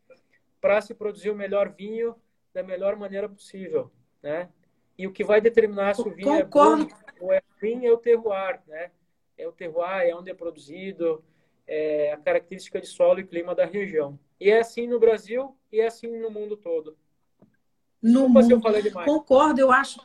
para 0.59 0.81
se 0.81 0.95
produzir 0.95 1.29
o 1.29 1.35
melhor 1.35 1.69
vinho 1.69 2.15
da 2.51 2.63
melhor 2.63 2.95
maneira 2.95 3.29
possível, 3.29 3.91
né? 4.21 4.49
E 4.97 5.05
o 5.05 5.11
que 5.11 5.23
vai 5.23 5.39
determinar 5.39 5.93
se 5.93 6.01
o 6.01 6.11
vinho 6.11 6.43
Concordo. 6.43 6.83
é 6.83 6.87
bom 6.87 7.25
ou 7.27 7.31
é 7.31 7.41
ruim 7.61 7.85
é 7.85 7.91
o 7.91 7.97
terroir, 7.97 8.63
né? 8.65 8.91
É 9.37 9.47
o 9.47 9.51
terroir, 9.51 10.09
é 10.09 10.15
onde 10.15 10.31
é 10.31 10.33
produzido, 10.33 11.23
é 11.67 12.11
a 12.13 12.17
característica 12.17 12.81
de 12.81 12.87
solo 12.87 13.19
e 13.19 13.27
clima 13.27 13.53
da 13.53 13.65
região. 13.65 14.17
E 14.39 14.49
é 14.49 14.59
assim 14.59 14.87
no 14.87 14.99
Brasil 14.99 15.55
e 15.71 15.79
é 15.79 15.85
assim 15.85 16.07
no 16.17 16.31
mundo 16.31 16.57
todo 16.57 16.97
no 18.05 18.29
mundo. 18.29 18.51
Eu 18.51 18.61
falei 18.61 18.81
demais. 18.81 19.05
Concordo, 19.05 19.59
eu 19.59 19.71
acho. 19.71 19.99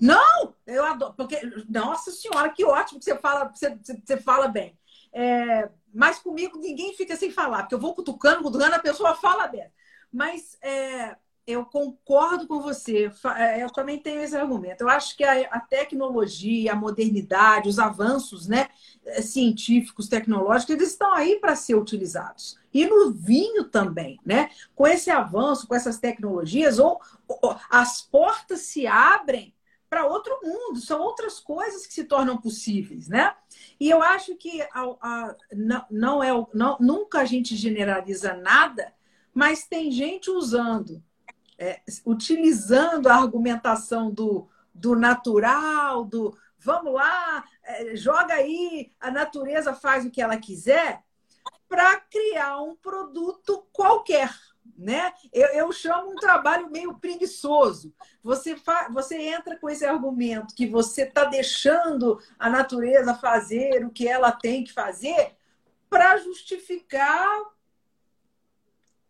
Não, 0.00 0.54
eu 0.66 0.84
adoro, 0.84 1.14
porque 1.14 1.40
nossa 1.68 2.10
senhora, 2.10 2.50
que 2.50 2.64
ótimo 2.64 2.98
que 2.98 3.04
você 3.04 3.16
fala, 3.16 3.48
você, 3.48 3.78
você 4.04 4.16
fala 4.16 4.48
bem. 4.48 4.76
É, 5.12 5.68
mas 5.94 6.18
comigo 6.18 6.58
ninguém 6.58 6.94
fica 6.94 7.14
sem 7.14 7.30
falar, 7.30 7.62
porque 7.62 7.74
eu 7.74 7.80
vou 7.80 7.94
cutucando, 7.94 8.42
cutucando, 8.42 8.74
a 8.74 8.80
pessoa 8.80 9.14
fala 9.14 9.46
bem. 9.46 9.70
Mas 10.10 10.58
é, 10.62 11.16
eu 11.46 11.64
concordo 11.64 12.46
com 12.46 12.60
você. 12.60 13.10
É, 13.36 13.62
eu 13.62 13.70
também 13.70 13.98
tenho 13.98 14.22
esse 14.22 14.36
argumento. 14.36 14.82
Eu 14.82 14.88
acho 14.88 15.16
que 15.16 15.24
a, 15.24 15.60
tecnologia, 15.60 16.72
a 16.72 16.76
modernidade, 16.76 17.68
os 17.68 17.78
avanços 17.78 18.46
né, 18.46 18.68
é, 19.04 19.20
científicos, 19.22 20.08
tecnológicos, 20.08 20.74
eles 20.74 20.90
estão 20.90 21.12
aí 21.12 21.38
para 21.40 21.56
ser 21.56 21.74
utilizados. 21.74 22.58
E 22.72 22.86
no 22.86 23.10
vinho 23.10 23.64
também, 23.64 24.18
né? 24.24 24.50
Com 24.74 24.86
esse 24.86 25.10
avanço, 25.10 25.66
com 25.66 25.74
essas 25.74 25.98
tecnologias, 25.98 26.78
ou, 26.78 27.00
ou 27.28 27.56
as 27.68 28.00
portas 28.02 28.60
se 28.60 28.86
abrem 28.86 29.54
para 29.90 30.06
outro 30.06 30.40
mundo, 30.42 30.80
são 30.80 31.02
outras 31.02 31.38
coisas 31.38 31.86
que 31.86 31.92
se 31.92 32.04
tornam 32.04 32.38
possíveis, 32.38 33.08
né? 33.08 33.34
E 33.78 33.90
eu 33.90 34.00
acho 34.00 34.34
que 34.36 34.62
a, 34.62 34.80
a, 35.02 35.36
não, 35.52 35.84
não 35.90 36.22
é 36.22 36.30
não, 36.54 36.78
nunca 36.80 37.20
a 37.20 37.24
gente 37.26 37.54
generaliza 37.56 38.32
nada, 38.32 38.94
mas 39.34 39.66
tem 39.66 39.90
gente 39.90 40.30
usando 40.30 41.02
é, 41.58 41.80
utilizando 42.04 43.08
a 43.08 43.14
argumentação 43.14 44.10
do, 44.10 44.48
do 44.74 44.94
natural, 44.94 46.04
do 46.04 46.36
vamos 46.58 46.94
lá, 46.94 47.44
é, 47.64 47.96
joga 47.96 48.34
aí, 48.34 48.92
a 49.00 49.10
natureza 49.10 49.74
faz 49.74 50.06
o 50.06 50.10
que 50.10 50.22
ela 50.22 50.36
quiser, 50.36 51.02
para 51.68 52.00
criar 52.00 52.60
um 52.60 52.76
produto 52.76 53.66
qualquer. 53.72 54.32
Né? 54.76 55.12
Eu, 55.32 55.48
eu, 55.48 55.72
chamo 55.72 56.12
um 56.12 56.16
trabalho 56.16 56.70
meio 56.70 56.94
preguiçoso. 56.94 57.92
Você, 58.22 58.56
fa... 58.56 58.88
você 58.90 59.16
entra 59.16 59.56
com 59.58 59.68
esse 59.68 59.84
argumento 59.84 60.54
que 60.54 60.66
você 60.66 61.02
está 61.02 61.24
deixando 61.24 62.20
a 62.38 62.48
natureza 62.48 63.14
fazer 63.14 63.84
o 63.84 63.90
que 63.90 64.06
ela 64.06 64.30
tem 64.30 64.64
que 64.64 64.72
fazer 64.72 65.36
para 65.90 66.16
justificar 66.18 67.28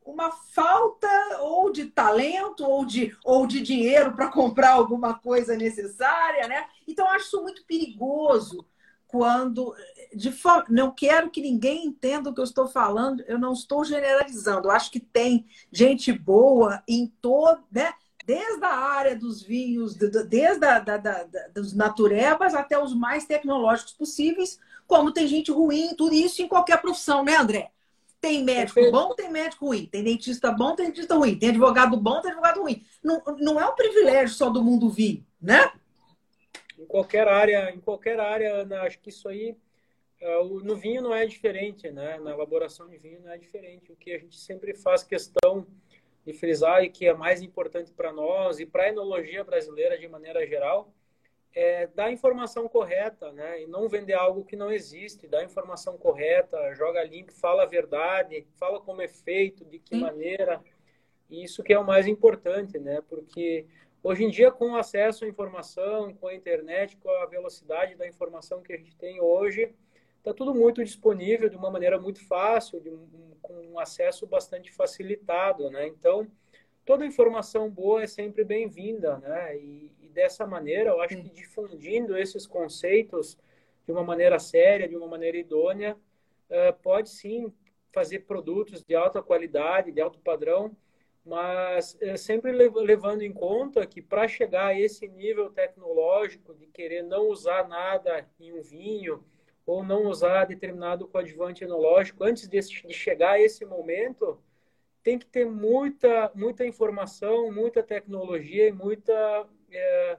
uma 0.05 0.30
falta 0.30 1.09
ou 1.40 1.70
de 1.72 1.86
talento 1.86 2.64
ou 2.64 2.84
de, 2.84 3.16
ou 3.24 3.46
de 3.46 3.61
dinheiro 3.61 4.12
para 4.12 4.30
comprar 4.30 4.72
alguma 4.72 5.14
coisa 5.14 5.57
necessária, 5.57 6.48
né? 6.48 6.66
Então, 6.86 7.09
acho 7.09 7.26
isso 7.26 7.42
muito 7.42 7.64
perigoso 7.64 8.66
quando 9.07 9.74
de 10.14 10.30
forma, 10.30 10.66
não 10.68 10.90
quero 10.90 11.30
que 11.30 11.40
ninguém 11.40 11.86
entenda 11.86 12.30
o 12.30 12.34
que 12.34 12.40
eu 12.40 12.44
estou 12.44 12.66
falando, 12.66 13.22
eu 13.26 13.38
não 13.38 13.53
estou 13.53 13.84
generalizando. 13.84 14.68
Eu 14.68 14.72
acho 14.72 14.90
que 14.90 15.00
tem 15.00 15.46
gente 15.70 16.12
boa 16.12 16.82
em 16.86 17.07
todo, 17.20 17.62
né? 17.70 17.92
Desde 18.24 18.64
a 18.64 18.74
área 18.74 19.16
dos 19.16 19.42
vinhos, 19.42 19.96
desde 19.96 20.64
a, 20.64 20.78
da, 20.78 20.96
da, 20.96 21.24
da, 21.24 21.48
dos 21.48 21.72
naturebas 21.72 22.55
até 22.55 22.78
os 22.78 22.94
mais 22.94 23.26
tecnológicos 23.26 23.94
possíveis, 23.94 24.61
como 24.86 25.12
tem 25.12 25.26
gente 25.26 25.50
ruim, 25.50 25.94
tudo 25.96 26.14
isso 26.14 26.40
em 26.40 26.48
qualquer 26.48 26.80
profissão, 26.80 27.24
né, 27.24 27.36
André? 27.36 27.72
Tem 28.22 28.44
médico 28.44 28.76
Perfeito. 28.76 28.92
bom, 28.92 29.14
tem 29.16 29.28
médico 29.32 29.66
ruim. 29.66 29.84
Tem 29.86 30.04
dentista 30.04 30.52
bom, 30.52 30.76
tem 30.76 30.86
dentista 30.86 31.16
ruim. 31.16 31.36
Tem 31.36 31.48
advogado 31.48 31.96
bom, 31.96 32.20
tem 32.20 32.30
advogado 32.30 32.62
ruim. 32.62 32.86
Não, 33.02 33.20
não 33.40 33.60
é 33.60 33.66
um 33.66 33.74
privilégio 33.74 34.32
só 34.36 34.48
do 34.48 34.62
mundo 34.62 34.88
vir, 34.88 35.26
né? 35.40 35.72
Em 36.78 36.86
qualquer 36.86 37.26
área, 37.26 37.72
em 37.72 37.80
qualquer 37.80 38.20
área, 38.20 38.64
acho 38.84 39.00
que 39.00 39.08
isso 39.08 39.28
aí 39.28 39.56
é, 40.20 40.44
no 40.44 40.76
vinho 40.76 41.02
não 41.02 41.12
é 41.12 41.26
diferente, 41.26 41.90
né? 41.90 42.16
Na 42.20 42.30
elaboração 42.30 42.88
de 42.88 42.96
vinho 42.96 43.20
não 43.24 43.32
é 43.32 43.36
diferente. 43.36 43.90
O 43.90 43.96
que 43.96 44.12
a 44.12 44.18
gente 44.18 44.38
sempre 44.38 44.72
faz 44.72 45.02
questão 45.02 45.66
de 46.24 46.32
frisar 46.32 46.84
e 46.84 46.90
que 46.90 47.06
é 47.06 47.12
mais 47.12 47.42
importante 47.42 47.90
para 47.90 48.12
nós 48.12 48.60
e 48.60 48.64
para 48.64 48.84
a 48.84 48.88
enologia 48.88 49.42
brasileira 49.42 49.98
de 49.98 50.06
maneira 50.06 50.46
geral 50.46 50.94
é, 51.55 51.86
dar 51.88 52.11
informação 52.11 52.68
correta, 52.68 53.30
né? 53.32 53.62
E 53.62 53.66
não 53.66 53.88
vender 53.88 54.14
algo 54.14 54.44
que 54.44 54.57
não 54.57 54.72
existe, 54.72 55.28
dar 55.28 55.44
informação 55.44 55.98
correta, 55.98 56.74
joga 56.74 57.05
link, 57.05 57.32
fala 57.32 57.64
a 57.64 57.66
verdade, 57.66 58.46
fala 58.59 58.80
como 58.80 59.03
é 59.03 59.09
feito, 59.09 59.64
de 59.64 59.78
que 59.78 59.94
Sim. 59.94 60.00
maneira. 60.00 60.62
E 61.28 61.44
isso 61.44 61.62
que 61.62 61.72
é 61.72 61.78
o 61.78 61.86
mais 61.86 62.07
importante, 62.07 62.78
né? 62.78 63.03
Porque 63.09 63.66
hoje 64.03 64.24
em 64.24 64.30
dia, 64.30 64.50
com 64.50 64.74
acesso 64.76 65.24
à 65.24 65.28
informação, 65.28 66.14
com 66.14 66.28
a 66.28 66.34
internet, 66.34 66.96
com 66.96 67.11
a 67.11 67.26
velocidade 67.26 67.94
da 67.94 68.07
informação 68.07 68.62
que 68.62 68.72
a 68.72 68.76
gente 68.76 68.96
tem 68.96 69.20
hoje, 69.20 69.74
está 70.18 70.32
tudo 70.32 70.55
muito 70.55 70.82
disponível 70.82 71.48
de 71.48 71.57
uma 71.57 71.70
maneira 71.70 71.98
muito 72.00 72.24
fácil, 72.26 72.80
de 72.80 72.88
um, 72.88 73.32
com 73.42 73.55
um 73.55 73.78
acesso 73.78 74.26
bastante 74.26 74.72
facilitado, 74.72 75.70
né? 75.70 75.86
Então, 75.86 76.26
toda 76.84 77.06
informação 77.06 77.70
boa 77.70 78.02
é 78.02 78.06
sempre 78.06 78.44
bem-vinda, 78.44 79.18
né? 79.18 79.56
E, 79.56 79.90
dessa 80.12 80.46
maneira, 80.46 80.90
eu 80.90 81.00
acho 81.00 81.16
que 81.16 81.30
difundindo 81.30 82.18
esses 82.18 82.46
conceitos 82.46 83.38
de 83.86 83.92
uma 83.92 84.04
maneira 84.04 84.38
séria, 84.38 84.86
de 84.86 84.94
uma 84.94 85.06
maneira 85.06 85.38
idônea, 85.38 85.96
uh, 86.50 86.72
pode 86.82 87.08
sim 87.08 87.50
fazer 87.92 88.20
produtos 88.20 88.82
de 88.82 88.94
alta 88.94 89.22
qualidade, 89.22 89.90
de 89.90 90.00
alto 90.00 90.18
padrão, 90.18 90.76
mas 91.24 91.96
uh, 92.02 92.16
sempre 92.18 92.52
levando 92.52 93.22
em 93.22 93.32
conta 93.32 93.86
que 93.86 94.02
para 94.02 94.28
chegar 94.28 94.66
a 94.66 94.78
esse 94.78 95.08
nível 95.08 95.50
tecnológico 95.50 96.54
de 96.54 96.66
querer 96.66 97.02
não 97.02 97.28
usar 97.28 97.66
nada 97.66 98.28
em 98.38 98.52
um 98.52 98.60
vinho 98.60 99.24
ou 99.64 99.82
não 99.82 100.06
usar 100.06 100.44
determinado 100.44 101.06
coadjuvante 101.06 101.64
enológico, 101.64 102.22
antes 102.22 102.48
de, 102.48 102.60
de 102.60 102.92
chegar 102.92 103.32
a 103.32 103.40
esse 103.40 103.64
momento, 103.64 104.38
tem 105.03 105.18
que 105.18 105.26
ter 105.26 105.44
muita, 105.44 106.30
muita 106.34 106.64
informação, 106.64 107.50
muita 107.50 107.82
tecnologia 107.82 108.68
e 108.68 108.72
muita 108.72 109.46
é, 109.70 110.18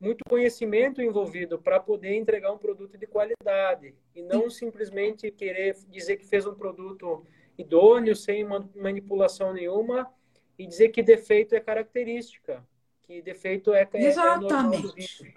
muito 0.00 0.24
conhecimento 0.28 1.00
envolvido 1.00 1.58
para 1.58 1.80
poder 1.80 2.14
entregar 2.14 2.52
um 2.52 2.58
produto 2.58 2.98
de 2.98 3.06
qualidade 3.06 3.94
e 4.14 4.22
não 4.22 4.50
simplesmente 4.50 5.30
querer 5.30 5.74
dizer 5.88 6.16
que 6.16 6.26
fez 6.26 6.46
um 6.46 6.54
produto 6.54 7.24
idôneo, 7.56 8.14
sem 8.14 8.44
manipulação 8.74 9.52
nenhuma 9.52 10.12
e 10.58 10.66
dizer 10.66 10.90
que 10.90 11.02
defeito 11.02 11.54
é 11.54 11.60
característica, 11.60 12.66
que 13.02 13.22
defeito 13.22 13.72
é, 13.72 13.88
é, 13.92 14.06
Exatamente. 14.06 15.34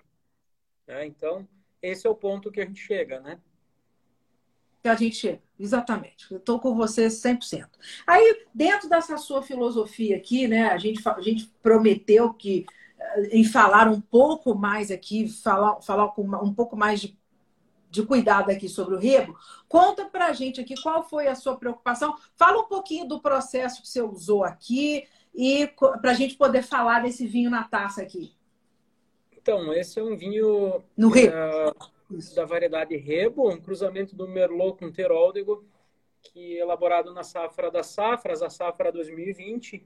É 0.87 1.05
Então, 1.05 1.47
esse 1.81 2.07
é 2.07 2.09
o 2.09 2.15
ponto 2.15 2.51
que 2.51 2.61
a 2.61 2.65
gente 2.65 2.79
chega, 2.79 3.19
né? 3.19 3.39
Que 4.81 4.89
a 4.89 4.95
gente 4.95 5.15
chega, 5.15 5.41
exatamente. 5.59 6.33
Estou 6.33 6.59
com 6.59 6.75
você 6.75 7.07
100%. 7.07 7.67
Aí, 8.05 8.45
dentro 8.53 8.87
dessa 8.87 9.17
sua 9.17 9.41
filosofia 9.41 10.17
aqui, 10.17 10.47
né, 10.47 10.69
a 10.69 10.77
gente, 10.77 11.01
a 11.07 11.21
gente 11.21 11.51
prometeu 11.61 12.33
que 12.33 12.65
em 13.31 13.43
falar 13.43 13.87
um 13.87 14.01
pouco 14.01 14.55
mais 14.55 14.91
aqui, 14.91 15.27
falar, 15.27 15.81
falar 15.81 16.09
com 16.09 16.23
um 16.23 16.53
pouco 16.53 16.75
mais 16.75 16.99
de, 16.99 17.17
de 17.89 18.05
cuidado 18.05 18.49
aqui 18.49 18.67
sobre 18.67 18.95
o 18.95 18.99
rebo. 18.99 19.37
Conta 19.67 20.05
para 20.05 20.27
a 20.27 20.33
gente 20.33 20.59
aqui 20.59 20.75
qual 20.81 21.03
foi 21.03 21.27
a 21.27 21.35
sua 21.35 21.57
preocupação. 21.57 22.15
Fala 22.35 22.59
um 22.61 22.67
pouquinho 22.67 23.07
do 23.07 23.19
processo 23.19 23.81
que 23.81 23.87
você 23.87 24.01
usou 24.01 24.43
aqui 24.43 25.07
e 25.33 25.67
para 26.01 26.11
a 26.11 26.13
gente 26.13 26.35
poder 26.35 26.63
falar 26.63 27.01
desse 27.01 27.25
vinho 27.25 27.49
na 27.49 27.63
taça 27.63 28.01
aqui. 28.01 28.35
Então, 29.31 29.71
esse 29.73 29.99
é 29.99 30.03
um 30.03 30.17
vinho 30.17 30.83
no 30.95 31.09
rebo. 31.09 31.35
Uh, 31.35 31.89
da 32.35 32.45
variedade 32.45 32.95
Rebo, 32.95 33.49
um 33.49 33.59
cruzamento 33.59 34.15
do 34.15 34.27
Merlot 34.27 34.79
com 34.79 34.91
Teróldego, 34.91 35.65
que 36.21 36.57
é 36.57 36.61
elaborado 36.61 37.13
na 37.13 37.23
safra 37.23 37.69
das 37.69 37.87
safras, 37.87 38.41
a 38.41 38.49
safra 38.49 38.91
2020 38.91 39.85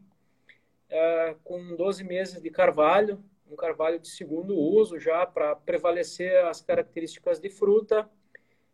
é, 0.92 1.36
com 1.44 1.76
12 1.76 2.04
meses 2.04 2.42
de 2.42 2.50
carvalho, 2.50 3.24
um 3.50 3.56
carvalho 3.56 4.00
de 4.00 4.10
segundo 4.10 4.56
uso 4.56 5.00
já 5.00 5.26
para 5.26 5.56
prevalecer 5.56 6.46
as 6.46 6.62
características 6.62 7.40
de 7.40 7.50
fruta. 7.50 8.10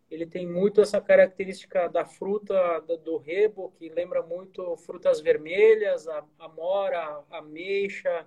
Ele 0.10 0.26
tem 0.26 0.48
muito 0.48 0.82
essa 0.82 1.00
característica 1.02 1.88
da 1.88 2.06
fruta 2.06 2.80
do 3.04 3.18
rebo, 3.18 3.72
que 3.78 3.89
lembra 3.89 4.22
muito 4.24 4.76
frutas 4.78 5.20
vermelhas, 5.20 6.08
a 6.08 6.24
amora, 6.39 7.24
a 7.30 7.38
ameixa, 7.39 8.26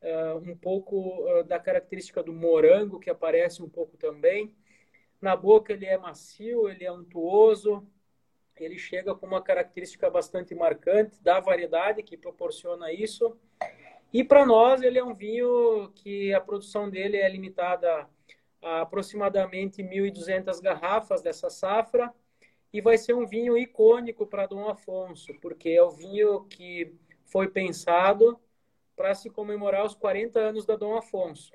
é, 0.00 0.34
um 0.34 0.56
pouco 0.56 1.26
é, 1.28 1.42
da 1.42 1.58
característica 1.58 2.22
do 2.22 2.32
morango, 2.32 3.00
que 3.00 3.10
aparece 3.10 3.62
um 3.62 3.68
pouco 3.68 3.96
também. 3.96 4.54
Na 5.20 5.36
boca 5.36 5.72
ele 5.72 5.86
é 5.86 5.98
macio, 5.98 6.68
ele 6.68 6.84
é 6.84 6.92
untuoso, 6.92 7.86
ele 8.56 8.78
chega 8.78 9.14
com 9.14 9.26
uma 9.26 9.42
característica 9.42 10.08
bastante 10.08 10.54
marcante 10.54 11.22
da 11.22 11.40
variedade 11.40 12.02
que 12.02 12.16
proporciona 12.16 12.92
isso. 12.92 13.36
E 14.12 14.24
para 14.24 14.46
nós 14.46 14.82
ele 14.82 14.98
é 14.98 15.04
um 15.04 15.14
vinho 15.14 15.90
que 15.94 16.32
a 16.32 16.40
produção 16.40 16.88
dele 16.88 17.16
é 17.16 17.28
limitada 17.28 18.08
a 18.62 18.80
aproximadamente 18.80 19.82
1.200 19.82 20.60
garrafas 20.60 21.22
dessa 21.22 21.50
safra 21.50 22.12
e 22.72 22.80
vai 22.80 22.98
ser 22.98 23.14
um 23.14 23.26
vinho 23.26 23.56
icônico 23.56 24.26
para 24.26 24.46
Dom 24.46 24.68
Afonso, 24.68 25.32
porque 25.40 25.70
é 25.70 25.82
o 25.82 25.90
vinho 25.90 26.44
que 26.44 26.94
foi 27.24 27.48
pensado 27.48 28.38
para 28.98 29.14
se 29.14 29.30
comemorar 29.30 29.86
os 29.86 29.94
40 29.94 30.40
anos 30.40 30.66
da 30.66 30.74
Dom 30.74 30.96
Afonso. 30.96 31.52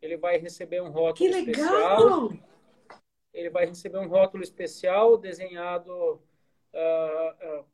Ele 0.00 0.18
vai 0.18 0.36
receber 0.36 0.82
um 0.82 0.90
rótulo 0.90 1.14
que 1.14 1.28
legal! 1.28 1.48
especial. 1.48 2.32
Ele 3.32 3.48
vai 3.48 3.64
receber 3.64 3.96
um 3.96 4.08
rótulo 4.08 4.42
especial 4.42 5.16
desenhado 5.16 6.20
uh, 6.74 7.64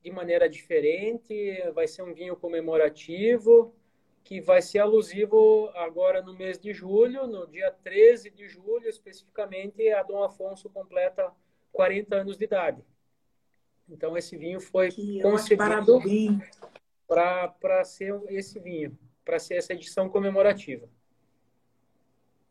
de 0.00 0.10
maneira 0.12 0.48
diferente, 0.48 1.34
vai 1.74 1.88
ser 1.88 2.02
um 2.02 2.14
vinho 2.14 2.36
comemorativo, 2.36 3.74
que 4.22 4.40
vai 4.40 4.62
ser 4.62 4.78
alusivo 4.78 5.68
agora 5.74 6.22
no 6.22 6.32
mês 6.32 6.56
de 6.56 6.72
julho, 6.72 7.26
no 7.26 7.48
dia 7.48 7.72
13 7.82 8.30
de 8.30 8.46
julho, 8.46 8.88
especificamente, 8.88 9.88
a 9.90 10.04
Dom 10.04 10.22
Afonso 10.22 10.70
completa 10.70 11.32
40 11.72 12.14
anos 12.14 12.38
de 12.38 12.44
idade. 12.44 12.84
Então, 13.88 14.16
esse 14.16 14.36
vinho 14.36 14.60
foi 14.60 14.92
que 14.92 15.20
concebido 15.20 16.00
para 17.06 17.84
ser 17.84 18.14
esse 18.28 18.58
vinho, 18.58 18.98
para 19.24 19.38
ser 19.38 19.54
essa 19.54 19.72
edição 19.72 20.08
comemorativa. 20.08 20.88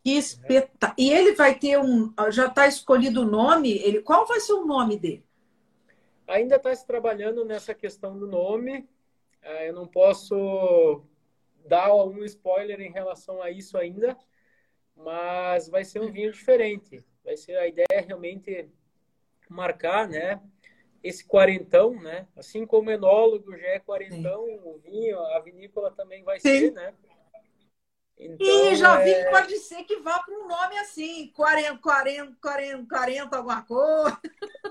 Que 0.04 0.18
espeta... 0.18 0.94
E 0.98 1.12
ele 1.12 1.34
vai 1.34 1.58
ter 1.58 1.80
um. 1.80 2.14
Já 2.30 2.48
está 2.48 2.68
escolhido 2.68 3.22
o 3.22 3.26
nome? 3.26 3.72
Ele... 3.78 4.02
Qual 4.02 4.26
vai 4.26 4.40
ser 4.40 4.54
o 4.54 4.66
nome 4.66 4.98
dele? 4.98 5.26
Ainda 6.28 6.58
está 6.58 6.76
se 6.76 6.86
trabalhando 6.86 7.46
nessa 7.46 7.74
questão 7.74 8.18
do 8.18 8.28
nome. 8.28 8.88
É, 9.42 9.70
eu 9.70 9.74
não 9.74 9.88
posso 9.88 11.04
dar 11.66 11.88
algum 11.88 12.24
spoiler 12.26 12.82
em 12.82 12.92
relação 12.92 13.42
a 13.42 13.50
isso 13.50 13.78
ainda, 13.78 14.18
mas 14.96 15.68
vai 15.68 15.84
ser 15.86 16.02
um 16.02 16.12
vinho 16.12 16.32
diferente. 16.32 17.04
Vai 17.24 17.38
ser 17.38 17.58
a 17.58 17.68
ideia 17.68 17.86
é 17.92 18.02
realmente 18.02 18.70
marcar, 19.50 20.08
né? 20.08 20.42
Esse 21.04 21.26
quarentão, 21.26 21.94
né? 22.02 22.28
Assim 22.36 22.66
como 22.66 22.90
o 22.90 22.94
enólogo 22.94 23.58
já 23.58 23.68
é 23.68 23.80
quarentão, 23.80 24.46
Sim. 24.46 24.60
o 24.64 24.80
vinho, 24.80 25.20
a 25.20 25.40
vinícola 25.40 25.92
também 25.92 26.24
vai 26.24 26.40
Sim. 26.40 26.60
ser, 26.60 26.72
né? 26.72 26.94
Então, 28.18 28.72
e 28.72 28.76
já 28.76 28.98
vi 28.98 29.12
é... 29.12 29.26
que 29.26 29.32
pode 29.32 29.58
ser 29.58 29.84
que 29.84 29.98
vá 29.98 30.20
para 30.20 30.34
um 30.34 30.48
nome 30.48 30.78
assim, 30.78 31.32
40, 31.36 31.78
40, 31.80 32.38
40, 32.42 32.88
40 32.88 33.38
alguma 33.38 33.62
coisa. 33.64 34.20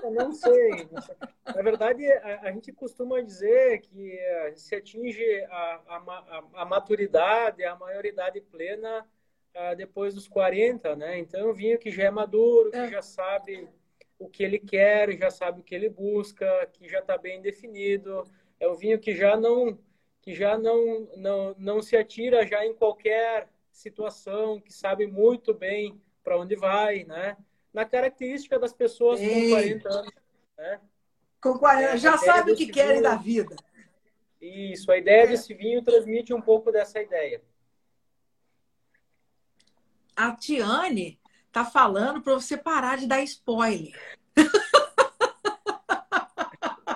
Eu 0.01 0.11
não 0.11 0.31
sei. 0.31 0.89
Na 1.45 1.61
verdade, 1.61 2.09
a, 2.11 2.41
a, 2.41 2.51
gente 2.51 2.71
costuma 2.71 3.21
dizer 3.21 3.81
que 3.81 4.17
eh, 4.17 4.53
se 4.55 4.75
atinge 4.75 5.23
a, 5.49 5.81
a, 5.87 6.43
a 6.55 6.65
maturidade, 6.65 7.63
a 7.63 7.75
maioridade 7.75 8.41
plena 8.41 9.05
uh, 9.55 9.75
depois 9.75 10.15
dos 10.15 10.27
40, 10.27 10.95
né? 10.95 11.19
Então, 11.19 11.49
o 11.49 11.53
vinho 11.53 11.77
que 11.77 11.91
já 11.91 12.03
é 12.03 12.11
maduro, 12.11 12.71
que 12.71 12.77
é. 12.77 12.89
já 12.89 13.01
sabe 13.01 13.69
o 14.23 14.29
que 14.29 14.43
ele 14.43 14.57
quer, 14.57 15.11
já 15.17 15.29
sabe 15.29 15.59
o 15.59 15.63
que 15.63 15.75
ele 15.75 15.89
busca, 15.89 16.47
que 16.73 16.87
já 16.87 16.99
está 16.99 17.17
bem 17.17 17.41
definido. 17.41 18.23
É 18.59 18.67
um 18.67 18.75
vinho 18.75 18.99
que 18.99 19.13
já 19.13 19.35
não 19.35 19.77
que 20.21 20.33
já 20.33 20.57
não, 20.57 21.09
não, 21.17 21.53
não 21.57 21.81
se 21.81 21.97
atira 21.97 22.47
já 22.47 22.65
em 22.65 22.73
qualquer 22.73 23.49
situação, 23.73 24.61
que 24.61 24.71
sabe 24.71 25.05
muito 25.05 25.53
bem 25.53 26.01
para 26.23 26.39
onde 26.39 26.55
vai, 26.55 27.03
né? 27.03 27.35
Na 27.73 27.83
característica 27.83 28.57
das 28.57 28.71
pessoas 28.71 29.19
Ei. 29.19 29.49
com 29.49 29.49
40 29.49 29.89
anos, 29.89 30.13
né? 30.57 30.81
Com 31.41 31.59
40, 31.59 31.89
é, 31.89 31.97
já 31.97 32.17
sabe 32.17 32.53
o 32.53 32.55
que 32.55 32.67
querem 32.67 33.01
vinho... 33.01 33.03
da 33.03 33.15
vida. 33.17 33.53
Isso, 34.39 34.89
a 34.93 34.97
ideia 34.97 35.23
é. 35.23 35.27
desse 35.27 35.53
vinho 35.53 35.83
transmite 35.83 36.33
um 36.33 36.41
pouco 36.41 36.71
dessa 36.71 37.01
ideia. 37.01 37.41
A 40.15 40.33
Tiane 40.33 41.19
tá 41.53 41.63
falando 41.63 42.21
para 42.21 42.33
você 42.33 42.57
parar 42.57 42.97
de 42.97 43.07
dar 43.07 43.21
spoiler. 43.21 43.93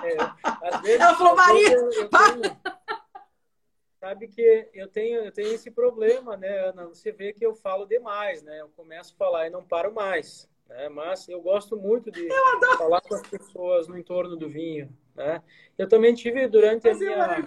É, 0.02 0.94
Ela 0.94 1.16
falou, 1.16 1.36
Maria, 1.36 1.72
eu, 1.72 1.92
eu 1.92 2.08
tenho, 2.08 2.60
sabe 4.00 4.28
que 4.28 4.70
eu 4.72 4.88
tenho, 4.88 5.20
eu 5.20 5.32
tenho 5.32 5.54
esse 5.54 5.70
problema, 5.70 6.36
né, 6.36 6.68
Ana? 6.68 6.86
Você 6.86 7.12
vê 7.12 7.32
que 7.32 7.44
eu 7.44 7.54
falo 7.54 7.86
demais, 7.86 8.42
né? 8.42 8.60
Eu 8.60 8.68
começo 8.70 9.14
a 9.14 9.16
falar 9.16 9.46
e 9.46 9.50
não 9.50 9.62
paro 9.62 9.92
mais. 9.92 10.48
Né? 10.68 10.88
Mas 10.88 11.28
eu 11.28 11.40
gosto 11.40 11.76
muito 11.76 12.10
de 12.10 12.28
falar 12.76 13.00
com 13.00 13.14
as 13.14 13.26
pessoas 13.26 13.88
no 13.88 13.98
entorno 13.98 14.36
do 14.36 14.48
vinho. 14.48 14.88
Né? 15.14 15.42
Eu 15.76 15.88
também 15.88 16.14
tive 16.14 16.46
durante 16.46 16.88
a 16.88 16.94
minha, 16.94 17.44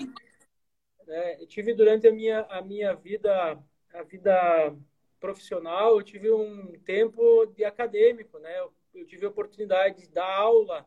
né, 1.07 1.45
tive 1.45 1.73
durante 1.73 2.07
a 2.07 2.11
minha, 2.11 2.41
a 2.49 2.61
minha 2.61 2.93
vida, 2.95 3.57
a 3.93 4.03
vida 4.03 4.75
profissional, 5.21 5.95
eu 5.95 6.03
tive 6.03 6.31
um 6.31 6.73
tempo 6.83 7.45
de 7.55 7.63
acadêmico, 7.63 8.39
né? 8.39 8.59
Eu, 8.59 8.73
eu 8.95 9.05
tive 9.05 9.25
a 9.25 9.29
oportunidade 9.29 10.01
de 10.01 10.09
dar 10.09 10.29
aula 10.35 10.85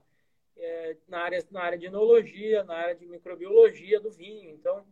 é, 0.56 0.96
na, 1.08 1.20
área, 1.20 1.46
na 1.50 1.62
área 1.62 1.78
de 1.78 1.86
enologia, 1.86 2.64
na 2.64 2.74
área 2.74 2.96
de 2.96 3.06
microbiologia 3.06 4.00
do 4.00 4.10
vinho. 4.10 4.50
Então, 4.50 4.84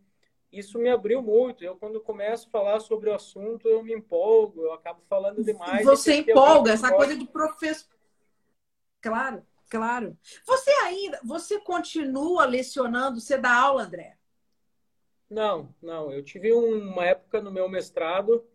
isso 0.51 0.78
me 0.78 0.88
abriu 0.88 1.20
muito. 1.20 1.64
Eu, 1.64 1.76
quando 1.76 2.01
começo 2.01 2.47
a 2.47 2.51
falar 2.51 2.80
sobre 2.80 3.11
o 3.11 3.14
assunto, 3.14 3.68
eu 3.68 3.82
me 3.82 3.93
empolgo, 3.93 4.62
eu 4.62 4.72
acabo 4.72 5.03
falando 5.09 5.43
demais. 5.45 5.84
Você 5.84 6.18
empolga, 6.18 6.72
essa 6.72 6.93
coisa 6.93 7.16
de 7.16 7.26
professor. 7.26 7.93
Claro, 9.01 9.45
claro. 9.68 10.16
Você 10.47 10.70
ainda, 10.84 11.20
você 11.24 11.59
continua 11.59 12.45
lecionando, 12.45 13.20
você 13.20 13.36
dá 13.36 13.53
aula, 13.53 13.82
André? 13.82 14.16
Não, 15.28 15.74
não. 15.82 16.12
Eu 16.12 16.22
tive 16.22 16.53
uma 16.53 17.05
época 17.07 17.40
no 17.40 17.51
meu 17.51 17.68
mestrado 17.68 18.47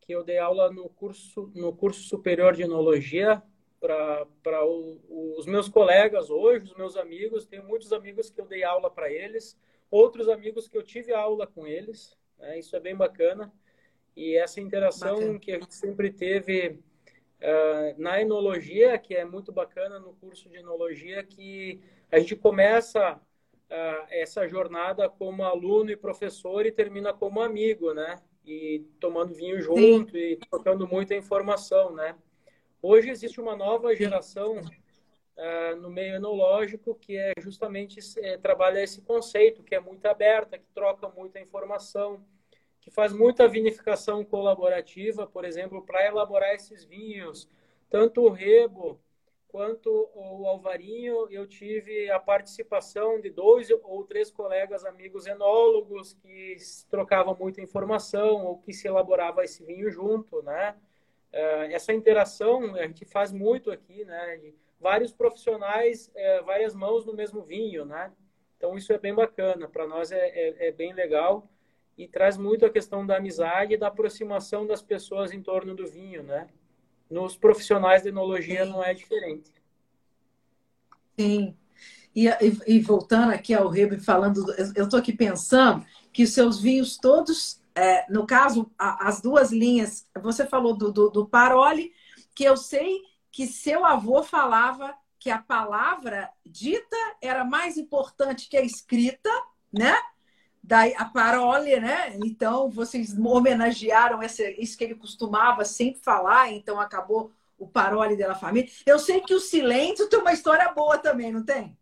que 0.00 0.12
eu 0.12 0.24
dei 0.24 0.38
aula 0.38 0.72
no 0.72 0.88
curso, 0.88 1.50
no 1.54 1.74
curso 1.74 2.02
superior 2.02 2.54
de 2.54 2.62
enologia 2.62 3.42
para 3.80 4.64
os 4.66 5.46
meus 5.46 5.68
colegas 5.68 6.30
hoje, 6.30 6.64
os 6.64 6.74
meus 6.74 6.96
amigos. 6.96 7.46
Tenho 7.46 7.64
muitos 7.64 7.92
amigos 7.92 8.30
que 8.30 8.40
eu 8.40 8.46
dei 8.46 8.62
aula 8.62 8.90
para 8.90 9.10
eles, 9.10 9.58
outros 9.90 10.28
amigos 10.28 10.68
que 10.68 10.76
eu 10.76 10.82
tive 10.82 11.12
aula 11.12 11.46
com 11.46 11.66
eles. 11.66 12.16
Né? 12.38 12.58
Isso 12.58 12.76
é 12.76 12.80
bem 12.80 12.94
bacana. 12.94 13.52
E 14.16 14.36
essa 14.36 14.60
interação 14.60 15.16
bacana. 15.16 15.38
que 15.38 15.52
a 15.52 15.58
gente 15.58 15.74
sempre 15.74 16.10
teve 16.10 16.78
uh, 17.40 17.94
na 17.96 18.20
enologia, 18.20 18.98
que 18.98 19.14
é 19.14 19.24
muito 19.24 19.52
bacana 19.52 19.98
no 19.98 20.12
curso 20.14 20.48
de 20.48 20.56
enologia, 20.56 21.22
que 21.24 21.80
a 22.10 22.18
gente 22.18 22.36
começa 22.36 23.14
uh, 23.14 24.06
essa 24.10 24.46
jornada 24.46 25.08
como 25.08 25.44
aluno 25.44 25.90
e 25.90 25.96
professor 25.96 26.66
e 26.66 26.72
termina 26.72 27.14
como 27.14 27.40
amigo, 27.40 27.94
né? 27.94 28.20
E 28.44 28.86
tomando 28.98 29.34
vinho 29.34 29.60
junto 29.60 30.12
Sim. 30.12 30.18
e 30.18 30.36
trocando 30.36 30.86
muita 30.86 31.14
informação, 31.14 31.92
né? 31.94 32.16
Hoje 32.82 33.10
existe 33.10 33.40
uma 33.40 33.54
nova 33.54 33.94
geração 33.94 34.58
uh, 34.58 35.76
no 35.76 35.90
meio 35.90 36.14
enológico 36.14 36.94
que 36.94 37.16
é 37.16 37.32
justamente 37.38 38.00
é, 38.18 38.38
trabalha 38.38 38.82
esse 38.82 39.02
conceito, 39.02 39.62
que 39.62 39.74
é 39.74 39.80
muito 39.80 40.06
aberta, 40.06 40.58
que 40.58 40.66
troca 40.74 41.08
muita 41.08 41.38
informação, 41.38 42.24
que 42.80 42.90
faz 42.90 43.12
muita 43.12 43.46
vinificação 43.46 44.24
colaborativa, 44.24 45.26
por 45.26 45.44
exemplo, 45.44 45.82
para 45.84 46.06
elaborar 46.06 46.54
esses 46.54 46.84
vinhos, 46.84 47.48
tanto 47.90 48.22
o 48.22 48.30
rebo 48.30 48.98
quanto 49.50 50.08
o 50.14 50.46
Alvarinho, 50.46 51.28
eu 51.30 51.46
tive 51.46 52.10
a 52.10 52.18
participação 52.18 53.20
de 53.20 53.30
dois 53.30 53.68
ou 53.70 54.04
três 54.04 54.30
colegas 54.30 54.84
amigos 54.84 55.26
enólogos 55.26 56.14
que 56.14 56.56
trocavam 56.88 57.36
muita 57.38 57.60
informação 57.60 58.46
ou 58.46 58.58
que 58.58 58.72
se 58.72 58.86
elaborava 58.86 59.44
esse 59.44 59.64
vinho 59.64 59.90
junto, 59.90 60.40
né? 60.42 60.76
É, 61.32 61.72
essa 61.72 61.92
interação 61.92 62.74
a 62.76 62.86
gente 62.86 63.04
faz 63.04 63.32
muito 63.32 63.70
aqui, 63.70 64.04
né? 64.04 64.40
Vários 64.80 65.12
profissionais, 65.12 66.10
é, 66.14 66.40
várias 66.42 66.74
mãos 66.74 67.04
no 67.04 67.12
mesmo 67.12 67.42
vinho, 67.42 67.84
né? 67.84 68.12
Então 68.56 68.76
isso 68.76 68.92
é 68.92 68.98
bem 68.98 69.14
bacana, 69.14 69.68
para 69.68 69.86
nós 69.86 70.12
é, 70.12 70.28
é, 70.28 70.68
é 70.68 70.72
bem 70.72 70.92
legal 70.92 71.48
e 71.98 72.06
traz 72.06 72.36
muito 72.36 72.64
a 72.64 72.70
questão 72.70 73.04
da 73.04 73.16
amizade 73.16 73.74
e 73.74 73.76
da 73.76 73.88
aproximação 73.88 74.66
das 74.66 74.80
pessoas 74.80 75.32
em 75.32 75.42
torno 75.42 75.74
do 75.74 75.86
vinho, 75.86 76.22
né? 76.22 76.48
Nos 77.10 77.36
profissionais 77.36 78.02
de 78.02 78.08
enologia 78.08 78.64
Sim. 78.64 78.70
não 78.70 78.82
é 78.82 78.94
diferente. 78.94 79.50
Sim. 81.18 81.56
E, 82.14 82.28
e, 82.28 82.60
e 82.66 82.80
voltando 82.80 83.32
aqui 83.32 83.54
ao 83.54 83.68
Rebe, 83.68 83.98
falando, 83.98 84.52
eu 84.74 84.84
estou 84.84 84.98
aqui 84.98 85.12
pensando 85.12 85.84
que 86.12 86.24
os 86.24 86.32
seus 86.32 86.60
vinhos 86.60 86.96
todos, 86.96 87.60
é, 87.74 88.10
no 88.10 88.26
caso, 88.26 88.70
a, 88.78 89.08
as 89.08 89.20
duas 89.20 89.52
linhas, 89.52 90.06
você 90.20 90.46
falou 90.46 90.76
do, 90.76 90.92
do, 90.92 91.10
do 91.10 91.26
Paroli, 91.26 91.92
que 92.34 92.44
eu 92.44 92.56
sei 92.56 93.02
que 93.30 93.46
seu 93.46 93.84
avô 93.84 94.22
falava 94.22 94.94
que 95.18 95.30
a 95.30 95.38
palavra 95.38 96.30
dita 96.44 96.96
era 97.20 97.44
mais 97.44 97.76
importante 97.76 98.48
que 98.48 98.56
a 98.56 98.62
escrita, 98.62 99.30
né? 99.72 99.94
Daí 100.62 100.94
a 100.96 101.04
parole, 101.04 101.78
né? 101.80 102.16
Então 102.24 102.70
vocês 102.70 103.16
homenagearam 103.18 104.22
essa, 104.22 104.48
isso 104.50 104.76
que 104.76 104.84
ele 104.84 104.94
costumava 104.94 105.64
sempre 105.64 106.00
falar, 106.00 106.50
então 106.52 106.80
acabou 106.80 107.32
o 107.58 107.66
parole 107.66 108.16
da 108.16 108.34
família. 108.34 108.70
Eu 108.86 108.98
sei 108.98 109.20
que 109.20 109.34
o 109.34 109.40
silêncio 109.40 110.08
tem 110.08 110.18
uma 110.18 110.32
história 110.32 110.72
boa 110.72 110.96
também, 110.98 111.30
não 111.30 111.44
tem? 111.44 111.76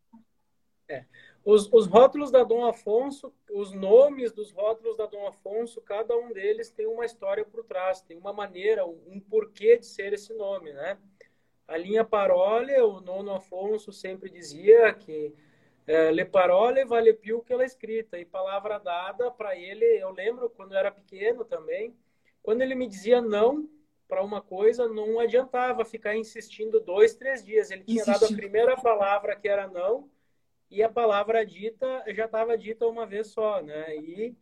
É. 0.89 1.05
Os, 1.45 1.73
os 1.73 1.87
rótulos 1.87 2.31
da 2.31 2.43
Dom 2.45 2.67
Afonso, 2.67 3.33
os 3.51 3.73
nomes 3.73 4.33
dos 4.33 4.51
rótulos 4.51 4.97
da 4.97 5.07
Dom 5.07 5.27
Afonso, 5.27 5.81
cada 5.81 6.17
um 6.17 6.33
deles 6.33 6.69
tem 6.71 6.87
uma 6.87 7.07
história 7.07 7.45
por 7.45 7.65
trás, 7.65 8.01
tem 8.01 8.19
uma 8.19 8.33
maneira, 8.33 8.85
um 8.85 9.21
porquê 9.21 9.79
de 9.79 9.87
ser 9.87 10.13
esse 10.13 10.35
nome, 10.35 10.73
né? 10.73 10.99
A 11.67 11.77
linha 11.77 12.05
Parole, 12.05 12.75
o 12.81 13.01
nono 13.01 13.33
Afonso 13.33 13.93
sempre 13.93 14.31
dizia 14.31 14.93
que 14.93 15.35
é, 15.89 16.13
le 16.13 16.27
parole 16.27 16.85
vale 16.85 17.15
più 17.15 17.43
que 17.43 17.55
la 17.55 17.65
escrita. 17.65 18.19
E 18.19 18.25
palavra 18.27 18.79
dada 18.79 19.31
para 19.31 19.57
ele, 19.57 19.85
eu 19.85 20.11
lembro 20.11 20.51
quando 20.51 20.73
eu 20.73 20.79
era 20.79 20.91
pequeno 20.91 21.45
também, 21.47 21.97
quando 22.43 22.61
ele 22.61 22.75
me 22.75 22.87
dizia 22.87 23.23
não 23.23 23.69
para 24.07 24.23
uma 24.23 24.41
coisa, 24.41 24.87
não 24.87 25.19
adiantava 25.19 25.85
ficar 25.85 26.15
insistindo 26.15 26.79
dois, 26.79 27.15
três 27.15 27.43
dias. 27.45 27.71
Ele 27.71 27.85
tinha 27.85 28.05
dado 28.05 28.27
a 28.27 28.29
primeira 28.29 28.77
palavra 28.77 29.35
que 29.35 29.49
era 29.49 29.67
não 29.67 30.11
e 30.71 30.83
a 30.83 30.89
palavra 30.91 31.45
dita 31.45 32.05
já 32.09 32.27
estava 32.27 32.57
dita 32.57 32.87
uma 32.87 33.07
vez 33.07 33.29
só, 33.29 33.63
né? 33.63 33.97
E 33.97 34.37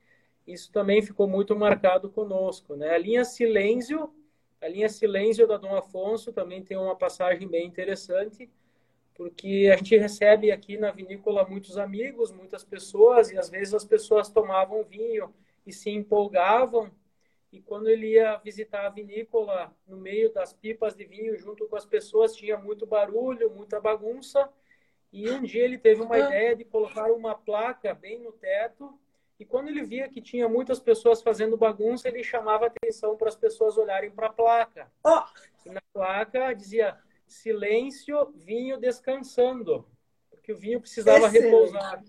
isso 0.47 0.73
também 0.73 1.01
ficou 1.01 1.29
muito 1.29 1.55
marcado 1.55 2.11
conosco, 2.11 2.75
né? 2.75 2.91
A 2.91 2.99
linha 2.99 3.25
silêncio, 3.25 4.13
a 4.61 4.67
linha 4.67 4.89
silêncio 4.89 5.47
da 5.47 5.57
Dom 5.57 5.77
Afonso 5.77 6.33
também 6.33 6.65
tem 6.65 6.77
uma 6.77 6.97
passagem 6.97 7.47
bem 7.49 7.67
interessante 7.67 8.51
porque 9.17 9.71
a 9.73 9.77
gente 9.77 9.97
recebe 9.97 10.53
aqui 10.53 10.77
na 10.77 10.91
vinícola 10.91 11.47
muitos 11.49 11.79
amigos, 11.79 12.31
muitas 12.31 12.63
pessoas, 12.63 13.31
e 13.31 13.39
às 13.39 13.49
vezes 13.49 13.73
as 13.73 13.85
pessoas 13.85 14.29
tomavam 14.29 14.85
vinho 14.85 15.35
e 15.67 15.73
se 15.73 15.91
empolgavam, 15.91 16.91
e 17.51 17.61
quando 17.61 17.89
ele 17.89 18.13
ia 18.13 18.37
visitar 18.37 18.87
a 18.87 18.91
vinícola, 18.91 19.75
no 19.87 19.97
meio 19.97 20.33
das 20.33 20.53
pipas 20.53 20.95
de 20.95 21.05
vinho, 21.05 21.37
junto 21.39 21.67
com 21.67 21.77
as 21.77 21.87
pessoas, 21.87 22.37
tinha 22.37 22.59
muito 22.59 22.87
barulho, 22.87 23.51
muita 23.51 23.81
bagunça, 23.81 24.51
e 25.11 25.31
um 25.31 25.43
dia 25.43 25.65
ele 25.65 25.79
teve 25.79 26.03
uma 26.03 26.19
ideia 26.19 26.55
de 26.55 26.65
colocar 26.65 27.11
uma 27.11 27.35
placa 27.35 27.95
bem 27.95 28.19
no 28.19 28.33
teto, 28.33 28.99
e 29.41 29.45
quando 29.45 29.69
ele 29.69 29.83
via 29.83 30.09
que 30.09 30.21
tinha 30.21 30.49
muitas 30.49 30.79
pessoas 30.79 31.23
fazendo 31.23 31.57
bagunça, 31.57 32.09
ele 32.09 32.23
chamava 32.23 32.67
atenção 32.67 33.17
para 33.17 33.29
as 33.29 33.37
pessoas 33.37 33.77
olharem 33.79 34.11
para 34.11 34.29
a 34.29 34.33
placa. 34.33 34.91
Oh. 35.05 35.23
E 35.65 35.71
na 35.71 35.81
placa 35.93 36.55
dizia 36.55 36.99
silêncio, 37.27 38.33
vinho 38.35 38.79
descansando, 38.79 39.87
porque 40.31 40.53
o 40.53 40.57
vinho 40.57 40.81
precisava 40.81 41.27
Excelente. 41.27 41.45
repousar. 41.45 42.05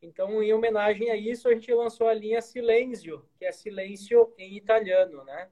Então, 0.00 0.42
em 0.42 0.52
homenagem 0.52 1.10
a 1.10 1.16
isso, 1.16 1.48
a 1.48 1.54
gente 1.54 1.72
lançou 1.72 2.08
a 2.08 2.14
linha 2.14 2.42
Silêncio, 2.42 3.24
que 3.38 3.44
é 3.44 3.52
silêncio 3.52 4.32
em 4.36 4.56
italiano, 4.56 5.24
né? 5.24 5.48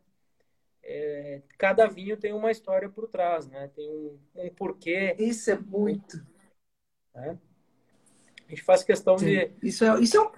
É, 0.82 1.40
cada 1.56 1.86
vinho 1.86 2.16
tem 2.16 2.32
uma 2.32 2.50
história 2.50 2.88
por 2.88 3.08
trás, 3.08 3.46
né? 3.46 3.70
Tem 3.74 3.88
um, 3.88 4.18
um 4.34 4.50
porquê. 4.50 5.14
Isso 5.18 5.50
é 5.50 5.56
muito. 5.56 6.18
Né? 7.14 7.38
A 8.46 8.50
gente 8.50 8.62
faz 8.62 8.82
questão 8.82 9.16
Sim. 9.16 9.26
de. 9.26 9.52
Isso 9.62 9.84
é, 9.84 10.00
isso, 10.00 10.20
é, 10.20 10.32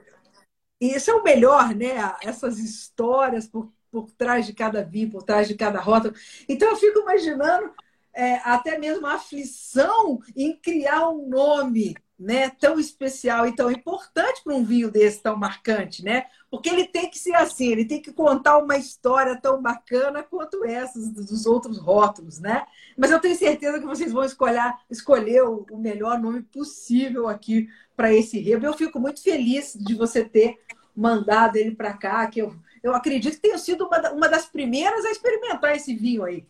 isso 0.80 1.11
é 1.11 1.14
o 1.14 1.22
melhor, 1.22 1.74
né? 1.74 1.95
Essas 2.22 2.59
histórias 2.59 3.49
por, 3.49 3.72
por 3.91 4.11
trás 4.12 4.47
de 4.47 4.53
cada 4.53 4.82
vinho, 4.82 5.11
por 5.11 5.22
trás 5.22 5.49
de 5.49 5.57
cada 5.57 5.80
rota. 5.80 6.12
Então, 6.49 6.70
eu 6.70 6.76
fico 6.76 7.01
imaginando 7.01 7.74
é, 8.14 8.36
até 8.44 8.78
mesmo 8.78 9.06
a 9.06 9.14
aflição 9.14 10.20
em 10.36 10.56
criar 10.56 11.08
um 11.08 11.28
nome 11.28 11.94
né, 12.18 12.48
tão 12.48 12.78
especial 12.78 13.46
e 13.46 13.54
tão 13.54 13.70
importante 13.70 14.42
para 14.44 14.54
um 14.54 14.64
vinho 14.64 14.90
desse 14.90 15.20
tão 15.20 15.36
marcante, 15.36 16.04
né? 16.04 16.26
Porque 16.48 16.68
ele 16.68 16.86
tem 16.86 17.10
que 17.10 17.18
ser 17.18 17.34
assim, 17.34 17.72
ele 17.72 17.84
tem 17.84 18.00
que 18.00 18.12
contar 18.12 18.58
uma 18.58 18.76
história 18.76 19.36
tão 19.40 19.60
bacana 19.60 20.22
quanto 20.22 20.64
essas 20.64 21.10
dos 21.10 21.44
outros 21.44 21.78
rótulos, 21.78 22.38
né? 22.38 22.64
Mas 22.96 23.10
eu 23.10 23.20
tenho 23.20 23.34
certeza 23.36 23.80
que 23.80 23.86
vocês 23.86 24.12
vão 24.12 24.22
escolher, 24.22 24.74
escolher 24.88 25.42
o, 25.42 25.66
o 25.70 25.76
melhor 25.76 26.20
nome 26.20 26.42
possível 26.42 27.26
aqui 27.26 27.68
para 27.96 28.14
esse 28.14 28.38
rebo. 28.38 28.64
Eu 28.64 28.74
fico 28.74 29.00
muito 29.00 29.20
feliz 29.20 29.74
de 29.74 29.94
você 29.94 30.24
ter 30.24 30.60
mandado 30.94 31.56
ele 31.56 31.74
para 31.74 31.94
cá, 31.94 32.24
que 32.28 32.40
eu, 32.40 32.54
eu 32.80 32.94
acredito 32.94 33.34
que 33.34 33.42
tenha 33.42 33.58
sido 33.58 33.86
uma, 33.86 34.12
uma 34.12 34.28
das 34.28 34.46
primeiras 34.46 35.04
a 35.04 35.10
experimentar 35.10 35.74
esse 35.74 35.94
vinho 35.96 36.24
aí. 36.24 36.46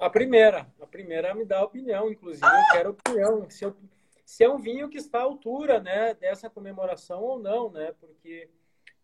A 0.00 0.08
primeira, 0.08 0.66
a 0.80 0.86
primeira 0.86 1.34
me 1.34 1.44
dá 1.44 1.62
opinião, 1.62 2.10
inclusive, 2.10 2.46
eu 2.46 2.72
quero 2.72 2.90
opinião. 2.90 3.50
Se 3.50 3.64
eu 3.64 3.76
se 4.30 4.44
é 4.44 4.48
um 4.48 4.58
vinho 4.58 4.88
que 4.88 4.96
está 4.96 5.18
à 5.18 5.22
altura 5.22 5.80
né, 5.80 6.14
dessa 6.14 6.48
comemoração 6.48 7.20
ou 7.20 7.40
não, 7.40 7.68
né? 7.68 7.92
Porque 7.98 8.48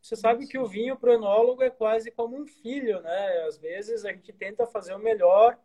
você 0.01 0.15
sabe 0.15 0.47
que 0.47 0.57
o 0.57 0.69
vinho 0.69 0.97
para 0.97 1.11
o 1.11 1.15
enólogo 1.15 1.65
é 1.65 1.69
quase 1.69 2.13
como 2.13 2.41
um 2.41 2.47
filho, 2.47 3.01
né? 3.01 3.43
Às 3.49 3.59
vezes 3.59 4.05
a 4.05 4.13
gente 4.13 4.33
tenta 4.33 4.69
fazer 4.69 4.95
o 4.95 5.01
melhor, 5.01 5.59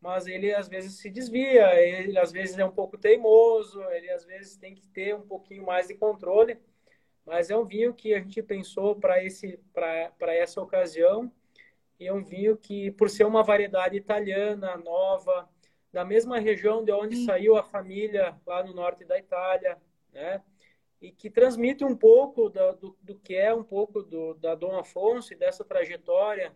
mas 0.00 0.26
ele 0.26 0.52
às 0.52 0.66
vezes 0.66 0.98
se 0.98 1.08
desvia, 1.08 1.80
ele 1.80 2.18
às 2.18 2.32
vezes 2.32 2.58
é 2.58 2.64
um 2.64 2.72
pouco 2.72 2.98
teimoso, 2.98 3.80
ele 3.90 4.10
às 4.10 4.24
vezes 4.24 4.56
tem 4.56 4.74
que 4.74 4.84
ter 4.88 5.14
um 5.14 5.22
pouquinho 5.22 5.64
mais 5.64 5.86
de 5.86 5.94
controle. 5.94 6.58
Mas 7.24 7.50
é 7.50 7.56
um 7.56 7.64
vinho 7.64 7.94
que 7.94 8.14
a 8.14 8.18
gente 8.18 8.42
pensou 8.42 8.96
para 8.96 9.22
esse 9.22 9.60
para 9.72 10.34
essa 10.34 10.60
ocasião 10.60 11.32
e 11.98 12.06
é 12.06 12.12
um 12.12 12.22
vinho 12.22 12.56
que 12.56 12.90
por 12.92 13.08
ser 13.08 13.24
uma 13.24 13.42
variedade 13.42 13.96
italiana 13.96 14.76
nova, 14.76 15.48
da 15.92 16.04
mesma 16.04 16.38
região 16.38 16.84
de 16.84 16.92
onde 16.92 17.16
Sim. 17.16 17.26
saiu 17.26 17.56
a 17.56 17.62
família 17.62 18.36
lá 18.46 18.64
no 18.64 18.74
norte 18.74 19.04
da 19.04 19.18
Itália, 19.18 19.80
né? 20.12 20.42
E 21.00 21.12
que 21.12 21.30
transmite 21.30 21.84
um 21.84 21.94
pouco 21.94 22.48
do, 22.48 22.72
do, 22.72 22.96
do 23.02 23.14
que 23.16 23.34
é 23.34 23.54
um 23.54 23.62
pouco 23.62 24.02
do, 24.02 24.34
da 24.34 24.54
Dom 24.54 24.76
Afonso 24.78 25.32
e 25.32 25.36
dessa 25.36 25.64
trajetória, 25.64 26.52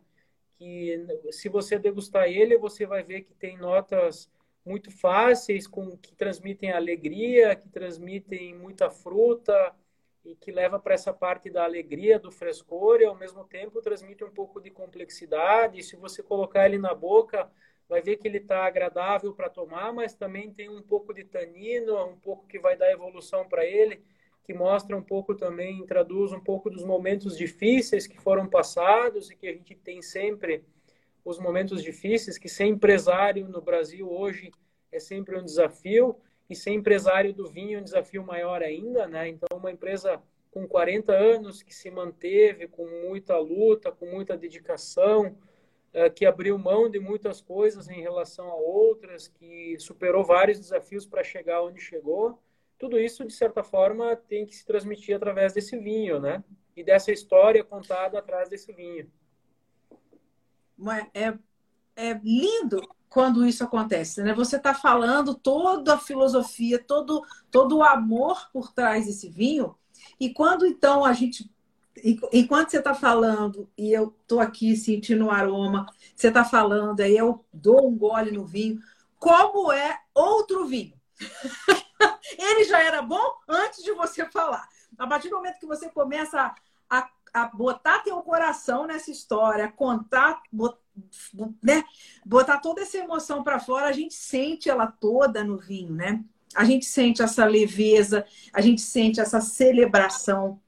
que 0.57 1.07
se 1.31 1.49
você 1.49 1.79
degustar 1.79 2.29
ele, 2.29 2.59
você 2.59 2.85
vai 2.85 3.03
ver 3.03 3.23
que 3.23 3.35
tem 3.35 3.57
notas 3.57 4.31
muito 4.65 4.91
fáceis, 4.91 5.67
com 5.67 5.97
que 5.97 6.15
transmitem 6.15 6.73
alegria, 6.73 7.55
que 7.55 7.69
transmitem 7.69 8.55
muita 8.55 8.91
fruta 8.91 9.75
e 10.29 10.37
que 10.37 10.53
leva 10.53 10.79
para 10.79 10.93
essa 10.93 11.13
parte 11.13 11.49
da 11.49 11.65
alegria, 11.65 12.19
do 12.19 12.31
frescor 12.31 13.01
e 13.01 13.07
ao 13.07 13.17
mesmo 13.17 13.45
tempo 13.45 13.81
transmite 13.81 14.23
um 14.23 14.31
pouco 14.31 14.61
de 14.61 14.71
complexidade. 14.71 15.81
E 15.81 15.83
se 15.83 15.97
você 15.97 16.23
colocar 16.23 16.67
ele 16.67 16.77
na 16.77 16.95
boca, 16.95 17.51
vai 17.89 18.03
ver 18.03 18.17
que 18.17 18.29
ele 18.29 18.37
está 18.37 18.67
agradável 18.67 19.33
para 19.33 19.49
tomar, 19.49 19.91
mas 19.91 20.15
também 20.15 20.53
tem 20.53 20.69
um 20.69 20.83
pouco 20.83 21.15
de 21.15 21.25
tanino, 21.25 22.05
um 22.05 22.19
pouco 22.19 22.47
que 22.47 22.59
vai 22.59 22.77
dar 22.77 22.93
evolução 22.93 23.49
para 23.49 23.65
ele, 23.65 24.03
que 24.45 24.53
mostra 24.53 24.95
um 24.95 25.03
pouco 25.03 25.35
também, 25.35 25.87
traduz 25.87 26.31
um 26.33 26.41
pouco 26.41 26.69
dos 26.69 26.85
momentos 26.85 27.37
difíceis 27.37 28.07
que 28.07 28.21
foram 28.21 28.47
passados 28.47 29.31
e 29.31 29.37
que 29.37 29.49
a 29.49 29.53
gente 29.53 29.75
tem 29.75 30.03
sempre 30.03 30.63
os 31.25 31.39
momentos 31.39 31.83
difíceis, 31.83 32.37
que 32.37 32.49
ser 32.49 32.67
empresário 32.67 33.49
no 33.49 33.63
Brasil 33.63 34.11
hoje 34.11 34.51
é 34.93 34.99
sempre 34.99 35.39
um 35.39 35.45
desafio, 35.45 36.17
e 36.49 36.55
ser 36.55 36.71
empresário 36.71 37.33
do 37.33 37.47
vinho 37.47 37.79
é 37.79 37.81
um 37.81 37.85
desafio 37.85 38.25
maior 38.25 38.63
ainda, 38.63 39.07
né? 39.07 39.29
Então, 39.29 39.59
uma 39.59 39.71
empresa 39.71 40.23
com 40.51 40.67
40 40.67 41.13
anos 41.13 41.63
que 41.63 41.75
se 41.75 41.91
manteve 41.91 42.67
com 42.69 42.87
muita 43.07 43.37
luta, 43.39 43.93
com 43.93 44.07
muita 44.07 44.37
dedicação, 44.37 45.37
é, 45.93 46.09
que 46.09 46.25
abriu 46.25 46.59
mão 46.59 46.89
de 46.89 46.99
muitas 46.99 47.41
coisas 47.41 47.89
em 47.89 48.01
relação 48.01 48.49
a 48.49 48.55
outras, 48.55 49.29
que 49.29 49.79
superou 49.79 50.25
vários 50.25 50.59
desafios 50.59 51.07
para 51.07 51.23
chegar 51.23 51.63
onde 51.63 51.81
chegou. 51.81 52.43
Tudo 52.79 52.99
isso, 52.99 53.25
de 53.25 53.33
certa 53.33 53.63
forma, 53.63 54.17
tem 54.17 54.47
que 54.47 54.55
se 54.55 54.65
transmitir 54.65 55.17
através 55.17 55.53
desse 55.53 55.77
vinho, 55.77 56.19
né? 56.21 56.43
E 56.77 56.83
dessa 56.83 57.13
história 57.13 57.65
contada 57.65 58.19
atrás 58.19 58.49
desse 58.49 58.73
vinho. 58.73 59.11
É, 61.13 61.37
é 61.97 62.13
lindo 62.23 62.81
quando 63.09 63.47
isso 63.47 63.65
acontece, 63.65 64.23
né? 64.23 64.35
Você 64.35 64.57
está 64.57 64.75
falando 64.75 65.35
toda 65.35 65.95
a 65.95 65.99
filosofia, 65.99 66.79
todo, 66.79 67.23
todo 67.51 67.79
o 67.79 67.83
amor 67.83 68.49
por 68.53 68.73
trás 68.73 69.07
desse 69.07 69.29
vinho, 69.29 69.75
e 70.21 70.33
quando 70.33 70.67
então 70.67 71.05
a 71.05 71.13
gente 71.13 71.51
enquanto 72.33 72.71
você 72.71 72.79
está 72.79 72.95
falando 72.95 73.69
e 73.77 73.93
eu 73.93 74.15
estou 74.23 74.41
aqui 74.41 74.77
sentindo 74.77 75.27
o 75.27 75.31
aroma, 75.31 75.87
você 76.15 76.29
está 76.29 76.45
falando, 76.45 77.01
aí 77.01 77.17
eu 77.17 77.45
dou 77.53 77.89
um 77.89 77.97
gole 77.97 78.31
no 78.31 78.45
vinho, 78.45 78.81
como 79.19 79.73
é 79.73 80.01
outro 80.15 80.67
vinho? 80.67 80.95
Ele 82.39 82.65
já 82.65 82.81
era 82.81 83.03
bom 83.03 83.33
antes 83.49 83.83
de 83.83 83.93
você 83.93 84.25
falar. 84.27 84.69
A 84.97 85.07
partir 85.07 85.29
do 85.29 85.37
momento 85.37 85.59
que 85.59 85.67
você 85.67 85.89
começa 85.91 86.55
a, 86.89 87.09
a, 87.33 87.47
botar 87.47 88.01
teu 88.01 88.21
coração 88.23 88.87
nessa 88.87 89.11
história, 89.11 89.71
contar, 89.73 90.41
bot, 90.53 90.79
né? 91.63 91.83
botar 92.25 92.59
toda 92.59 92.83
essa 92.83 92.99
emoção 92.99 93.43
para 93.43 93.61
fora, 93.61 93.87
a 93.87 93.93
gente 93.93 94.15
sente 94.15 94.69
ela 94.69 94.87
toda 94.87 95.45
no 95.45 95.59
vinho, 95.59 95.95
né? 95.95 96.23
A 96.55 96.65
gente 96.65 96.87
sente 96.87 97.23
essa 97.23 97.45
leveza, 97.45 98.25
a 98.53 98.61
gente 98.61 98.81
sente 98.81 99.21
essa 99.21 99.41
celebração 99.41 100.61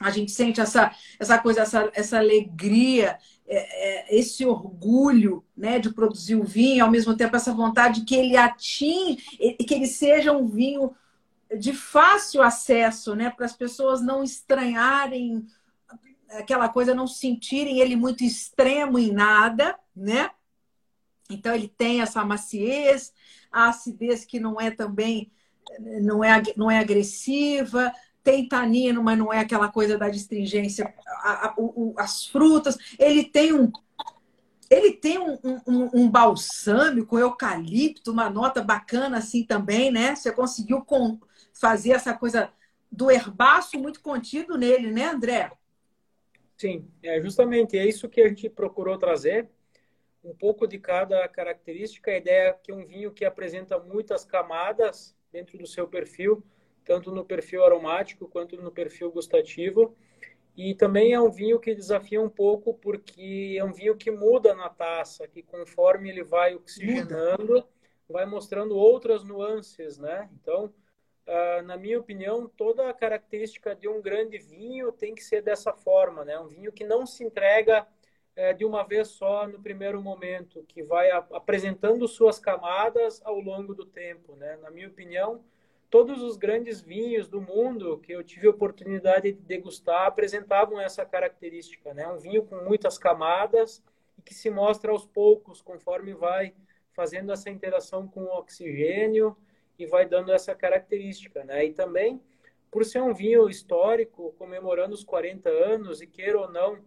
a 0.00 0.10
gente 0.10 0.32
sente 0.32 0.60
essa, 0.60 0.94
essa 1.18 1.38
coisa, 1.38 1.60
essa, 1.62 1.90
essa 1.94 2.18
alegria, 2.18 3.18
é, 3.46 4.08
é, 4.08 4.18
esse 4.18 4.44
orgulho 4.44 5.44
né, 5.56 5.78
de 5.78 5.92
produzir 5.92 6.34
o 6.34 6.44
vinho, 6.44 6.84
ao 6.84 6.90
mesmo 6.90 7.16
tempo 7.16 7.36
essa 7.36 7.52
vontade 7.52 8.04
que 8.04 8.14
ele 8.14 8.36
atinge, 8.36 9.16
que 9.66 9.74
ele 9.74 9.86
seja 9.86 10.32
um 10.32 10.46
vinho 10.46 10.94
de 11.58 11.72
fácil 11.72 12.42
acesso, 12.42 13.14
né, 13.14 13.30
para 13.30 13.46
as 13.46 13.52
pessoas 13.52 14.02
não 14.02 14.24
estranharem 14.24 15.46
aquela 16.38 16.68
coisa, 16.68 16.94
não 16.94 17.06
sentirem 17.06 17.80
ele 17.80 17.96
muito 17.96 18.24
extremo 18.24 18.98
em 18.98 19.12
nada, 19.12 19.78
né? 19.94 20.30
Então 21.30 21.54
ele 21.54 21.68
tem 21.68 22.02
essa 22.02 22.24
maciez, 22.24 23.12
a 23.50 23.68
acidez 23.68 24.24
que 24.24 24.38
não 24.38 24.60
é 24.60 24.70
também 24.70 25.32
não 26.02 26.22
é, 26.22 26.42
não 26.56 26.70
é 26.70 26.78
agressiva, 26.78 27.92
tem 28.22 28.48
tanino, 28.48 29.02
mas 29.02 29.18
não 29.18 29.32
é 29.32 29.40
aquela 29.40 29.68
coisa 29.68 29.98
da 29.98 30.08
distringência. 30.08 30.92
A, 31.22 31.48
a, 31.48 31.54
o, 31.56 31.94
as 31.96 32.26
frutas, 32.26 32.76
ele 32.98 33.24
tem 33.24 33.52
um. 33.52 33.70
Ele 34.70 34.92
tem 34.92 35.18
um, 35.18 35.38
um, 35.66 35.90
um 35.92 36.10
balsâmico, 36.10 37.18
eucalipto, 37.18 38.10
uma 38.10 38.30
nota 38.30 38.62
bacana 38.62 39.18
assim 39.18 39.44
também, 39.44 39.90
né? 39.90 40.16
Você 40.16 40.32
conseguiu 40.32 40.80
com, 40.80 41.20
fazer 41.52 41.92
essa 41.92 42.14
coisa 42.14 42.50
do 42.90 43.10
herbaço 43.10 43.78
muito 43.78 44.00
contido 44.00 44.56
nele, 44.56 44.90
né, 44.90 45.10
André? 45.10 45.52
Sim, 46.56 46.88
é 47.02 47.20
justamente 47.20 47.76
é 47.76 47.86
isso 47.86 48.08
que 48.08 48.20
a 48.20 48.28
gente 48.28 48.48
procurou 48.48 48.96
trazer, 48.96 49.48
um 50.22 50.34
pouco 50.34 50.66
de 50.66 50.78
cada 50.78 51.26
característica. 51.28 52.10
A 52.10 52.16
ideia 52.16 52.48
é 52.48 52.52
que 52.52 52.72
um 52.72 52.86
vinho 52.86 53.12
que 53.12 53.24
apresenta 53.24 53.78
muitas 53.78 54.24
camadas 54.24 55.14
dentro 55.32 55.58
do 55.58 55.66
seu 55.66 55.86
perfil, 55.88 56.44
tanto 56.84 57.10
no 57.12 57.24
perfil 57.24 57.64
aromático 57.64 58.28
quanto 58.28 58.56
no 58.60 58.70
perfil 58.70 59.10
gustativo. 59.10 59.96
E 60.56 60.74
também 60.74 61.12
é 61.12 61.20
um 61.20 61.30
vinho 61.30 61.58
que 61.58 61.74
desafia 61.74 62.20
um 62.20 62.28
pouco 62.30 62.74
porque 62.74 63.56
é 63.58 63.64
um 63.64 63.72
vinho 63.72 63.96
que 63.96 64.10
muda 64.10 64.54
na 64.54 64.68
taça, 64.68 65.26
que 65.26 65.42
conforme 65.42 66.08
ele 66.08 66.22
vai 66.22 66.54
oxigenando, 66.54 67.54
muda. 67.54 67.68
vai 68.08 68.24
mostrando 68.24 68.76
outras 68.76 69.24
nuances, 69.24 69.98
né? 69.98 70.30
Então, 70.40 70.72
uh, 71.26 71.62
na 71.62 71.76
minha 71.76 71.98
opinião, 71.98 72.48
toda 72.56 72.88
a 72.88 72.94
característica 72.94 73.74
de 73.74 73.88
um 73.88 74.00
grande 74.00 74.38
vinho 74.38 74.92
tem 74.92 75.14
que 75.14 75.22
ser 75.22 75.42
dessa 75.42 75.72
forma, 75.72 76.24
né? 76.24 76.38
Um 76.38 76.48
vinho 76.48 76.72
que 76.72 76.84
não 76.84 77.06
se 77.06 77.24
entrega 77.24 77.86
uh, 78.36 78.54
de 78.56 78.64
uma 78.64 78.82
vez 78.84 79.08
só 79.08 79.46
no 79.46 79.60
primeiro 79.60 80.00
momento, 80.02 80.64
que 80.68 80.82
vai 80.82 81.10
apresentando 81.10 82.06
suas 82.06 82.38
camadas 82.38 83.20
ao 83.24 83.40
longo 83.40 83.74
do 83.74 83.84
tempo, 83.84 84.34
né? 84.36 84.56
Na 84.62 84.70
minha 84.70 84.88
opinião, 84.88 85.44
todos 85.90 86.22
os 86.22 86.36
grandes 86.36 86.80
vinhos 86.80 87.28
do 87.28 87.40
mundo 87.40 87.98
que 87.98 88.12
eu 88.12 88.22
tive 88.22 88.46
a 88.46 88.50
oportunidade 88.50 89.32
de 89.32 89.40
degustar 89.40 90.06
apresentavam 90.06 90.80
essa 90.80 91.04
característica, 91.04 91.94
né? 91.94 92.06
Um 92.08 92.18
vinho 92.18 92.44
com 92.44 92.56
muitas 92.56 92.98
camadas 92.98 93.82
e 94.18 94.22
que 94.22 94.34
se 94.34 94.50
mostra 94.50 94.90
aos 94.90 95.06
poucos 95.06 95.62
conforme 95.62 96.12
vai 96.12 96.54
fazendo 96.92 97.32
essa 97.32 97.50
interação 97.50 98.06
com 98.06 98.24
o 98.24 98.38
oxigênio 98.38 99.36
e 99.78 99.86
vai 99.86 100.06
dando 100.06 100.32
essa 100.32 100.54
característica, 100.54 101.44
né? 101.44 101.64
E 101.64 101.72
também 101.72 102.20
por 102.74 102.84
ser 102.84 103.00
um 103.00 103.14
vinho 103.14 103.48
histórico, 103.48 104.34
comemorando 104.36 104.94
os 104.94 105.04
40 105.04 105.48
anos, 105.48 106.02
e 106.02 106.08
queira 106.08 106.40
ou 106.40 106.50
não, 106.50 106.84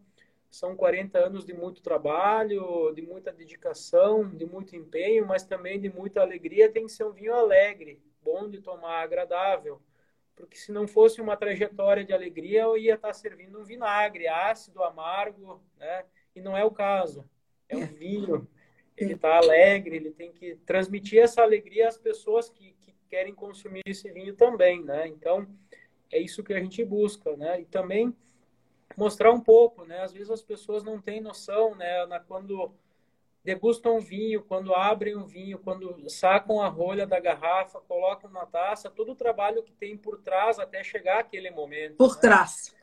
são 0.49 0.75
40 0.75 1.17
anos 1.17 1.45
de 1.45 1.53
muito 1.53 1.81
trabalho, 1.81 2.91
de 2.93 3.01
muita 3.01 3.31
dedicação, 3.31 4.29
de 4.29 4.45
muito 4.45 4.75
empenho, 4.75 5.25
mas 5.25 5.45
também 5.45 5.79
de 5.79 5.89
muita 5.89 6.19
alegria. 6.19 6.69
Tem 6.69 6.85
que 6.85 6.91
ser 6.91 7.05
um 7.05 7.13
vinho 7.13 7.33
alegre, 7.33 8.01
bom 8.21 8.49
de 8.49 8.59
tomar, 8.59 9.01
agradável. 9.01 9.81
Porque 10.35 10.57
se 10.57 10.73
não 10.73 10.87
fosse 10.87 11.21
uma 11.21 11.37
trajetória 11.37 12.03
de 12.03 12.11
alegria, 12.11 12.63
eu 12.63 12.77
ia 12.77 12.95
estar 12.95 13.13
servindo 13.13 13.57
um 13.57 13.63
vinagre 13.63 14.27
ácido, 14.27 14.83
amargo, 14.83 15.63
né? 15.77 16.03
E 16.35 16.41
não 16.41 16.55
é 16.55 16.65
o 16.65 16.71
caso. 16.71 17.23
É 17.69 17.77
um 17.77 17.85
vinho. 17.85 18.45
Ele 18.97 19.13
está 19.13 19.37
alegre, 19.37 19.95
ele 19.95 20.11
tem 20.11 20.33
que 20.33 20.55
transmitir 20.65 21.19
essa 21.19 21.41
alegria 21.41 21.87
às 21.87 21.97
pessoas 21.97 22.49
que, 22.49 22.73
que 22.73 22.76
querem 23.09 23.33
consumir 23.33 23.83
esse 23.85 24.11
vinho 24.11 24.35
também, 24.35 24.83
né? 24.83 25.07
Então, 25.07 25.47
é 26.11 26.19
isso 26.19 26.43
que 26.43 26.53
a 26.53 26.59
gente 26.59 26.83
busca, 26.83 27.35
né? 27.35 27.61
E 27.61 27.65
também 27.65 28.15
mostrar 28.95 29.31
um 29.31 29.41
pouco, 29.41 29.85
né? 29.85 30.01
Às 30.01 30.13
vezes 30.13 30.29
as 30.29 30.41
pessoas 30.41 30.83
não 30.83 31.01
têm 31.01 31.21
noção, 31.21 31.75
né? 31.75 32.05
Na, 32.05 32.19
quando 32.19 32.71
degustam 33.43 33.97
um 33.97 33.99
vinho, 34.01 34.43
quando 34.43 34.73
abrem 34.73 35.15
um 35.15 35.25
vinho, 35.25 35.57
quando 35.59 36.09
sacam 36.09 36.61
a 36.61 36.67
rolha 36.67 37.07
da 37.07 37.19
garrafa, 37.19 37.79
colocam 37.79 38.29
na 38.29 38.45
taça, 38.45 38.89
todo 38.89 39.13
o 39.13 39.15
trabalho 39.15 39.63
que 39.63 39.71
tem 39.71 39.97
por 39.97 40.19
trás 40.19 40.59
até 40.59 40.83
chegar 40.83 41.19
aquele 41.19 41.49
momento. 41.49 41.95
Por 41.95 42.15
né? 42.15 42.21
trás. 42.21 42.75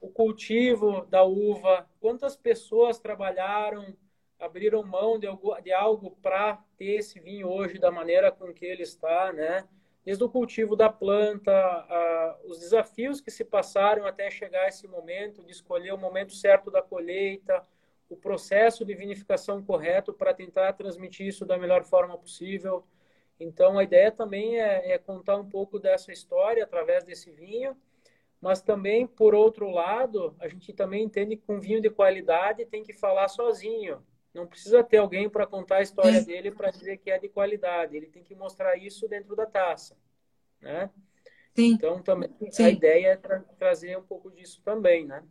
O 0.00 0.08
cultivo 0.08 1.04
da 1.06 1.24
uva, 1.24 1.88
quantas 2.00 2.36
pessoas 2.36 3.00
trabalharam, 3.00 3.96
abriram 4.38 4.82
mão 4.82 5.18
de 5.18 5.26
algo, 5.26 5.60
de 5.60 5.72
algo 5.72 6.10
para 6.22 6.62
ter 6.76 6.96
esse 6.96 7.18
vinho 7.20 7.48
hoje 7.48 7.78
da 7.78 7.90
maneira 7.90 8.30
com 8.30 8.52
que 8.52 8.64
ele 8.64 8.82
está, 8.82 9.32
né? 9.32 9.66
desde 10.06 10.22
o 10.22 10.28
cultivo 10.28 10.76
da 10.76 10.88
planta, 10.88 11.50
a, 11.52 12.38
os 12.44 12.60
desafios 12.60 13.20
que 13.20 13.28
se 13.28 13.44
passaram 13.44 14.06
até 14.06 14.30
chegar 14.30 14.68
esse 14.68 14.86
momento, 14.86 15.42
de 15.42 15.50
escolher 15.50 15.92
o 15.92 15.98
momento 15.98 16.32
certo 16.32 16.70
da 16.70 16.80
colheita, 16.80 17.66
o 18.08 18.16
processo 18.16 18.84
de 18.84 18.94
vinificação 18.94 19.60
correto 19.60 20.14
para 20.14 20.32
tentar 20.32 20.72
transmitir 20.74 21.26
isso 21.26 21.44
da 21.44 21.58
melhor 21.58 21.82
forma 21.82 22.16
possível. 22.16 22.86
Então, 23.40 23.80
a 23.80 23.82
ideia 23.82 24.12
também 24.12 24.60
é, 24.60 24.92
é 24.92 24.96
contar 24.96 25.36
um 25.38 25.50
pouco 25.50 25.76
dessa 25.76 26.12
história 26.12 26.62
através 26.62 27.02
desse 27.02 27.32
vinho, 27.32 27.76
mas 28.40 28.62
também, 28.62 29.08
por 29.08 29.34
outro 29.34 29.68
lado, 29.70 30.36
a 30.38 30.46
gente 30.46 30.72
também 30.72 31.02
entende 31.02 31.36
que 31.36 31.50
um 31.50 31.58
vinho 31.58 31.80
de 31.80 31.90
qualidade 31.90 32.64
tem 32.64 32.84
que 32.84 32.92
falar 32.92 33.26
sozinho. 33.26 34.00
Não 34.36 34.46
precisa 34.46 34.84
ter 34.84 34.98
alguém 34.98 35.30
para 35.30 35.46
contar 35.46 35.76
a 35.76 35.82
história 35.82 36.22
dele 36.22 36.50
para 36.50 36.70
dizer 36.70 36.98
que 36.98 37.10
é 37.10 37.18
de 37.18 37.26
qualidade. 37.26 37.96
Ele 37.96 38.06
tem 38.06 38.22
que 38.22 38.34
mostrar 38.34 38.76
isso 38.76 39.08
dentro 39.08 39.34
da 39.34 39.46
taça, 39.46 39.96
né? 40.60 40.90
Sim. 41.54 41.72
Então 41.72 42.02
também 42.02 42.28
Sim. 42.50 42.64
a 42.64 42.68
ideia 42.68 43.06
é 43.08 43.16
tra 43.16 43.40
trazer 43.58 43.96
um 43.96 44.02
pouco 44.02 44.30
disso 44.30 44.60
também, 44.62 45.06
né? 45.06 45.24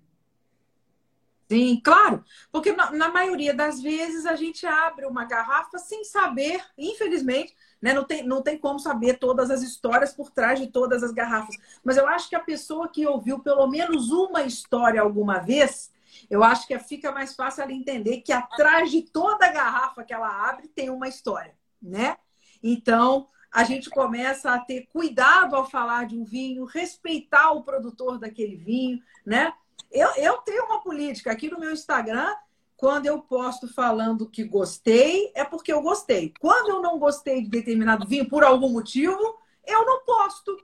Sim, 1.48 1.80
claro, 1.84 2.26
porque 2.52 2.72
na, 2.72 2.90
na, 2.90 3.10
maioria 3.10 3.54
das 3.54 3.80
vezes 3.80 4.26
a 4.26 4.36
gente 4.36 4.66
abre 4.66 5.06
uma 5.06 5.26
garrafa 5.26 5.78
sem 5.78 6.04
saber, 6.04 6.66
infelizmente, 6.76 7.56
né? 7.80 7.94
Não 7.94 8.04
tem, 8.04 8.24
não 8.24 8.42
tem 8.42 8.58
como 8.58 8.80
saber 8.80 9.20
todas 9.20 9.52
as 9.52 9.62
histórias 9.62 10.12
por 10.12 10.32
trás 10.32 10.60
de 10.60 10.66
todas 10.66 11.04
as 11.04 11.12
garrafas. 11.12 11.56
Mas 11.84 11.98
eu 11.98 12.08
acho 12.08 12.28
que 12.28 12.36
a 12.36 12.40
pessoa 12.40 12.88
que 12.88 13.06
ouviu 13.06 13.38
pelo 13.38 13.68
menos 13.68 14.10
uma 14.10 14.42
história 14.42 15.00
alguma 15.00 15.38
vez, 15.38 15.94
eu 16.30 16.44
acho 16.44 16.68
que 16.68 16.78
fica 16.80 17.12
mais 17.12 17.36
fácil 17.36 17.64
ela 17.64 17.74
entender 17.74 18.22
que 18.22 18.32
atrás 18.32 18.92
de 18.92 19.02
toda 19.02 19.52
garrafa 19.52 20.04
que 20.04 20.14
ela 20.14 20.50
abre 20.50 20.68
tem 20.68 20.90
uma 20.90 21.08
história, 21.08 21.56
né? 21.82 22.18
Então, 22.62 23.28
a 23.52 23.64
gente 23.64 23.90
começa 23.90 24.52
a 24.52 24.60
ter 24.60 24.88
cuidado 24.92 25.56
ao 25.56 25.70
falar 25.70 26.08
de 26.08 26.18
um 26.18 26.24
vinho, 26.24 26.66
respeitar 26.66 27.52
o 27.52 27.64
produtor 27.64 28.20
daquele 28.20 28.56
vinho, 28.56 29.00
né? 29.26 29.54
Eu, 29.92 30.10
eu 30.16 30.38
tenho 30.40 30.66
uma 30.66 30.82
política 30.82 31.32
aqui 31.32 31.50
no 31.50 31.60
meu 31.60 31.72
Instagram, 31.72 32.36
quando 32.76 33.06
eu 33.06 33.22
posto 33.22 33.68
falando 33.74 34.30
que 34.30 34.44
gostei, 34.44 35.32
é 35.34 35.44
porque 35.46 35.72
eu 35.72 35.82
gostei. 35.82 36.34
Quando 36.40 36.70
eu 36.70 36.82
não 36.82 37.00
gostei 37.00 37.42
de 37.42 37.50
determinado 37.50 38.08
vinho 38.08 38.28
por 38.28 38.44
algum 38.44 38.70
motivo, 38.70 39.40
eu 39.66 39.86
não 39.86 40.04
posto. 40.04 40.58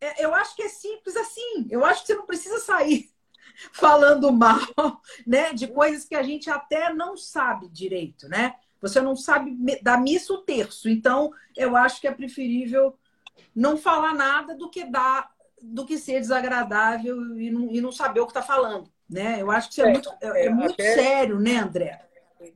É, 0.00 0.24
eu 0.24 0.34
acho 0.34 0.54
que 0.54 0.62
é 0.62 0.68
simples 0.68 1.16
assim. 1.16 1.66
Eu 1.70 1.84
acho 1.84 2.02
que 2.02 2.06
você 2.08 2.14
não 2.14 2.26
precisa 2.26 2.60
sair 2.60 3.11
falando 3.72 4.32
mal, 4.32 4.60
né, 5.26 5.52
de 5.52 5.66
coisas 5.66 6.04
que 6.04 6.14
a 6.14 6.22
gente 6.22 6.50
até 6.50 6.92
não 6.92 7.16
sabe 7.16 7.68
direito, 7.68 8.28
né? 8.28 8.54
Você 8.80 9.00
não 9.00 9.14
sabe 9.14 9.56
da 9.80 9.96
missa 9.96 10.32
o 10.32 10.38
terço. 10.38 10.88
Então, 10.88 11.30
eu 11.56 11.76
acho 11.76 12.00
que 12.00 12.08
é 12.08 12.12
preferível 12.12 12.98
não 13.54 13.76
falar 13.76 14.12
nada 14.12 14.56
do 14.56 14.68
que 14.68 14.84
dar, 14.84 15.30
do 15.62 15.86
que 15.86 15.96
ser 15.96 16.20
desagradável 16.20 17.38
e 17.38 17.50
não, 17.50 17.70
e 17.70 17.80
não 17.80 17.92
saber 17.92 18.20
o 18.20 18.26
que 18.26 18.30
está 18.30 18.42
falando, 18.42 18.90
né? 19.08 19.40
Eu 19.40 19.50
acho 19.50 19.68
que 19.68 19.74
isso 19.74 19.82
é, 19.82 19.88
é 19.88 19.92
muito, 19.92 20.10
é, 20.20 20.46
é 20.46 20.50
muito 20.50 20.72
até, 20.72 20.94
sério, 20.94 21.38
né, 21.38 21.58
André? 21.58 22.00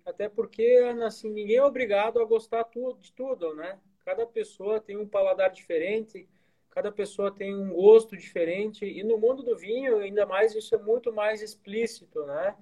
Até 0.05 0.29
porque, 0.29 0.93
assim, 1.05 1.31
ninguém 1.31 1.57
é 1.57 1.63
obrigado 1.63 2.21
a 2.21 2.25
gostar 2.25 2.65
de 3.01 3.13
tudo, 3.13 3.55
né? 3.55 3.79
Cada 4.05 4.27
pessoa 4.27 4.81
tem 4.81 4.97
um 4.97 5.07
paladar 5.07 5.51
diferente, 5.51 6.29
cada 6.77 6.93
pessoa 6.93 7.31
tem 7.31 7.57
um 7.57 7.71
gosto 7.71 8.15
diferente 8.15 8.85
e 8.85 9.03
no 9.03 9.17
mundo 9.17 9.43
do 9.43 9.57
vinho 9.57 9.97
ainda 9.97 10.27
mais 10.27 10.55
isso 10.55 10.75
é 10.75 10.79
muito 10.79 11.11
mais 11.11 11.41
explícito, 11.41 12.27
né? 12.27 12.55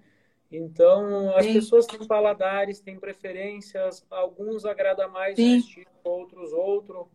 Então 0.52 1.36
as 1.36 1.44
Sim. 1.46 1.54
pessoas 1.54 1.84
têm 1.84 2.06
paladares, 2.06 2.78
têm 2.78 2.96
preferências, 2.96 4.06
alguns 4.08 4.64
agrada 4.64 5.08
mais 5.08 5.36
um 5.36 5.56
estilo, 5.56 5.90
outros 6.04 6.52
outro. 6.52 7.08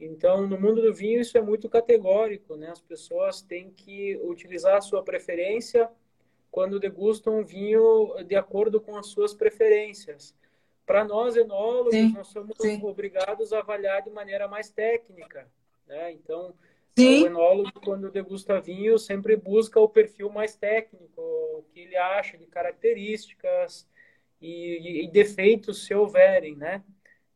Então 0.00 0.44
no 0.44 0.60
mundo 0.60 0.82
do 0.82 0.92
vinho 0.92 1.20
isso 1.20 1.38
é 1.38 1.40
muito 1.40 1.68
categórico, 1.68 2.56
né? 2.56 2.70
As 2.70 2.80
pessoas 2.80 3.40
têm 3.40 3.70
que 3.70 4.16
utilizar 4.24 4.78
a 4.78 4.80
sua 4.80 5.04
preferência 5.04 5.88
quando 6.50 6.80
degustam 6.80 7.38
um 7.38 7.44
vinho 7.44 8.12
de 8.26 8.34
acordo 8.34 8.80
com 8.80 8.96
as 8.96 9.06
suas 9.06 9.32
preferências. 9.32 10.34
Para 10.84 11.04
nós 11.04 11.36
enólogos, 11.36 11.94
Sim. 11.94 12.12
nós 12.12 12.26
somos 12.26 12.56
Sim. 12.58 12.82
obrigados 12.82 13.52
a 13.52 13.60
avaliar 13.60 14.02
de 14.02 14.10
maneira 14.10 14.48
mais 14.48 14.68
técnica. 14.68 15.48
Né? 15.90 16.12
Então, 16.12 16.54
Sim. 16.96 17.24
o 17.24 17.26
enólogo, 17.26 17.80
quando 17.84 18.12
degusta 18.12 18.60
vinho, 18.60 18.96
sempre 18.96 19.34
busca 19.36 19.80
o 19.80 19.88
perfil 19.88 20.30
mais 20.30 20.54
técnico, 20.54 21.20
o 21.20 21.64
que 21.72 21.80
ele 21.80 21.96
acha 21.96 22.38
de 22.38 22.46
características 22.46 23.88
e, 24.40 25.04
e, 25.04 25.08
defeitos, 25.08 25.84
se 25.84 25.92
houverem, 25.92 26.54
né? 26.54 26.84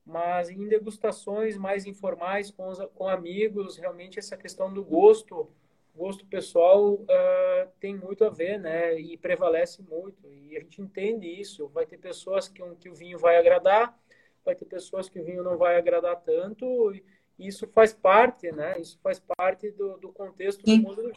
Mas 0.07 0.51
em 0.51 0.69
degustações 0.69 1.57
mais 1.57 1.85
informais, 1.85 2.49
com, 2.53 2.69
os, 2.69 2.79
com 2.95 3.09
amigos, 3.09 3.77
realmente 3.77 4.21
essa 4.21 4.37
questão 4.37 4.73
do 4.73 4.85
gosto, 4.85 5.51
gosto 5.97 6.25
pessoal, 6.27 6.93
uh, 6.93 7.69
tem 7.81 7.97
muito 7.97 8.25
a 8.25 8.31
ver, 8.31 8.61
né? 8.61 8.97
E 9.01 9.17
prevalece 9.17 9.83
muito. 9.83 10.33
E 10.33 10.57
a 10.57 10.61
gente 10.61 10.81
entende 10.81 11.27
isso. 11.27 11.67
Vai 11.69 11.87
ter 11.87 11.99
pessoas 11.99 12.47
que, 12.47 12.63
que 12.77 12.89
o 12.89 12.95
vinho 12.95 13.19
vai 13.19 13.37
agradar, 13.37 13.99
vai 14.45 14.55
ter 14.55 14.67
pessoas 14.67 15.09
que 15.09 15.19
o 15.19 15.25
vinho 15.25 15.43
não 15.43 15.57
vai 15.57 15.77
agradar 15.77 16.21
tanto. 16.21 16.95
E, 16.95 17.03
isso 17.39 17.67
faz 17.69 17.93
parte, 17.93 18.51
né? 18.53 18.81
Isso 18.81 18.99
faz 19.03 19.21
parte 19.37 19.71
do, 19.71 19.97
do 19.99 20.13
contexto 20.13 20.63
sim. 20.65 20.81
do 20.81 20.89
mundo 20.89 21.13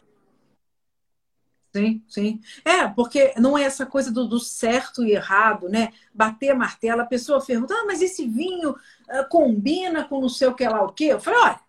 Sim, 1.74 2.02
sim. 2.08 2.40
É, 2.64 2.88
porque 2.88 3.34
não 3.36 3.56
é 3.56 3.62
essa 3.62 3.84
coisa 3.84 4.10
do, 4.10 4.26
do, 4.26 4.40
certo 4.40 5.04
e 5.04 5.12
errado, 5.12 5.68
né? 5.68 5.92
Bater 6.14 6.54
martelo, 6.54 7.02
a 7.02 7.06
pessoa 7.06 7.44
pergunta, 7.44 7.74
ah, 7.74 7.84
mas 7.86 8.00
esse 8.00 8.26
vinho 8.26 8.70
uh, 8.70 9.28
combina 9.28 10.04
com 10.04 10.20
não 10.20 10.30
sei 10.30 10.48
o 10.48 10.54
que 10.54 10.66
lá 10.66 10.82
o 10.82 10.92
quê? 10.92 11.04
Eu 11.04 11.20
falei, 11.20 11.40
olha, 11.40 11.60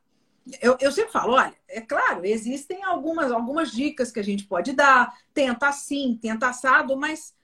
eu, 0.62 0.78
eu 0.80 0.92
sempre 0.92 1.12
falo, 1.12 1.34
olha, 1.34 1.54
é 1.68 1.82
claro, 1.82 2.26
existem 2.26 2.84
algumas, 2.84 3.32
algumas 3.32 3.72
dicas 3.72 4.12
que 4.12 4.20
a 4.20 4.24
gente 4.24 4.46
pode 4.46 4.72
dar, 4.72 5.14
tenta 5.34 5.68
assim, 5.68 6.18
tenta 6.20 6.48
assado, 6.48 6.98
mas 6.98 7.36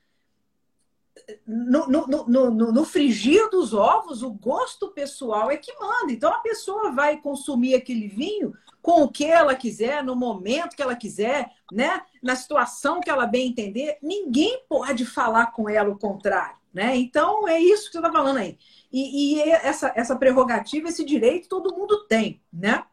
no, 1.48 1.88
no, 1.88 2.28
no, 2.28 2.72
no, 2.72 2.86
frigir 2.86 3.50
dos 3.50 3.74
ovos, 3.74 4.22
o 4.22 4.32
gosto 4.32 4.90
pessoal 4.90 5.50
é 5.50 5.58
que 5.58 5.74
manda. 5.80 6.12
Então 6.12 6.32
a 6.32 6.40
pessoa 6.40 6.92
vai 6.92 7.18
consumir 7.18 7.76
aquele 7.76 8.08
vinho 8.08 8.54
com 8.82 9.04
o 9.04 9.10
que 9.10 9.26
ela 9.26 9.56
quiser, 9.56 10.04
no 10.04 10.16
momento 10.16 10.76
que 10.76 10.82
ela 10.82 10.96
quiser, 10.96 11.52
né? 11.72 12.02
Na 12.22 12.36
situação 12.36 13.02
que 13.02 13.10
ela 13.10 13.26
bem 13.26 13.48
entender. 13.48 13.98
Ninguém 14.02 14.62
pode 14.70 15.06
falar 15.06 15.48
com 15.48 15.68
ela 15.68 15.90
o 15.90 15.98
contrário, 15.98 16.58
né? 16.74 16.96
Então 16.96 17.48
é 17.48 17.60
isso 17.60 17.88
que 17.88 17.94
você 17.94 17.98
está 17.98 18.12
falando 18.12 18.38
aí. 18.38 18.58
E, 18.92 19.36
e 19.36 19.42
essa, 19.42 19.92
essa 19.96 20.16
prerrogativa, 20.16 20.88
esse 20.88 21.04
direito, 21.04 21.50
todo 21.50 21.76
mundo 21.76 22.06
tem, 22.08 22.42
né? 22.52 22.84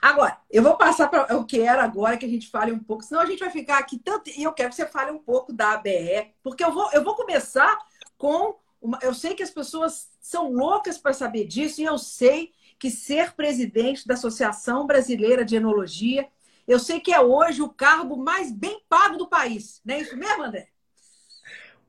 Agora, 0.00 0.38
eu 0.50 0.62
vou 0.62 0.76
passar 0.76 1.08
para 1.08 1.36
o 1.36 1.44
que 1.44 1.60
era 1.60 1.82
agora 1.82 2.16
que 2.16 2.24
a 2.24 2.28
gente 2.28 2.48
fale 2.48 2.72
um 2.72 2.78
pouco, 2.78 3.02
senão 3.02 3.20
a 3.20 3.26
gente 3.26 3.40
vai 3.40 3.50
ficar 3.50 3.78
aqui 3.78 3.98
tanto. 3.98 4.30
E 4.30 4.42
eu 4.42 4.52
quero 4.52 4.70
que 4.70 4.76
você 4.76 4.86
fale 4.86 5.10
um 5.10 5.18
pouco 5.18 5.52
da 5.52 5.72
ABE, 5.72 6.34
porque 6.42 6.64
eu 6.64 6.72
vou, 6.72 6.90
eu 6.92 7.04
vou 7.04 7.14
começar 7.14 7.78
com. 8.16 8.58
Uma... 8.80 8.98
Eu 9.02 9.12
sei 9.12 9.34
que 9.34 9.42
as 9.42 9.50
pessoas 9.50 10.10
são 10.20 10.50
loucas 10.52 10.96
para 10.96 11.12
saber 11.12 11.46
disso, 11.46 11.80
e 11.80 11.84
eu 11.84 11.98
sei 11.98 12.52
que 12.78 12.90
ser 12.90 13.32
presidente 13.32 14.06
da 14.06 14.14
Associação 14.14 14.86
Brasileira 14.86 15.44
de 15.44 15.56
Enologia, 15.56 16.26
eu 16.66 16.78
sei 16.78 16.98
que 16.98 17.12
é 17.12 17.20
hoje 17.20 17.60
o 17.60 17.68
cargo 17.68 18.16
mais 18.16 18.50
bem 18.50 18.82
pago 18.88 19.18
do 19.18 19.28
país. 19.28 19.82
Não 19.84 19.94
é 19.94 20.00
isso 20.00 20.16
mesmo, 20.16 20.44
André? 20.44 20.68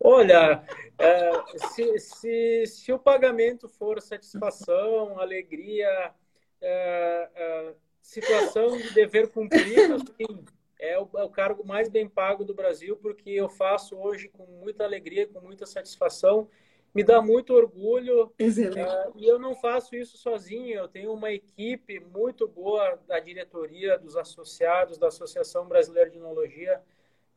Olha, 0.04 0.64
é, 0.98 1.32
se, 1.68 2.00
se, 2.00 2.66
se, 2.66 2.92
o 2.92 2.98
pagamento 2.98 3.70
for 3.70 4.02
satisfação, 4.02 5.20
alegria, 5.20 6.12
é, 6.60 7.30
é, 7.36 7.74
situação 8.12 8.78
de 8.78 8.94
dever 8.94 9.30
cumprido, 9.30 9.96
assim, 9.96 10.44
é 10.78 11.00
o, 11.00 11.08
é 11.16 11.24
o, 11.24 11.30
cargo 11.30 11.66
mais 11.66 11.88
bem 11.88 12.10
pago 12.10 12.44
do 12.44 12.54
Brasil, 12.54 12.98
porque 12.98 13.30
eu 13.30 13.48
faço 13.48 13.96
hoje 13.96 14.28
com 14.28 14.46
muita 14.46 14.84
alegria, 14.84 15.28
com 15.28 15.40
muita 15.40 15.66
satisfação. 15.66 16.50
Me 16.94 17.06
dá 17.06 17.22
muito 17.22 17.54
orgulho. 17.54 18.26
Uh, 18.76 19.14
e 19.16 19.26
eu 19.26 19.40
não 19.40 19.56
faço 19.56 19.96
isso 19.96 20.18
sozinho, 20.18 20.76
eu 20.76 20.90
tenho 20.90 21.14
uma 21.14 21.32
equipe 21.32 22.02
muito 22.02 22.46
boa 22.50 23.00
da 23.08 23.18
diretoria, 23.18 23.98
dos 23.98 24.18
associados, 24.18 24.98
da 24.98 25.08
Associação 25.08 25.66
Brasileira 25.66 26.10
de 26.10 26.18
Inologia. 26.18 26.82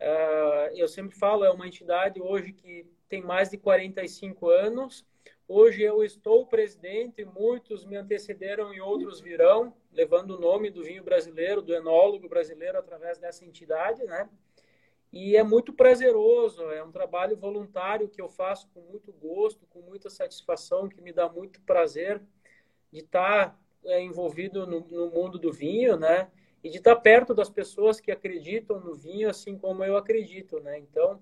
Uh, 0.00 0.74
eu 0.74 0.88
sempre 0.88 1.16
falo, 1.16 1.44
é 1.44 1.50
uma 1.52 1.68
entidade 1.68 2.20
hoje 2.20 2.52
que 2.52 2.84
tem 3.08 3.22
mais 3.22 3.48
de 3.48 3.58
45 3.58 4.50
anos. 4.50 5.06
Hoje 5.46 5.82
eu 5.82 6.02
estou 6.02 6.46
presidente, 6.46 7.22
muitos 7.22 7.84
me 7.84 7.96
antecederam 7.96 8.72
e 8.72 8.80
outros 8.80 9.20
virão, 9.20 9.74
levando 9.92 10.30
o 10.30 10.40
nome 10.40 10.70
do 10.70 10.82
vinho 10.82 11.04
brasileiro, 11.04 11.60
do 11.60 11.74
enólogo 11.74 12.26
brasileiro 12.28 12.78
através 12.78 13.18
dessa 13.18 13.44
entidade, 13.44 14.02
né? 14.04 14.26
E 15.12 15.36
é 15.36 15.44
muito 15.44 15.72
prazeroso, 15.72 16.62
é 16.70 16.82
um 16.82 16.90
trabalho 16.90 17.36
voluntário 17.36 18.08
que 18.08 18.22
eu 18.22 18.28
faço 18.28 18.68
com 18.72 18.80
muito 18.80 19.12
gosto, 19.12 19.66
com 19.66 19.80
muita 19.82 20.08
satisfação, 20.08 20.88
que 20.88 21.00
me 21.02 21.12
dá 21.12 21.28
muito 21.28 21.60
prazer 21.60 22.22
de 22.90 23.00
estar 23.00 23.60
é, 23.84 24.00
envolvido 24.00 24.66
no, 24.66 24.80
no 24.80 25.10
mundo 25.10 25.38
do 25.38 25.52
vinho, 25.52 25.98
né? 25.98 26.30
E 26.64 26.70
de 26.70 26.78
estar 26.78 26.96
perto 26.96 27.34
das 27.34 27.50
pessoas 27.50 28.00
que 28.00 28.10
acreditam 28.10 28.80
no 28.80 28.94
vinho, 28.94 29.28
assim 29.28 29.58
como 29.58 29.84
eu 29.84 29.98
acredito, 29.98 30.58
né? 30.60 30.78
Então, 30.78 31.20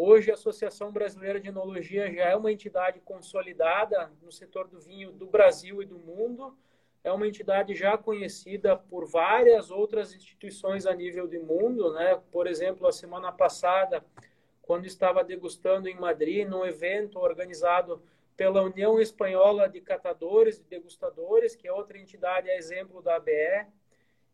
Hoje, 0.00 0.30
a 0.30 0.34
Associação 0.34 0.92
Brasileira 0.92 1.40
de 1.40 1.48
Enologia 1.48 2.08
já 2.12 2.26
é 2.26 2.36
uma 2.36 2.52
entidade 2.52 3.00
consolidada 3.00 4.12
no 4.22 4.30
setor 4.30 4.68
do 4.68 4.78
vinho 4.78 5.10
do 5.10 5.26
Brasil 5.26 5.82
e 5.82 5.86
do 5.86 5.98
mundo. 5.98 6.56
É 7.02 7.10
uma 7.10 7.26
entidade 7.26 7.74
já 7.74 7.98
conhecida 7.98 8.76
por 8.76 9.06
várias 9.06 9.72
outras 9.72 10.14
instituições 10.14 10.86
a 10.86 10.94
nível 10.94 11.26
de 11.26 11.40
mundo. 11.40 11.92
Né? 11.94 12.16
Por 12.30 12.46
exemplo, 12.46 12.86
a 12.86 12.92
semana 12.92 13.32
passada, 13.32 14.04
quando 14.62 14.86
estava 14.86 15.24
degustando 15.24 15.88
em 15.88 15.96
Madrid, 15.96 16.46
num 16.46 16.64
evento 16.64 17.18
organizado 17.18 18.00
pela 18.36 18.62
União 18.62 19.00
Espanhola 19.00 19.68
de 19.68 19.80
Catadores 19.80 20.58
e 20.58 20.62
Degustadores, 20.62 21.56
que 21.56 21.66
é 21.66 21.72
outra 21.72 21.98
entidade, 21.98 22.48
a 22.48 22.56
exemplo 22.56 23.02
da 23.02 23.16
ABE, 23.16 23.66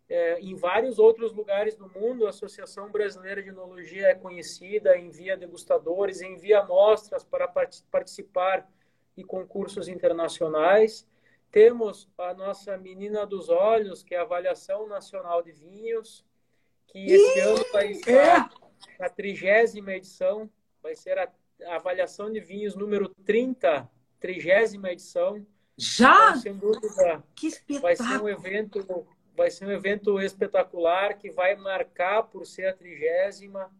é, 0.08 0.38
em 0.40 0.54
vários 0.54 0.98
outros 0.98 1.32
lugares 1.32 1.76
do 1.76 1.88
mundo, 1.88 2.26
a 2.26 2.30
Associação 2.30 2.90
Brasileira 2.90 3.42
de 3.42 3.48
Enologia 3.48 4.08
é 4.08 4.14
conhecida, 4.14 4.98
envia 4.98 5.36
degustadores, 5.36 6.20
envia 6.20 6.60
amostras 6.60 7.24
para 7.24 7.48
participar 7.90 8.68
de 9.16 9.24
concursos 9.24 9.88
internacionais. 9.88 11.08
Temos 11.50 12.08
a 12.18 12.34
nossa 12.34 12.76
Menina 12.76 13.24
dos 13.24 13.48
Olhos, 13.48 14.02
que 14.02 14.14
é 14.14 14.18
a 14.18 14.22
Avaliação 14.22 14.86
Nacional 14.86 15.42
de 15.42 15.52
Vinhos, 15.52 16.24
que 16.86 17.06
esse 17.06 17.40
ano 17.40 17.64
vai 17.72 17.92
estar 17.92 18.50
na 18.98 19.08
trigésima 19.08 19.94
edição, 19.94 20.50
vai 20.82 20.94
ser 20.94 21.18
a, 21.18 21.32
a, 21.66 21.76
avaliação 21.76 22.30
de 22.30 22.40
vinhos 22.40 22.76
número 22.76 23.08
30, 23.24 23.88
trigésima 24.20 24.92
edição. 24.92 25.46
Já? 25.76 26.30
Então, 26.30 26.40
sem 26.40 26.56
dúvida, 26.56 27.24
que 27.34 27.46
espetáculo! 27.46 27.82
Vai 27.82 27.96
ser 27.96 28.22
um 28.22 28.28
evento 28.28 29.06
vai 29.34 29.50
ser 29.50 29.66
um 29.66 29.72
evento 29.72 30.20
espetacular 30.20 31.18
que 31.18 31.30
vai 31.30 31.56
marcar 31.56 32.22
por 32.24 32.46
ser 32.46 32.66
a 32.68 32.74
trigésima. 32.74 33.70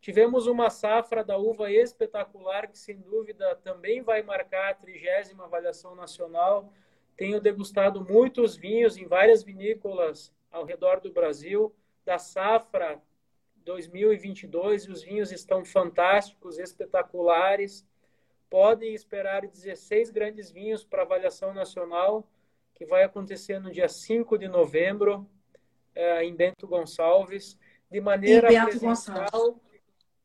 Tivemos 0.00 0.46
uma 0.46 0.68
safra 0.68 1.24
da 1.24 1.36
uva 1.36 1.70
espetacular 1.70 2.68
que, 2.68 2.78
sem 2.78 2.98
dúvida, 2.98 3.56
também 3.56 4.02
vai 4.02 4.22
marcar 4.22 4.70
a 4.70 4.74
trigésima 4.74 5.44
avaliação 5.44 5.94
nacional. 5.94 6.72
Tenho 7.16 7.40
degustado 7.40 8.04
muitos 8.04 8.56
vinhos 8.56 8.96
em 8.96 9.06
várias 9.06 9.42
vinícolas 9.42 10.32
ao 10.50 10.64
redor 10.64 11.00
do 11.00 11.12
Brasil 11.12 11.74
da 12.04 12.18
safra 12.18 13.00
2022 13.64 14.84
e 14.84 14.90
os 14.92 15.02
vinhos 15.02 15.32
estão 15.32 15.64
fantásticos, 15.64 16.58
espetaculares. 16.58 17.86
Podem 18.48 18.94
esperar 18.94 19.46
16 19.46 20.10
grandes 20.10 20.50
vinhos 20.50 20.84
para 20.84 21.02
avaliação 21.02 21.52
nacional 21.52 22.28
que 22.76 22.84
vai 22.84 23.02
acontecer 23.02 23.58
no 23.58 23.72
dia 23.72 23.88
5 23.88 24.36
de 24.36 24.46
novembro, 24.46 25.28
é, 25.94 26.22
em 26.22 26.36
Bento 26.36 26.68
Gonçalves, 26.68 27.58
de 27.90 28.00
maneira 28.02 28.48
presencial 28.66 29.58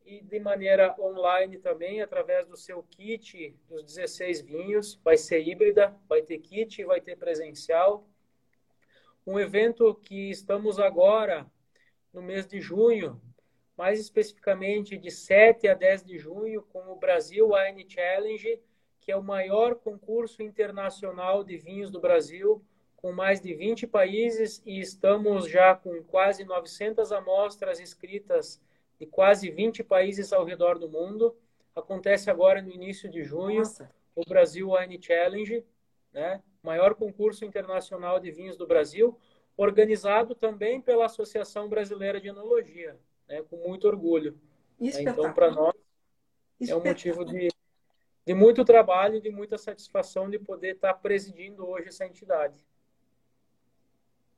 e 0.05 0.21
de 0.21 0.37
maneira 0.37 0.93
online 0.99 1.57
também, 1.57 2.01
através 2.01 2.45
do 2.45 2.57
seu 2.57 2.83
kit 2.83 3.57
dos 3.69 3.85
16 3.85 4.41
vinhos. 4.41 4.99
Vai 5.01 5.15
ser 5.15 5.47
híbrida, 5.47 5.95
vai 6.09 6.21
ter 6.21 6.39
kit, 6.39 6.83
vai 6.83 6.99
ter 6.99 7.15
presencial. 7.15 8.05
Um 9.25 9.39
evento 9.39 9.95
que 9.95 10.29
estamos 10.29 10.77
agora, 10.77 11.49
no 12.11 12.21
mês 12.21 12.45
de 12.45 12.59
junho, 12.59 13.21
mais 13.77 13.97
especificamente 13.97 14.97
de 14.97 15.09
7 15.09 15.69
a 15.69 15.73
10 15.73 16.03
de 16.03 16.17
junho, 16.17 16.63
com 16.63 16.91
o 16.91 16.97
Brasil 16.97 17.51
Wine 17.53 17.89
Challenge, 17.89 18.59
que 19.01 19.11
é 19.11 19.17
o 19.17 19.23
maior 19.23 19.75
concurso 19.75 20.43
internacional 20.43 21.43
de 21.43 21.57
vinhos 21.57 21.89
do 21.89 21.99
Brasil, 21.99 22.63
com 22.95 23.11
mais 23.11 23.41
de 23.41 23.51
20 23.53 23.87
países 23.87 24.61
e 24.63 24.79
estamos 24.79 25.49
já 25.49 25.75
com 25.75 26.03
quase 26.03 26.45
900 26.45 27.11
amostras 27.11 27.79
inscritas 27.79 28.61
de 28.99 29.07
quase 29.07 29.49
20 29.49 29.83
países 29.83 30.31
ao 30.31 30.45
redor 30.45 30.77
do 30.77 30.87
mundo. 30.87 31.35
Acontece 31.75 32.29
agora 32.29 32.61
no 32.61 32.71
início 32.71 33.09
de 33.09 33.23
junho, 33.23 33.59
Nossa. 33.59 33.89
o 34.15 34.23
Brasil 34.23 34.71
Wine 34.73 35.01
Challenge, 35.01 35.65
né? 36.13 36.43
maior 36.61 36.93
concurso 36.93 37.43
internacional 37.43 38.19
de 38.19 38.29
vinhos 38.29 38.55
do 38.55 38.67
Brasil, 38.67 39.17
organizado 39.57 40.35
também 40.35 40.79
pela 40.79 41.05
Associação 41.05 41.67
Brasileira 41.67 42.21
de 42.21 42.27
Enologia, 42.27 42.95
né? 43.27 43.41
com 43.49 43.57
muito 43.57 43.87
orgulho. 43.87 44.37
Então, 44.79 45.33
para 45.33 45.49
nós, 45.49 45.73
é 46.67 46.75
um 46.75 46.83
motivo 46.83 47.25
de 47.25 47.49
de 48.25 48.33
muito 48.33 48.63
trabalho 48.63 49.15
e 49.15 49.21
de 49.21 49.29
muita 49.29 49.57
satisfação 49.57 50.29
de 50.29 50.37
poder 50.37 50.75
estar 50.75 50.93
presidindo 50.95 51.67
hoje 51.67 51.87
essa 51.87 52.05
entidade. 52.05 52.65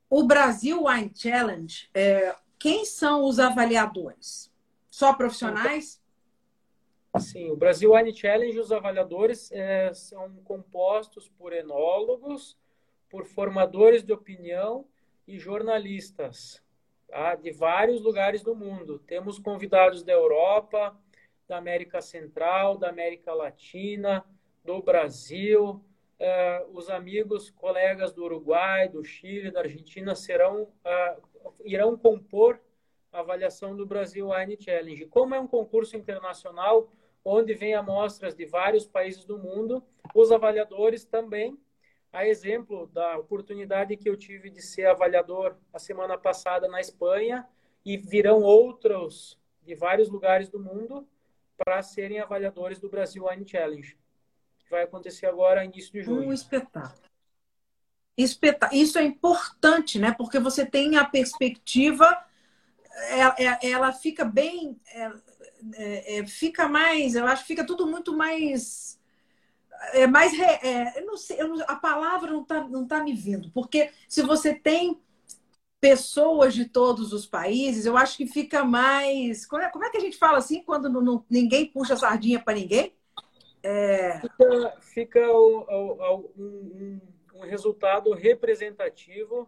O 0.08 0.24
Brasil 0.24 0.84
Wine 0.84 1.12
Challenge, 1.14 1.88
é, 1.92 2.34
quem 2.58 2.84
são 2.84 3.24
os 3.24 3.38
avaliadores? 3.38 4.52
Só 4.88 5.12
profissionais? 5.12 6.00
Sim, 7.18 7.50
o 7.50 7.56
Brasil 7.56 7.92
Wine 7.92 8.14
Challenge, 8.14 8.58
os 8.58 8.72
avaliadores 8.72 9.50
é, 9.52 9.92
são 9.92 10.34
compostos 10.44 11.28
por 11.28 11.52
enólogos, 11.52 12.56
por 13.08 13.24
formadores 13.24 14.02
de 14.02 14.12
opinião 14.12 14.84
e 15.26 15.38
jornalistas 15.38 16.62
tá? 17.08 17.34
de 17.36 17.52
vários 17.52 18.00
lugares 18.00 18.42
do 18.42 18.54
mundo. 18.54 18.98
Temos 19.00 19.38
convidados 19.38 20.02
da 20.02 20.12
Europa, 20.12 20.96
da 21.46 21.58
América 21.58 22.00
Central, 22.00 22.78
da 22.78 22.88
América 22.88 23.32
Latina, 23.32 24.24
do 24.64 24.82
Brasil. 24.82 25.84
Uh, 26.18 26.76
os 26.76 26.88
amigos, 26.88 27.50
colegas 27.50 28.12
do 28.12 28.24
Uruguai, 28.24 28.88
do 28.88 29.04
Chile, 29.04 29.50
da 29.50 29.60
Argentina 29.60 30.14
serão 30.14 30.62
uh, 30.62 31.52
irão 31.64 31.96
compor 31.96 32.60
a 33.12 33.20
avaliação 33.20 33.76
do 33.76 33.86
Brasil 33.86 34.30
Wine 34.30 34.56
Challenge. 34.58 35.06
Como 35.06 35.34
é 35.34 35.40
um 35.40 35.46
concurso 35.46 35.96
internacional 35.96 36.88
onde 37.24 37.54
vem 37.54 37.74
amostras 37.74 38.34
de 38.34 38.44
vários 38.44 38.86
países 38.86 39.24
do 39.24 39.38
mundo, 39.38 39.82
os 40.14 40.30
avaliadores 40.30 41.04
também, 41.04 41.58
a 42.12 42.26
exemplo 42.26 42.86
da 42.88 43.16
oportunidade 43.18 43.96
que 43.96 44.08
eu 44.08 44.16
tive 44.16 44.50
de 44.50 44.60
ser 44.60 44.86
avaliador 44.86 45.56
a 45.72 45.78
semana 45.78 46.18
passada 46.18 46.68
na 46.68 46.80
Espanha, 46.80 47.46
e 47.84 47.96
virão 47.96 48.42
outros 48.42 49.38
de 49.62 49.74
vários 49.74 50.08
lugares 50.08 50.48
do 50.48 50.58
mundo, 50.58 51.06
para 51.56 51.82
serem 51.82 52.20
avaliadores 52.20 52.78
do 52.78 52.88
Brasil 52.88 53.26
Wine 53.26 53.48
Challenge, 53.48 53.96
que 54.58 54.70
vai 54.70 54.82
acontecer 54.82 55.26
agora 55.26 55.64
início 55.64 55.92
de 55.92 56.02
junho. 56.02 56.28
Um 56.28 56.32
espetáculo. 56.32 57.02
espetáculo. 58.16 58.80
Isso 58.80 58.98
é 58.98 59.02
importante, 59.02 59.98
né? 59.98 60.12
Porque 60.12 60.38
você 60.38 60.66
tem 60.66 60.96
a 60.96 61.04
perspectiva, 61.04 62.06
ela, 63.08 63.34
é, 63.38 63.44
é, 63.44 63.70
ela 63.70 63.92
fica 63.92 64.24
bem, 64.24 64.80
é, 64.88 66.18
é, 66.18 66.26
fica 66.26 66.68
mais, 66.68 67.14
eu 67.14 67.26
acho 67.26 67.42
que 67.42 67.48
fica 67.48 67.66
tudo 67.66 67.86
muito 67.86 68.16
mais 68.16 68.98
é 69.92 70.06
mais 70.06 70.32
é, 70.38 70.98
eu 70.98 71.06
não 71.06 71.16
sei, 71.16 71.40
eu 71.40 71.48
não, 71.48 71.62
a 71.66 71.76
palavra 71.76 72.30
não 72.30 72.42
está 72.42 72.66
não 72.68 72.86
tá 72.86 73.02
me 73.02 73.12
vindo, 73.12 73.50
porque 73.50 73.90
se 74.08 74.22
você 74.22 74.54
tem 74.54 74.98
pessoas 75.84 76.54
de 76.54 76.64
todos 76.64 77.12
os 77.12 77.26
países, 77.26 77.84
eu 77.84 77.94
acho 77.94 78.16
que 78.16 78.26
fica 78.26 78.64
mais. 78.64 79.44
Como 79.44 79.60
é, 79.60 79.68
como 79.68 79.84
é 79.84 79.90
que 79.90 79.98
a 79.98 80.00
gente 80.00 80.16
fala 80.16 80.38
assim 80.38 80.62
quando 80.62 80.88
não, 80.88 81.02
não, 81.02 81.26
ninguém 81.28 81.66
puxa 81.66 81.94
sardinha 81.94 82.40
para 82.40 82.54
ninguém? 82.54 82.96
É... 83.62 84.18
Fica, 84.18 84.76
fica 84.80 85.30
o, 85.30 85.58
o, 85.68 86.32
um, 86.38 87.00
um, 87.34 87.40
resultado 87.40 88.14
representativo 88.14 89.46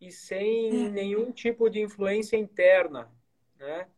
e 0.00 0.12
sem 0.12 0.86
é. 0.86 0.90
nenhum 0.90 1.32
tipo 1.32 1.68
de 1.68 1.80
influência 1.80 2.36
interna, 2.36 3.10
né? 3.58 3.88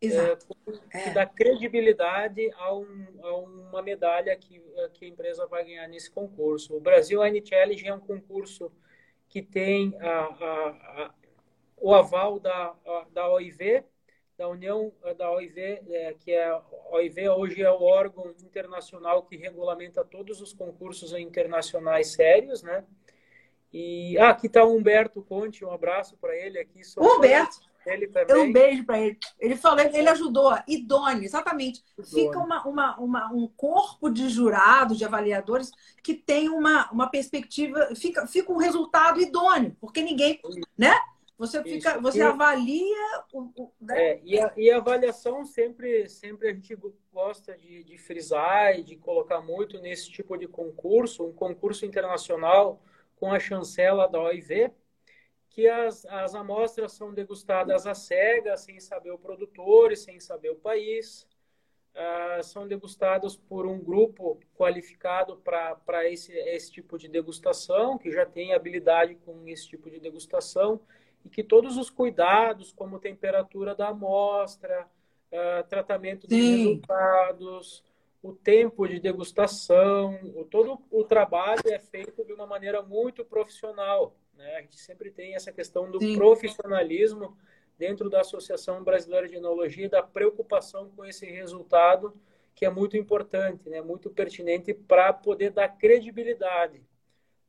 Exato. 0.00 0.46
É, 0.90 1.02
que 1.02 1.10
dá 1.10 1.26
credibilidade 1.26 2.50
a, 2.54 2.74
um, 2.74 3.06
a, 3.22 3.36
uma 3.36 3.82
medalha 3.82 4.34
que, 4.34 4.58
que 4.94 5.04
a 5.04 5.08
empresa 5.08 5.46
vai 5.46 5.66
ganhar 5.66 5.86
nesse 5.86 6.10
concurso. 6.10 6.74
O 6.74 6.80
Brasil 6.80 7.20
Wine 7.20 7.44
Challenge 7.46 7.86
é 7.86 7.92
um 7.92 8.00
concurso 8.00 8.72
que 9.30 9.40
tem 9.40 9.96
a, 10.00 10.08
a, 10.08 10.68
a, 11.04 11.14
o 11.78 11.94
aval 11.94 12.38
da, 12.38 12.74
da 13.12 13.30
OIV, 13.30 13.84
da 14.36 14.48
União 14.48 14.92
da 15.16 15.30
OIV, 15.30 15.60
é, 15.88 16.14
que 16.18 16.32
é 16.32 16.48
a 16.48 16.62
OIV 16.90 17.28
hoje 17.28 17.62
é 17.62 17.70
o 17.70 17.82
órgão 17.82 18.34
internacional 18.42 19.22
que 19.22 19.36
regulamenta 19.36 20.04
todos 20.04 20.40
os 20.40 20.52
concursos 20.52 21.12
internacionais 21.12 22.08
sérios, 22.08 22.62
né? 22.62 22.84
E 23.72 24.18
ah, 24.18 24.30
aqui 24.30 24.48
está 24.48 24.64
o 24.64 24.76
Humberto 24.76 25.22
Conte, 25.22 25.64
um 25.64 25.70
abraço 25.70 26.16
para 26.16 26.36
ele 26.36 26.58
aqui. 26.58 26.80
Humberto, 26.98 27.60
ele 27.92 28.08
também. 28.08 28.48
Um 28.48 28.52
beijo 28.52 28.84
para 28.84 28.98
ele. 28.98 29.18
Ele 29.38 29.56
falou, 29.56 29.80
ele 29.80 30.08
ajudou, 30.08 30.56
idôneo, 30.66 31.24
exatamente. 31.24 31.82
Idôneo. 31.98 32.10
Fica 32.10 32.38
uma, 32.38 32.66
uma, 32.66 32.98
uma, 32.98 33.32
um 33.32 33.48
corpo 33.48 34.10
de 34.10 34.28
jurados, 34.28 34.98
de 34.98 35.04
avaliadores, 35.04 35.70
que 36.02 36.14
tem 36.14 36.48
uma, 36.48 36.90
uma 36.90 37.08
perspectiva, 37.08 37.94
fica, 37.94 38.26
fica 38.26 38.52
um 38.52 38.56
resultado 38.56 39.20
idôneo, 39.20 39.76
porque 39.80 40.02
ninguém, 40.02 40.40
né? 40.76 40.94
Você 41.40 41.62
fica, 41.62 41.92
Isso. 41.92 42.02
você 42.02 42.18
e, 42.18 42.22
avalia 42.22 43.24
o, 43.32 43.50
o 43.56 43.72
né? 43.80 43.98
é, 43.98 44.20
e, 44.22 44.38
a, 44.38 44.52
e 44.58 44.70
a 44.70 44.76
avaliação 44.76 45.42
sempre, 45.46 46.06
sempre 46.06 46.50
a 46.50 46.52
gente 46.52 46.76
gosta 47.10 47.56
de, 47.56 47.82
de 47.82 47.96
frisar 47.96 48.78
e 48.78 48.82
de 48.82 48.94
colocar 48.96 49.40
muito 49.40 49.80
nesse 49.80 50.10
tipo 50.10 50.36
de 50.36 50.46
concurso, 50.46 51.24
um 51.24 51.32
concurso 51.32 51.86
internacional 51.86 52.82
com 53.16 53.32
a 53.32 53.40
chancela 53.40 54.06
da 54.06 54.20
OIV, 54.20 54.70
que 55.50 55.68
as, 55.68 56.06
as 56.06 56.34
amostras 56.34 56.92
são 56.92 57.12
degustadas 57.12 57.86
às 57.86 57.98
cegas, 57.98 58.60
sem 58.60 58.78
saber 58.78 59.10
o 59.10 59.18
produtor 59.18 59.92
e 59.92 59.96
sem 59.96 60.18
saber 60.20 60.50
o 60.50 60.56
país. 60.56 61.28
Uh, 61.92 62.42
são 62.44 62.68
degustadas 62.68 63.36
por 63.36 63.66
um 63.66 63.78
grupo 63.80 64.38
qualificado 64.54 65.36
para 65.38 66.08
esse, 66.08 66.32
esse 66.32 66.70
tipo 66.70 66.96
de 66.96 67.08
degustação, 67.08 67.98
que 67.98 68.12
já 68.12 68.24
tem 68.24 68.54
habilidade 68.54 69.16
com 69.16 69.46
esse 69.48 69.68
tipo 69.68 69.90
de 69.90 69.98
degustação, 69.98 70.80
e 71.24 71.28
que 71.28 71.42
todos 71.42 71.76
os 71.76 71.90
cuidados, 71.90 72.72
como 72.72 73.00
temperatura 73.00 73.74
da 73.74 73.88
amostra, 73.88 74.88
uh, 75.32 75.68
tratamento 75.68 76.28
dos 76.28 76.38
Sim. 76.38 76.58
resultados, 76.58 77.82
o 78.22 78.32
tempo 78.32 78.86
de 78.86 79.00
degustação, 79.00 80.16
o, 80.36 80.44
todo 80.44 80.80
o 80.92 81.02
trabalho 81.02 81.62
é 81.66 81.78
feito 81.80 82.24
de 82.24 82.32
uma 82.32 82.46
maneira 82.46 82.82
muito 82.82 83.24
profissional. 83.24 84.14
Né? 84.40 84.56
A 84.56 84.60
gente 84.62 84.78
sempre 84.80 85.10
tem 85.10 85.34
essa 85.34 85.52
questão 85.52 85.90
do 85.90 86.00
Sim. 86.00 86.16
profissionalismo 86.16 87.36
dentro 87.76 88.08
da 88.08 88.20
Associação 88.20 88.82
Brasileira 88.82 89.28
de 89.28 89.36
Enologia, 89.36 89.88
da 89.88 90.02
preocupação 90.02 90.90
com 90.90 91.04
esse 91.04 91.26
resultado, 91.26 92.18
que 92.54 92.64
é 92.64 92.70
muito 92.70 92.96
importante, 92.96 93.68
né? 93.68 93.82
muito 93.82 94.10
pertinente 94.10 94.72
para 94.72 95.12
poder 95.12 95.50
dar 95.50 95.68
credibilidade, 95.68 96.82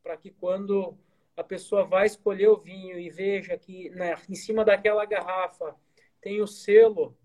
para 0.03 0.18
que 0.18 0.31
quando 0.31 0.97
a 1.35 1.43
pessoa 1.43 1.85
vai 1.85 2.05
escolher 2.05 2.49
o 2.49 2.57
vinho 2.57 2.99
e 2.99 3.09
veja 3.09 3.57
que 3.57 3.89
né, 3.91 4.15
em 4.30 4.35
cima 4.35 4.65
daquela 4.65 5.05
garrafa 5.05 5.76
tem 6.19 6.41
o 6.41 6.47
selo 6.47 7.18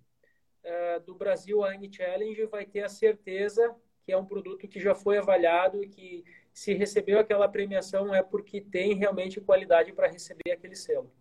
uh, 0.64 1.00
do 1.00 1.14
Brasil 1.14 1.60
Wine 1.60 1.92
Challenge 1.92 2.46
vai 2.46 2.64
ter 2.64 2.84
a 2.84 2.88
certeza 2.88 3.74
que 4.04 4.12
é 4.12 4.16
um 4.16 4.24
produto 4.24 4.68
que 4.68 4.78
já 4.78 4.94
foi 4.94 5.18
avaliado 5.18 5.82
e 5.82 5.88
que 5.88 6.24
se 6.56 6.72
recebeu 6.72 7.18
aquela 7.18 7.46
premiação 7.46 8.14
é 8.14 8.22
porque 8.22 8.62
tem 8.62 8.94
realmente 8.94 9.42
qualidade 9.42 9.92
para 9.92 10.08
receber 10.08 10.52
aquele 10.52 10.74
selo. 10.74 11.12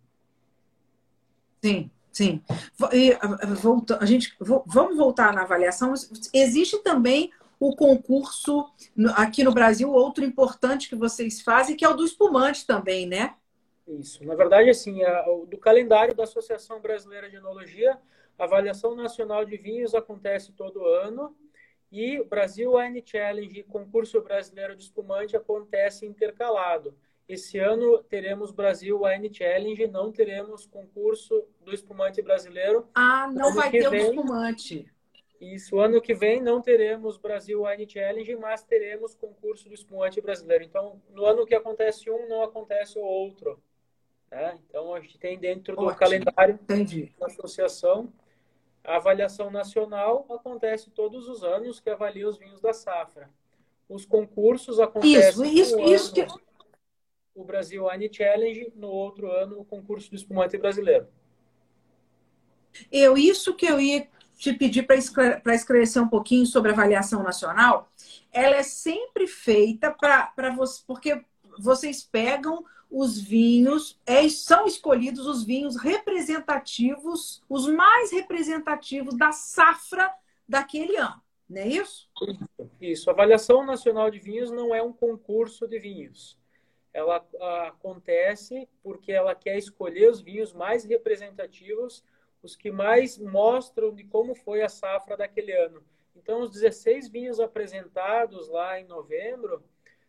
Sim, 1.62 1.90
sim. 2.10 2.42
E, 2.90 3.12
volta, 3.60 3.98
a 4.00 4.06
gente, 4.06 4.34
vamos 4.40 4.96
voltar 4.96 5.34
na 5.34 5.42
avaliação. 5.42 5.92
Existe 6.32 6.78
também 6.78 7.30
o 7.60 7.76
concurso 7.76 8.66
aqui 9.14 9.44
no 9.44 9.52
Brasil, 9.52 9.92
outro 9.92 10.24
importante 10.24 10.88
que 10.88 10.96
vocês 10.96 11.42
fazem, 11.42 11.76
que 11.76 11.84
é 11.84 11.88
o 11.90 11.94
do 11.94 12.06
espumante 12.06 12.66
também, 12.66 13.06
né? 13.06 13.34
Isso. 13.86 14.24
Na 14.24 14.34
verdade, 14.34 14.70
assim, 14.70 15.04
a, 15.04 15.22
do 15.46 15.58
calendário 15.58 16.14
da 16.14 16.24
Associação 16.24 16.80
Brasileira 16.80 17.28
de 17.28 17.36
Enologia, 17.36 17.98
a 18.38 18.44
avaliação 18.44 18.96
nacional 18.96 19.44
de 19.44 19.58
vinhos 19.58 19.94
acontece 19.94 20.50
todo 20.52 20.86
ano 20.86 21.36
e 21.90 22.20
o 22.20 22.24
Brasil 22.24 22.74
Wine 22.74 23.02
Challenge 23.04 23.60
e 23.60 23.62
concurso 23.62 24.20
brasileiro 24.20 24.74
de 24.76 24.82
espumante 24.82 25.36
acontece 25.36 26.06
intercalado. 26.06 26.96
Esse 27.28 27.58
ano 27.58 28.02
teremos 28.04 28.52
Brasil 28.52 29.02
Wine 29.02 29.32
Challenge, 29.32 29.86
não 29.88 30.12
teremos 30.12 30.66
concurso 30.66 31.44
do 31.60 31.74
espumante 31.74 32.22
brasileiro. 32.22 32.88
Ah, 32.94 33.28
não 33.32 33.52
vai 33.52 33.70
ter 33.70 33.90
vem, 33.90 34.00
o 34.00 34.10
espumante. 34.10 34.92
Isso, 35.40 35.78
ano 35.78 36.00
que 36.00 36.14
vem 36.14 36.40
não 36.40 36.62
teremos 36.62 37.18
Brasil 37.18 37.64
Wine 37.64 37.88
Challenge, 37.88 38.36
mas 38.36 38.62
teremos 38.62 39.14
concurso 39.14 39.68
do 39.68 39.74
espumante 39.74 40.20
brasileiro. 40.20 40.64
Então, 40.64 41.00
no 41.10 41.24
ano 41.24 41.44
que 41.44 41.54
acontece 41.54 42.08
um, 42.08 42.28
não 42.28 42.42
acontece 42.42 42.96
o 42.98 43.02
outro. 43.02 43.60
Né? 44.30 44.58
Então, 44.68 44.94
a 44.94 45.00
gente 45.00 45.18
tem 45.18 45.38
dentro 45.38 45.74
do 45.74 45.82
Ótimo. 45.82 45.98
calendário 45.98 46.54
Entendi. 46.54 47.12
da 47.18 47.26
associação 47.26 48.12
a 48.86 48.96
avaliação 48.96 49.50
nacional 49.50 50.26
acontece 50.30 50.90
todos 50.90 51.28
os 51.28 51.42
anos, 51.42 51.80
que 51.80 51.90
avalia 51.90 52.28
os 52.28 52.38
vinhos 52.38 52.60
da 52.60 52.72
safra. 52.72 53.28
Os 53.88 54.04
concursos 54.04 54.78
acontecem 54.80 55.54
isso, 55.54 55.78
isso, 55.78 55.80
isso 55.80 56.14
que... 56.14 56.26
o 57.34 57.44
Brasil 57.44 57.86
Wine 57.86 58.12
Challenge, 58.12 58.72
no 58.74 58.88
outro 58.88 59.30
ano 59.30 59.60
o 59.60 59.64
concurso 59.64 60.10
do 60.10 60.16
espumante 60.16 60.56
brasileiro. 60.56 61.08
Eu 62.90 63.16
isso 63.16 63.54
que 63.54 63.66
eu 63.66 63.80
ia 63.80 64.08
te 64.36 64.52
pedir 64.52 64.82
para 64.82 65.54
esclarecer 65.54 66.02
um 66.02 66.08
pouquinho 66.08 66.46
sobre 66.46 66.70
a 66.70 66.74
avaliação 66.74 67.22
nacional, 67.22 67.90
ela 68.30 68.56
é 68.56 68.62
sempre 68.62 69.26
feita 69.26 69.90
para 69.90 70.54
você, 70.54 70.82
porque 70.86 71.24
vocês 71.58 72.02
pegam 72.04 72.64
os 72.90 73.20
vinhos, 73.20 73.98
é, 74.06 74.28
são 74.28 74.66
escolhidos 74.66 75.26
os 75.26 75.44
vinhos 75.44 75.76
representativos, 75.76 77.42
os 77.48 77.66
mais 77.66 78.12
representativos 78.12 79.16
da 79.16 79.32
safra 79.32 80.12
daquele 80.48 80.96
ano, 80.96 81.20
não 81.48 81.60
é 81.60 81.68
isso? 81.68 82.08
Isso. 82.80 83.10
A 83.10 83.12
avaliação 83.12 83.64
nacional 83.64 84.10
de 84.10 84.18
vinhos 84.18 84.50
não 84.50 84.74
é 84.74 84.82
um 84.82 84.92
concurso 84.92 85.66
de 85.66 85.78
vinhos. 85.78 86.38
Ela 86.92 87.26
a, 87.40 87.68
acontece 87.68 88.68
porque 88.82 89.12
ela 89.12 89.34
quer 89.34 89.58
escolher 89.58 90.10
os 90.10 90.20
vinhos 90.20 90.52
mais 90.52 90.84
representativos, 90.84 92.02
os 92.42 92.56
que 92.56 92.70
mais 92.70 93.18
mostram 93.18 93.94
de 93.94 94.04
como 94.04 94.34
foi 94.34 94.62
a 94.62 94.68
safra 94.68 95.16
daquele 95.16 95.52
ano. 95.52 95.82
Então, 96.14 96.40
os 96.40 96.50
16 96.50 97.08
vinhos 97.08 97.38
apresentados 97.38 98.48
lá 98.48 98.80
em 98.80 98.84
novembro, 98.84 99.62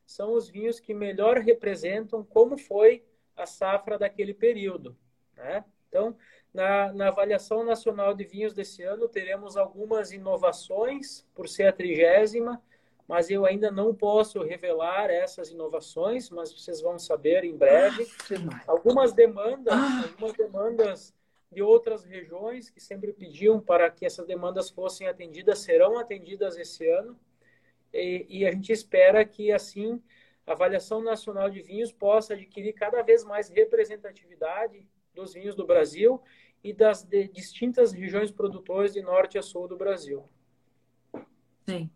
são 0.08 0.34
os 0.34 0.48
vinhos 0.48 0.80
que 0.80 0.94
melhor 0.94 1.38
representam 1.38 2.24
como 2.24 2.58
foi 2.58 3.04
a 3.36 3.46
safra 3.46 4.00
daquele 4.00 4.34
período. 4.34 4.98
Né? 5.36 5.64
Então, 5.90 6.16
na, 6.54 6.94
na, 6.94 7.10
avaliação 7.10 7.64
nacional 7.64 8.14
de 8.14 8.24
vinhos 8.24 8.54
desse 8.54 8.82
ano, 8.84 9.10
teremos 9.10 9.58
algumas 9.58 10.12
inovações, 10.14 11.28
por 11.36 11.48
ser 11.48 11.68
a 11.68 11.74
trigésima, 11.74 12.64
mas 13.06 13.30
eu 13.30 13.46
ainda 13.46 13.70
não 13.70 13.94
posso 13.94 14.42
revelar 14.42 15.10
essas 15.10 15.52
inovações, 15.52 16.30
mas 16.30 16.52
vocês 16.52 16.82
vão 16.82 16.98
saber 16.98 17.44
em 17.44 17.56
breve. 17.56 18.08
Ah, 18.32 18.64
algumas 18.68 19.14
demandas, 19.14 19.74
ah. 19.74 20.04
algumas 20.04 20.34
demandas 20.34 21.14
de 21.52 21.62
outras 21.62 22.04
regiões 22.04 22.70
que 22.70 22.80
sempre 22.80 23.14
pediam 23.14 23.60
para 23.60 23.90
que 23.92 24.06
essas 24.06 24.26
demandas 24.26 24.70
fossem 24.70 25.08
atendidas 25.08 25.60
serão 25.60 25.98
atendidas 25.98 26.58
esse 26.58 26.90
ano 26.90 27.18
e, 27.94 28.26
e 28.30 28.46
a 28.46 28.52
gente 28.52 28.72
espera 28.72 29.24
que, 29.26 29.52
assim, 29.52 30.02
a 30.46 30.54
avaliação 30.54 31.02
nacional 31.02 31.50
de 31.50 31.62
vinhos 31.62 31.92
possa 31.92 32.34
adquirir 32.34 32.74
cada 32.74 33.02
vez 33.02 33.24
mais 33.24 33.50
representatividade 33.50 34.88
dos 35.14 35.34
vinhos 35.34 35.56
do 35.56 35.66
Brasil 35.66 36.22
e 36.64 36.74
das 36.74 37.08
distintas 37.34 37.92
regiões 37.92 38.32
produtoras 38.32 38.94
de 38.94 39.02
norte 39.02 39.38
a 39.38 39.42
sul 39.42 39.68
do 39.68 39.78
Brasil. 39.78 40.24
Sim. 41.68 41.90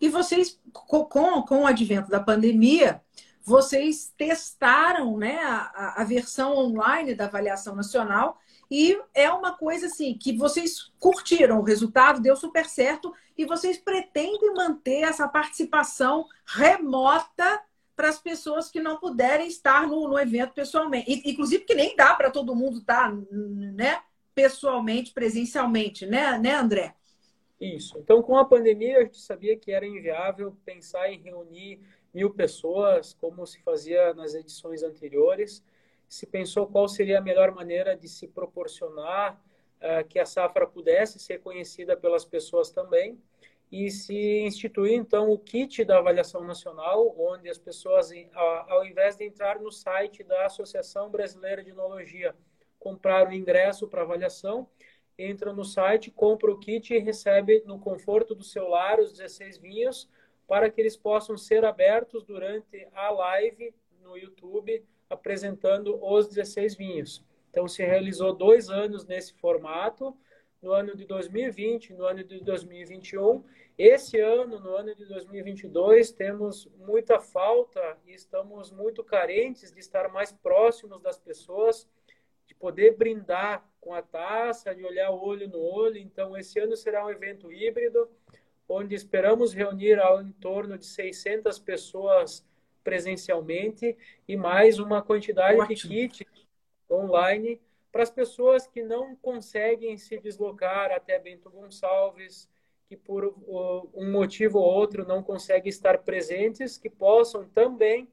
E 0.00 0.08
vocês, 0.08 0.60
com, 0.72 1.04
com 1.42 1.62
o 1.62 1.66
advento 1.66 2.10
da 2.10 2.18
pandemia, 2.18 3.02
vocês 3.42 4.12
testaram 4.16 5.18
né, 5.18 5.38
a, 5.38 6.00
a 6.00 6.04
versão 6.04 6.56
online 6.56 7.14
da 7.14 7.26
avaliação 7.26 7.74
nacional 7.74 8.38
e 8.70 9.00
é 9.14 9.30
uma 9.30 9.56
coisa 9.56 9.86
assim 9.86 10.14
que 10.14 10.36
vocês 10.36 10.92
curtiram 10.98 11.58
o 11.58 11.62
resultado, 11.62 12.20
deu 12.20 12.36
super 12.36 12.66
certo 12.66 13.14
e 13.36 13.46
vocês 13.46 13.78
pretendem 13.78 14.52
manter 14.54 15.02
essa 15.02 15.26
participação 15.26 16.26
remota 16.44 17.62
para 17.96 18.08
as 18.10 18.18
pessoas 18.18 18.70
que 18.70 18.80
não 18.80 18.98
puderem 18.98 19.48
estar 19.48 19.86
no, 19.86 20.06
no 20.06 20.18
evento 20.18 20.52
pessoalmente. 20.52 21.22
Inclusive 21.24 21.64
que 21.64 21.74
nem 21.74 21.96
dá 21.96 22.14
para 22.14 22.30
todo 22.30 22.54
mundo 22.54 22.78
estar, 22.78 23.12
né, 23.12 24.02
pessoalmente, 24.34 25.12
presencialmente, 25.12 26.06
né, 26.06 26.38
né, 26.38 26.54
André? 26.54 26.94
Isso. 27.60 27.98
Então, 27.98 28.22
com 28.22 28.36
a 28.36 28.44
pandemia, 28.44 28.98
a 28.98 29.02
gente 29.02 29.20
sabia 29.20 29.56
que 29.56 29.72
era 29.72 29.84
inviável 29.84 30.56
pensar 30.64 31.10
em 31.10 31.20
reunir 31.20 31.80
mil 32.14 32.30
pessoas, 32.30 33.16
como 33.20 33.44
se 33.46 33.60
fazia 33.62 34.14
nas 34.14 34.34
edições 34.34 34.82
anteriores 34.82 35.62
se 36.08 36.26
pensou 36.26 36.66
qual 36.66 36.88
seria 36.88 37.18
a 37.18 37.22
melhor 37.22 37.52
maneira 37.52 37.96
de 37.96 38.08
se 38.08 38.26
proporcionar 38.26 39.40
uh, 39.76 40.06
que 40.08 40.18
a 40.18 40.24
safra 40.24 40.66
pudesse 40.66 41.18
ser 41.18 41.40
conhecida 41.40 41.96
pelas 41.96 42.24
pessoas 42.24 42.70
também. 42.70 43.20
e 43.70 43.90
se 43.90 44.40
instituir 44.40 44.94
então 44.94 45.30
o 45.30 45.38
kit 45.38 45.84
da 45.84 45.98
avaliação 45.98 46.42
nacional, 46.42 47.14
onde 47.18 47.50
as 47.50 47.58
pessoas, 47.58 48.10
ao 48.34 48.82
invés 48.82 49.14
de 49.14 49.24
entrar 49.24 49.60
no 49.60 49.70
site 49.70 50.24
da 50.24 50.46
Associação 50.46 51.10
Brasileira 51.10 51.62
de 51.62 51.68
Enologia, 51.68 52.34
comprar 52.78 53.28
o 53.28 53.32
ingresso 53.34 53.86
para 53.86 54.00
avaliação, 54.00 54.66
entra 55.18 55.52
no 55.52 55.64
site, 55.64 56.10
compra 56.10 56.50
o 56.50 56.58
kit 56.58 56.94
e 56.94 56.98
recebe 56.98 57.62
no 57.66 57.78
conforto 57.78 58.34
do 58.34 58.42
seu 58.42 58.68
lar 58.68 59.00
os 59.00 59.12
16 59.12 59.58
vinhos 59.58 60.08
para 60.46 60.70
que 60.70 60.80
eles 60.80 60.96
possam 60.96 61.36
ser 61.36 61.62
abertos 61.62 62.24
durante 62.24 62.88
a 62.94 63.10
live 63.10 63.74
no 64.00 64.16
YouTube 64.16 64.82
apresentando 65.08 65.98
os 66.02 66.28
16 66.28 66.74
vinhos. 66.74 67.24
Então 67.50 67.66
se 67.66 67.82
realizou 67.82 68.32
dois 68.32 68.68
anos 68.68 69.04
nesse 69.04 69.32
formato 69.34 70.16
no 70.60 70.72
ano 70.72 70.96
de 70.96 71.04
2020, 71.04 71.94
no 71.94 72.04
ano 72.04 72.24
de 72.24 72.40
2021. 72.40 73.44
Esse 73.76 74.18
ano, 74.18 74.58
no 74.58 74.74
ano 74.74 74.94
de 74.94 75.04
2022, 75.06 76.10
temos 76.10 76.68
muita 76.76 77.20
falta 77.20 77.96
e 78.06 78.12
estamos 78.12 78.72
muito 78.72 79.04
carentes 79.04 79.72
de 79.72 79.78
estar 79.78 80.08
mais 80.08 80.32
próximos 80.32 81.00
das 81.00 81.16
pessoas, 81.16 81.88
de 82.46 82.54
poder 82.54 82.96
brindar 82.96 83.64
com 83.80 83.94
a 83.94 84.02
taça, 84.02 84.74
de 84.74 84.84
olhar 84.84 85.10
olho 85.10 85.48
no 85.48 85.60
olho. 85.60 85.96
Então, 85.96 86.36
esse 86.36 86.58
ano 86.58 86.76
será 86.76 87.06
um 87.06 87.10
evento 87.10 87.52
híbrido, 87.52 88.10
onde 88.68 88.96
esperamos 88.96 89.52
reunir 89.52 90.00
ao 90.00 90.20
em 90.20 90.32
torno 90.32 90.76
de 90.76 90.84
600 90.84 91.58
pessoas 91.60 92.44
presencialmente 92.82 93.96
e 94.26 94.36
mais 94.36 94.78
uma 94.78 95.02
quantidade 95.02 95.60
Ótimo. 95.60 95.92
de 95.92 96.08
kits 96.08 96.46
online 96.90 97.60
para 97.90 98.02
as 98.02 98.10
pessoas 98.10 98.66
que 98.66 98.82
não 98.82 99.16
conseguem 99.16 99.96
se 99.96 100.18
deslocar 100.18 100.92
até 100.92 101.18
Bento 101.18 101.50
Gonçalves, 101.50 102.48
que 102.88 102.96
por 102.96 103.34
um 103.94 104.10
motivo 104.10 104.58
ou 104.58 104.64
outro 104.64 105.06
não 105.06 105.22
conseguem 105.22 105.68
estar 105.68 105.98
presentes, 105.98 106.78
que 106.78 106.88
possam 106.88 107.46
também, 107.48 108.08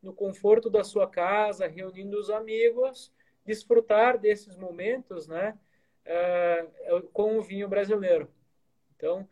no 0.00 0.12
conforto 0.12 0.68
da 0.68 0.84
sua 0.84 1.08
casa, 1.08 1.66
reunindo 1.66 2.18
os 2.18 2.30
amigos, 2.30 3.12
desfrutar 3.44 4.18
desses 4.18 4.56
momentos, 4.56 5.26
né, 5.26 5.58
uh, 6.06 7.02
com 7.12 7.38
o 7.38 7.42
vinho 7.42 7.68
brasileiro. 7.68 8.28
Então, 8.96 9.28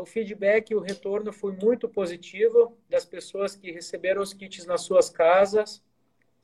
o 0.00 0.04
feedback, 0.04 0.74
o 0.74 0.80
retorno 0.80 1.32
foi 1.32 1.52
muito 1.52 1.88
positivo 1.88 2.76
das 2.88 3.04
pessoas 3.04 3.54
que 3.54 3.70
receberam 3.70 4.20
os 4.20 4.32
kits 4.32 4.66
nas 4.66 4.82
suas 4.82 5.08
casas, 5.08 5.82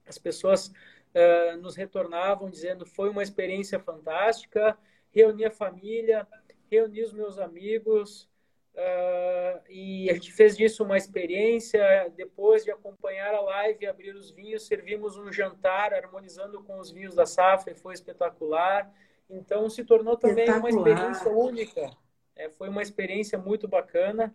as 0.06 0.18
pessoas 0.18 0.68
uh, 0.68 1.56
nos 1.60 1.76
retornavam 1.76 2.50
dizendo 2.50 2.84
foi 2.84 3.08
uma 3.08 3.22
experiência 3.22 3.78
fantástica, 3.78 4.76
reuni 5.10 5.44
a 5.44 5.50
família, 5.50 6.26
reuni 6.70 7.02
os 7.02 7.12
meus 7.12 7.38
amigos, 7.38 8.28
uh, 8.74 9.60
e 9.68 10.10
a 10.10 10.14
gente 10.14 10.32
fez 10.32 10.56
disso 10.56 10.84
uma 10.84 10.96
experiência. 10.96 12.12
Depois 12.16 12.64
de 12.64 12.70
acompanhar 12.70 13.34
a 13.34 13.40
live 13.40 13.84
e 13.84 13.86
abrir 13.86 14.14
os 14.14 14.30
vinhos, 14.30 14.66
servimos 14.66 15.16
um 15.16 15.32
jantar 15.32 15.94
harmonizando 15.94 16.62
com 16.62 16.78
os 16.78 16.90
vinhos 16.90 17.14
da 17.14 17.26
safra 17.26 17.72
e 17.72 17.76
foi 17.76 17.94
espetacular. 17.94 18.92
Então, 19.30 19.70
se 19.70 19.84
tornou 19.84 20.16
também 20.16 20.50
uma 20.50 20.68
experiência 20.68 21.30
única. 21.30 21.90
É, 22.36 22.50
foi 22.50 22.68
uma 22.68 22.82
experiência 22.82 23.38
muito 23.38 23.68
bacana 23.68 24.34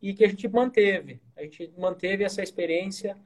e 0.00 0.14
que 0.14 0.24
a 0.24 0.28
gente 0.28 0.48
manteve. 0.48 1.20
A 1.36 1.42
gente 1.42 1.72
manteve 1.76 2.24
essa 2.24 2.42
experiência 2.42 3.16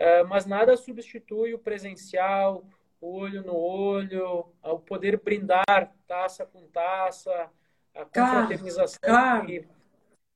é, 0.00 0.24
mas 0.24 0.46
nada 0.46 0.78
substitui 0.78 1.52
o 1.52 1.58
presencial, 1.58 2.64
olho 3.02 3.42
no 3.42 3.54
olho, 3.54 4.46
o 4.62 4.78
poder 4.78 5.20
brindar 5.20 5.94
taça 6.08 6.46
com 6.46 6.66
taça, 6.68 7.50
a 7.94 8.06
confraternização 8.06 8.98
claro, 9.02 9.40
claro. 9.40 9.46
Que, 9.46 9.68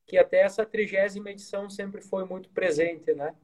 que 0.07 0.19
até 0.19 0.43
essa 0.43 0.67
trigésima 0.67 1.31
edição 1.31 1.71
sempre 1.71 2.03
foi 2.03 2.27
muito 2.27 2.51
presente, 2.51 3.15
né? 3.15 3.35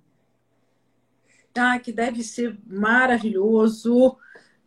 Ah, 1.57 1.79
que 1.81 1.91
deve 1.91 2.23
ser 2.23 2.55
maravilhoso, 2.67 4.19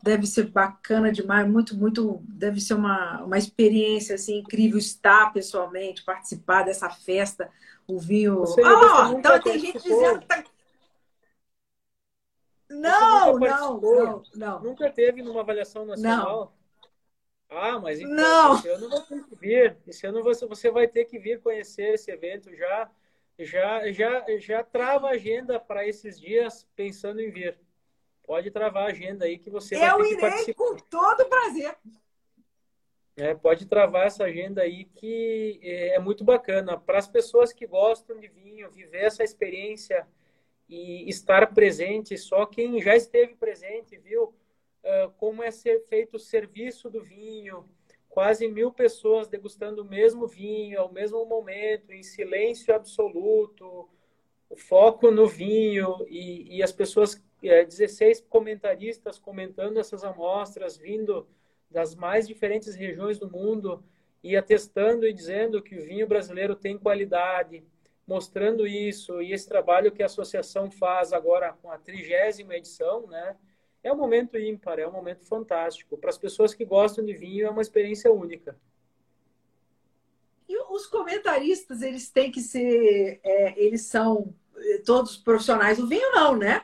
deve 0.04 0.28
ser 0.28 0.50
bacana 0.50 1.14
demais, 1.14 1.50
muito, 1.50 1.78
muito, 1.78 2.22
deve 2.28 2.60
ser 2.60 2.74
uma, 2.74 3.24
uma 3.24 3.38
experiência 3.38 4.16
assim 4.16 4.40
incrível 4.40 4.78
estar 4.78 5.32
pessoalmente, 5.32 6.04
participar 6.04 6.64
dessa 6.64 6.90
festa, 6.90 7.50
o 7.88 7.98
vinho. 7.98 8.44
Ah, 8.66 9.14
então 9.18 9.42
tem 9.42 9.58
gente 9.58 9.82
dizendo 9.82 10.20
que 10.20 10.28
tá 10.28 10.44
não, 12.70 13.40
não, 13.40 13.80
não, 13.80 14.24
não. 14.36 14.60
Nunca 14.62 14.92
teve 14.92 15.22
numa 15.22 15.40
avaliação 15.40 15.86
nacional? 15.86 16.54
Não. 17.50 17.58
Ah, 17.58 17.80
mas 17.80 18.02
então, 18.02 18.16
não. 18.16 18.56
esse 18.56 18.68
ano 18.68 18.90
vai 18.90 19.02
ter 19.02 19.24
que 19.24 19.36
vir. 19.36 19.78
Esse 19.88 20.08
ano 20.08 20.24
você, 20.24 20.46
você 20.46 20.72
vai 20.72 20.88
ter 20.88 21.06
que 21.06 21.20
vir 21.20 21.40
conhecer 21.40 21.94
esse 21.94 22.12
evento 22.12 22.54
já. 22.54 22.90
Já, 23.40 23.92
já, 23.92 24.26
já 24.40 24.64
trava 24.64 25.08
a 25.08 25.12
agenda 25.12 25.60
para 25.60 25.88
esses 25.88 26.20
dias 26.20 26.68
pensando 26.76 27.22
em 27.22 27.32
vir. 27.32 27.58
Pode 28.24 28.50
travar 28.52 28.84
a 28.84 28.88
agenda 28.88 29.26
aí 29.26 29.38
que 29.38 29.50
você 29.50 29.78
vai 29.78 29.90
Eu 29.90 29.98
ter 29.98 30.16
que 30.16 30.22
participar. 30.22 30.54
com 30.54 30.76
todo 30.78 31.26
prazer. 31.26 31.76
É, 33.16 33.36
pode 33.36 33.68
travar 33.68 34.08
essa 34.08 34.24
agenda 34.24 34.64
aí 34.64 34.86
que 34.86 35.60
é, 35.62 35.95
é 35.95 36.00
muito 36.00 36.24
bacana. 36.24 36.80
Para 36.80 36.98
as 36.98 37.08
pessoas 37.08 37.54
que 37.54 37.68
gostam 37.68 38.20
de 38.20 38.28
vinho, 38.28 38.72
viver 38.72 39.04
essa 39.04 39.24
experiência 39.24 40.08
e 40.68 41.08
estar 41.08 41.54
presente. 41.54 42.18
Só 42.18 42.45
quem 42.45 42.82
já 42.82 42.95
esteve 42.95 43.36
presente 43.36 43.98
viu 43.98 44.24
uh, 44.24 45.12
como 45.18 45.44
é 45.44 45.52
ser 45.52 45.86
feito 45.88 46.16
o 46.16 46.20
serviço 46.20 46.90
do 46.90 47.04
vinho. 47.04 47.70
Quase 48.10 48.48
mil 48.48 48.72
pessoas 48.72 49.28
degustando 49.28 49.82
o 49.82 49.86
mesmo 49.86 50.28
vinho 50.28 50.80
ao 50.80 50.91
mesmo 50.91 51.26
momento, 51.26 51.91
em 51.91 52.04
silêncio 52.04 52.74
absoluto, 52.74 53.90
o 54.50 54.56
foco 54.56 55.10
no 55.10 55.28
vinho 55.28 56.06
e, 56.08 56.58
e 56.58 56.64
as 56.64 56.72
pessoas, 56.72 57.20
é, 57.49 57.65
16 57.65 58.22
comentaristas 58.30 59.20
comentando 59.20 59.80
essas 59.80 60.03
amostras, 60.03 60.78
vindo 60.78 61.28
das 61.70 61.95
mais 61.95 62.28
diferentes 62.28 62.76
regiões 62.76 63.18
do 63.18 63.30
mundo 63.30 63.84
e 64.24 64.38
atestando 64.38 65.06
e 65.06 65.14
dizendo 65.14 65.61
que 65.61 65.76
o 65.76 65.84
vinho 65.84 66.07
brasileiro 66.07 66.56
tem 66.56 66.78
qualidade, 66.78 67.64
mostrando 68.07 68.68
isso 68.68 69.22
e 69.22 69.34
esse 69.34 69.48
trabalho 69.48 69.91
que 69.91 70.03
a 70.03 70.06
associação 70.06 70.70
faz 70.70 71.11
agora 71.11 71.53
com 71.61 71.72
a 71.72 71.78
trigésima 71.78 72.56
edição, 72.56 73.07
né? 73.07 73.36
É 73.84 73.91
um 73.91 73.98
momento 73.98 74.38
ímpar, 74.38 74.80
é 74.80 74.88
um 74.88 74.91
momento 74.91 75.26
fantástico. 75.26 75.98
Para 75.98 76.10
as 76.10 76.18
pessoas 76.18 76.53
que 76.53 76.64
gostam 76.64 77.03
de 77.03 77.14
vinho, 77.14 77.45
é 77.45 77.49
uma 77.49 77.61
experiência 77.61 78.11
única. 78.11 78.57
E 80.48 80.57
os 80.72 80.86
comentaristas, 80.86 81.82
eles 81.82 82.10
têm 82.10 82.32
que 82.32 82.41
ser, 82.41 83.20
é, 83.24 83.60
eles 83.61 83.82
são 83.82 84.34
eh, 84.56 84.82
todos 84.86 85.18
profissionais 85.18 85.78
do 85.78 85.88
vinho, 85.88 86.11
não, 86.11 86.38
né? 86.38 86.64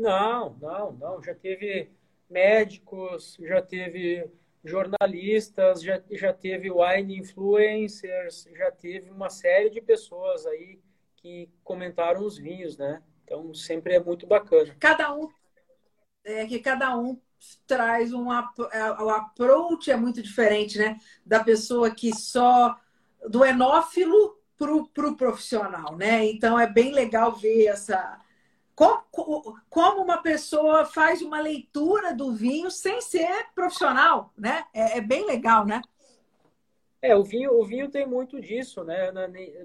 Não, 0.00 0.56
não, 0.60 0.92
não. 0.92 1.22
Já 1.22 1.34
teve 1.34 1.90
médicos, 2.28 3.36
já 3.40 3.60
teve 3.60 4.26
jornalistas, 4.64 5.82
já, 5.82 6.02
já 6.10 6.32
teve 6.32 6.70
wine 6.70 7.18
influencers, 7.18 8.48
já 8.56 8.70
teve 8.70 9.10
uma 9.10 9.28
série 9.28 9.68
de 9.70 9.80
pessoas 9.80 10.46
aí 10.46 10.80
que 11.16 11.50
comentaram 11.62 12.24
os 12.24 12.38
vinhos, 12.38 12.78
né? 12.78 13.02
Então 13.24 13.52
sempre 13.54 13.94
é 13.94 14.00
muito 14.00 14.26
bacana. 14.26 14.74
Cada 14.80 15.14
um 15.14 15.28
é 16.24 16.46
que 16.46 16.58
cada 16.60 16.96
um 16.98 17.20
traz 17.66 18.12
um 18.14 18.32
é, 18.32 18.92
o 19.02 19.10
approach 19.10 19.90
é 19.90 19.96
muito 19.96 20.22
diferente, 20.22 20.78
né? 20.78 20.98
Da 21.26 21.44
pessoa 21.44 21.90
que 21.94 22.14
só 22.14 22.74
do 23.28 23.44
enófilo 23.44 24.38
pro, 24.56 24.86
pro 24.88 25.16
profissional, 25.16 25.96
né? 25.96 26.24
Então 26.26 26.58
é 26.58 26.66
bem 26.66 26.92
legal 26.92 27.34
ver 27.36 27.66
essa 27.66 28.19
como, 28.80 30.02
uma 30.02 30.22
pessoa 30.22 30.86
faz 30.86 31.20
uma 31.20 31.38
leitura 31.40 32.14
do 32.14 32.32
vinho 32.32 32.70
sem 32.70 33.00
ser 33.02 33.48
profissional, 33.54 34.32
né? 34.36 34.64
É, 34.72 34.98
é, 34.98 35.00
bem 35.02 35.26
legal, 35.26 35.66
né? 35.66 35.82
É, 37.02 37.14
o 37.14 37.22
vinho, 37.22 37.52
o 37.52 37.64
vinho 37.64 37.90
tem 37.90 38.06
muito 38.06 38.40
disso, 38.40 38.82
né? 38.82 39.12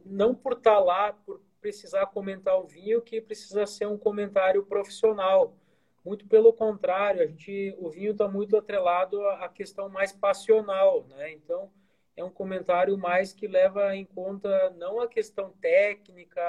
Não 0.05 0.35
por 0.35 0.53
estar 0.53 0.79
lá, 0.79 1.13
por 1.13 1.41
precisar 1.61 2.05
comentar 2.07 2.59
o 2.59 2.67
vinho, 2.67 3.01
que 3.01 3.21
precisa 3.21 3.65
ser 3.65 3.87
um 3.87 3.97
comentário 3.97 4.65
profissional. 4.65 5.55
Muito 6.03 6.27
pelo 6.27 6.53
contrário, 6.53 7.21
a 7.21 7.25
gente, 7.25 7.73
o 7.79 7.89
vinho 7.89 8.11
está 8.11 8.27
muito 8.27 8.57
atrelado 8.57 9.25
à 9.27 9.49
questão 9.49 9.89
mais 9.89 10.11
passional, 10.11 11.05
né? 11.07 11.31
Então, 11.31 11.71
é 12.17 12.23
um 12.23 12.29
comentário 12.29 12.97
mais 12.97 13.33
que 13.33 13.47
leva 13.47 13.95
em 13.95 14.05
conta 14.05 14.69
não 14.71 15.01
a 15.01 15.07
questão 15.07 15.51
técnica 15.61 16.41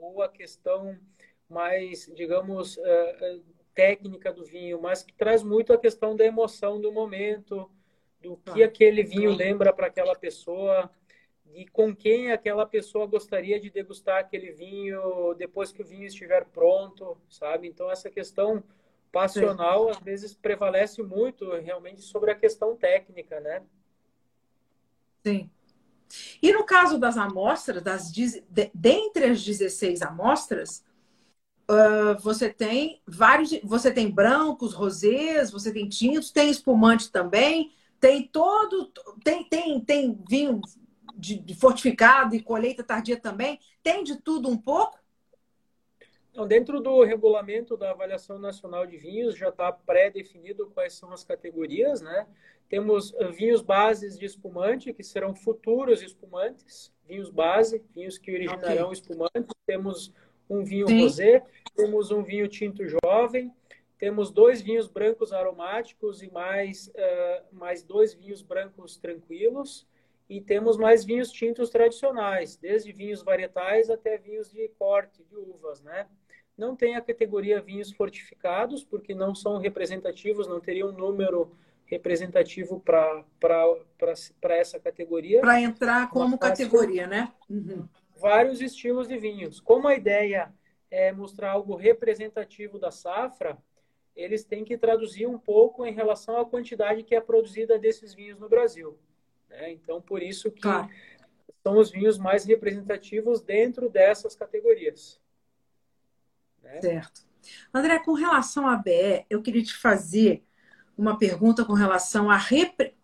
ou 0.00 0.22
a 0.22 0.28
questão 0.28 0.98
mais, 1.48 2.10
digamos, 2.14 2.76
uh, 2.76 3.44
técnica 3.74 4.32
do 4.32 4.44
vinho, 4.44 4.80
mas 4.80 5.02
que 5.02 5.12
traz 5.12 5.42
muito 5.42 5.72
a 5.72 5.78
questão 5.78 6.16
da 6.16 6.24
emoção 6.24 6.80
do 6.80 6.92
momento, 6.92 7.70
do 8.20 8.36
que 8.36 8.62
ah, 8.62 8.66
aquele 8.66 9.02
vinho 9.02 9.32
sim. 9.32 9.36
lembra 9.36 9.72
para 9.72 9.88
aquela 9.88 10.14
pessoa, 10.14 10.90
e 11.54 11.66
com 11.68 11.94
quem 11.94 12.32
aquela 12.32 12.66
pessoa 12.66 13.06
gostaria 13.06 13.60
de 13.60 13.70
degustar 13.70 14.18
aquele 14.18 14.50
vinho 14.52 15.34
depois 15.34 15.70
que 15.70 15.82
o 15.82 15.84
vinho 15.84 16.06
estiver 16.06 16.44
pronto, 16.46 17.16
sabe? 17.28 17.68
Então 17.68 17.90
essa 17.90 18.10
questão 18.10 18.62
passional 19.12 19.84
sim. 19.84 19.90
às 19.90 19.98
vezes 19.98 20.34
prevalece 20.34 21.02
muito 21.02 21.48
realmente 21.60 22.02
sobre 22.02 22.32
a 22.32 22.34
questão 22.34 22.74
técnica, 22.74 23.38
né? 23.40 23.62
Sim. 25.24 25.50
E 26.42 26.52
no 26.52 26.64
caso 26.64 26.98
das 26.98 27.16
amostras, 27.16 27.82
das, 27.82 28.12
de, 28.12 28.42
dentre 28.74 29.26
as 29.26 29.44
16 29.44 30.02
amostras, 30.02 30.84
uh, 31.70 32.20
você 32.20 32.48
tem 32.48 33.00
vários. 33.06 33.50
Você 33.62 33.92
tem 33.92 34.10
brancos, 34.10 34.74
rosés, 34.74 35.50
você 35.50 35.72
tem 35.72 35.88
tintos, 35.88 36.30
tem 36.30 36.50
espumante 36.50 37.10
também, 37.10 37.72
tem 38.00 38.26
todo. 38.26 38.92
Tem, 39.22 39.44
tem, 39.44 39.80
tem 39.80 40.18
vinho 40.28 40.60
de, 41.14 41.38
de 41.38 41.54
fortificado 41.54 42.34
e 42.34 42.42
colheita 42.42 42.82
tardia 42.82 43.18
também. 43.18 43.58
Tem 43.82 44.02
de 44.02 44.16
tudo 44.16 44.48
um 44.48 44.56
pouco? 44.56 44.98
Então, 46.34 46.48
dentro 46.48 46.80
do 46.80 47.04
regulamento 47.04 47.76
da 47.76 47.92
avaliação 47.92 48.40
nacional 48.40 48.84
de 48.84 48.96
vinhos, 48.96 49.36
já 49.36 49.50
está 49.50 49.70
pré-definido 49.70 50.68
quais 50.74 50.94
são 50.94 51.12
as 51.12 51.22
categorias, 51.22 52.00
né? 52.00 52.26
Temos 52.68 53.14
eh, 53.14 53.30
vinhos 53.30 53.62
bases 53.62 54.18
de 54.18 54.26
espumante, 54.26 54.92
que 54.92 55.04
serão 55.04 55.32
futuros 55.32 56.02
espumantes, 56.02 56.92
vinhos 57.06 57.30
base, 57.30 57.84
vinhos 57.94 58.18
que 58.18 58.32
originarão 58.32 58.86
okay. 58.86 58.92
espumantes. 58.94 59.54
Temos 59.64 60.12
um 60.48 60.64
vinho 60.64 60.86
Sim. 60.86 61.02
rosé, 61.02 61.42
temos 61.74 62.10
um 62.10 62.22
vinho 62.22 62.48
tinto 62.48 62.82
jovem, 62.86 63.52
temos 63.98 64.30
dois 64.30 64.60
vinhos 64.60 64.88
brancos 64.88 65.32
aromáticos 65.32 66.22
e 66.22 66.30
mais, 66.30 66.88
uh, 66.88 67.44
mais 67.52 67.82
dois 67.82 68.14
vinhos 68.14 68.42
brancos 68.42 68.96
tranquilos. 68.96 69.86
E 70.28 70.40
temos 70.40 70.78
mais 70.78 71.04
vinhos 71.04 71.30
tintos 71.30 71.68
tradicionais, 71.68 72.56
desde 72.56 72.90
vinhos 72.92 73.22
varietais 73.22 73.90
até 73.90 74.16
vinhos 74.16 74.50
de 74.50 74.68
corte 74.78 75.22
de 75.22 75.36
uvas, 75.36 75.82
né? 75.82 76.06
Não 76.56 76.74
tem 76.74 76.96
a 76.96 77.00
categoria 77.00 77.60
vinhos 77.60 77.92
fortificados, 77.92 78.82
porque 78.82 79.14
não 79.14 79.34
são 79.34 79.58
representativos, 79.58 80.48
não 80.48 80.60
teria 80.60 80.86
um 80.86 80.92
número 80.92 81.52
representativo 81.84 82.80
para 82.80 83.24
essa 84.50 84.80
categoria. 84.80 85.42
Para 85.42 85.60
entrar 85.60 86.08
como 86.08 86.38
categoria, 86.38 87.06
né? 87.06 87.30
Uhum. 87.48 87.86
Vários 88.24 88.62
estilos 88.62 89.06
de 89.06 89.18
vinhos. 89.18 89.60
Como 89.60 89.86
a 89.86 89.94
ideia 89.94 90.50
é 90.90 91.12
mostrar 91.12 91.50
algo 91.50 91.76
representativo 91.76 92.78
da 92.78 92.90
safra, 92.90 93.58
eles 94.16 94.42
têm 94.42 94.64
que 94.64 94.78
traduzir 94.78 95.26
um 95.26 95.38
pouco 95.38 95.84
em 95.84 95.92
relação 95.92 96.40
à 96.40 96.46
quantidade 96.46 97.02
que 97.02 97.14
é 97.14 97.20
produzida 97.20 97.78
desses 97.78 98.14
vinhos 98.14 98.38
no 98.38 98.48
Brasil. 98.48 98.98
Né? 99.50 99.72
Então, 99.72 100.00
por 100.00 100.22
isso 100.22 100.50
que 100.50 100.62
claro. 100.62 100.88
são 101.62 101.76
os 101.76 101.90
vinhos 101.90 102.16
mais 102.16 102.46
representativos 102.46 103.42
dentro 103.42 103.90
dessas 103.90 104.34
categorias. 104.34 105.20
Né? 106.62 106.80
Certo. 106.80 107.26
André, 107.74 107.98
com 107.98 108.14
relação 108.14 108.66
à 108.66 108.74
BE, 108.74 109.26
eu 109.28 109.42
queria 109.42 109.62
te 109.62 109.74
fazer 109.74 110.42
uma 110.96 111.18
pergunta 111.18 111.62
com 111.62 111.74
relação 111.74 112.30
à, 112.30 112.38
repre... 112.38 112.94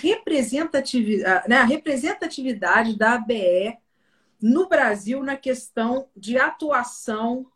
representatividade, 0.00 1.48
né? 1.48 1.64
representatividade 1.64 2.96
da 2.96 3.14
ABE 3.14 3.82
no 4.44 4.68
Brasil 4.68 5.22
na 5.22 5.38
questão 5.38 6.06
de 6.14 6.36
atuação 6.36 7.50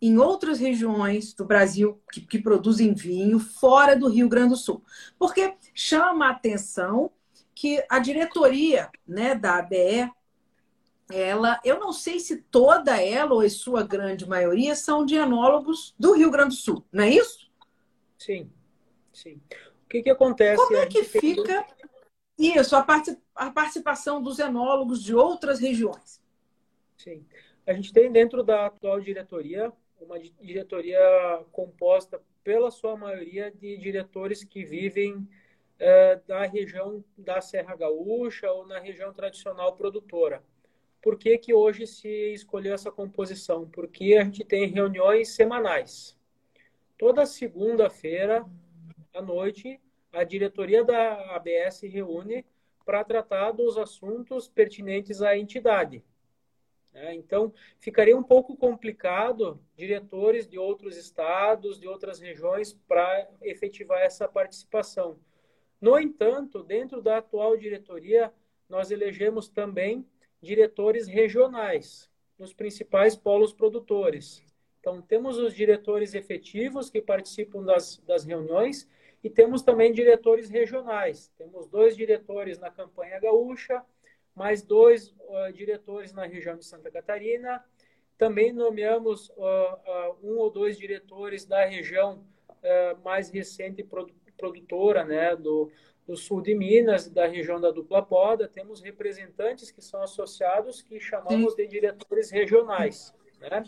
em 0.00 0.16
outras 0.16 0.58
regiões 0.58 1.34
do 1.34 1.44
Brasil 1.44 2.00
que, 2.10 2.22
que, 2.22 2.38
produzem 2.38 2.94
vinho 2.94 3.38
fora 3.38 3.94
do 3.94 4.08
Rio 4.08 4.26
Grande 4.26 4.48
do 4.48 4.56
Sul. 4.56 4.82
Porque 5.18 5.54
chama 5.74 6.26
a 6.26 6.30
atenção 6.30 7.10
que 7.54 7.84
a 7.90 7.98
diretoria 7.98 8.88
né, 9.06 9.34
da 9.34 9.58
ABE 9.58 10.10
ela, 11.12 11.60
eu 11.62 11.78
não 11.78 11.92
sei 11.92 12.18
se 12.18 12.38
toda 12.38 12.98
ela 12.98 13.34
ou 13.34 13.42
a 13.42 13.50
sua 13.50 13.82
grande 13.82 14.26
maioria 14.26 14.74
são 14.74 15.04
de 15.04 15.16
enólogos 15.16 15.94
do 15.98 16.14
Rio 16.14 16.30
Grande 16.30 16.56
do 16.56 16.60
Sul, 16.60 16.86
não 16.90 17.04
é 17.04 17.10
isso? 17.10 17.50
Sim, 18.18 18.50
sim. 19.12 19.42
O 19.84 19.88
que, 19.90 20.02
que 20.02 20.10
acontece? 20.10 20.56
Como 20.56 20.78
é 20.78 20.86
que 20.86 21.04
fica 21.04 21.66
isso, 22.38 22.74
a, 22.74 22.82
part... 22.82 23.14
a 23.34 23.50
participação 23.50 24.22
dos 24.22 24.38
enólogos 24.38 25.02
de 25.02 25.14
outras 25.14 25.58
regiões? 25.58 26.22
Sim. 26.96 27.24
A 27.66 27.72
gente 27.72 27.92
tem 27.92 28.10
dentro 28.10 28.42
da 28.42 28.66
atual 28.66 29.00
diretoria 29.00 29.72
uma 30.00 30.18
diretoria 30.18 31.00
composta 31.50 32.20
pela 32.42 32.70
sua 32.70 32.96
maioria 32.96 33.50
de 33.50 33.76
diretores 33.78 34.44
que 34.44 34.64
vivem 34.64 35.26
é, 35.78 36.16
da 36.26 36.44
região 36.44 37.02
da 37.16 37.40
Serra 37.40 37.74
Gaúcha 37.74 38.50
ou 38.50 38.66
na 38.66 38.78
região 38.78 39.12
tradicional 39.12 39.74
produtora. 39.74 40.42
Por 41.02 41.18
que, 41.18 41.36
que 41.38 41.52
hoje 41.52 41.86
se 41.86 42.32
escolheu 42.32 42.74
essa 42.74 42.90
composição? 42.90 43.68
Porque 43.68 44.16
a 44.18 44.24
gente 44.24 44.44
tem 44.44 44.66
reuniões 44.66 45.30
semanais. 45.30 46.18
Toda 46.98 47.26
segunda-feira 47.26 48.44
à 49.12 49.20
noite, 49.20 49.80
a 50.12 50.24
diretoria 50.24 50.84
da 50.84 51.36
ABS 51.36 51.82
reúne 51.82 52.44
para 52.84 53.04
tratar 53.04 53.52
dos 53.52 53.76
assuntos 53.76 54.48
pertinentes 54.48 55.22
à 55.22 55.36
entidade. 55.36 56.04
É, 56.92 57.12
então, 57.12 57.52
ficaria 57.80 58.16
um 58.16 58.22
pouco 58.22 58.56
complicado 58.56 59.60
diretores 59.76 60.46
de 60.46 60.58
outros 60.58 60.96
estados, 60.96 61.80
de 61.80 61.88
outras 61.88 62.20
regiões, 62.20 62.72
para 62.86 63.28
efetivar 63.42 64.00
essa 64.00 64.28
participação. 64.28 65.18
No 65.80 65.98
entanto, 65.98 66.62
dentro 66.62 67.02
da 67.02 67.18
atual 67.18 67.56
diretoria, 67.56 68.32
nós 68.68 68.92
elegemos 68.92 69.48
também 69.48 70.06
diretores 70.40 71.08
regionais 71.08 72.08
nos 72.38 72.52
principais 72.52 73.16
polos 73.16 73.52
produtores. 73.52 74.42
Então, 74.78 75.02
temos 75.02 75.36
os 75.36 75.52
diretores 75.54 76.14
efetivos 76.14 76.90
que 76.90 77.02
participam 77.02 77.64
das, 77.64 77.98
das 78.06 78.24
reuniões 78.24 78.88
e 79.24 79.30
temos 79.30 79.62
também 79.62 79.90
diretores 79.90 80.50
regionais. 80.50 81.32
Temos 81.38 81.66
dois 81.66 81.96
diretores 81.96 82.58
na 82.58 82.70
campanha 82.70 83.18
gaúcha, 83.18 83.82
mais 84.36 84.62
dois 84.62 85.08
uh, 85.08 85.50
diretores 85.54 86.12
na 86.12 86.26
região 86.26 86.58
de 86.58 86.66
Santa 86.66 86.90
Catarina. 86.90 87.64
Também 88.18 88.52
nomeamos 88.52 89.30
uh, 89.30 89.32
uh, 89.32 90.18
um 90.22 90.36
ou 90.36 90.50
dois 90.50 90.76
diretores 90.76 91.46
da 91.46 91.64
região 91.64 92.22
mais 93.02 93.28
recente 93.28 93.82
produ 93.82 94.14
produtora, 94.38 95.04
né, 95.04 95.36
do, 95.36 95.70
do 96.06 96.16
sul 96.16 96.40
de 96.40 96.54
Minas, 96.54 97.08
da 97.08 97.26
região 97.26 97.60
da 97.60 97.70
dupla 97.70 98.02
poda, 98.02 98.48
temos 98.48 98.80
representantes 98.80 99.70
que 99.70 99.82
são 99.82 100.02
associados 100.02 100.82
que 100.82 100.98
chamamos 100.98 101.54
de 101.54 101.66
diretores 101.66 102.30
regionais. 102.30 103.14
Né? 103.38 103.64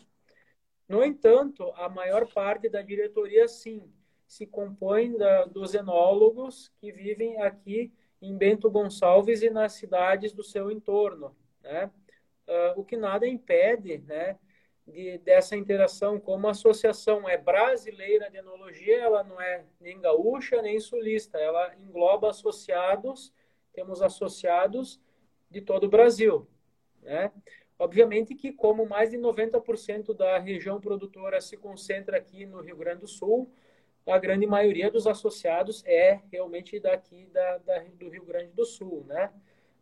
No 0.89 1.05
entanto, 1.05 1.73
a 1.77 1.89
maior 1.89 2.27
parte 2.33 2.69
da 2.69 2.81
diretoria, 2.81 3.47
sim, 3.47 3.83
se 4.27 4.47
compõe 4.47 5.17
da, 5.17 5.45
dos 5.45 5.75
enólogos 5.75 6.73
que 6.79 6.91
vivem 6.91 7.41
aqui 7.41 7.93
em 8.21 8.37
Bento 8.37 8.71
Gonçalves 8.71 9.43
e 9.43 9.51
nas 9.51 9.73
cidades 9.75 10.33
do 10.33 10.43
seu 10.43 10.71
entorno. 10.71 11.37
Né? 11.63 11.91
Uh, 12.47 12.81
o 12.81 12.85
que 12.85 12.97
nada 12.97 13.27
impede 13.27 13.99
né, 13.99 14.39
de, 14.87 15.19
dessa 15.19 15.57
interação, 15.57 16.19
como 16.19 16.47
a 16.47 16.53
associação 16.53 17.29
é 17.29 17.37
brasileira 17.37 18.31
de 18.31 18.39
enologia, 18.39 19.01
ela 19.01 19.23
não 19.23 19.41
é 19.41 19.65
nem 19.81 20.01
gaúcha 20.01 20.63
nem 20.63 20.79
sulista, 20.81 21.39
ela 21.39 21.75
engloba 21.77 22.31
associados, 22.31 23.33
temos 23.73 24.01
associados 24.01 25.01
de 25.51 25.61
todo 25.61 25.85
o 25.85 25.91
Brasil. 25.91 26.49
Né? 27.03 27.31
Obviamente 27.79 28.35
que, 28.35 28.53
como 28.53 28.87
mais 28.87 29.11
de 29.11 29.19
90% 29.19 30.15
da 30.15 30.39
região 30.39 30.81
produtora 30.81 31.41
se 31.41 31.57
concentra 31.57 32.17
aqui 32.17 32.47
no 32.47 32.61
Rio 32.63 32.77
Grande 32.77 33.03
do 33.03 33.09
Sul, 33.09 33.53
a 34.13 34.19
grande 34.19 34.47
maioria 34.47 34.91
dos 34.91 35.07
associados 35.07 35.83
é 35.85 36.21
realmente 36.31 36.79
daqui 36.79 37.27
da, 37.27 37.59
da, 37.59 37.79
do 37.95 38.09
Rio 38.09 38.25
Grande 38.25 38.53
do 38.53 38.65
Sul, 38.65 39.05
né? 39.07 39.33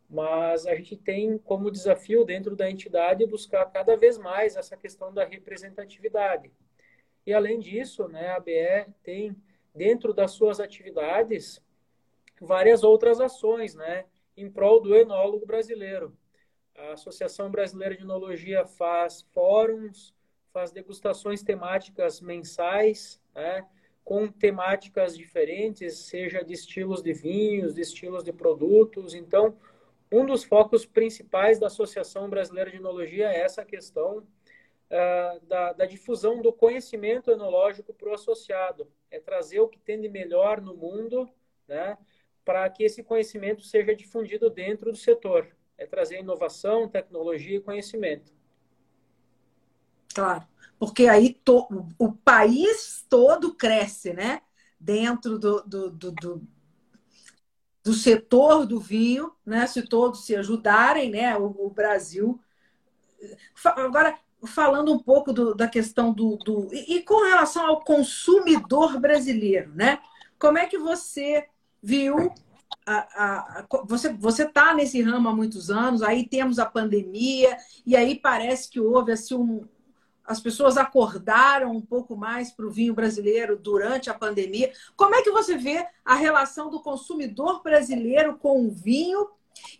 Mas 0.09 0.65
a 0.65 0.75
gente 0.75 0.95
tem 0.97 1.37
como 1.37 1.71
desafio 1.71 2.25
dentro 2.25 2.55
da 2.55 2.69
entidade 2.69 3.25
buscar 3.25 3.65
cada 3.65 3.95
vez 3.95 4.17
mais 4.17 4.55
essa 4.55 4.75
questão 4.75 5.13
da 5.13 5.25
representatividade. 5.25 6.51
E 7.25 7.33
além 7.33 7.59
disso, 7.59 8.07
né, 8.07 8.29
a 8.29 8.39
BE 8.39 8.85
tem 9.03 9.35
dentro 9.73 10.13
das 10.13 10.31
suas 10.31 10.59
atividades 10.59 11.61
várias 12.39 12.83
outras 12.83 13.19
ações, 13.19 13.73
né, 13.73 14.05
em 14.37 14.49
prol 14.49 14.79
do 14.79 14.95
enólogo 14.95 15.45
brasileiro. 15.45 16.15
A 16.77 16.93
Associação 16.93 17.49
Brasileira 17.49 17.95
de 17.95 18.03
Enologia 18.03 18.65
faz 18.65 19.21
fóruns, 19.33 20.13
faz 20.51 20.71
degustações 20.71 21.41
temáticas 21.41 22.21
mensais, 22.21 23.19
né, 23.33 23.65
com 24.05 24.27
temáticas 24.27 25.17
diferentes, 25.17 25.97
seja 25.97 26.43
de 26.43 26.53
estilos 26.53 27.01
de 27.01 27.11
vinhos, 27.11 27.73
de 27.73 27.81
estilos 27.81 28.23
de 28.23 28.31
produtos. 28.31 29.15
Então, 29.15 29.57
um 30.11 30.23
dos 30.23 30.43
focos 30.43 30.85
principais 30.85 31.59
da 31.59 31.65
Associação 31.65 32.29
Brasileira 32.29 32.69
de 32.69 32.77
Enologia 32.77 33.31
é 33.31 33.41
essa 33.41 33.65
questão 33.65 34.19
uh, 34.19 35.45
da, 35.47 35.73
da, 35.73 35.85
difusão 35.87 36.39
do 36.39 36.53
conhecimento 36.53 37.31
enológico 37.31 37.95
para 37.95 38.09
o 38.09 38.13
associado. 38.13 38.87
É 39.09 39.19
trazer 39.19 39.59
o 39.59 39.67
que 39.67 39.79
tem 39.79 39.99
de 39.99 40.07
melhor 40.07 40.61
no 40.61 40.75
mundo, 40.75 41.27
né, 41.67 41.97
para 42.45 42.69
que 42.69 42.83
esse 42.83 43.03
conhecimento 43.03 43.63
seja 43.63 43.95
difundido 43.95 44.51
dentro 44.51 44.91
do 44.91 44.97
setor. 44.97 45.47
É 45.79 45.87
trazer 45.87 46.19
inovação, 46.19 46.87
tecnologia 46.87 47.57
e 47.57 47.61
conhecimento. 47.61 48.31
Claro, 50.13 50.45
porque 50.79 51.07
aí 51.07 51.33
to, 51.33 51.67
o 51.97 52.11
país 52.11 53.05
todo 53.09 53.53
cresce, 53.53 54.13
né? 54.13 54.41
Dentro 54.79 55.39
do, 55.39 55.61
do, 55.63 55.91
do, 55.91 56.11
do 56.11 56.47
do 57.85 57.93
setor 57.93 58.65
do 58.65 58.79
vinho, 58.79 59.31
né? 59.45 59.67
Se 59.67 59.83
todos 59.83 60.25
se 60.25 60.35
ajudarem, 60.35 61.11
né? 61.11 61.37
O, 61.37 61.67
o 61.67 61.69
Brasil. 61.69 62.39
Agora, 63.63 64.17
falando 64.47 64.91
um 64.91 64.97
pouco 64.97 65.31
do, 65.31 65.53
da 65.53 65.67
questão 65.67 66.11
do, 66.11 66.35
do 66.37 66.67
e, 66.73 67.01
com 67.03 67.23
relação 67.23 67.67
ao 67.67 67.81
consumidor 67.81 68.99
brasileiro, 68.99 69.71
né? 69.75 69.99
Como 70.39 70.57
é 70.57 70.65
que 70.65 70.79
você 70.79 71.47
viu 71.81 72.33
a, 72.85 72.97
a, 73.23 73.65
você 73.85 74.11
você 74.13 74.43
está 74.43 74.73
nesse 74.73 75.01
ramo 75.03 75.29
há 75.29 75.35
muitos 75.35 75.69
anos, 75.69 76.01
aí 76.01 76.27
temos 76.27 76.57
a 76.57 76.65
pandemia 76.65 77.55
e 77.85 77.95
aí 77.95 78.19
parece 78.19 78.69
que 78.69 78.79
houve 78.79 79.11
assim 79.11 79.35
um, 79.35 79.67
as 80.27 80.39
pessoas 80.39 80.77
acordaram 80.77 81.71
um 81.71 81.81
pouco 81.81 82.15
mais 82.15 82.51
para 82.51 82.65
o 82.65 82.71
vinho 82.71 82.93
brasileiro 82.93 83.57
durante 83.57 84.09
a 84.09 84.13
pandemia. 84.13 84.71
Como 84.95 85.15
é 85.15 85.21
que 85.21 85.31
você 85.31 85.57
vê 85.57 85.85
a 86.03 86.15
relação 86.15 86.69
do 86.69 86.81
consumidor 86.81 87.61
brasileiro 87.61 88.37
com 88.37 88.65
o 88.65 88.71
vinho 88.71 89.29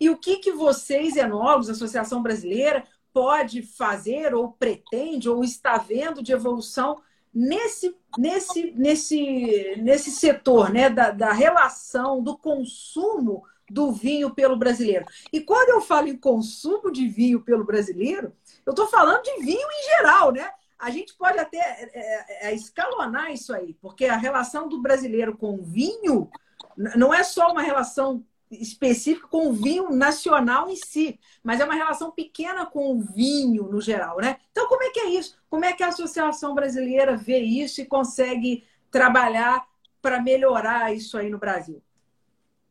e 0.00 0.08
o 0.08 0.16
que, 0.16 0.36
que 0.36 0.52
vocês, 0.52 1.16
enólogos, 1.16 1.68
Associação 1.68 2.22
Brasileira, 2.22 2.84
pode 3.12 3.62
fazer 3.62 4.34
ou 4.34 4.52
pretende 4.52 5.28
ou 5.28 5.42
está 5.42 5.78
vendo 5.78 6.22
de 6.22 6.32
evolução 6.32 7.00
nesse, 7.32 7.94
nesse, 8.18 8.72
nesse, 8.72 9.74
nesse 9.78 10.10
setor 10.10 10.70
né, 10.70 10.88
da, 10.88 11.10
da 11.10 11.32
relação 11.32 12.22
do 12.22 12.36
consumo 12.36 13.42
do 13.68 13.92
vinho 13.92 14.34
pelo 14.34 14.56
brasileiro. 14.56 15.04
E 15.32 15.40
quando 15.40 15.70
eu 15.70 15.80
falo 15.80 16.08
em 16.08 16.16
consumo 16.16 16.90
de 16.90 17.08
vinho 17.08 17.40
pelo 17.40 17.64
brasileiro, 17.64 18.32
eu 18.66 18.72
estou 18.72 18.88
falando 18.88 19.22
de 19.22 19.44
vinho 19.44 19.68
em 19.68 19.84
geral, 19.96 20.32
né? 20.32 20.50
A 20.78 20.90
gente 20.90 21.14
pode 21.14 21.38
até 21.38 21.58
é, 21.58 21.90
é, 21.94 22.48
é, 22.48 22.54
escalonar 22.54 23.32
isso 23.32 23.54
aí, 23.54 23.74
porque 23.80 24.06
a 24.06 24.16
relação 24.16 24.68
do 24.68 24.82
brasileiro 24.82 25.36
com 25.36 25.54
o 25.54 25.62
vinho 25.62 26.28
não 26.76 27.14
é 27.14 27.22
só 27.22 27.52
uma 27.52 27.62
relação 27.62 28.22
específica 28.50 29.26
com 29.28 29.48
o 29.48 29.52
vinho 29.52 29.90
nacional 29.90 30.68
em 30.68 30.76
si, 30.76 31.18
mas 31.42 31.60
é 31.60 31.64
uma 31.64 31.74
relação 31.74 32.10
pequena 32.10 32.66
com 32.66 32.92
o 32.92 33.00
vinho 33.00 33.64
no 33.64 33.80
geral, 33.80 34.18
né? 34.18 34.36
Então, 34.50 34.68
como 34.68 34.82
é 34.82 34.90
que 34.90 35.00
é 35.00 35.10
isso? 35.10 35.36
Como 35.48 35.64
é 35.64 35.72
que 35.72 35.82
a 35.82 35.88
Associação 35.88 36.54
Brasileira 36.54 37.16
vê 37.16 37.38
isso 37.38 37.80
e 37.80 37.86
consegue 37.86 38.64
trabalhar 38.90 39.66
para 40.02 40.20
melhorar 40.20 40.94
isso 40.94 41.16
aí 41.16 41.30
no 41.30 41.38
Brasil? 41.38 41.82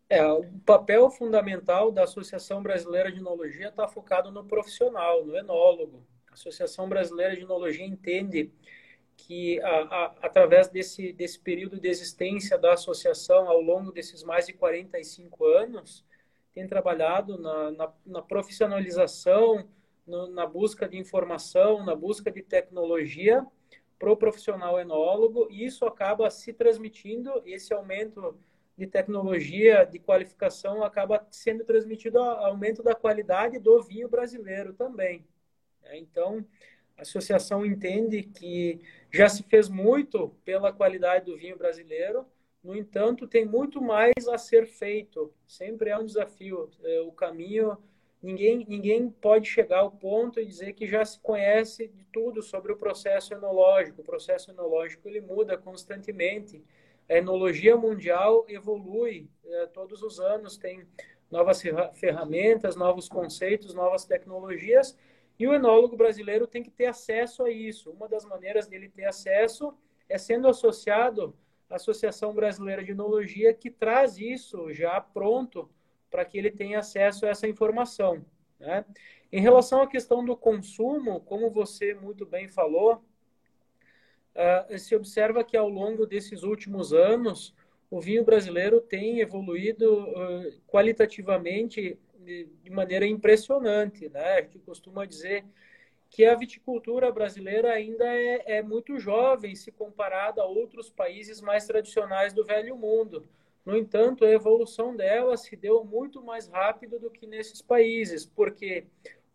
É, 0.08 0.24
o 0.24 0.44
papel 0.66 1.10
fundamental 1.10 1.92
da 1.92 2.04
Associação 2.04 2.62
Brasileira 2.62 3.12
de 3.12 3.20
Enologia 3.20 3.70
está 3.70 3.88
focado 3.88 4.32
no 4.32 4.46
profissional, 4.46 5.26
no 5.26 5.36
enólogo. 5.36 6.06
A 6.30 6.34
Associação 6.34 6.88
Brasileira 6.88 7.36
de 7.36 7.42
Enologia 7.42 7.86
entende 7.86 8.52
que, 9.18 9.60
a, 9.62 9.70
a, 9.70 10.06
através 10.22 10.68
desse, 10.68 11.12
desse 11.12 11.40
período 11.40 11.80
de 11.80 11.88
existência 11.88 12.58
da 12.58 12.74
associação, 12.74 13.48
ao 13.48 13.60
longo 13.60 13.92
desses 13.92 14.24
mais 14.24 14.46
de 14.46 14.54
45 14.54 15.44
anos, 15.46 16.06
tem 16.54 16.68
trabalhado 16.68 17.38
na, 17.40 17.72
na, 17.72 17.94
na 18.06 18.22
profissionalização, 18.22 19.68
no, 20.06 20.28
na 20.28 20.46
busca 20.46 20.88
de 20.88 20.98
informação, 20.98 21.84
na 21.84 21.96
busca 21.96 22.30
de 22.30 22.44
tecnologia 22.44 23.46
para 23.98 24.12
o 24.12 24.18
profissional 24.18 24.80
enólogo, 24.80 25.48
e 25.50 25.66
isso 25.66 25.86
acaba 25.86 26.30
se 26.30 26.54
transmitindo, 26.54 27.42
esse 27.46 27.74
aumento 27.74 28.38
de 28.78 28.88
tecnologia, 28.88 29.86
de 29.86 30.00
qualificação, 30.00 30.84
acaba 30.84 31.26
sendo 31.32 31.64
transmitido 31.64 32.20
ao 32.20 32.46
aumento 32.48 32.84
da 32.84 32.94
qualidade 32.94 33.60
do 33.60 33.82
vinho 33.82 34.10
brasileiro 34.10 34.74
também. 34.74 35.26
Né? 35.82 35.98
Então, 35.98 36.46
a 36.98 37.04
associação 37.04 37.66
entende 37.66 38.24
que 38.24 38.82
já 39.12 39.30
se 39.30 39.44
fez 39.44 39.70
muito 39.70 40.30
pela 40.44 40.74
qualidade 40.74 41.26
do 41.26 41.38
vinho 41.38 41.58
brasileiro, 41.58 42.26
no 42.66 42.76
entanto, 42.76 43.28
tem 43.28 43.46
muito 43.46 43.80
mais 43.80 44.28
a 44.28 44.40
ser 44.40 44.66
feito. 44.66 45.32
Sempre 45.48 45.92
é 45.92 45.98
um 46.00 46.04
desafio. 46.04 46.68
É, 46.84 47.00
o 47.02 47.12
caminho, 47.12 47.78
ninguém, 48.20 48.66
ninguém 48.68 49.08
pode 49.08 49.48
chegar 49.48 49.82
ao 49.82 49.92
ponto 49.92 50.40
e 50.40 50.46
dizer 50.46 50.74
que 50.74 50.88
já 50.88 51.06
se 51.06 51.20
conhece 51.20 51.88
de 51.90 52.04
tudo 52.06 52.42
sobre 52.42 52.72
o 52.72 52.76
processo 52.76 53.36
enológico. 53.36 54.02
O 54.02 54.04
processo 54.04 54.50
enológico 54.50 55.08
ele 55.08 55.22
muda 55.22 55.56
constantemente 55.56 56.64
a 57.08 57.16
enologia 57.16 57.78
mundial 57.78 58.46
evolui 58.48 59.30
é, 59.46 59.68
todos 59.68 60.02
os 60.02 60.20
anos, 60.20 60.58
tem 60.58 60.88
novas 61.30 61.62
ferramentas, 61.94 62.76
novos 62.76 63.08
conceitos, 63.08 63.74
novas 63.74 64.06
tecnologias, 64.06 64.98
e 65.38 65.48
o 65.48 65.54
enólogo 65.54 65.98
brasileiro 65.98 66.48
tem 66.48 66.64
que 66.64 66.72
ter 66.72 66.86
acesso 66.86 67.44
a 67.44 67.52
isso. 67.52 67.92
Uma 67.92 68.08
das 68.08 68.26
maneiras 68.26 68.68
dele 68.68 68.90
ter 68.90 69.06
acesso 69.06 69.74
é 70.08 70.18
sendo 70.18 70.48
associado 70.48 71.36
à 71.70 71.76
Associação 71.76 72.34
Brasileira 72.34 72.84
de 72.84 72.92
Enologia, 72.92 73.54
que 73.54 73.70
traz 73.70 74.18
isso 74.18 74.72
já 74.72 75.00
pronto 75.02 75.70
para 76.10 76.24
que 76.24 76.38
ele 76.38 76.52
tenha 76.52 76.80
acesso 76.80 77.26
a 77.26 77.30
essa 77.30 77.48
informação. 77.48 78.26
Né? 78.60 78.86
Em 79.32 79.42
relação 79.42 79.82
à 79.82 79.88
questão 79.88 80.24
do 80.24 80.38
consumo, 80.38 81.20
como 81.22 81.50
você 81.52 81.94
muito 81.94 82.26
bem 82.26 82.48
falou, 82.48 83.04
uh, 84.36 84.78
se 84.78 84.96
observa 84.96 85.44
que 85.44 85.56
ao 85.56 85.70
longo 85.70 86.06
desses 86.06 86.44
últimos 86.44 86.94
anos, 86.94 87.54
o 87.90 88.02
vinho 88.02 88.24
brasileiro 88.24 88.82
tem 88.82 89.20
evoluído 89.20 90.04
uh, 90.04 90.52
qualitativamente 90.68 91.98
de, 92.20 92.48
de, 92.64 92.70
maneira 92.70 93.06
impressionante. 93.06 94.10
Né? 94.10 94.34
A 94.34 94.42
gente 94.42 94.60
costuma 94.60 95.06
dizer 95.06 95.46
que 96.10 96.26
a 96.26 96.36
viticultura 96.36 97.12
brasileira 97.12 97.72
ainda 97.72 98.06
é, 98.06 98.58
é 98.58 98.62
muito 98.62 99.00
jovem 99.00 99.56
se 99.56 99.72
comparada 99.72 100.42
a 100.42 100.46
outros 100.46 100.90
países 100.90 101.42
mais 101.42 101.66
tradicionais 101.66 102.34
do 102.34 102.44
velho 102.44 102.76
mundo. 102.76 103.28
No 103.66 103.76
entanto, 103.76 104.24
a 104.24 104.32
evolução 104.32 104.96
dela 104.96 105.36
se 105.38 105.56
deu 105.56 105.84
muito 105.84 106.22
mais 106.22 106.48
rápido 106.48 107.00
do 107.00 107.10
que 107.10 107.26
nesses 107.26 107.62
países, 107.62 108.26
porque 108.26 108.86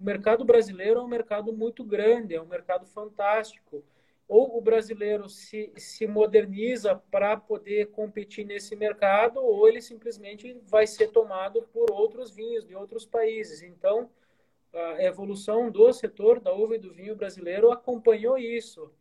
o 0.01 0.05
mercado 0.05 0.45
brasileiro 0.45 1.01
é 1.01 1.03
um 1.03 1.09
mercado 1.09 1.53
muito 1.53 1.83
grande, 1.85 2.35
é 2.35 2.41
um 2.41 2.47
mercado 2.47 2.87
fantástico 2.87 3.83
ou 4.31 4.57
o 4.57 4.61
brasileiro 4.61 5.29
se, 5.29 5.73
se 5.77 6.07
moderniza 6.07 6.95
para 7.11 7.37
poder 7.37 7.91
competir 7.91 8.47
nesse 8.47 8.77
mercado, 8.77 9.41
ou 9.41 9.69
ele 9.69 9.83
simplesmente 9.83 10.57
vai 10.69 10.87
ser 10.87 11.09
tomado 11.09 11.63
por 11.73 11.91
outros 11.91 12.31
vinhos 12.31 12.65
de 12.65 12.77
outros 12.77 13.05
países. 13.05 13.61
Então, 13.61 14.09
a 14.73 15.03
evolução 15.03 15.69
do 15.69 15.93
setor 15.93 16.39
da 16.39 16.55
uva 16.55 16.77
e 16.77 16.79
do 16.79 16.93
vinho 16.93 17.17
brasileiro 17.17 17.73
acompanhou 17.73 18.39
isso 18.39 18.95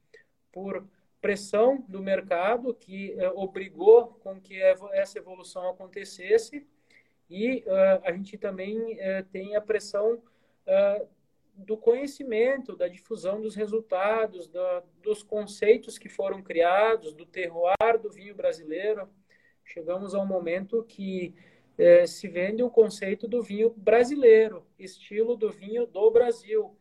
por 0.51 0.83
pressão 1.21 1.85
do 1.87 2.01
mercado 2.01 2.73
que 2.73 3.11
eh, 3.11 3.29
obrigou 3.35 4.07
com 4.23 4.41
que 4.41 4.59
essa 4.61 5.19
evolução 5.19 5.69
acontecesse 5.69 6.65
e 7.29 7.63
uh, 7.67 8.01
a 8.03 8.11
gente 8.13 8.37
também 8.37 8.93
uh, 8.93 9.23
tem 9.31 9.55
a 9.55 9.61
pressão 9.61 10.13
uh, 10.15 11.07
do 11.65 11.77
conhecimento, 11.77 12.75
da 12.75 12.87
difusão 12.87 13.41
dos 13.41 13.55
resultados, 13.55 14.47
da, 14.47 14.83
dos 15.01 15.23
conceitos 15.23 15.97
que 15.97 16.09
foram 16.09 16.41
criados, 16.41 17.13
do 17.13 17.25
terroir 17.25 17.99
do 18.01 18.09
vinho 18.09 18.35
brasileiro. 18.35 19.09
Chegamos 19.63 20.15
a 20.15 20.19
um 20.19 20.25
momento 20.25 20.83
que 20.83 21.35
é, 21.77 22.05
se 22.05 22.27
vende 22.27 22.63
o 22.63 22.69
conceito 22.69 23.27
do 23.27 23.41
vinho 23.41 23.73
brasileiro, 23.75 24.65
estilo 24.77 25.35
do 25.35 25.49
vinho 25.49 25.85
do 25.85 26.09
Brasil. 26.11 26.75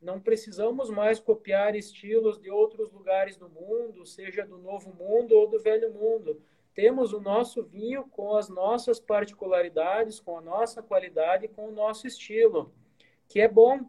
Não 0.00 0.20
precisamos 0.20 0.90
mais 0.90 1.18
copiar 1.18 1.74
estilos 1.74 2.38
de 2.38 2.50
outros 2.50 2.90
lugares 2.92 3.36
do 3.36 3.48
mundo, 3.48 4.04
seja 4.04 4.44
do 4.44 4.58
Novo 4.58 4.92
Mundo 4.94 5.32
ou 5.32 5.48
do 5.48 5.58
Velho 5.58 5.92
Mundo. 5.92 6.42
Temos 6.74 7.12
o 7.12 7.20
nosso 7.20 7.62
vinho 7.62 8.04
com 8.10 8.36
as 8.36 8.48
nossas 8.48 8.98
particularidades, 8.98 10.20
com 10.20 10.36
a 10.36 10.40
nossa 10.40 10.82
qualidade, 10.82 11.48
com 11.48 11.68
o 11.68 11.72
nosso 11.72 12.06
estilo, 12.06 12.74
que 13.28 13.40
é 13.40 13.48
bom, 13.48 13.88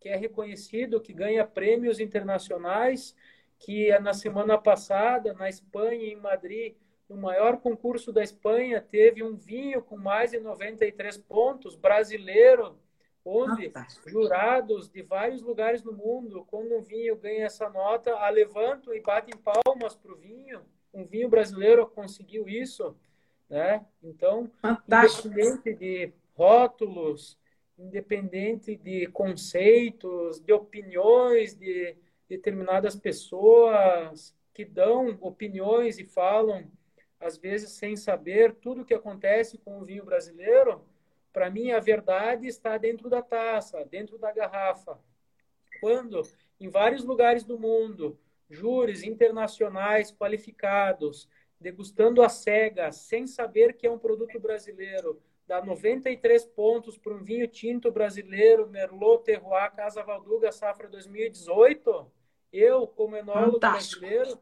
que 0.00 0.08
é 0.08 0.16
reconhecido, 0.16 1.00
que 1.00 1.12
ganha 1.12 1.46
prêmios 1.46 2.00
internacionais, 2.00 3.14
que 3.58 3.96
na 3.98 4.12
semana 4.12 4.58
passada, 4.58 5.32
na 5.32 5.48
Espanha, 5.48 6.06
em 6.06 6.16
Madrid, 6.16 6.74
no 7.08 7.16
maior 7.16 7.58
concurso 7.58 8.12
da 8.12 8.22
Espanha, 8.22 8.80
teve 8.80 9.22
um 9.22 9.36
vinho 9.36 9.82
com 9.82 9.96
mais 9.96 10.32
de 10.32 10.40
93 10.40 11.16
pontos, 11.18 11.76
brasileiro, 11.76 12.78
onde 13.24 13.72
jurados 14.06 14.88
de 14.88 15.02
vários 15.02 15.42
lugares 15.42 15.82
no 15.82 15.92
mundo, 15.92 16.44
quando 16.48 16.76
um 16.76 16.82
vinho 16.82 17.16
ganha 17.16 17.46
essa 17.46 17.68
nota, 17.68 18.14
a 18.14 18.28
levantam 18.28 18.94
e 18.94 19.00
batem 19.00 19.34
palmas 19.36 19.96
para 19.96 20.12
o 20.12 20.16
vinho. 20.16 20.62
Um 20.92 21.04
vinho 21.04 21.28
brasileiro 21.28 21.86
conseguiu 21.86 22.48
isso, 22.48 22.96
né? 23.48 23.84
Então, 24.02 24.50
Fantástico. 24.62 25.28
independente 25.28 25.74
de 25.74 26.12
rótulos, 26.34 27.38
independente 27.78 28.76
de 28.76 29.06
conceitos, 29.08 30.40
de 30.40 30.52
opiniões 30.52 31.54
de 31.54 31.96
determinadas 32.28 32.96
pessoas 32.96 34.34
que 34.52 34.64
dão 34.64 35.16
opiniões 35.20 35.98
e 35.98 36.04
falam, 36.04 36.70
às 37.20 37.36
vezes 37.36 37.72
sem 37.72 37.96
saber 37.96 38.54
tudo 38.54 38.82
o 38.82 38.84
que 38.84 38.94
acontece 38.94 39.58
com 39.58 39.80
o 39.80 39.84
vinho 39.84 40.04
brasileiro. 40.04 40.82
Para 41.32 41.50
mim, 41.50 41.70
a 41.70 41.80
verdade 41.80 42.46
está 42.46 42.78
dentro 42.78 43.10
da 43.10 43.20
taça, 43.20 43.84
dentro 43.84 44.16
da 44.16 44.32
garrafa. 44.32 44.98
Quando, 45.80 46.22
em 46.58 46.68
vários 46.68 47.04
lugares 47.04 47.44
do 47.44 47.58
mundo, 47.58 48.18
júris 48.48 49.02
internacionais 49.02 50.10
qualificados 50.10 51.28
degustando 51.60 52.22
a 52.22 52.28
cega, 52.28 52.92
sem 52.92 53.26
saber 53.26 53.74
que 53.74 53.86
é 53.86 53.90
um 53.90 53.98
produto 53.98 54.38
brasileiro, 54.38 55.20
dá 55.46 55.64
93 55.64 56.44
pontos 56.46 56.98
para 56.98 57.14
um 57.14 57.22
vinho 57.22 57.46
tinto 57.46 57.90
brasileiro, 57.90 58.68
Merlot 58.68 59.24
Terroir 59.24 59.74
Casa 59.74 60.02
Valduga 60.02 60.50
Safra 60.50 60.88
2018, 60.88 62.10
eu, 62.52 62.86
como 62.86 63.16
enólogo 63.16 63.52
Fantástico. 63.52 64.00
brasileiro, 64.00 64.40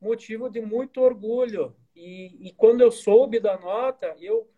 motivo 0.00 0.50
de 0.50 0.60
muito 0.60 1.00
orgulho. 1.00 1.74
E, 1.94 2.48
e 2.48 2.52
quando 2.52 2.80
eu 2.82 2.90
soube 2.90 3.40
da 3.40 3.58
nota, 3.58 4.14
eu 4.20 4.48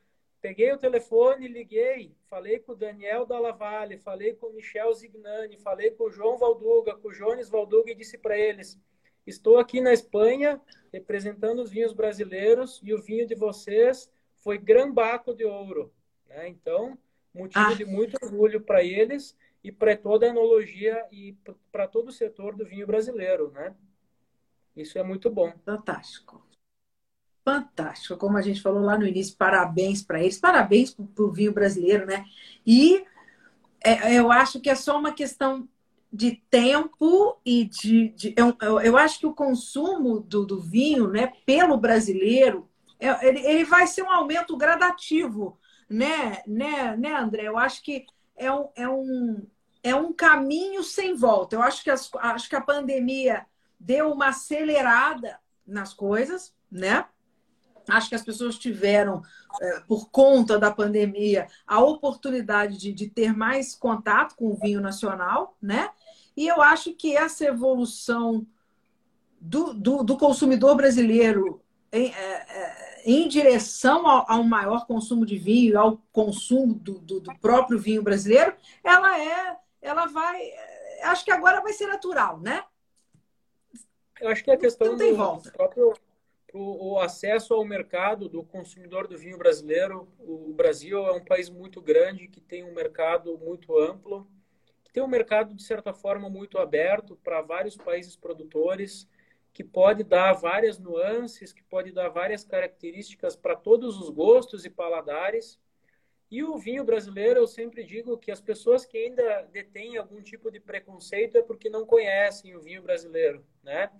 peguei 0.41 0.73
o 0.73 0.79
telefone, 0.79 1.47
liguei, 1.47 2.15
falei 2.29 2.59
com 2.59 2.73
o 2.73 2.77
Daniel 2.77 3.25
Dallavalle, 3.25 3.99
falei 3.99 4.35
com 4.35 4.49
o 4.49 4.53
Michel 4.53 4.93
Zignani, 4.93 5.57
falei 5.59 5.91
com 5.93 6.05
o 6.05 6.11
João 6.11 6.37
Valduga, 6.37 6.97
com 6.97 7.09
o 7.09 7.13
Jones 7.13 7.49
Valduga 7.49 7.93
e 7.93 7.95
disse 7.95 8.19
para 8.19 8.37
eles: 8.37 8.79
estou 9.27 9.59
aqui 9.59 9.81
na 9.81 9.93
Espanha 9.93 10.61
representando 10.93 11.63
os 11.63 11.71
vinhos 11.71 11.93
brasileiros 11.93 12.81
e 12.83 12.93
o 12.93 13.01
vinho 13.01 13.27
de 13.27 13.35
vocês 13.35 14.11
foi 14.41 14.59
Grambaco 14.59 15.35
de 15.35 15.45
Ouro. 15.45 15.93
Né? 16.29 16.49
Então, 16.49 16.99
motivo 17.35 17.65
ah. 17.65 17.75
de 17.75 17.85
muito 17.85 18.17
orgulho 18.23 18.61
para 18.61 18.83
eles 18.83 19.37
e 19.63 19.71
para 19.71 19.97
toda 19.97 20.27
a 20.27 20.31
enologia 20.31 21.07
e 21.13 21.37
para 21.71 21.87
todo 21.87 22.09
o 22.09 22.13
setor 22.13 22.57
do 22.57 22.65
vinho 22.65 22.87
brasileiro, 22.87 23.51
né? 23.51 23.75
Isso 24.75 24.99
é 24.99 25.03
muito 25.03 25.31
bom. 25.31 25.53
Fantástico. 25.65 26.47
Fantástico. 27.45 28.17
Como 28.17 28.37
a 28.37 28.43
gente 28.43 28.63
falou 28.63 28.83
lá 28.83 28.97
no 28.97 29.07
início, 29.07 29.37
parabéns 29.37 30.03
para 30.03 30.21
eles, 30.21 30.39
parabéns 30.39 30.95
para 30.95 31.25
o 31.25 31.31
vinho 31.31 31.53
brasileiro, 31.53 32.07
né? 32.07 32.25
E 32.67 33.05
é, 33.85 34.15
eu 34.15 34.31
acho 34.31 34.61
que 34.61 34.71
é 34.71 34.75
só 34.75 34.99
uma 34.99 35.13
questão 35.13 35.69
de 36.13 36.43
tempo 36.51 37.39
e 37.45 37.65
de. 37.65 38.09
de 38.11 38.35
eu, 38.37 38.57
eu, 38.81 38.97
acho 38.97 39.19
que 39.19 39.27
o 39.27 39.35
consumo 39.35 40.21
do, 40.21 40.45
do 40.45 40.61
vinho, 40.61 41.09
né, 41.09 41.33
pelo 41.45 41.77
brasileiro, 41.77 42.70
ele, 43.01 43.41
ele 43.47 43.65
vai 43.65 43.87
ser 43.87 44.03
um 44.03 44.11
aumento 44.11 44.57
gradativo, 44.57 45.59
né, 45.89 46.43
né, 46.47 46.97
né, 46.97 47.17
André? 47.17 47.49
Eu 47.49 47.59
acho 47.59 47.83
que 47.83 48.05
é 48.37 48.53
um, 48.53 48.69
é 48.77 48.89
um, 48.89 49.47
é 49.83 49.95
um 49.95 50.13
caminho 50.13 50.83
sem 50.83 51.15
volta. 51.15 51.57
Eu 51.57 51.63
acho 51.63 51.83
que, 51.83 51.91
as, 51.91 52.11
acho 52.15 52.49
que 52.49 52.57
a 52.57 52.61
pandemia 52.61 53.47
deu 53.79 54.13
uma 54.13 54.29
acelerada 54.29 55.39
nas 55.67 55.95
coisas, 55.95 56.55
né? 56.71 57.07
Acho 57.89 58.11
que 58.11 58.15
as 58.15 58.23
pessoas 58.23 58.59
tiveram, 58.59 59.23
é, 59.61 59.81
por 59.81 60.11
conta 60.11 60.59
da 60.59 60.71
pandemia, 60.71 61.49
a 61.67 61.81
oportunidade 61.81 62.77
de, 62.77 62.93
de, 62.93 63.09
ter 63.09 63.35
mais 63.35 63.75
contato 63.75 64.37
com 64.37 64.49
o 64.49 64.57
vinho 64.57 64.81
nacional, 64.81 65.57
né? 65.61 65.91
E 66.37 66.47
eu 66.47 66.63
acho 66.63 66.95
que 66.95 67.17
essa 67.17 67.45
evolução 67.45 68.47
do, 69.41 69.73
do, 69.73 70.05
do 70.05 70.17
consumidor 70.17 70.77
brasileiro 70.77 71.61
em, 71.93 72.13
é, 72.15 72.47
é, 72.49 72.90
em 73.05 73.29
direção 73.29 74.07
ao, 74.07 74.31
ao, 74.31 74.45
maior 74.45 74.87
consumo 74.87 75.25
de 75.25 75.37
vinho, 75.37 75.79
ao 75.79 75.99
consumo 76.13 76.75
do, 76.75 76.99
do, 76.99 77.21
do, 77.21 77.35
próprio 77.39 77.79
vinho 77.79 78.03
brasileiro, 78.03 78.55
ela 78.83 79.19
é, 79.19 79.57
ela 79.81 80.07
vai, 80.07 80.43
é, 80.43 81.05
acho 81.05 81.25
que 81.25 81.31
agora 81.31 81.61
vai 81.61 81.73
ser 81.73 81.87
natural, 81.87 82.41
né? 82.41 82.65
Eu 84.21 84.29
acho 84.29 84.45
que 84.45 84.51
a 84.51 84.57
questão 84.57 84.89
Não 84.89 84.99
tem 84.99 85.13
do 85.13 85.17
volta. 85.17 85.51
próprio 85.51 85.95
o, 86.53 86.93
o, 86.93 86.99
acesso 86.99 87.55
ao 87.55 87.65
mercado 87.65 88.29
do 88.29 88.43
consumidor 88.43 89.07
do 89.07 89.17
vinho 89.17 89.39
brasileiro, 89.39 90.09
o 90.19 90.53
Brasil 90.53 91.07
é 91.07 91.13
um 91.13 91.25
país 91.25 91.49
muito 91.49 91.81
grande 91.81 92.29
que 92.29 92.41
tem 92.41 92.65
um 92.65 92.75
mercado 92.75 93.39
muito 93.39 93.79
amplo, 93.79 94.29
que 94.83 94.93
tem 94.93 95.03
um 95.03 95.09
mercado 95.09 95.55
de 95.55 95.63
certa 95.63 95.93
forma 95.93 96.29
muito 96.29 96.59
aberto 96.59 97.17
para 97.23 97.41
vários 97.41 97.77
países 97.77 98.17
produtores 98.17 99.09
que 99.61 99.65
pode 99.65 100.03
dar 100.03 100.33
várias 100.33 100.79
nuances, 100.79 101.53
que 101.53 101.63
pode 101.63 101.93
dar 101.93 102.09
várias 102.09 102.43
características 102.43 103.37
para 103.37 103.55
todos 103.55 104.01
os 104.01 104.09
gostos 104.09 104.65
e 104.65 104.71
paladares. 104.71 105.61
E 106.31 106.43
o 106.43 106.57
vinho 106.57 106.83
brasileiro, 106.83 107.41
eu 107.41 107.47
sempre 107.47 107.85
digo 107.85 108.17
que 108.17 108.31
as 108.31 108.41
pessoas 108.41 108.87
que 108.87 108.97
ainda 108.97 109.43
detêm 109.53 109.99
algum 109.99 110.23
tipo 110.23 110.51
de 110.51 110.59
preconceito 110.59 111.37
é 111.37 111.43
porque 111.43 111.69
não 111.69 111.85
conhecem 111.85 112.57
o 112.57 112.61
vinho 112.63 112.81
brasileiro, 112.81 113.45
né? 113.63 113.91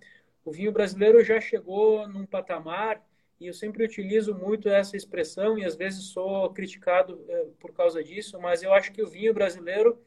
O 0.43 0.51
vinho 0.51 0.71
brasileiro 0.71 1.23
já 1.23 1.39
chegou 1.39 2.07
num 2.07 2.25
patamar 2.25 2.99
e 3.39 3.45
eu 3.45 3.53
sempre 3.53 3.85
utilizo 3.85 4.33
muito 4.33 4.67
essa 4.67 4.97
expressão 4.97 5.59
e 5.59 5.63
às 5.63 5.75
vezes 5.75 6.05
sou 6.05 6.51
criticado 6.51 7.23
é, 7.29 7.45
por 7.59 7.71
causa 7.71 8.03
disso, 8.03 8.39
mas 8.39 8.63
eu 8.63 8.73
acho 8.73 8.91
que 8.91 9.03
o 9.03 9.07
vinho 9.07 9.31
brasileiro 9.31 10.01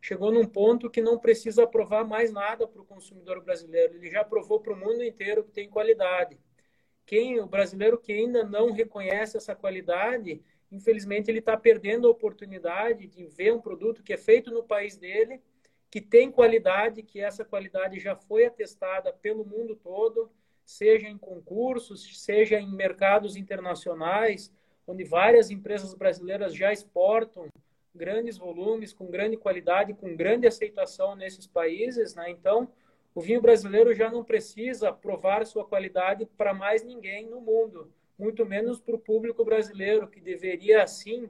chegou 0.00 0.32
num 0.32 0.46
ponto 0.46 0.88
que 0.88 1.02
não 1.02 1.18
precisa 1.18 1.66
provar 1.66 2.04
mais 2.04 2.32
nada 2.32 2.66
para 2.66 2.80
o 2.80 2.86
consumidor 2.86 3.42
brasileiro. 3.42 3.94
Ele 3.96 4.10
já 4.10 4.24
provou 4.24 4.60
para 4.60 4.72
o 4.72 4.76
mundo 4.76 5.04
inteiro 5.04 5.44
que 5.44 5.50
tem 5.50 5.68
qualidade. 5.68 6.38
Quem 7.04 7.40
o 7.40 7.46
brasileiro 7.46 7.98
que 7.98 8.12
ainda 8.12 8.44
não 8.44 8.72
reconhece 8.72 9.36
essa 9.36 9.54
qualidade, 9.54 10.42
infelizmente 10.70 11.30
ele 11.30 11.40
está 11.40 11.56
perdendo 11.56 12.06
a 12.06 12.10
oportunidade 12.10 13.06
de 13.06 13.26
ver 13.26 13.52
um 13.52 13.60
produto 13.60 14.02
que 14.02 14.12
é 14.12 14.16
feito 14.16 14.50
no 14.50 14.62
país 14.62 14.96
dele, 14.96 15.42
que 15.90 16.00
tem 16.00 16.30
qualidade, 16.30 17.02
que 17.02 17.20
essa 17.20 17.44
qualidade 17.44 17.98
já 17.98 18.14
foi 18.14 18.46
atestada 18.46 19.12
pelo 19.12 19.44
mundo 19.44 19.74
todo, 19.74 20.30
seja 20.64 21.08
em 21.08 21.18
concursos, 21.18 22.22
seja 22.22 22.60
em 22.60 22.72
mercados 22.72 23.34
internacionais, 23.34 24.52
onde 24.86 25.02
várias 25.02 25.50
empresas 25.50 25.92
brasileiras 25.94 26.54
já 26.54 26.72
exportam 26.72 27.48
grandes 27.94 28.38
volumes, 28.38 28.92
com 28.92 29.06
grande 29.06 29.36
qualidade, 29.36 29.94
com 29.94 30.16
grande 30.16 30.46
aceitação 30.46 31.14
nesses 31.16 31.46
países, 31.46 32.14
né? 32.14 32.30
Então, 32.30 32.68
o 33.14 33.20
vinho 33.20 33.40
brasileiro 33.40 33.92
já 33.92 34.10
não 34.10 34.24
precisa 34.24 34.92
provar 34.92 35.44
sua 35.44 35.64
qualidade 35.64 36.26
para 36.36 36.54
mais 36.54 36.84
ninguém 36.84 37.26
no 37.26 37.40
mundo, 37.40 37.92
muito 38.18 38.46
menos 38.46 38.80
para 38.80 38.94
o 38.94 38.98
público 38.98 39.44
brasileiro, 39.44 40.06
que 40.08 40.20
deveria, 40.20 40.86
sim, 40.86 41.28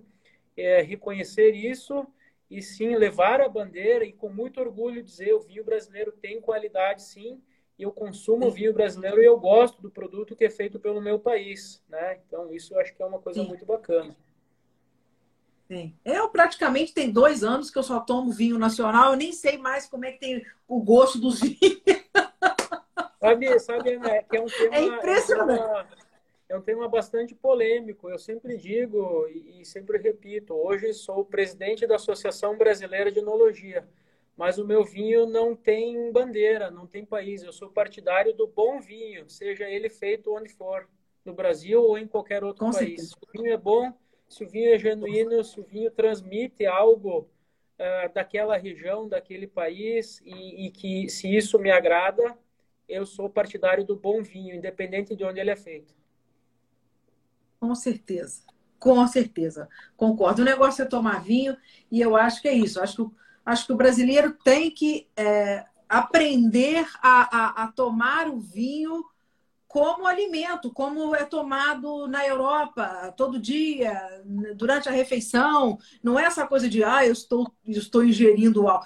é, 0.57 0.83
reconhecer 0.83 1.53
isso 1.53 2.07
e, 2.51 2.61
sim, 2.61 2.95
levar 2.97 3.41
a 3.41 3.49
bandeira 3.49 4.05
e, 4.05 4.13
com 4.13 4.29
muito 4.29 4.61
orgulho, 4.61 5.03
dizer: 5.03 5.33
o 5.33 5.41
vinho 5.41 5.65
brasileiro 5.65 6.13
tem 6.13 6.41
qualidade, 6.41 7.03
sim, 7.03 7.41
e 7.79 7.83
eu 7.83 7.93
consumo 7.93 8.51
vinho 8.51 8.75
brasileiro 8.75 9.23
e 9.23 9.25
eu 9.25 9.39
gosto 9.39 9.81
do 9.81 9.91
produto 9.91 10.37
que 10.37 10.45
é 10.45 10.51
feito 10.51 10.79
pelo 10.79 11.01
meu 11.01 11.19
país, 11.19 11.83
né? 11.89 12.21
Então, 12.27 12.53
isso 12.53 12.75
eu 12.75 12.81
acho 12.81 12.95
que 12.95 13.03
é 13.03 13.07
uma 13.07 13.21
coisa 13.21 13.41
sim. 13.41 13.49
muito 13.49 13.65
bacana. 13.65 14.15
Sim. 15.71 15.95
Eu 16.05 16.29
praticamente 16.31 16.93
tem 16.93 17.13
dois 17.13 17.45
anos 17.45 17.71
que 17.71 17.79
eu 17.79 17.83
só 17.85 18.01
tomo 18.01 18.33
vinho 18.33 18.59
nacional, 18.59 19.13
eu 19.13 19.17
nem 19.17 19.31
sei 19.31 19.57
mais 19.57 19.87
como 19.87 20.05
é 20.05 20.11
que 20.11 20.19
tem 20.19 20.45
o 20.67 20.83
gosto 20.83 21.17
dos 21.17 21.39
vinhos. 21.41 21.81
Sabe, 23.21 23.59
sabe 23.61 23.97
né, 23.97 24.25
que 24.25 24.37
é 24.37 24.41
um 24.41 24.47
tema. 24.47 24.75
É 24.75 24.83
impressionante. 24.83 25.61
É, 25.61 25.65
uma, 25.65 25.89
é 26.49 26.57
um 26.57 26.61
tema 26.61 26.89
bastante 26.89 27.37
polêmico. 27.37 28.11
Eu 28.11 28.19
sempre 28.19 28.57
digo 28.57 29.29
e, 29.29 29.61
e 29.61 29.65
sempre 29.65 29.97
repito: 29.99 30.55
hoje 30.55 30.93
sou 30.93 31.25
presidente 31.25 31.87
da 31.87 31.95
Associação 31.95 32.59
Brasileira 32.59 33.13
de 33.13 33.21
Enologia, 33.21 33.89
mas 34.37 34.59
o 34.59 34.67
meu 34.67 34.85
vinho 34.85 35.25
não 35.25 35.55
tem 35.55 36.11
bandeira, 36.11 36.69
não 36.69 36.85
tem 36.85 37.05
país. 37.05 37.45
Eu 37.45 37.53
sou 37.53 37.71
partidário 37.71 38.35
do 38.35 38.49
bom 38.49 38.81
vinho, 38.81 39.31
seja 39.31 39.71
ele 39.71 39.89
feito 39.89 40.35
onde 40.35 40.49
for, 40.49 40.89
no 41.25 41.33
Brasil 41.33 41.81
ou 41.81 41.97
em 41.97 42.09
qualquer 42.09 42.43
outro 42.43 42.65
Com 42.65 42.73
país. 42.73 43.11
Certeza. 43.11 43.17
O 43.23 43.39
vinho 43.39 43.53
é 43.53 43.57
bom 43.57 43.95
se 44.31 44.45
o 44.45 44.49
vinho 44.49 44.73
é 44.73 44.79
genuíno, 44.79 45.43
se 45.43 45.59
o 45.59 45.65
vinho 45.65 45.91
transmite 45.91 46.65
algo 46.65 47.29
uh, 47.79 48.15
daquela 48.15 48.57
região, 48.57 49.09
daquele 49.09 49.49
país, 49.49 50.23
e, 50.25 50.67
e, 50.67 50.71
que 50.71 51.09
se 51.09 51.37
isso 51.37 51.59
me 51.59 51.71
agrada, 51.71 52.39
eu 52.89 53.05
sou 53.05 53.29
partidário 53.29 53.85
do 53.85 53.97
bom 53.97 54.23
vinho, 54.23 54.55
independente 54.55 55.17
de 55.17 55.25
onde 55.25 55.41
ele 55.41 55.51
é 55.51 55.57
feito. 55.57 55.93
Com 57.59 57.75
certeza, 57.75 58.45
com 58.79 59.05
certeza, 59.09 59.69
concordo. 59.97 60.43
O 60.43 60.45
negócio 60.45 60.83
é 60.83 60.87
tomar 60.87 61.25
vinho, 61.25 61.57
e 61.91 62.01
eu 62.01 62.17
acho 62.17 62.41
que 62.41 62.49
é 62.49 62.55
isso. 62.55 62.81
Acho 62.81 63.09
que, 63.09 63.17
acho 63.45 63.67
que 63.67 63.73
o 63.73 63.77
brasileiro 63.77 64.33
tem 64.45 64.71
que 64.71 65.09
é, 65.17 65.67
aprender 65.89 66.87
a, 67.03 67.37
a, 67.37 67.65
a 67.65 67.73
tomar 67.73 68.29
o 68.29 68.39
vinho 68.39 69.05
como 69.71 70.05
alimento, 70.05 70.73
como 70.73 71.15
é 71.15 71.25
tomado 71.25 72.09
na 72.09 72.27
Europa 72.27 73.15
todo 73.17 73.39
dia, 73.39 74.03
durante 74.57 74.89
a 74.89 74.93
refeição. 74.93 75.79
Não 76.03 76.19
é 76.19 76.25
essa 76.25 76.45
coisa 76.45 76.69
de, 76.69 76.83
ah, 76.83 77.07
eu 77.07 77.13
estou, 77.13 77.55
eu 77.65 77.79
estou 77.79 78.05
ingerindo 78.05 78.67
algo. 78.67 78.85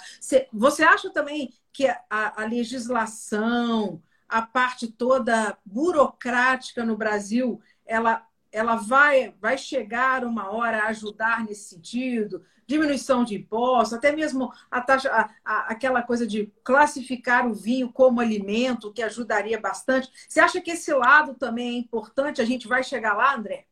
Você 0.52 0.82
acha 0.82 1.08
também 1.08 1.54
que 1.72 1.86
a, 1.86 1.98
a 2.10 2.44
legislação, 2.44 4.02
a 4.28 4.42
parte 4.42 4.86
toda 4.86 5.56
burocrática 5.64 6.84
no 6.84 6.98
Brasil, 6.98 7.58
ela, 7.86 8.22
ela 8.54 8.76
vai, 8.76 9.34
vai 9.40 9.58
chegar 9.58 10.24
uma 10.24 10.50
hora 10.50 10.84
a 10.84 10.88
ajudar 10.88 11.44
nesse 11.44 11.74
sentido? 11.74 12.42
diminuição 12.66 13.24
de 13.24 13.34
impostos, 13.36 13.92
até 13.92 14.10
mesmo 14.10 14.50
a 14.70 14.80
taxa, 14.80 15.10
a, 15.10 15.30
a, 15.44 15.72
aquela 15.72 16.02
coisa 16.02 16.26
de 16.26 16.50
classificar 16.62 17.46
o 17.46 17.52
vinho 17.52 17.92
como 17.92 18.20
alimento, 18.20 18.90
que 18.90 19.02
ajudaria 19.02 19.60
bastante. 19.60 20.10
Você 20.26 20.40
acha 20.40 20.60
que 20.60 20.70
esse 20.70 20.92
lado 20.92 21.34
também 21.34 21.76
é 21.76 21.78
importante? 21.78 22.40
A 22.40 22.44
gente 22.44 22.66
vai 22.66 22.82
chegar 22.82 23.14
lá, 23.14 23.34
André? 23.34 23.66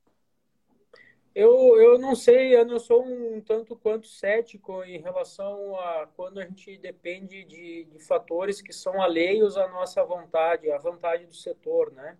Eu, 1.34 1.80
eu 1.80 1.98
não 1.98 2.14
sei, 2.14 2.54
eu 2.54 2.66
não 2.66 2.78
sou 2.78 3.02
um 3.02 3.40
tanto 3.40 3.74
quanto 3.74 4.06
cético 4.06 4.84
em 4.84 4.98
relação 4.98 5.74
a 5.76 6.06
quando 6.14 6.38
a 6.38 6.44
gente 6.44 6.76
depende 6.76 7.42
de, 7.44 7.84
de 7.84 7.98
fatores 8.00 8.60
que 8.60 8.72
são 8.72 9.00
alheios 9.00 9.56
à 9.56 9.66
nossa 9.68 10.04
vontade, 10.04 10.70
à 10.70 10.76
vontade 10.76 11.24
do 11.24 11.34
setor, 11.34 11.90
né? 11.92 12.18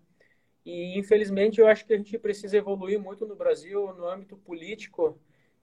E, 0.65 0.99
infelizmente, 0.99 1.61
eu 1.61 1.67
acho 1.67 1.85
que 1.87 1.93
a 1.93 1.97
gente 1.97 2.17
precisa 2.19 2.57
evoluir 2.57 3.01
muito 3.01 3.27
no 3.27 3.35
Brasil, 3.35 3.93
no 3.95 4.07
âmbito 4.07 4.37
político, 4.37 5.19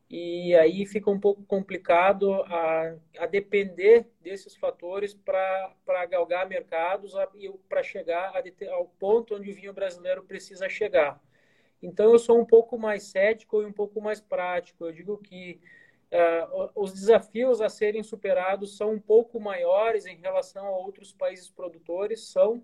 e 0.10 0.56
aí 0.56 0.86
fica 0.86 1.10
um 1.12 1.20
pouco 1.20 1.44
complicado 1.44 2.34
a, 2.44 2.96
a 3.20 3.26
depender 3.28 4.08
desses 4.22 4.56
fatores 4.56 5.14
para 5.14 6.06
galgar 6.10 6.48
mercados 6.50 7.14
e 7.36 7.50
para 7.70 7.84
chegar 7.84 8.34
a, 8.36 8.74
ao 8.74 8.86
ponto 9.00 9.36
onde 9.36 9.52
o 9.52 9.56
vinho 9.56 9.74
brasileiro 9.74 10.24
precisa 10.24 10.68
chegar. 10.68 11.22
Então, 11.82 12.12
eu 12.12 12.20
sou 12.20 12.40
um 12.40 12.46
pouco 12.46 12.78
mais 12.78 13.04
cético 13.04 13.62
e 13.62 13.66
um 13.66 13.72
pouco 13.72 14.02
mais 14.02 14.20
prático. 14.20 14.86
Eu 14.86 14.92
digo 14.92 15.18
que 15.18 15.62
uh, 16.12 16.72
os 16.76 16.92
desafios 16.94 17.62
a 17.62 17.70
serem 17.70 18.04
superados 18.04 18.76
são 18.78 18.94
um 18.94 19.00
pouco 19.00 19.40
maiores 19.40 20.06
em 20.06 20.18
relação 20.18 20.66
a 20.66 20.78
outros 20.78 21.14
países 21.14 21.50
produtores, 21.50 22.28
são. 22.28 22.64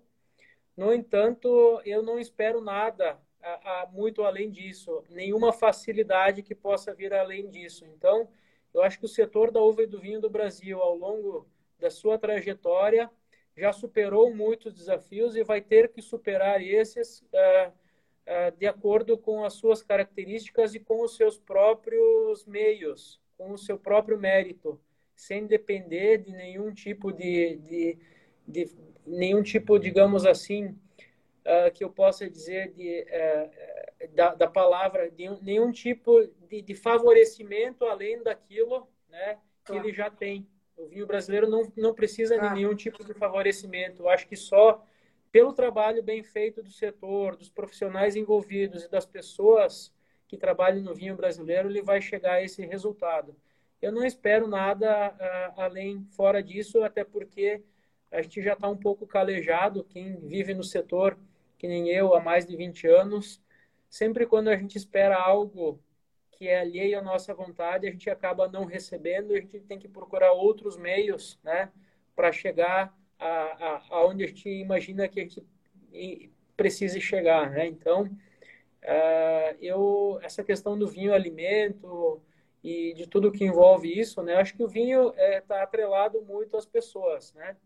No 0.76 0.92
entanto, 0.92 1.80
eu 1.84 2.02
não 2.02 2.18
espero 2.18 2.60
nada 2.60 3.18
a, 3.42 3.82
a, 3.82 3.86
muito 3.86 4.22
além 4.22 4.50
disso, 4.50 5.02
nenhuma 5.08 5.52
facilidade 5.52 6.42
que 6.42 6.54
possa 6.54 6.92
vir 6.94 7.14
além 7.14 7.48
disso. 7.48 7.86
Então, 7.86 8.28
eu 8.74 8.82
acho 8.82 8.98
que 8.98 9.06
o 9.06 9.08
setor 9.08 9.50
da 9.50 9.60
uva 9.60 9.84
e 9.84 9.86
do 9.86 10.00
vinho 10.00 10.20
do 10.20 10.28
Brasil, 10.28 10.80
ao 10.80 10.94
longo 10.94 11.48
da 11.78 11.90
sua 11.90 12.18
trajetória, 12.18 13.10
já 13.56 13.72
superou 13.72 14.34
muitos 14.34 14.74
desafios 14.74 15.34
e 15.34 15.42
vai 15.42 15.62
ter 15.62 15.90
que 15.90 16.02
superar 16.02 16.60
esses 16.60 17.20
uh, 17.20 17.68
uh, 17.70 18.56
de 18.58 18.66
acordo 18.66 19.16
com 19.16 19.44
as 19.44 19.54
suas 19.54 19.82
características 19.82 20.74
e 20.74 20.80
com 20.80 21.02
os 21.02 21.16
seus 21.16 21.38
próprios 21.38 22.44
meios, 22.44 23.18
com 23.38 23.52
o 23.52 23.58
seu 23.58 23.78
próprio 23.78 24.18
mérito, 24.18 24.78
sem 25.14 25.46
depender 25.46 26.18
de 26.18 26.32
nenhum 26.32 26.74
tipo 26.74 27.10
de, 27.10 27.56
de, 27.56 27.98
de 28.46 28.70
nenhum 29.06 29.42
tipo, 29.42 29.78
digamos 29.78 30.26
assim, 30.26 30.66
uh, 30.66 31.70
que 31.72 31.84
eu 31.84 31.90
possa 31.90 32.28
dizer 32.28 32.72
de, 32.72 33.04
uh, 33.04 34.14
da, 34.14 34.34
da, 34.34 34.48
palavra, 34.48 35.10
de 35.10 35.28
um, 35.28 35.38
nenhum 35.40 35.70
tipo 35.70 36.26
de, 36.48 36.62
de, 36.62 36.74
favorecimento 36.74 37.84
além 37.84 38.22
daquilo 38.22 38.88
né, 39.08 39.38
que 39.64 39.72
ele 39.72 39.92
já 39.92 40.10
tem. 40.10 40.46
O 40.76 40.86
vinho 40.86 41.06
brasileiro 41.06 41.48
não, 41.48 41.72
não 41.76 41.94
precisa 41.94 42.38
de 42.38 42.50
nenhum 42.50 42.74
tipo 42.74 43.02
de 43.02 43.14
favorecimento. 43.14 44.02
Eu 44.02 44.08
acho 44.08 44.26
que 44.26 44.36
só 44.36 44.84
pelo 45.32 45.52
trabalho 45.52 46.02
bem 46.02 46.22
feito 46.22 46.62
do 46.62 46.70
setor, 46.70 47.36
dos 47.36 47.48
profissionais 47.48 48.16
envolvidos 48.16 48.84
e 48.84 48.90
das 48.90 49.06
pessoas 49.06 49.92
que 50.28 50.36
trabalham 50.36 50.82
no 50.82 50.94
vinho 50.94 51.16
brasileiro, 51.16 51.68
ele 51.70 51.82
vai 51.82 52.00
chegar 52.00 52.34
a 52.34 52.42
esse 52.42 52.64
resultado. 52.66 53.34
Eu 53.80 53.92
não 53.92 54.04
espero 54.04 54.48
nada 54.48 55.10
uh, 55.10 55.60
além 55.60 56.04
fora 56.10 56.42
disso, 56.42 56.82
até 56.82 57.04
porque 57.04 57.62
a 58.10 58.22
gente 58.22 58.42
já 58.42 58.52
está 58.54 58.68
um 58.68 58.76
pouco 58.76 59.06
calejado. 59.06 59.84
Quem 59.84 60.16
vive 60.16 60.54
no 60.54 60.64
setor 60.64 61.18
que 61.58 61.66
nem 61.66 61.88
eu, 61.88 62.14
há 62.14 62.20
mais 62.20 62.46
de 62.46 62.56
20 62.56 62.86
anos, 62.86 63.40
sempre 63.88 64.26
quando 64.26 64.48
a 64.48 64.56
gente 64.56 64.76
espera 64.76 65.16
algo 65.16 65.80
que 66.32 66.48
é 66.48 66.60
alheio 66.60 66.98
à 66.98 67.02
nossa 67.02 67.32
vontade, 67.32 67.86
a 67.86 67.90
gente 67.90 68.10
acaba 68.10 68.46
não 68.46 68.66
recebendo, 68.66 69.32
a 69.32 69.40
gente 69.40 69.60
tem 69.60 69.78
que 69.78 69.88
procurar 69.88 70.32
outros 70.32 70.76
meios, 70.76 71.38
né, 71.42 71.72
para 72.14 72.30
chegar 72.30 72.94
a, 73.18 73.26
a, 73.26 73.82
aonde 73.90 74.24
a 74.24 74.26
gente 74.26 74.48
imagina 74.48 75.08
que 75.08 75.20
a 75.20 75.22
gente 75.22 75.42
precise 76.56 77.00
chegar, 77.00 77.50
né? 77.50 77.66
Então, 77.66 78.02
uh, 78.04 79.56
eu 79.60 80.18
essa 80.22 80.44
questão 80.44 80.78
do 80.78 80.86
vinho 80.86 81.14
alimento 81.14 82.20
e 82.62 82.92
de 82.94 83.06
tudo 83.06 83.32
que 83.32 83.44
envolve 83.44 83.98
isso, 83.98 84.22
né? 84.22 84.36
Acho 84.36 84.54
que 84.54 84.62
o 84.62 84.68
vinho 84.68 85.10
está 85.10 85.22
é, 85.22 85.40
tá 85.40 85.62
atrelado 85.62 86.22
muito 86.22 86.56
às 86.56 86.66
pessoas, 86.66 87.32
né? 87.34 87.56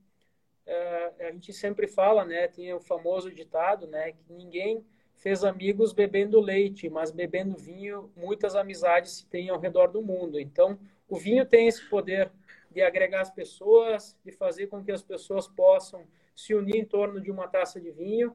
Uh, 0.70 1.26
a 1.26 1.30
gente 1.32 1.52
sempre 1.52 1.86
fala, 1.86 2.24
né, 2.24 2.48
tem 2.48 2.72
o 2.72 2.80
famoso 2.80 3.30
ditado, 3.30 3.86
né, 3.86 4.12
que 4.12 4.32
ninguém 4.32 4.84
fez 5.16 5.44
amigos 5.44 5.92
bebendo 5.92 6.40
leite, 6.40 6.88
mas 6.88 7.10
bebendo 7.10 7.56
vinho, 7.56 8.10
muitas 8.16 8.56
amizades 8.56 9.12
se 9.12 9.26
têm 9.26 9.51
ao 9.51 9.60
redor 9.60 9.88
do 9.88 10.01
mundo. 10.01 10.40
Então, 10.40 10.78
o 11.06 11.16
vinho 11.16 11.44
tem 11.44 11.68
esse 11.68 11.86
poder 11.90 12.30
de 12.70 12.80
agregar 12.80 13.20
as 13.20 13.30
pessoas, 13.30 14.16
de 14.24 14.32
fazer 14.32 14.68
com 14.68 14.82
que 14.82 14.92
as 14.92 15.02
pessoas 15.02 15.47
possam 15.47 16.06
se 16.34 16.55
unir 16.55 16.76
em 16.76 16.84
torno 16.84 17.20
de 17.20 17.30
uma 17.30 17.48
taça 17.48 17.78
de 17.80 17.90
vinho. 17.90 18.34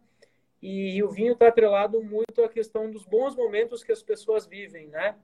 E, 0.61 1.01
o 1.01 1.09
vinho 1.09 1.33
está 1.33 1.47
atrelado 1.47 2.03
muito 2.03 2.43
à 2.43 2.49
questão 2.49 2.91
dos 2.91 3.05
bons 3.05 3.35
momentos 3.35 3.83
que 3.83 3.91
as 3.91 4.03
pessoas 4.03 4.45
vivem, 4.45 4.87
né? 4.87 5.15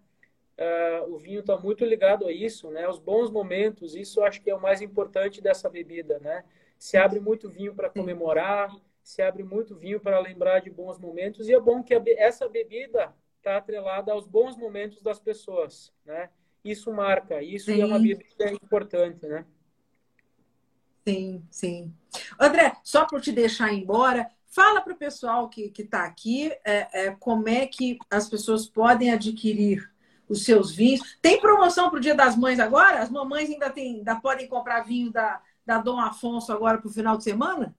Uh, 0.57 1.13
o 1.13 1.17
vinho 1.17 1.39
está 1.39 1.57
muito 1.57 1.83
ligado 1.83 2.27
a 2.27 2.31
isso, 2.31 2.69
né? 2.69 2.87
Os 2.87 2.99
bons 2.99 3.29
momentos, 3.31 3.95
isso 3.95 4.21
acho 4.21 4.41
que 4.41 4.49
é 4.49 4.55
o 4.55 4.61
mais 4.61 4.81
importante 4.81 5.41
dessa 5.41 5.69
bebida, 5.69 6.19
né? 6.19 6.43
Se 6.81 6.97
abre 6.97 7.19
muito 7.19 7.47
vinho 7.47 7.75
para 7.75 7.91
comemorar, 7.91 8.75
se 9.03 9.21
abre 9.21 9.43
muito 9.43 9.75
vinho 9.75 9.99
para 9.99 10.19
lembrar 10.19 10.61
de 10.61 10.71
bons 10.71 10.97
momentos, 10.97 11.47
e 11.47 11.53
é 11.53 11.59
bom 11.59 11.83
que 11.83 11.93
essa 12.17 12.49
bebida 12.49 13.13
está 13.37 13.57
atrelada 13.57 14.11
aos 14.11 14.25
bons 14.25 14.57
momentos 14.57 14.99
das 14.99 15.19
pessoas, 15.19 15.93
né? 16.03 16.31
Isso 16.65 16.91
marca, 16.91 17.39
isso 17.43 17.67
sim. 17.67 17.79
é 17.79 17.85
uma 17.85 17.99
bebida 17.99 18.51
importante, 18.51 19.27
né? 19.27 19.45
Sim, 21.07 21.45
sim. 21.51 21.93
André, 22.39 22.75
só 22.83 23.05
para 23.05 23.21
te 23.21 23.31
deixar 23.31 23.71
embora, 23.71 24.27
fala 24.47 24.81
para 24.81 24.93
o 24.93 24.97
pessoal 24.97 25.49
que 25.49 25.71
está 25.77 26.03
aqui 26.05 26.51
é, 26.65 27.05
é, 27.05 27.11
como 27.19 27.47
é 27.47 27.67
que 27.67 27.99
as 28.09 28.27
pessoas 28.27 28.65
podem 28.65 29.11
adquirir 29.11 29.87
os 30.27 30.45
seus 30.45 30.71
vinhos. 30.71 31.15
Tem 31.21 31.39
promoção 31.39 31.91
para 31.91 31.99
o 31.99 32.01
Dia 32.01 32.15
das 32.15 32.35
Mães 32.35 32.59
agora? 32.59 33.01
As 33.01 33.09
mamães 33.11 33.51
ainda, 33.51 33.69
tem, 33.69 33.97
ainda 33.97 34.15
podem 34.15 34.47
comprar 34.47 34.81
vinho 34.81 35.11
da, 35.11 35.41
da 35.65 35.77
Dom 35.77 35.99
Afonso 35.99 36.51
agora 36.51 36.77
para 36.77 36.87
o 36.87 36.93
final 36.93 37.17
de 37.17 37.23
semana? 37.23 37.75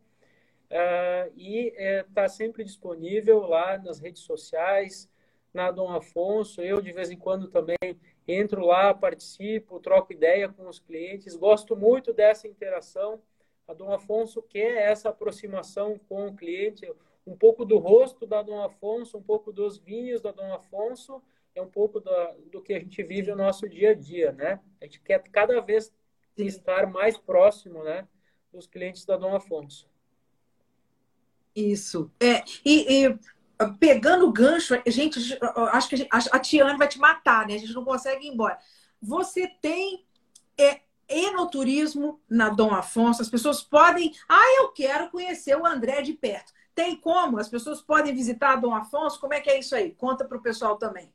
Uh, 0.71 1.33
e 1.37 1.75
está 1.77 2.23
é, 2.23 2.29
sempre 2.29 2.65
disponível 2.65 3.41
lá 3.41 3.77
nas 3.77 4.01
redes 4.01 4.23
sociais, 4.23 5.11
na 5.53 5.71
Dom 5.71 5.91
Afonso. 5.93 6.63
Eu, 6.63 6.81
de 6.81 6.93
vez 6.93 7.11
em 7.11 7.19
quando, 7.19 7.49
também 7.49 7.77
entro 8.27 8.65
lá, 8.65 8.93
participo, 8.95 9.81
troco 9.81 10.13
ideia 10.13 10.49
com 10.49 10.69
os 10.69 10.79
clientes. 10.79 11.37
Gosto 11.37 11.77
muito 11.77 12.13
dessa 12.13 12.47
interação. 12.47 13.21
A 13.67 13.75
Dom 13.75 13.93
Afonso 13.93 14.43
quer 14.43 14.91
essa 14.91 15.11
aproximação 15.11 15.99
com 16.09 16.29
o 16.29 16.35
cliente, 16.35 16.91
um 17.27 17.37
pouco 17.37 17.65
do 17.65 17.79
rosto 17.79 18.27
da 18.27 18.43
Dom 18.43 18.63
Afonso, 18.63 19.19
um 19.19 19.23
pouco 19.23 19.53
dos 19.53 19.79
vinhos 19.79 20.21
da 20.21 20.33
Dom 20.33 20.53
Afonso, 20.53 21.23
é 21.55 21.63
um 21.63 21.69
pouco 21.69 22.01
da, 22.01 22.35
do 22.51 22.61
que 22.61 22.73
a 22.73 22.79
gente 22.79 23.03
vive 23.03 23.31
no 23.31 23.37
nosso 23.37 23.69
dia 23.69 23.91
a 23.91 23.95
dia, 23.95 24.33
né? 24.33 24.61
A 24.81 24.85
gente 24.85 25.01
quer 25.01 25.23
cada 25.31 25.61
vez 25.61 25.93
estar 26.37 26.87
mais 26.87 27.19
próximo, 27.19 27.85
né, 27.85 28.07
dos 28.53 28.67
clientes 28.67 29.05
da 29.05 29.17
Dom 29.17 29.35
Afonso. 29.35 29.89
Isso. 31.55 32.11
É, 32.21 32.43
e, 32.65 33.07
e 33.07 33.19
pegando 33.79 34.27
o 34.27 34.33
gancho, 34.33 34.75
gente, 34.87 35.19
acho 35.73 35.89
que 35.89 35.95
a, 35.95 35.99
gente, 35.99 36.31
a 36.33 36.39
Tiane 36.39 36.79
vai 36.79 36.89
te 36.89 36.99
matar, 36.99 37.47
né? 37.47 37.55
A 37.55 37.59
gente 37.59 37.75
não 37.75 37.85
consegue 37.85 38.27
ir 38.27 38.31
embora. 38.31 38.59
Você 39.03 39.47
tem 39.61 40.07
é, 40.59 40.81
enoturismo 41.09 42.21
na 42.29 42.49
Dom 42.49 42.73
Afonso, 42.75 43.21
as 43.21 43.29
pessoas 43.29 43.63
podem. 43.63 44.13
Ah, 44.29 44.57
eu 44.59 44.69
quero 44.73 45.11
conhecer 45.11 45.57
o 45.57 45.67
André 45.67 46.03
de 46.03 46.15
perto. 46.15 46.53
Tem 46.75 46.97
como? 46.97 47.39
As 47.39 47.49
pessoas 47.49 47.83
podem 47.83 48.15
visitar 48.15 48.53
a 48.53 48.57
Dom 48.57 48.75
Afonso? 48.75 49.21
Como 49.21 49.35
é 49.35 49.41
que 49.41 49.51
é 49.51 49.59
isso 49.59 49.75
aí? 49.75 49.93
Conta 49.93 50.25
para 50.25 50.39
o 50.39 50.43
pessoal 50.43 50.77
também. 50.77 51.13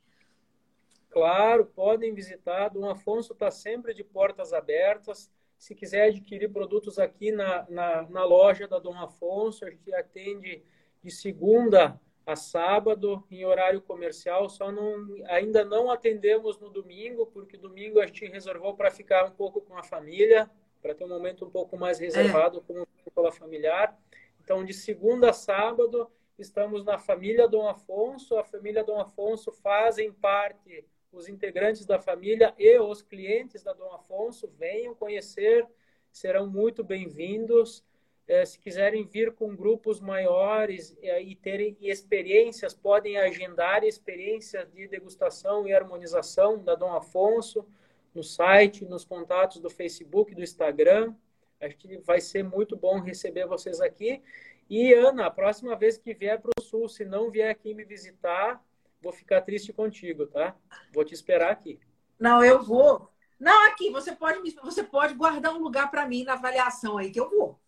Claro, 1.10 1.66
podem 1.66 2.14
visitar. 2.14 2.68
Dom 2.68 2.88
Afonso 2.88 3.32
está 3.32 3.50
sempre 3.50 3.94
de 3.94 4.04
portas 4.04 4.52
abertas. 4.52 5.32
Se 5.58 5.74
quiser 5.74 6.08
adquirir 6.10 6.52
produtos 6.52 6.98
aqui 6.98 7.32
na, 7.32 7.66
na, 7.68 8.02
na 8.02 8.24
loja 8.24 8.68
da 8.68 8.78
Dom 8.78 8.98
Afonso, 9.00 9.64
a 9.64 9.70
gente 9.70 9.92
atende 9.94 10.62
de 11.02 11.10
segunda 11.10 11.98
a 12.26 12.34
sábado 12.34 13.24
em 13.30 13.44
horário 13.44 13.80
comercial, 13.80 14.48
só 14.48 14.72
não 14.72 15.06
ainda 15.26 15.64
não 15.64 15.88
atendemos 15.88 16.58
no 16.58 16.68
domingo, 16.68 17.26
porque 17.26 17.56
domingo 17.56 18.00
a 18.00 18.06
gente 18.06 18.26
reservou 18.26 18.74
para 18.74 18.90
ficar 18.90 19.24
um 19.24 19.30
pouco 19.30 19.60
com 19.60 19.78
a 19.78 19.84
família, 19.84 20.50
para 20.82 20.92
ter 20.92 21.04
um 21.04 21.08
momento 21.08 21.46
um 21.46 21.50
pouco 21.50 21.76
mais 21.78 22.00
reservado 22.00 22.58
é. 22.58 22.60
como 22.60 22.86
pela 23.14 23.30
familiar. 23.30 23.96
Então, 24.42 24.64
de 24.64 24.74
segunda 24.74 25.30
a 25.30 25.32
sábado, 25.32 26.10
estamos 26.36 26.84
na 26.84 26.98
família 26.98 27.48
Dom 27.48 27.68
Afonso. 27.68 28.36
A 28.36 28.44
família 28.44 28.82
Dom 28.82 29.00
Afonso 29.00 29.52
fazem 29.52 30.12
parte 30.12 30.84
os 31.12 31.28
integrantes 31.28 31.86
da 31.86 31.98
família 31.98 32.52
e 32.58 32.78
os 32.78 33.02
clientes 33.02 33.62
da 33.62 33.72
Dom 33.72 33.92
Afonso. 33.92 34.48
Venham 34.58 34.94
conhecer, 34.94 35.66
serão 36.12 36.46
muito 36.46 36.84
bem-vindos. 36.84 37.84
É, 38.28 38.44
se 38.44 38.58
quiserem 38.58 39.06
vir 39.06 39.32
com 39.32 39.54
grupos 39.54 40.00
maiores 40.00 40.96
é, 41.00 41.22
e 41.22 41.36
terem 41.36 41.76
experiências, 41.80 42.74
podem 42.74 43.16
agendar 43.18 43.84
experiências 43.84 44.68
de 44.72 44.88
degustação 44.88 45.66
e 45.66 45.72
harmonização 45.72 46.58
da 46.58 46.74
Dom 46.74 46.92
Afonso 46.92 47.64
no 48.12 48.24
site, 48.24 48.84
nos 48.84 49.04
contatos 49.04 49.60
do 49.60 49.70
Facebook, 49.70 50.34
do 50.34 50.42
Instagram. 50.42 51.14
Acho 51.60 51.76
que 51.76 51.98
vai 51.98 52.20
ser 52.20 52.42
muito 52.42 52.76
bom 52.76 52.98
receber 52.98 53.46
vocês 53.46 53.80
aqui. 53.80 54.20
E, 54.68 54.92
Ana, 54.92 55.26
a 55.26 55.30
próxima 55.30 55.76
vez 55.76 55.96
que 55.96 56.12
vier 56.12 56.40
para 56.40 56.50
o 56.58 56.62
Sul, 56.62 56.88
se 56.88 57.04
não 57.04 57.30
vier 57.30 57.50
aqui 57.50 57.74
me 57.74 57.84
visitar, 57.84 58.60
vou 59.00 59.12
ficar 59.12 59.42
triste 59.42 59.72
contigo, 59.72 60.26
tá? 60.26 60.56
Vou 60.92 61.04
te 61.04 61.14
esperar 61.14 61.52
aqui. 61.52 61.78
Não, 62.18 62.44
eu 62.44 62.60
vou. 62.62 63.08
Não, 63.38 63.66
aqui, 63.68 63.90
você 63.90 64.12
pode, 64.12 64.50
você 64.62 64.82
pode 64.82 65.14
guardar 65.14 65.54
um 65.54 65.62
lugar 65.62 65.90
para 65.90 66.06
mim 66.08 66.24
na 66.24 66.32
avaliação 66.32 66.98
aí, 66.98 67.10
que 67.10 67.20
eu 67.20 67.30
vou. 67.30 67.60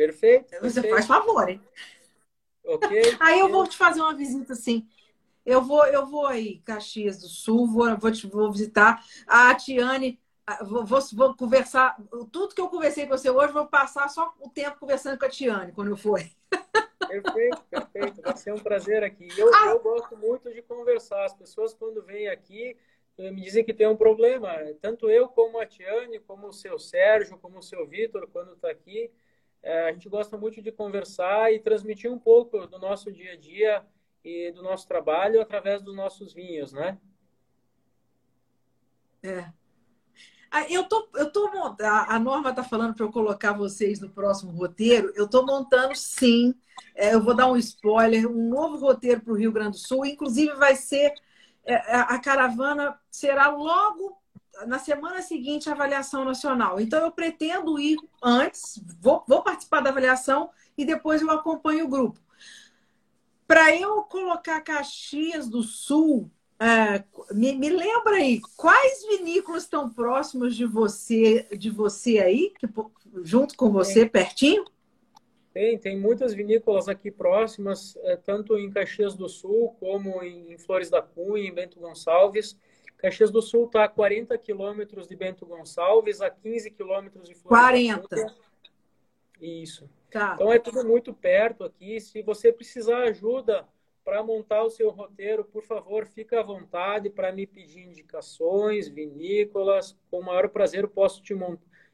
Perfeito. 0.00 0.48
Você 0.62 0.80
perfeito. 0.80 0.94
faz 0.94 1.06
favor, 1.06 1.46
hein? 1.46 1.60
Ok. 2.64 2.88
Aí 3.20 3.38
eu 3.38 3.50
vou 3.50 3.66
te 3.66 3.76
fazer 3.76 4.00
uma 4.00 4.14
visita 4.14 4.54
assim. 4.54 4.88
Eu 5.44 5.60
vou, 5.60 5.84
eu 5.86 6.06
vou 6.06 6.26
aí, 6.26 6.58
Caxias 6.60 7.18
do 7.18 7.26
Sul, 7.26 7.66
vou, 7.66 7.96
vou, 7.96 8.12
te, 8.12 8.26
vou 8.26 8.50
visitar 8.52 9.02
a 9.26 9.54
Tiane. 9.54 10.18
Vou, 10.62 10.84
vou, 10.84 11.00
vou, 11.12 11.34
conversar. 11.34 11.96
Tudo 12.32 12.54
que 12.54 12.60
eu 12.60 12.68
conversei 12.68 13.06
com 13.06 13.16
você 13.16 13.30
hoje, 13.30 13.52
vou 13.52 13.66
passar 13.66 14.08
só 14.08 14.34
o 14.40 14.48
tempo 14.48 14.78
conversando 14.78 15.18
com 15.18 15.24
a 15.24 15.30
Tiane 15.30 15.72
quando 15.72 15.88
eu 15.88 15.96
for. 15.96 16.20
Perfeito, 17.06 17.62
perfeito. 17.70 18.22
Vai 18.22 18.36
ser 18.36 18.54
um 18.54 18.58
prazer 18.58 19.02
aqui. 19.02 19.28
Eu, 19.36 19.50
ah. 19.54 19.66
eu 19.68 19.80
gosto 19.80 20.16
muito 20.16 20.52
de 20.52 20.62
conversar. 20.62 21.24
As 21.24 21.34
pessoas, 21.34 21.74
quando 21.74 22.02
vêm 22.02 22.28
aqui, 22.28 22.76
eh, 23.18 23.30
me 23.30 23.42
dizem 23.42 23.64
que 23.64 23.74
tem 23.74 23.88
um 23.88 23.96
problema. 23.96 24.54
Tanto 24.80 25.10
eu, 25.10 25.28
como 25.28 25.58
a 25.58 25.66
Tiane, 25.66 26.20
como 26.20 26.48
o 26.48 26.52
seu 26.52 26.78
Sérgio, 26.78 27.38
como 27.38 27.58
o 27.58 27.62
seu 27.62 27.86
Vitor, 27.86 28.28
quando 28.32 28.52
está 28.52 28.70
aqui, 28.70 29.10
é, 29.62 29.88
a 29.88 29.92
gente 29.92 30.08
gosta 30.08 30.36
muito 30.36 30.62
de 30.62 30.72
conversar 30.72 31.52
e 31.52 31.58
transmitir 31.58 32.10
um 32.10 32.18
pouco 32.18 32.66
do 32.66 32.78
nosso 32.78 33.12
dia 33.12 33.32
a 33.32 33.36
dia 33.36 33.84
e 34.24 34.50
do 34.52 34.62
nosso 34.62 34.86
trabalho 34.86 35.40
através 35.40 35.82
dos 35.82 35.94
nossos 35.94 36.32
vinhos, 36.32 36.72
né? 36.72 36.98
É. 39.22 39.50
Ah, 40.50 40.66
eu 40.68 40.84
tô, 40.84 41.08
eu 41.14 41.30
tô 41.30 41.48
a 41.80 42.18
Norma 42.18 42.50
está 42.50 42.64
falando 42.64 42.94
para 42.94 43.04
eu 43.04 43.12
colocar 43.12 43.52
vocês 43.52 44.00
no 44.00 44.10
próximo 44.10 44.50
roteiro. 44.50 45.12
Eu 45.14 45.26
estou 45.26 45.46
montando, 45.46 45.94
sim. 45.94 46.54
É, 46.94 47.14
eu 47.14 47.22
vou 47.22 47.36
dar 47.36 47.46
um 47.46 47.56
spoiler, 47.56 48.26
um 48.26 48.48
novo 48.48 48.76
roteiro 48.76 49.20
para 49.20 49.32
o 49.32 49.36
Rio 49.36 49.52
Grande 49.52 49.72
do 49.72 49.76
Sul. 49.78 50.04
Inclusive 50.04 50.54
vai 50.54 50.74
ser 50.74 51.14
é, 51.64 51.74
a 51.94 52.18
caravana 52.18 52.98
será 53.10 53.48
logo 53.48 54.19
na 54.66 54.78
semana 54.78 55.22
seguinte 55.22 55.68
a 55.68 55.72
avaliação 55.72 56.24
nacional. 56.24 56.80
Então, 56.80 57.04
eu 57.04 57.12
pretendo 57.12 57.78
ir 57.78 57.98
antes, 58.22 58.82
vou, 59.00 59.24
vou 59.26 59.42
participar 59.42 59.80
da 59.80 59.90
avaliação 59.90 60.50
e 60.76 60.84
depois 60.84 61.22
eu 61.22 61.30
acompanho 61.30 61.84
o 61.84 61.88
grupo. 61.88 62.20
Para 63.46 63.74
eu 63.74 64.02
colocar 64.04 64.60
Caxias 64.60 65.48
do 65.48 65.62
Sul, 65.62 66.30
é, 66.60 67.02
me, 67.32 67.54
me, 67.54 67.70
lembra 67.70 68.16
aí, 68.16 68.40
quais 68.56 69.02
vinícolas 69.06 69.62
estão 69.62 69.88
próximos 69.88 70.54
de 70.54 70.66
você, 70.66 71.46
de 71.56 71.70
você 71.70 72.18
aí, 72.18 72.52
que, 72.58 72.68
junto 73.22 73.56
com 73.56 73.70
você, 73.70 74.04
pertinho? 74.06 74.64
Tem, 75.52 75.76
tem 75.78 75.98
muitas 75.98 76.32
vinícolas 76.32 76.88
aqui 76.88 77.10
próximas, 77.10 77.96
é, 78.04 78.16
tanto 78.16 78.56
em 78.56 78.70
Caxias 78.70 79.14
do 79.14 79.28
Sul 79.28 79.74
como 79.80 80.22
em 80.22 80.56
Flores 80.58 80.88
da 80.88 81.02
Cunha, 81.02 81.48
em 81.48 81.52
Bento 81.52 81.80
Gonçalves. 81.80 82.56
Caxias 83.00 83.30
do 83.30 83.40
Sul 83.40 83.64
está 83.66 83.84
a 83.84 83.88
40 83.88 84.36
quilômetros 84.36 85.08
de 85.08 85.16
Bento 85.16 85.46
Gonçalves, 85.46 86.20
a 86.20 86.28
15 86.28 86.70
quilômetros 86.70 87.28
de 87.28 87.34
Florianópolis. 87.34 88.24
40. 88.24 88.36
Isso. 89.40 89.88
Tá. 90.10 90.32
Então 90.34 90.52
é 90.52 90.58
tudo 90.58 90.84
muito 90.86 91.14
perto 91.14 91.64
aqui. 91.64 91.98
Se 92.00 92.20
você 92.20 92.52
precisar 92.52 93.04
ajuda 93.04 93.66
para 94.04 94.22
montar 94.22 94.62
o 94.64 94.70
seu 94.70 94.90
roteiro, 94.90 95.44
por 95.44 95.62
favor, 95.62 96.06
fique 96.06 96.34
à 96.34 96.42
vontade 96.42 97.08
para 97.08 97.32
me 97.32 97.46
pedir 97.46 97.80
indicações, 97.80 98.88
vinícolas. 98.88 99.96
Com 100.10 100.20
o 100.20 100.24
maior 100.24 100.48
prazer 100.48 100.84
eu 100.84 100.88
posso 100.88 101.22
te, 101.22 101.34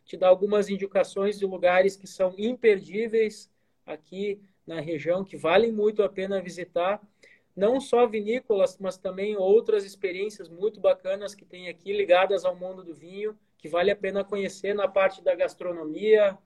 te 0.05 0.17
dar 0.17 0.29
algumas 0.29 0.69
indicações 0.69 1.39
de 1.39 1.47
lugares 1.47 1.97
que 1.97 2.07
são 2.07 2.35
imperdíveis 2.37 3.51
aqui 3.85 4.41
na 4.67 4.81
região, 4.81 5.25
que 5.25 5.37
valem 5.37 5.71
muito 5.71 6.03
a 6.03 6.09
pena 6.09 6.43
visitar 6.43 7.01
não 7.57 7.81
só 7.81 8.07
vinícolas, 8.07 8.77
mas 8.79 8.99
também 8.99 9.35
outras 9.37 9.85
experiências 9.85 10.49
muito 10.49 10.79
bacanas 10.79 11.35
que 11.35 11.45
tem 11.45 11.69
aqui 11.69 11.91
ligadas 11.91 12.45
ao 12.45 12.55
mundo 12.55 12.85
do 12.85 12.95
vinho, 12.95 13.37
que 13.57 13.67
vale 13.67 13.91
a 13.91 13.97
pena 13.97 14.23
conhecer 14.23 14.75
na 14.75 14.87
parte 14.87 15.25
da 15.25 15.35
gastronomia, 15.35 16.37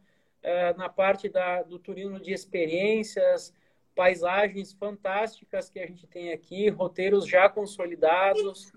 eh, 0.41 0.73
na 0.75 0.89
parte 0.89 1.29
da, 1.29 1.63
do 1.63 1.81
turismo 1.81 2.21
de 2.21 2.33
experiências, 2.33 3.53
paisagens 3.93 4.73
fantásticas 4.73 5.69
que 5.69 5.81
a 5.81 5.87
gente 5.87 6.07
tem 6.07 6.33
aqui, 6.33 6.69
roteiros 6.69 7.27
já 7.27 7.49
consolidados, 7.49 8.73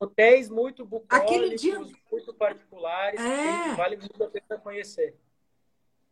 hotéis 0.00 0.50
muito 0.50 0.84
bucólicos, 0.84 1.60
dia... 1.60 1.78
muito 2.10 2.34
particulares, 2.34 3.20
é... 3.20 3.70
que 3.70 3.76
vale 3.76 3.96
muito 3.96 4.24
a 4.24 4.28
pena 4.28 4.60
conhecer. 4.60 5.16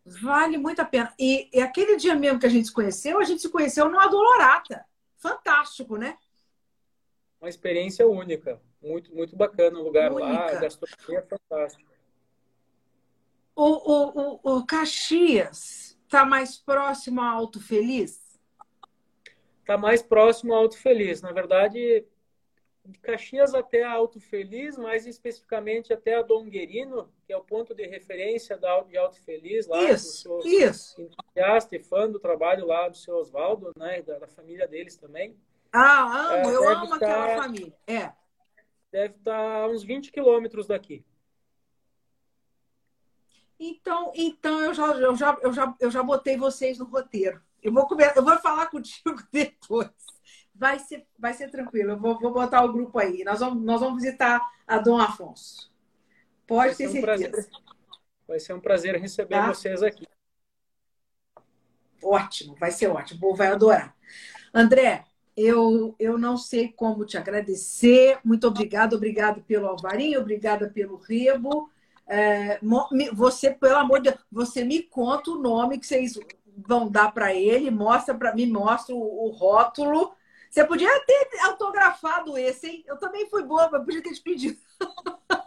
Vale 0.06 0.56
muito 0.56 0.80
a 0.80 0.84
pena. 0.84 1.12
E, 1.18 1.48
e, 1.52 1.60
aquele 1.60 1.96
dia 1.96 2.14
mesmo 2.14 2.38
que 2.38 2.46
a 2.46 2.50
gente 2.50 2.68
se 2.68 2.72
conheceu, 2.72 3.18
a 3.18 3.24
gente 3.24 3.42
se 3.42 3.48
conheceu 3.48 3.88
no 3.88 3.98
Adolorata 3.98 4.84
fantástico, 5.24 5.96
né? 5.96 6.18
Uma 7.40 7.48
experiência 7.48 8.06
única. 8.06 8.60
Muito, 8.82 9.14
muito 9.14 9.34
bacana 9.34 9.78
o 9.78 9.82
lugar 9.82 10.12
única. 10.12 10.28
lá. 10.28 10.50
A 10.50 10.60
gastronomia 10.60 11.18
é 11.18 11.22
fantástica. 11.22 11.94
O, 13.56 13.64
o, 13.64 14.40
o, 14.42 14.56
o 14.58 14.66
Caxias 14.66 15.98
está 16.04 16.26
mais 16.26 16.58
próximo 16.58 17.22
a 17.22 17.30
Alto 17.30 17.58
Feliz? 17.58 18.38
Está 19.60 19.78
mais 19.78 20.02
próximo 20.02 20.52
a 20.52 20.58
Alto 20.58 20.76
Feliz. 20.76 21.22
Na 21.22 21.32
verdade, 21.32 22.04
de 22.84 22.98
Caxias 22.98 23.54
até 23.54 23.82
a 23.82 23.92
Alto 23.92 24.20
Feliz, 24.20 24.76
mais 24.76 25.06
especificamente 25.06 25.92
até 25.92 26.16
a 26.16 26.22
Donguerino, 26.22 27.10
que 27.26 27.32
é 27.32 27.36
o 27.36 27.42
ponto 27.42 27.74
de 27.74 27.86
referência 27.86 28.58
da, 28.58 28.80
de 28.82 28.96
Alto 28.96 29.18
Feliz, 29.22 29.66
lá 29.66 29.82
isso, 29.90 30.38
isso. 30.44 31.00
entusiasta 31.00 31.76
e 31.76 31.78
fã 31.78 32.10
do 32.10 32.20
trabalho 32.20 32.66
lá 32.66 32.88
do 32.88 32.96
seu 32.96 33.16
Oswaldo, 33.16 33.72
né, 33.76 34.02
da, 34.02 34.18
da, 34.18 34.28
família 34.28 34.68
deles 34.68 34.96
também. 34.96 35.34
Ah, 35.72 36.34
amo, 36.34 36.50
é, 36.50 36.54
eu 36.54 36.68
amo 36.68 36.84
estar, 36.84 36.96
aquela 36.96 37.42
família. 37.42 37.74
É. 37.86 38.12
Deve 38.92 39.14
estar 39.14 39.62
a 39.62 39.68
uns 39.68 39.82
20 39.82 40.12
quilômetros 40.12 40.66
daqui. 40.66 41.04
Então, 43.58 44.12
então 44.14 44.60
eu 44.60 44.74
já, 44.74 44.86
eu 44.94 45.16
já, 45.16 45.38
eu 45.40 45.52
já, 45.52 45.74
eu 45.80 45.90
já 45.90 46.02
botei 46.02 46.36
vocês 46.36 46.78
no 46.78 46.84
roteiro. 46.84 47.42
Eu 47.62 47.72
vou, 47.72 47.88
eu 48.14 48.22
vou 48.22 48.38
falar 48.40 48.66
contigo 48.66 49.16
depois 49.32 50.13
vai 50.54 50.78
ser, 50.78 51.06
vai 51.18 51.34
ser 51.34 51.50
tranquilo. 51.50 51.92
Eu 51.92 51.98
vou, 51.98 52.18
vou 52.18 52.32
botar 52.32 52.64
o 52.64 52.72
grupo 52.72 52.98
aí. 52.98 53.24
Nós 53.24 53.40
vamos, 53.40 53.62
nós 53.64 53.80
vamos 53.80 54.02
visitar 54.02 54.40
a 54.66 54.78
Dom 54.78 54.98
Afonso. 54.98 55.72
Pode 56.46 56.76
ter 56.76 56.88
um 56.88 56.92
certeza. 56.92 57.30
Prazer. 57.30 57.50
Vai 58.26 58.40
ser 58.40 58.52
um 58.52 58.60
prazer 58.60 58.96
receber 58.96 59.34
tá? 59.34 59.48
vocês 59.48 59.82
aqui. 59.82 60.06
Ótimo, 62.02 62.54
vai 62.54 62.70
ser 62.70 62.88
ótimo. 62.88 63.18
O 63.18 63.20
povo 63.20 63.36
vai 63.36 63.48
adorar. 63.48 63.96
André, 64.52 65.04
eu, 65.36 65.94
eu 65.98 66.16
não 66.16 66.36
sei 66.36 66.68
como 66.68 67.04
te 67.04 67.16
agradecer. 67.16 68.18
Muito 68.24 68.46
obrigado, 68.46 68.94
obrigado 68.94 69.42
pelo 69.42 69.66
Alvarinho, 69.66 70.20
obrigada 70.20 70.70
pelo 70.70 70.96
Rebo. 70.96 71.70
É, 72.06 72.60
você, 73.14 73.50
pelo 73.50 73.76
amor 73.76 74.00
de 74.00 74.10
Deus, 74.10 74.22
você 74.30 74.62
me 74.62 74.82
conta 74.82 75.30
o 75.30 75.40
nome 75.40 75.78
que 75.78 75.86
vocês 75.86 76.18
vão 76.56 76.90
dar 76.90 77.12
para 77.12 77.34
ele, 77.34 77.70
mostra 77.70 78.14
para 78.14 78.34
mim, 78.34 78.46
mostra 78.46 78.94
o, 78.94 79.26
o 79.26 79.30
rótulo 79.30 80.14
você 80.54 80.64
podia 80.64 80.88
ter 81.00 81.40
autografado 81.40 82.38
esse, 82.38 82.68
hein? 82.68 82.84
Eu 82.86 82.96
também 82.96 83.28
fui 83.28 83.42
boa, 83.42 83.68
mas 83.72 83.84
podia 83.84 84.00
ter 84.00 84.12
te 84.12 84.22
pedido. 84.22 84.56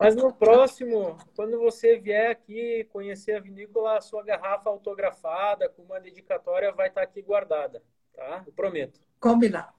Mas 0.00 0.14
no 0.14 0.32
próximo, 0.32 1.18
quando 1.34 1.58
você 1.58 1.98
vier 1.98 2.30
aqui 2.30 2.88
conhecer 2.92 3.32
a 3.32 3.40
vinícola, 3.40 3.98
a 3.98 4.00
sua 4.00 4.22
garrafa 4.22 4.70
autografada 4.70 5.68
com 5.68 5.82
uma 5.82 5.98
dedicatória 5.98 6.70
vai 6.70 6.86
estar 6.86 7.02
aqui 7.02 7.20
guardada, 7.20 7.82
tá? 8.14 8.44
Eu 8.46 8.52
prometo. 8.52 9.00
Combinado. 9.18 9.72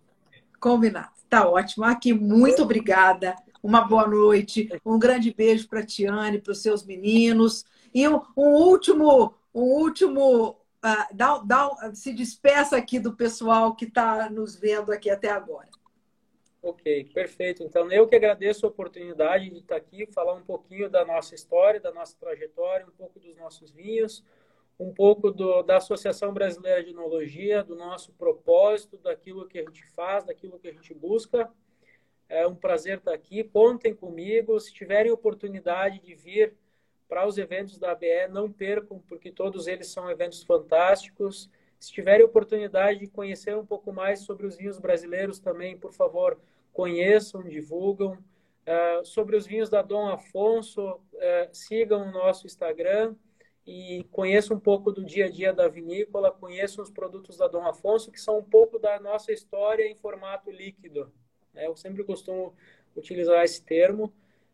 Combinado. 0.60 1.14
Tá 1.30 1.50
ótimo. 1.50 1.86
Aqui, 1.86 2.12
muito 2.14 2.64
obrigada. 2.64 3.34
Uma 3.64 3.82
boa 3.82 4.06
noite. 4.06 4.70
Um 4.86 5.00
grande 5.00 5.34
beijo 5.34 5.70
para 5.70 5.80
a 5.80 5.86
Tiane, 5.86 6.42
para 6.42 6.52
os 6.52 6.62
seus 6.62 6.86
meninos. 6.86 7.64
E 7.94 8.06
um, 8.06 8.22
um 8.36 8.56
último, 8.56 9.34
um 9.54 9.62
último 9.62 10.59
uh, 10.84 11.16
dá, 11.16 11.38
dá, 11.40 11.92
se 11.94 12.14
despeça 12.14 12.78
aqui 12.78 13.00
do 13.00 13.16
pessoal 13.16 13.76
que 13.76 13.86
está 13.86 14.30
nos 14.30 14.56
vendo 14.56 14.92
aqui 14.92 15.10
até 15.10 15.30
agora. 15.30 15.70
Ok, 16.62 17.06
perfeito. 17.14 17.64
Então, 17.64 17.90
eu 17.90 18.06
que 18.06 18.16
agradeço 18.16 18.66
a 18.66 18.70
oportunidade 18.70 19.50
de 19.50 19.60
estar 19.60 19.78
aqui, 19.78 20.06
falar 20.12 20.34
um 20.34 20.44
pouquinho 20.44 20.90
da 20.90 21.06
nossa 21.06 21.34
história, 21.34 21.80
da 21.80 21.92
nossa 21.92 22.18
trajetória, 22.20 22.86
um 22.86 22.92
pouco 22.92 23.18
dos 23.18 23.34
nossos 23.38 23.72
vinhos, 23.72 24.24
um 24.78 24.94
pouco 24.94 25.32
do, 25.32 25.62
da 25.62 25.78
Associação 25.78 26.34
Brasileira 26.34 26.84
de 26.84 26.90
Enologia, 26.90 27.64
do 27.64 27.76
nosso 27.76 28.12
propósito, 28.14 28.98
daquilo 28.98 29.48
que 29.48 29.60
a 29.60 29.64
gente 29.64 29.86
faz, 29.92 30.26
daquilo 30.26 30.60
que 30.60 30.68
a 30.68 30.74
gente 30.74 30.94
busca. 30.94 31.50
É 32.28 32.46
um 32.46 32.56
prazer 32.56 32.98
estar 32.98 33.14
aqui. 33.14 33.44
Contem 33.44 33.94
comigo. 33.94 34.60
Se 34.60 34.74
tiverem 34.74 35.12
oportunidade 35.12 36.00
de 36.00 36.14
vir 36.14 36.56
para 37.10 37.28
os 37.28 37.40
eventos 37.40 37.80
da 37.80 37.92
ABE, 37.92 38.28
não 38.30 38.52
percam, 38.52 39.00
porque 39.10 39.32
todos 39.32 39.66
eles 39.66 39.88
são 39.88 40.10
eventos 40.10 40.44
fantásticos. 40.44 41.50
Se 41.80 41.92
tiverem 41.92 42.24
oportunidade 42.24 43.00
de 43.00 43.08
conhecer 43.08 43.58
um 43.58 43.66
pouco 43.66 43.92
mais 43.92 44.20
sobre 44.20 44.46
os 44.46 44.56
vinhos 44.56 44.78
brasileiros 44.78 45.40
também, 45.40 45.76
por 45.76 45.92
favor, 45.92 46.40
conheçam, 46.72 47.44
divulgam. 47.44 48.14
Uh, 48.14 49.04
sobre 49.04 49.36
os 49.36 49.48
vinhos 49.48 49.70
da 49.70 49.82
Dom 49.82 50.08
Afonso, 50.08 50.88
uh, 50.92 51.00
sigam 51.52 52.08
o 52.08 52.12
nosso 52.12 52.46
Instagram 52.46 53.16
e 53.66 54.06
conheçam 54.12 54.58
um 54.58 54.60
pouco 54.60 54.92
do 54.92 55.04
dia 55.04 55.26
a 55.26 55.30
dia 55.30 55.52
da 55.52 55.68
vinícola, 55.68 56.32
conheçam 56.32 56.84
os 56.84 56.92
produtos 56.92 57.38
da 57.38 57.48
Dom 57.48 57.66
Afonso, 57.66 58.12
que 58.12 58.22
são 58.22 58.38
um 58.38 58.44
pouco 58.44 58.78
da 58.78 59.00
nossa 59.00 59.32
história 59.32 59.88
em 59.88 59.96
formato 59.96 60.52
líquido. 60.52 61.12
Né? 61.56 61.66
Eu 61.66 61.76
sempre 61.76 62.04
costumo 62.04 62.54
utilizar 62.96 63.44
esse 63.44 63.64
termo. 63.64 64.14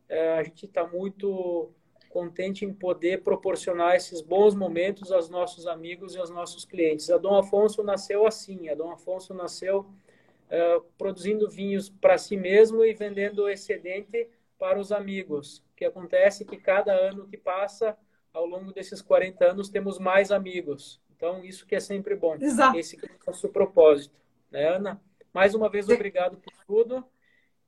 Uh, 0.09 0.39
a 0.39 0.43
gente 0.43 0.65
está 0.65 0.87
muito 0.87 1.73
contente 2.15 2.63
em 2.63 2.73
poder 2.73 3.23
proporcionar 3.23 3.93
esses 3.93 4.21
bons 4.21 4.55
momentos 4.55 5.11
aos 5.11 5.29
nossos 5.29 5.67
amigos 5.67 6.15
e 6.15 6.17
aos 6.17 6.29
nossos 6.29 6.63
clientes. 6.63 7.09
A 7.09 7.17
Dom 7.17 7.35
Afonso 7.35 7.83
nasceu 7.83 8.25
assim, 8.25 8.69
a 8.69 8.73
Dom 8.73 8.89
Afonso 8.89 9.33
nasceu 9.33 9.81
uh, 9.81 10.81
produzindo 10.97 11.49
vinhos 11.49 11.89
para 11.89 12.17
si 12.17 12.37
mesmo 12.37 12.85
e 12.85 12.93
vendendo 12.93 13.39
o 13.39 13.49
excedente 13.49 14.29
para 14.57 14.79
os 14.79 14.93
amigos. 14.93 15.57
O 15.57 15.75
que 15.75 15.83
acontece 15.83 16.43
é 16.43 16.45
que 16.45 16.55
cada 16.55 16.93
ano 16.93 17.27
que 17.27 17.35
passa, 17.35 17.97
ao 18.31 18.45
longo 18.45 18.71
desses 18.71 19.01
40 19.01 19.51
anos, 19.51 19.67
temos 19.67 19.99
mais 19.99 20.31
amigos. 20.31 21.01
Então, 21.17 21.43
isso 21.43 21.67
que 21.67 21.75
é 21.75 21.81
sempre 21.81 22.15
bom. 22.15 22.37
Exato. 22.39 22.79
Esse 22.79 22.95
é 22.95 23.09
o 23.09 23.27
nosso 23.27 23.49
propósito. 23.49 24.15
Né, 24.49 24.69
Ana? 24.69 25.01
Mais 25.33 25.53
uma 25.53 25.67
vez, 25.67 25.89
obrigado 25.89 26.37
por 26.37 26.53
tudo. 26.65 27.05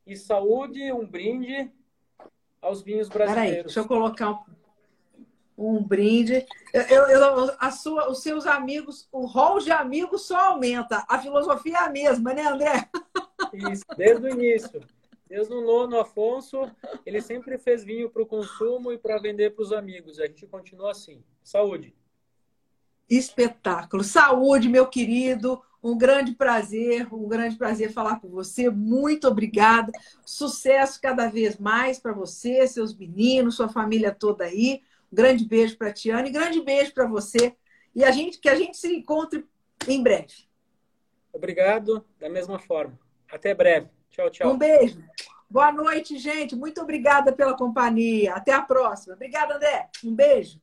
E 0.06 0.16
saúde, 0.16 0.90
um 0.94 1.06
brinde 1.06 1.70
aos 2.62 2.82
vinhos 2.82 3.08
brasileiros. 3.08 3.50
Peraí, 3.50 3.64
deixa 3.64 3.80
eu 3.80 3.88
colocar 3.88 4.32
um, 4.32 4.46
um 5.58 5.84
brinde. 5.84 6.46
Eu, 6.74 7.08
eu, 7.08 7.56
a 7.60 7.72
sua, 7.72 8.10
os 8.10 8.22
seus 8.22 8.46
amigos, 8.46 9.08
o 9.12 9.26
rol 9.26 9.60
de 9.60 9.72
amigos 9.72 10.28
só 10.28 10.52
aumenta. 10.52 11.06
A 11.08 11.20
filosofia 11.20 11.78
é 11.78 11.84
a 11.84 11.90
mesma, 11.90 12.34
né, 12.34 12.44
André? 12.44 12.90
Isso, 13.54 13.86
desde 13.96 14.26
o 14.26 14.30
início. 14.30 14.82
Desde 15.28 15.54
o 15.54 15.62
nono 15.62 16.00
Afonso, 16.00 16.72
ele 17.06 17.22
sempre 17.22 17.58
fez 17.58 17.84
vinho 17.84 18.10
para 18.10 18.24
o 18.24 18.26
consumo 18.26 18.94
e 18.94 18.98
para 18.98 19.20
vender 19.20 19.54
para 19.54 19.64
os 19.64 19.74
amigos. 19.74 20.20
A 20.20 20.26
gente 20.26 20.48
continua 20.48 20.92
assim. 20.92 21.22
Saúde. 21.44 21.94
Espetáculo. 23.10 24.06
Saúde, 24.06 24.70
meu 24.70 24.88
querido. 24.88 25.62
Um 25.84 25.98
grande 25.98 26.34
prazer, 26.34 27.08
um 27.14 27.28
grande 27.28 27.56
prazer 27.56 27.92
falar 27.92 28.20
com 28.20 28.28
você. 28.28 28.70
Muito 28.70 29.28
obrigada. 29.28 29.92
Sucesso 30.26 31.00
cada 31.02 31.28
vez 31.28 31.58
mais 31.58 32.00
para 32.00 32.14
você, 32.14 32.68
seus 32.68 32.96
meninos, 32.96 33.56
sua 33.56 33.70
família 33.70 34.12
toda 34.12 34.44
aí. 34.44 34.82
Um 35.12 35.16
grande 35.16 35.46
beijo 35.46 35.78
para 35.78 35.90
a 35.90 35.94
Tiana 35.94 36.28
e 36.28 36.32
grande 36.32 36.62
beijo 36.62 36.94
para 36.94 37.06
você. 37.06 37.56
E 37.96 38.04
a 38.04 38.12
gente 38.12 38.40
que 38.40 38.50
a 38.50 38.56
gente 38.56 38.78
se 38.78 38.94
encontre 38.94 39.46
em 39.88 40.02
breve. 40.04 40.48
Obrigado, 41.32 42.04
da 42.20 42.30
mesma 42.30 42.60
forma. 42.60 42.98
Até 43.32 43.54
breve. 43.54 43.88
Tchau, 44.10 44.30
tchau. 44.30 44.52
Um 44.52 44.58
beijo. 44.58 45.04
Boa 45.50 45.72
noite, 45.72 46.18
gente. 46.18 46.56
Muito 46.56 46.82
obrigada 46.82 47.32
pela 47.32 47.56
companhia. 47.56 48.34
Até 48.34 48.52
a 48.52 48.62
próxima. 48.62 49.14
Obrigada, 49.14 49.56
André. 49.56 49.90
Um 50.04 50.14
beijo. 50.14 50.60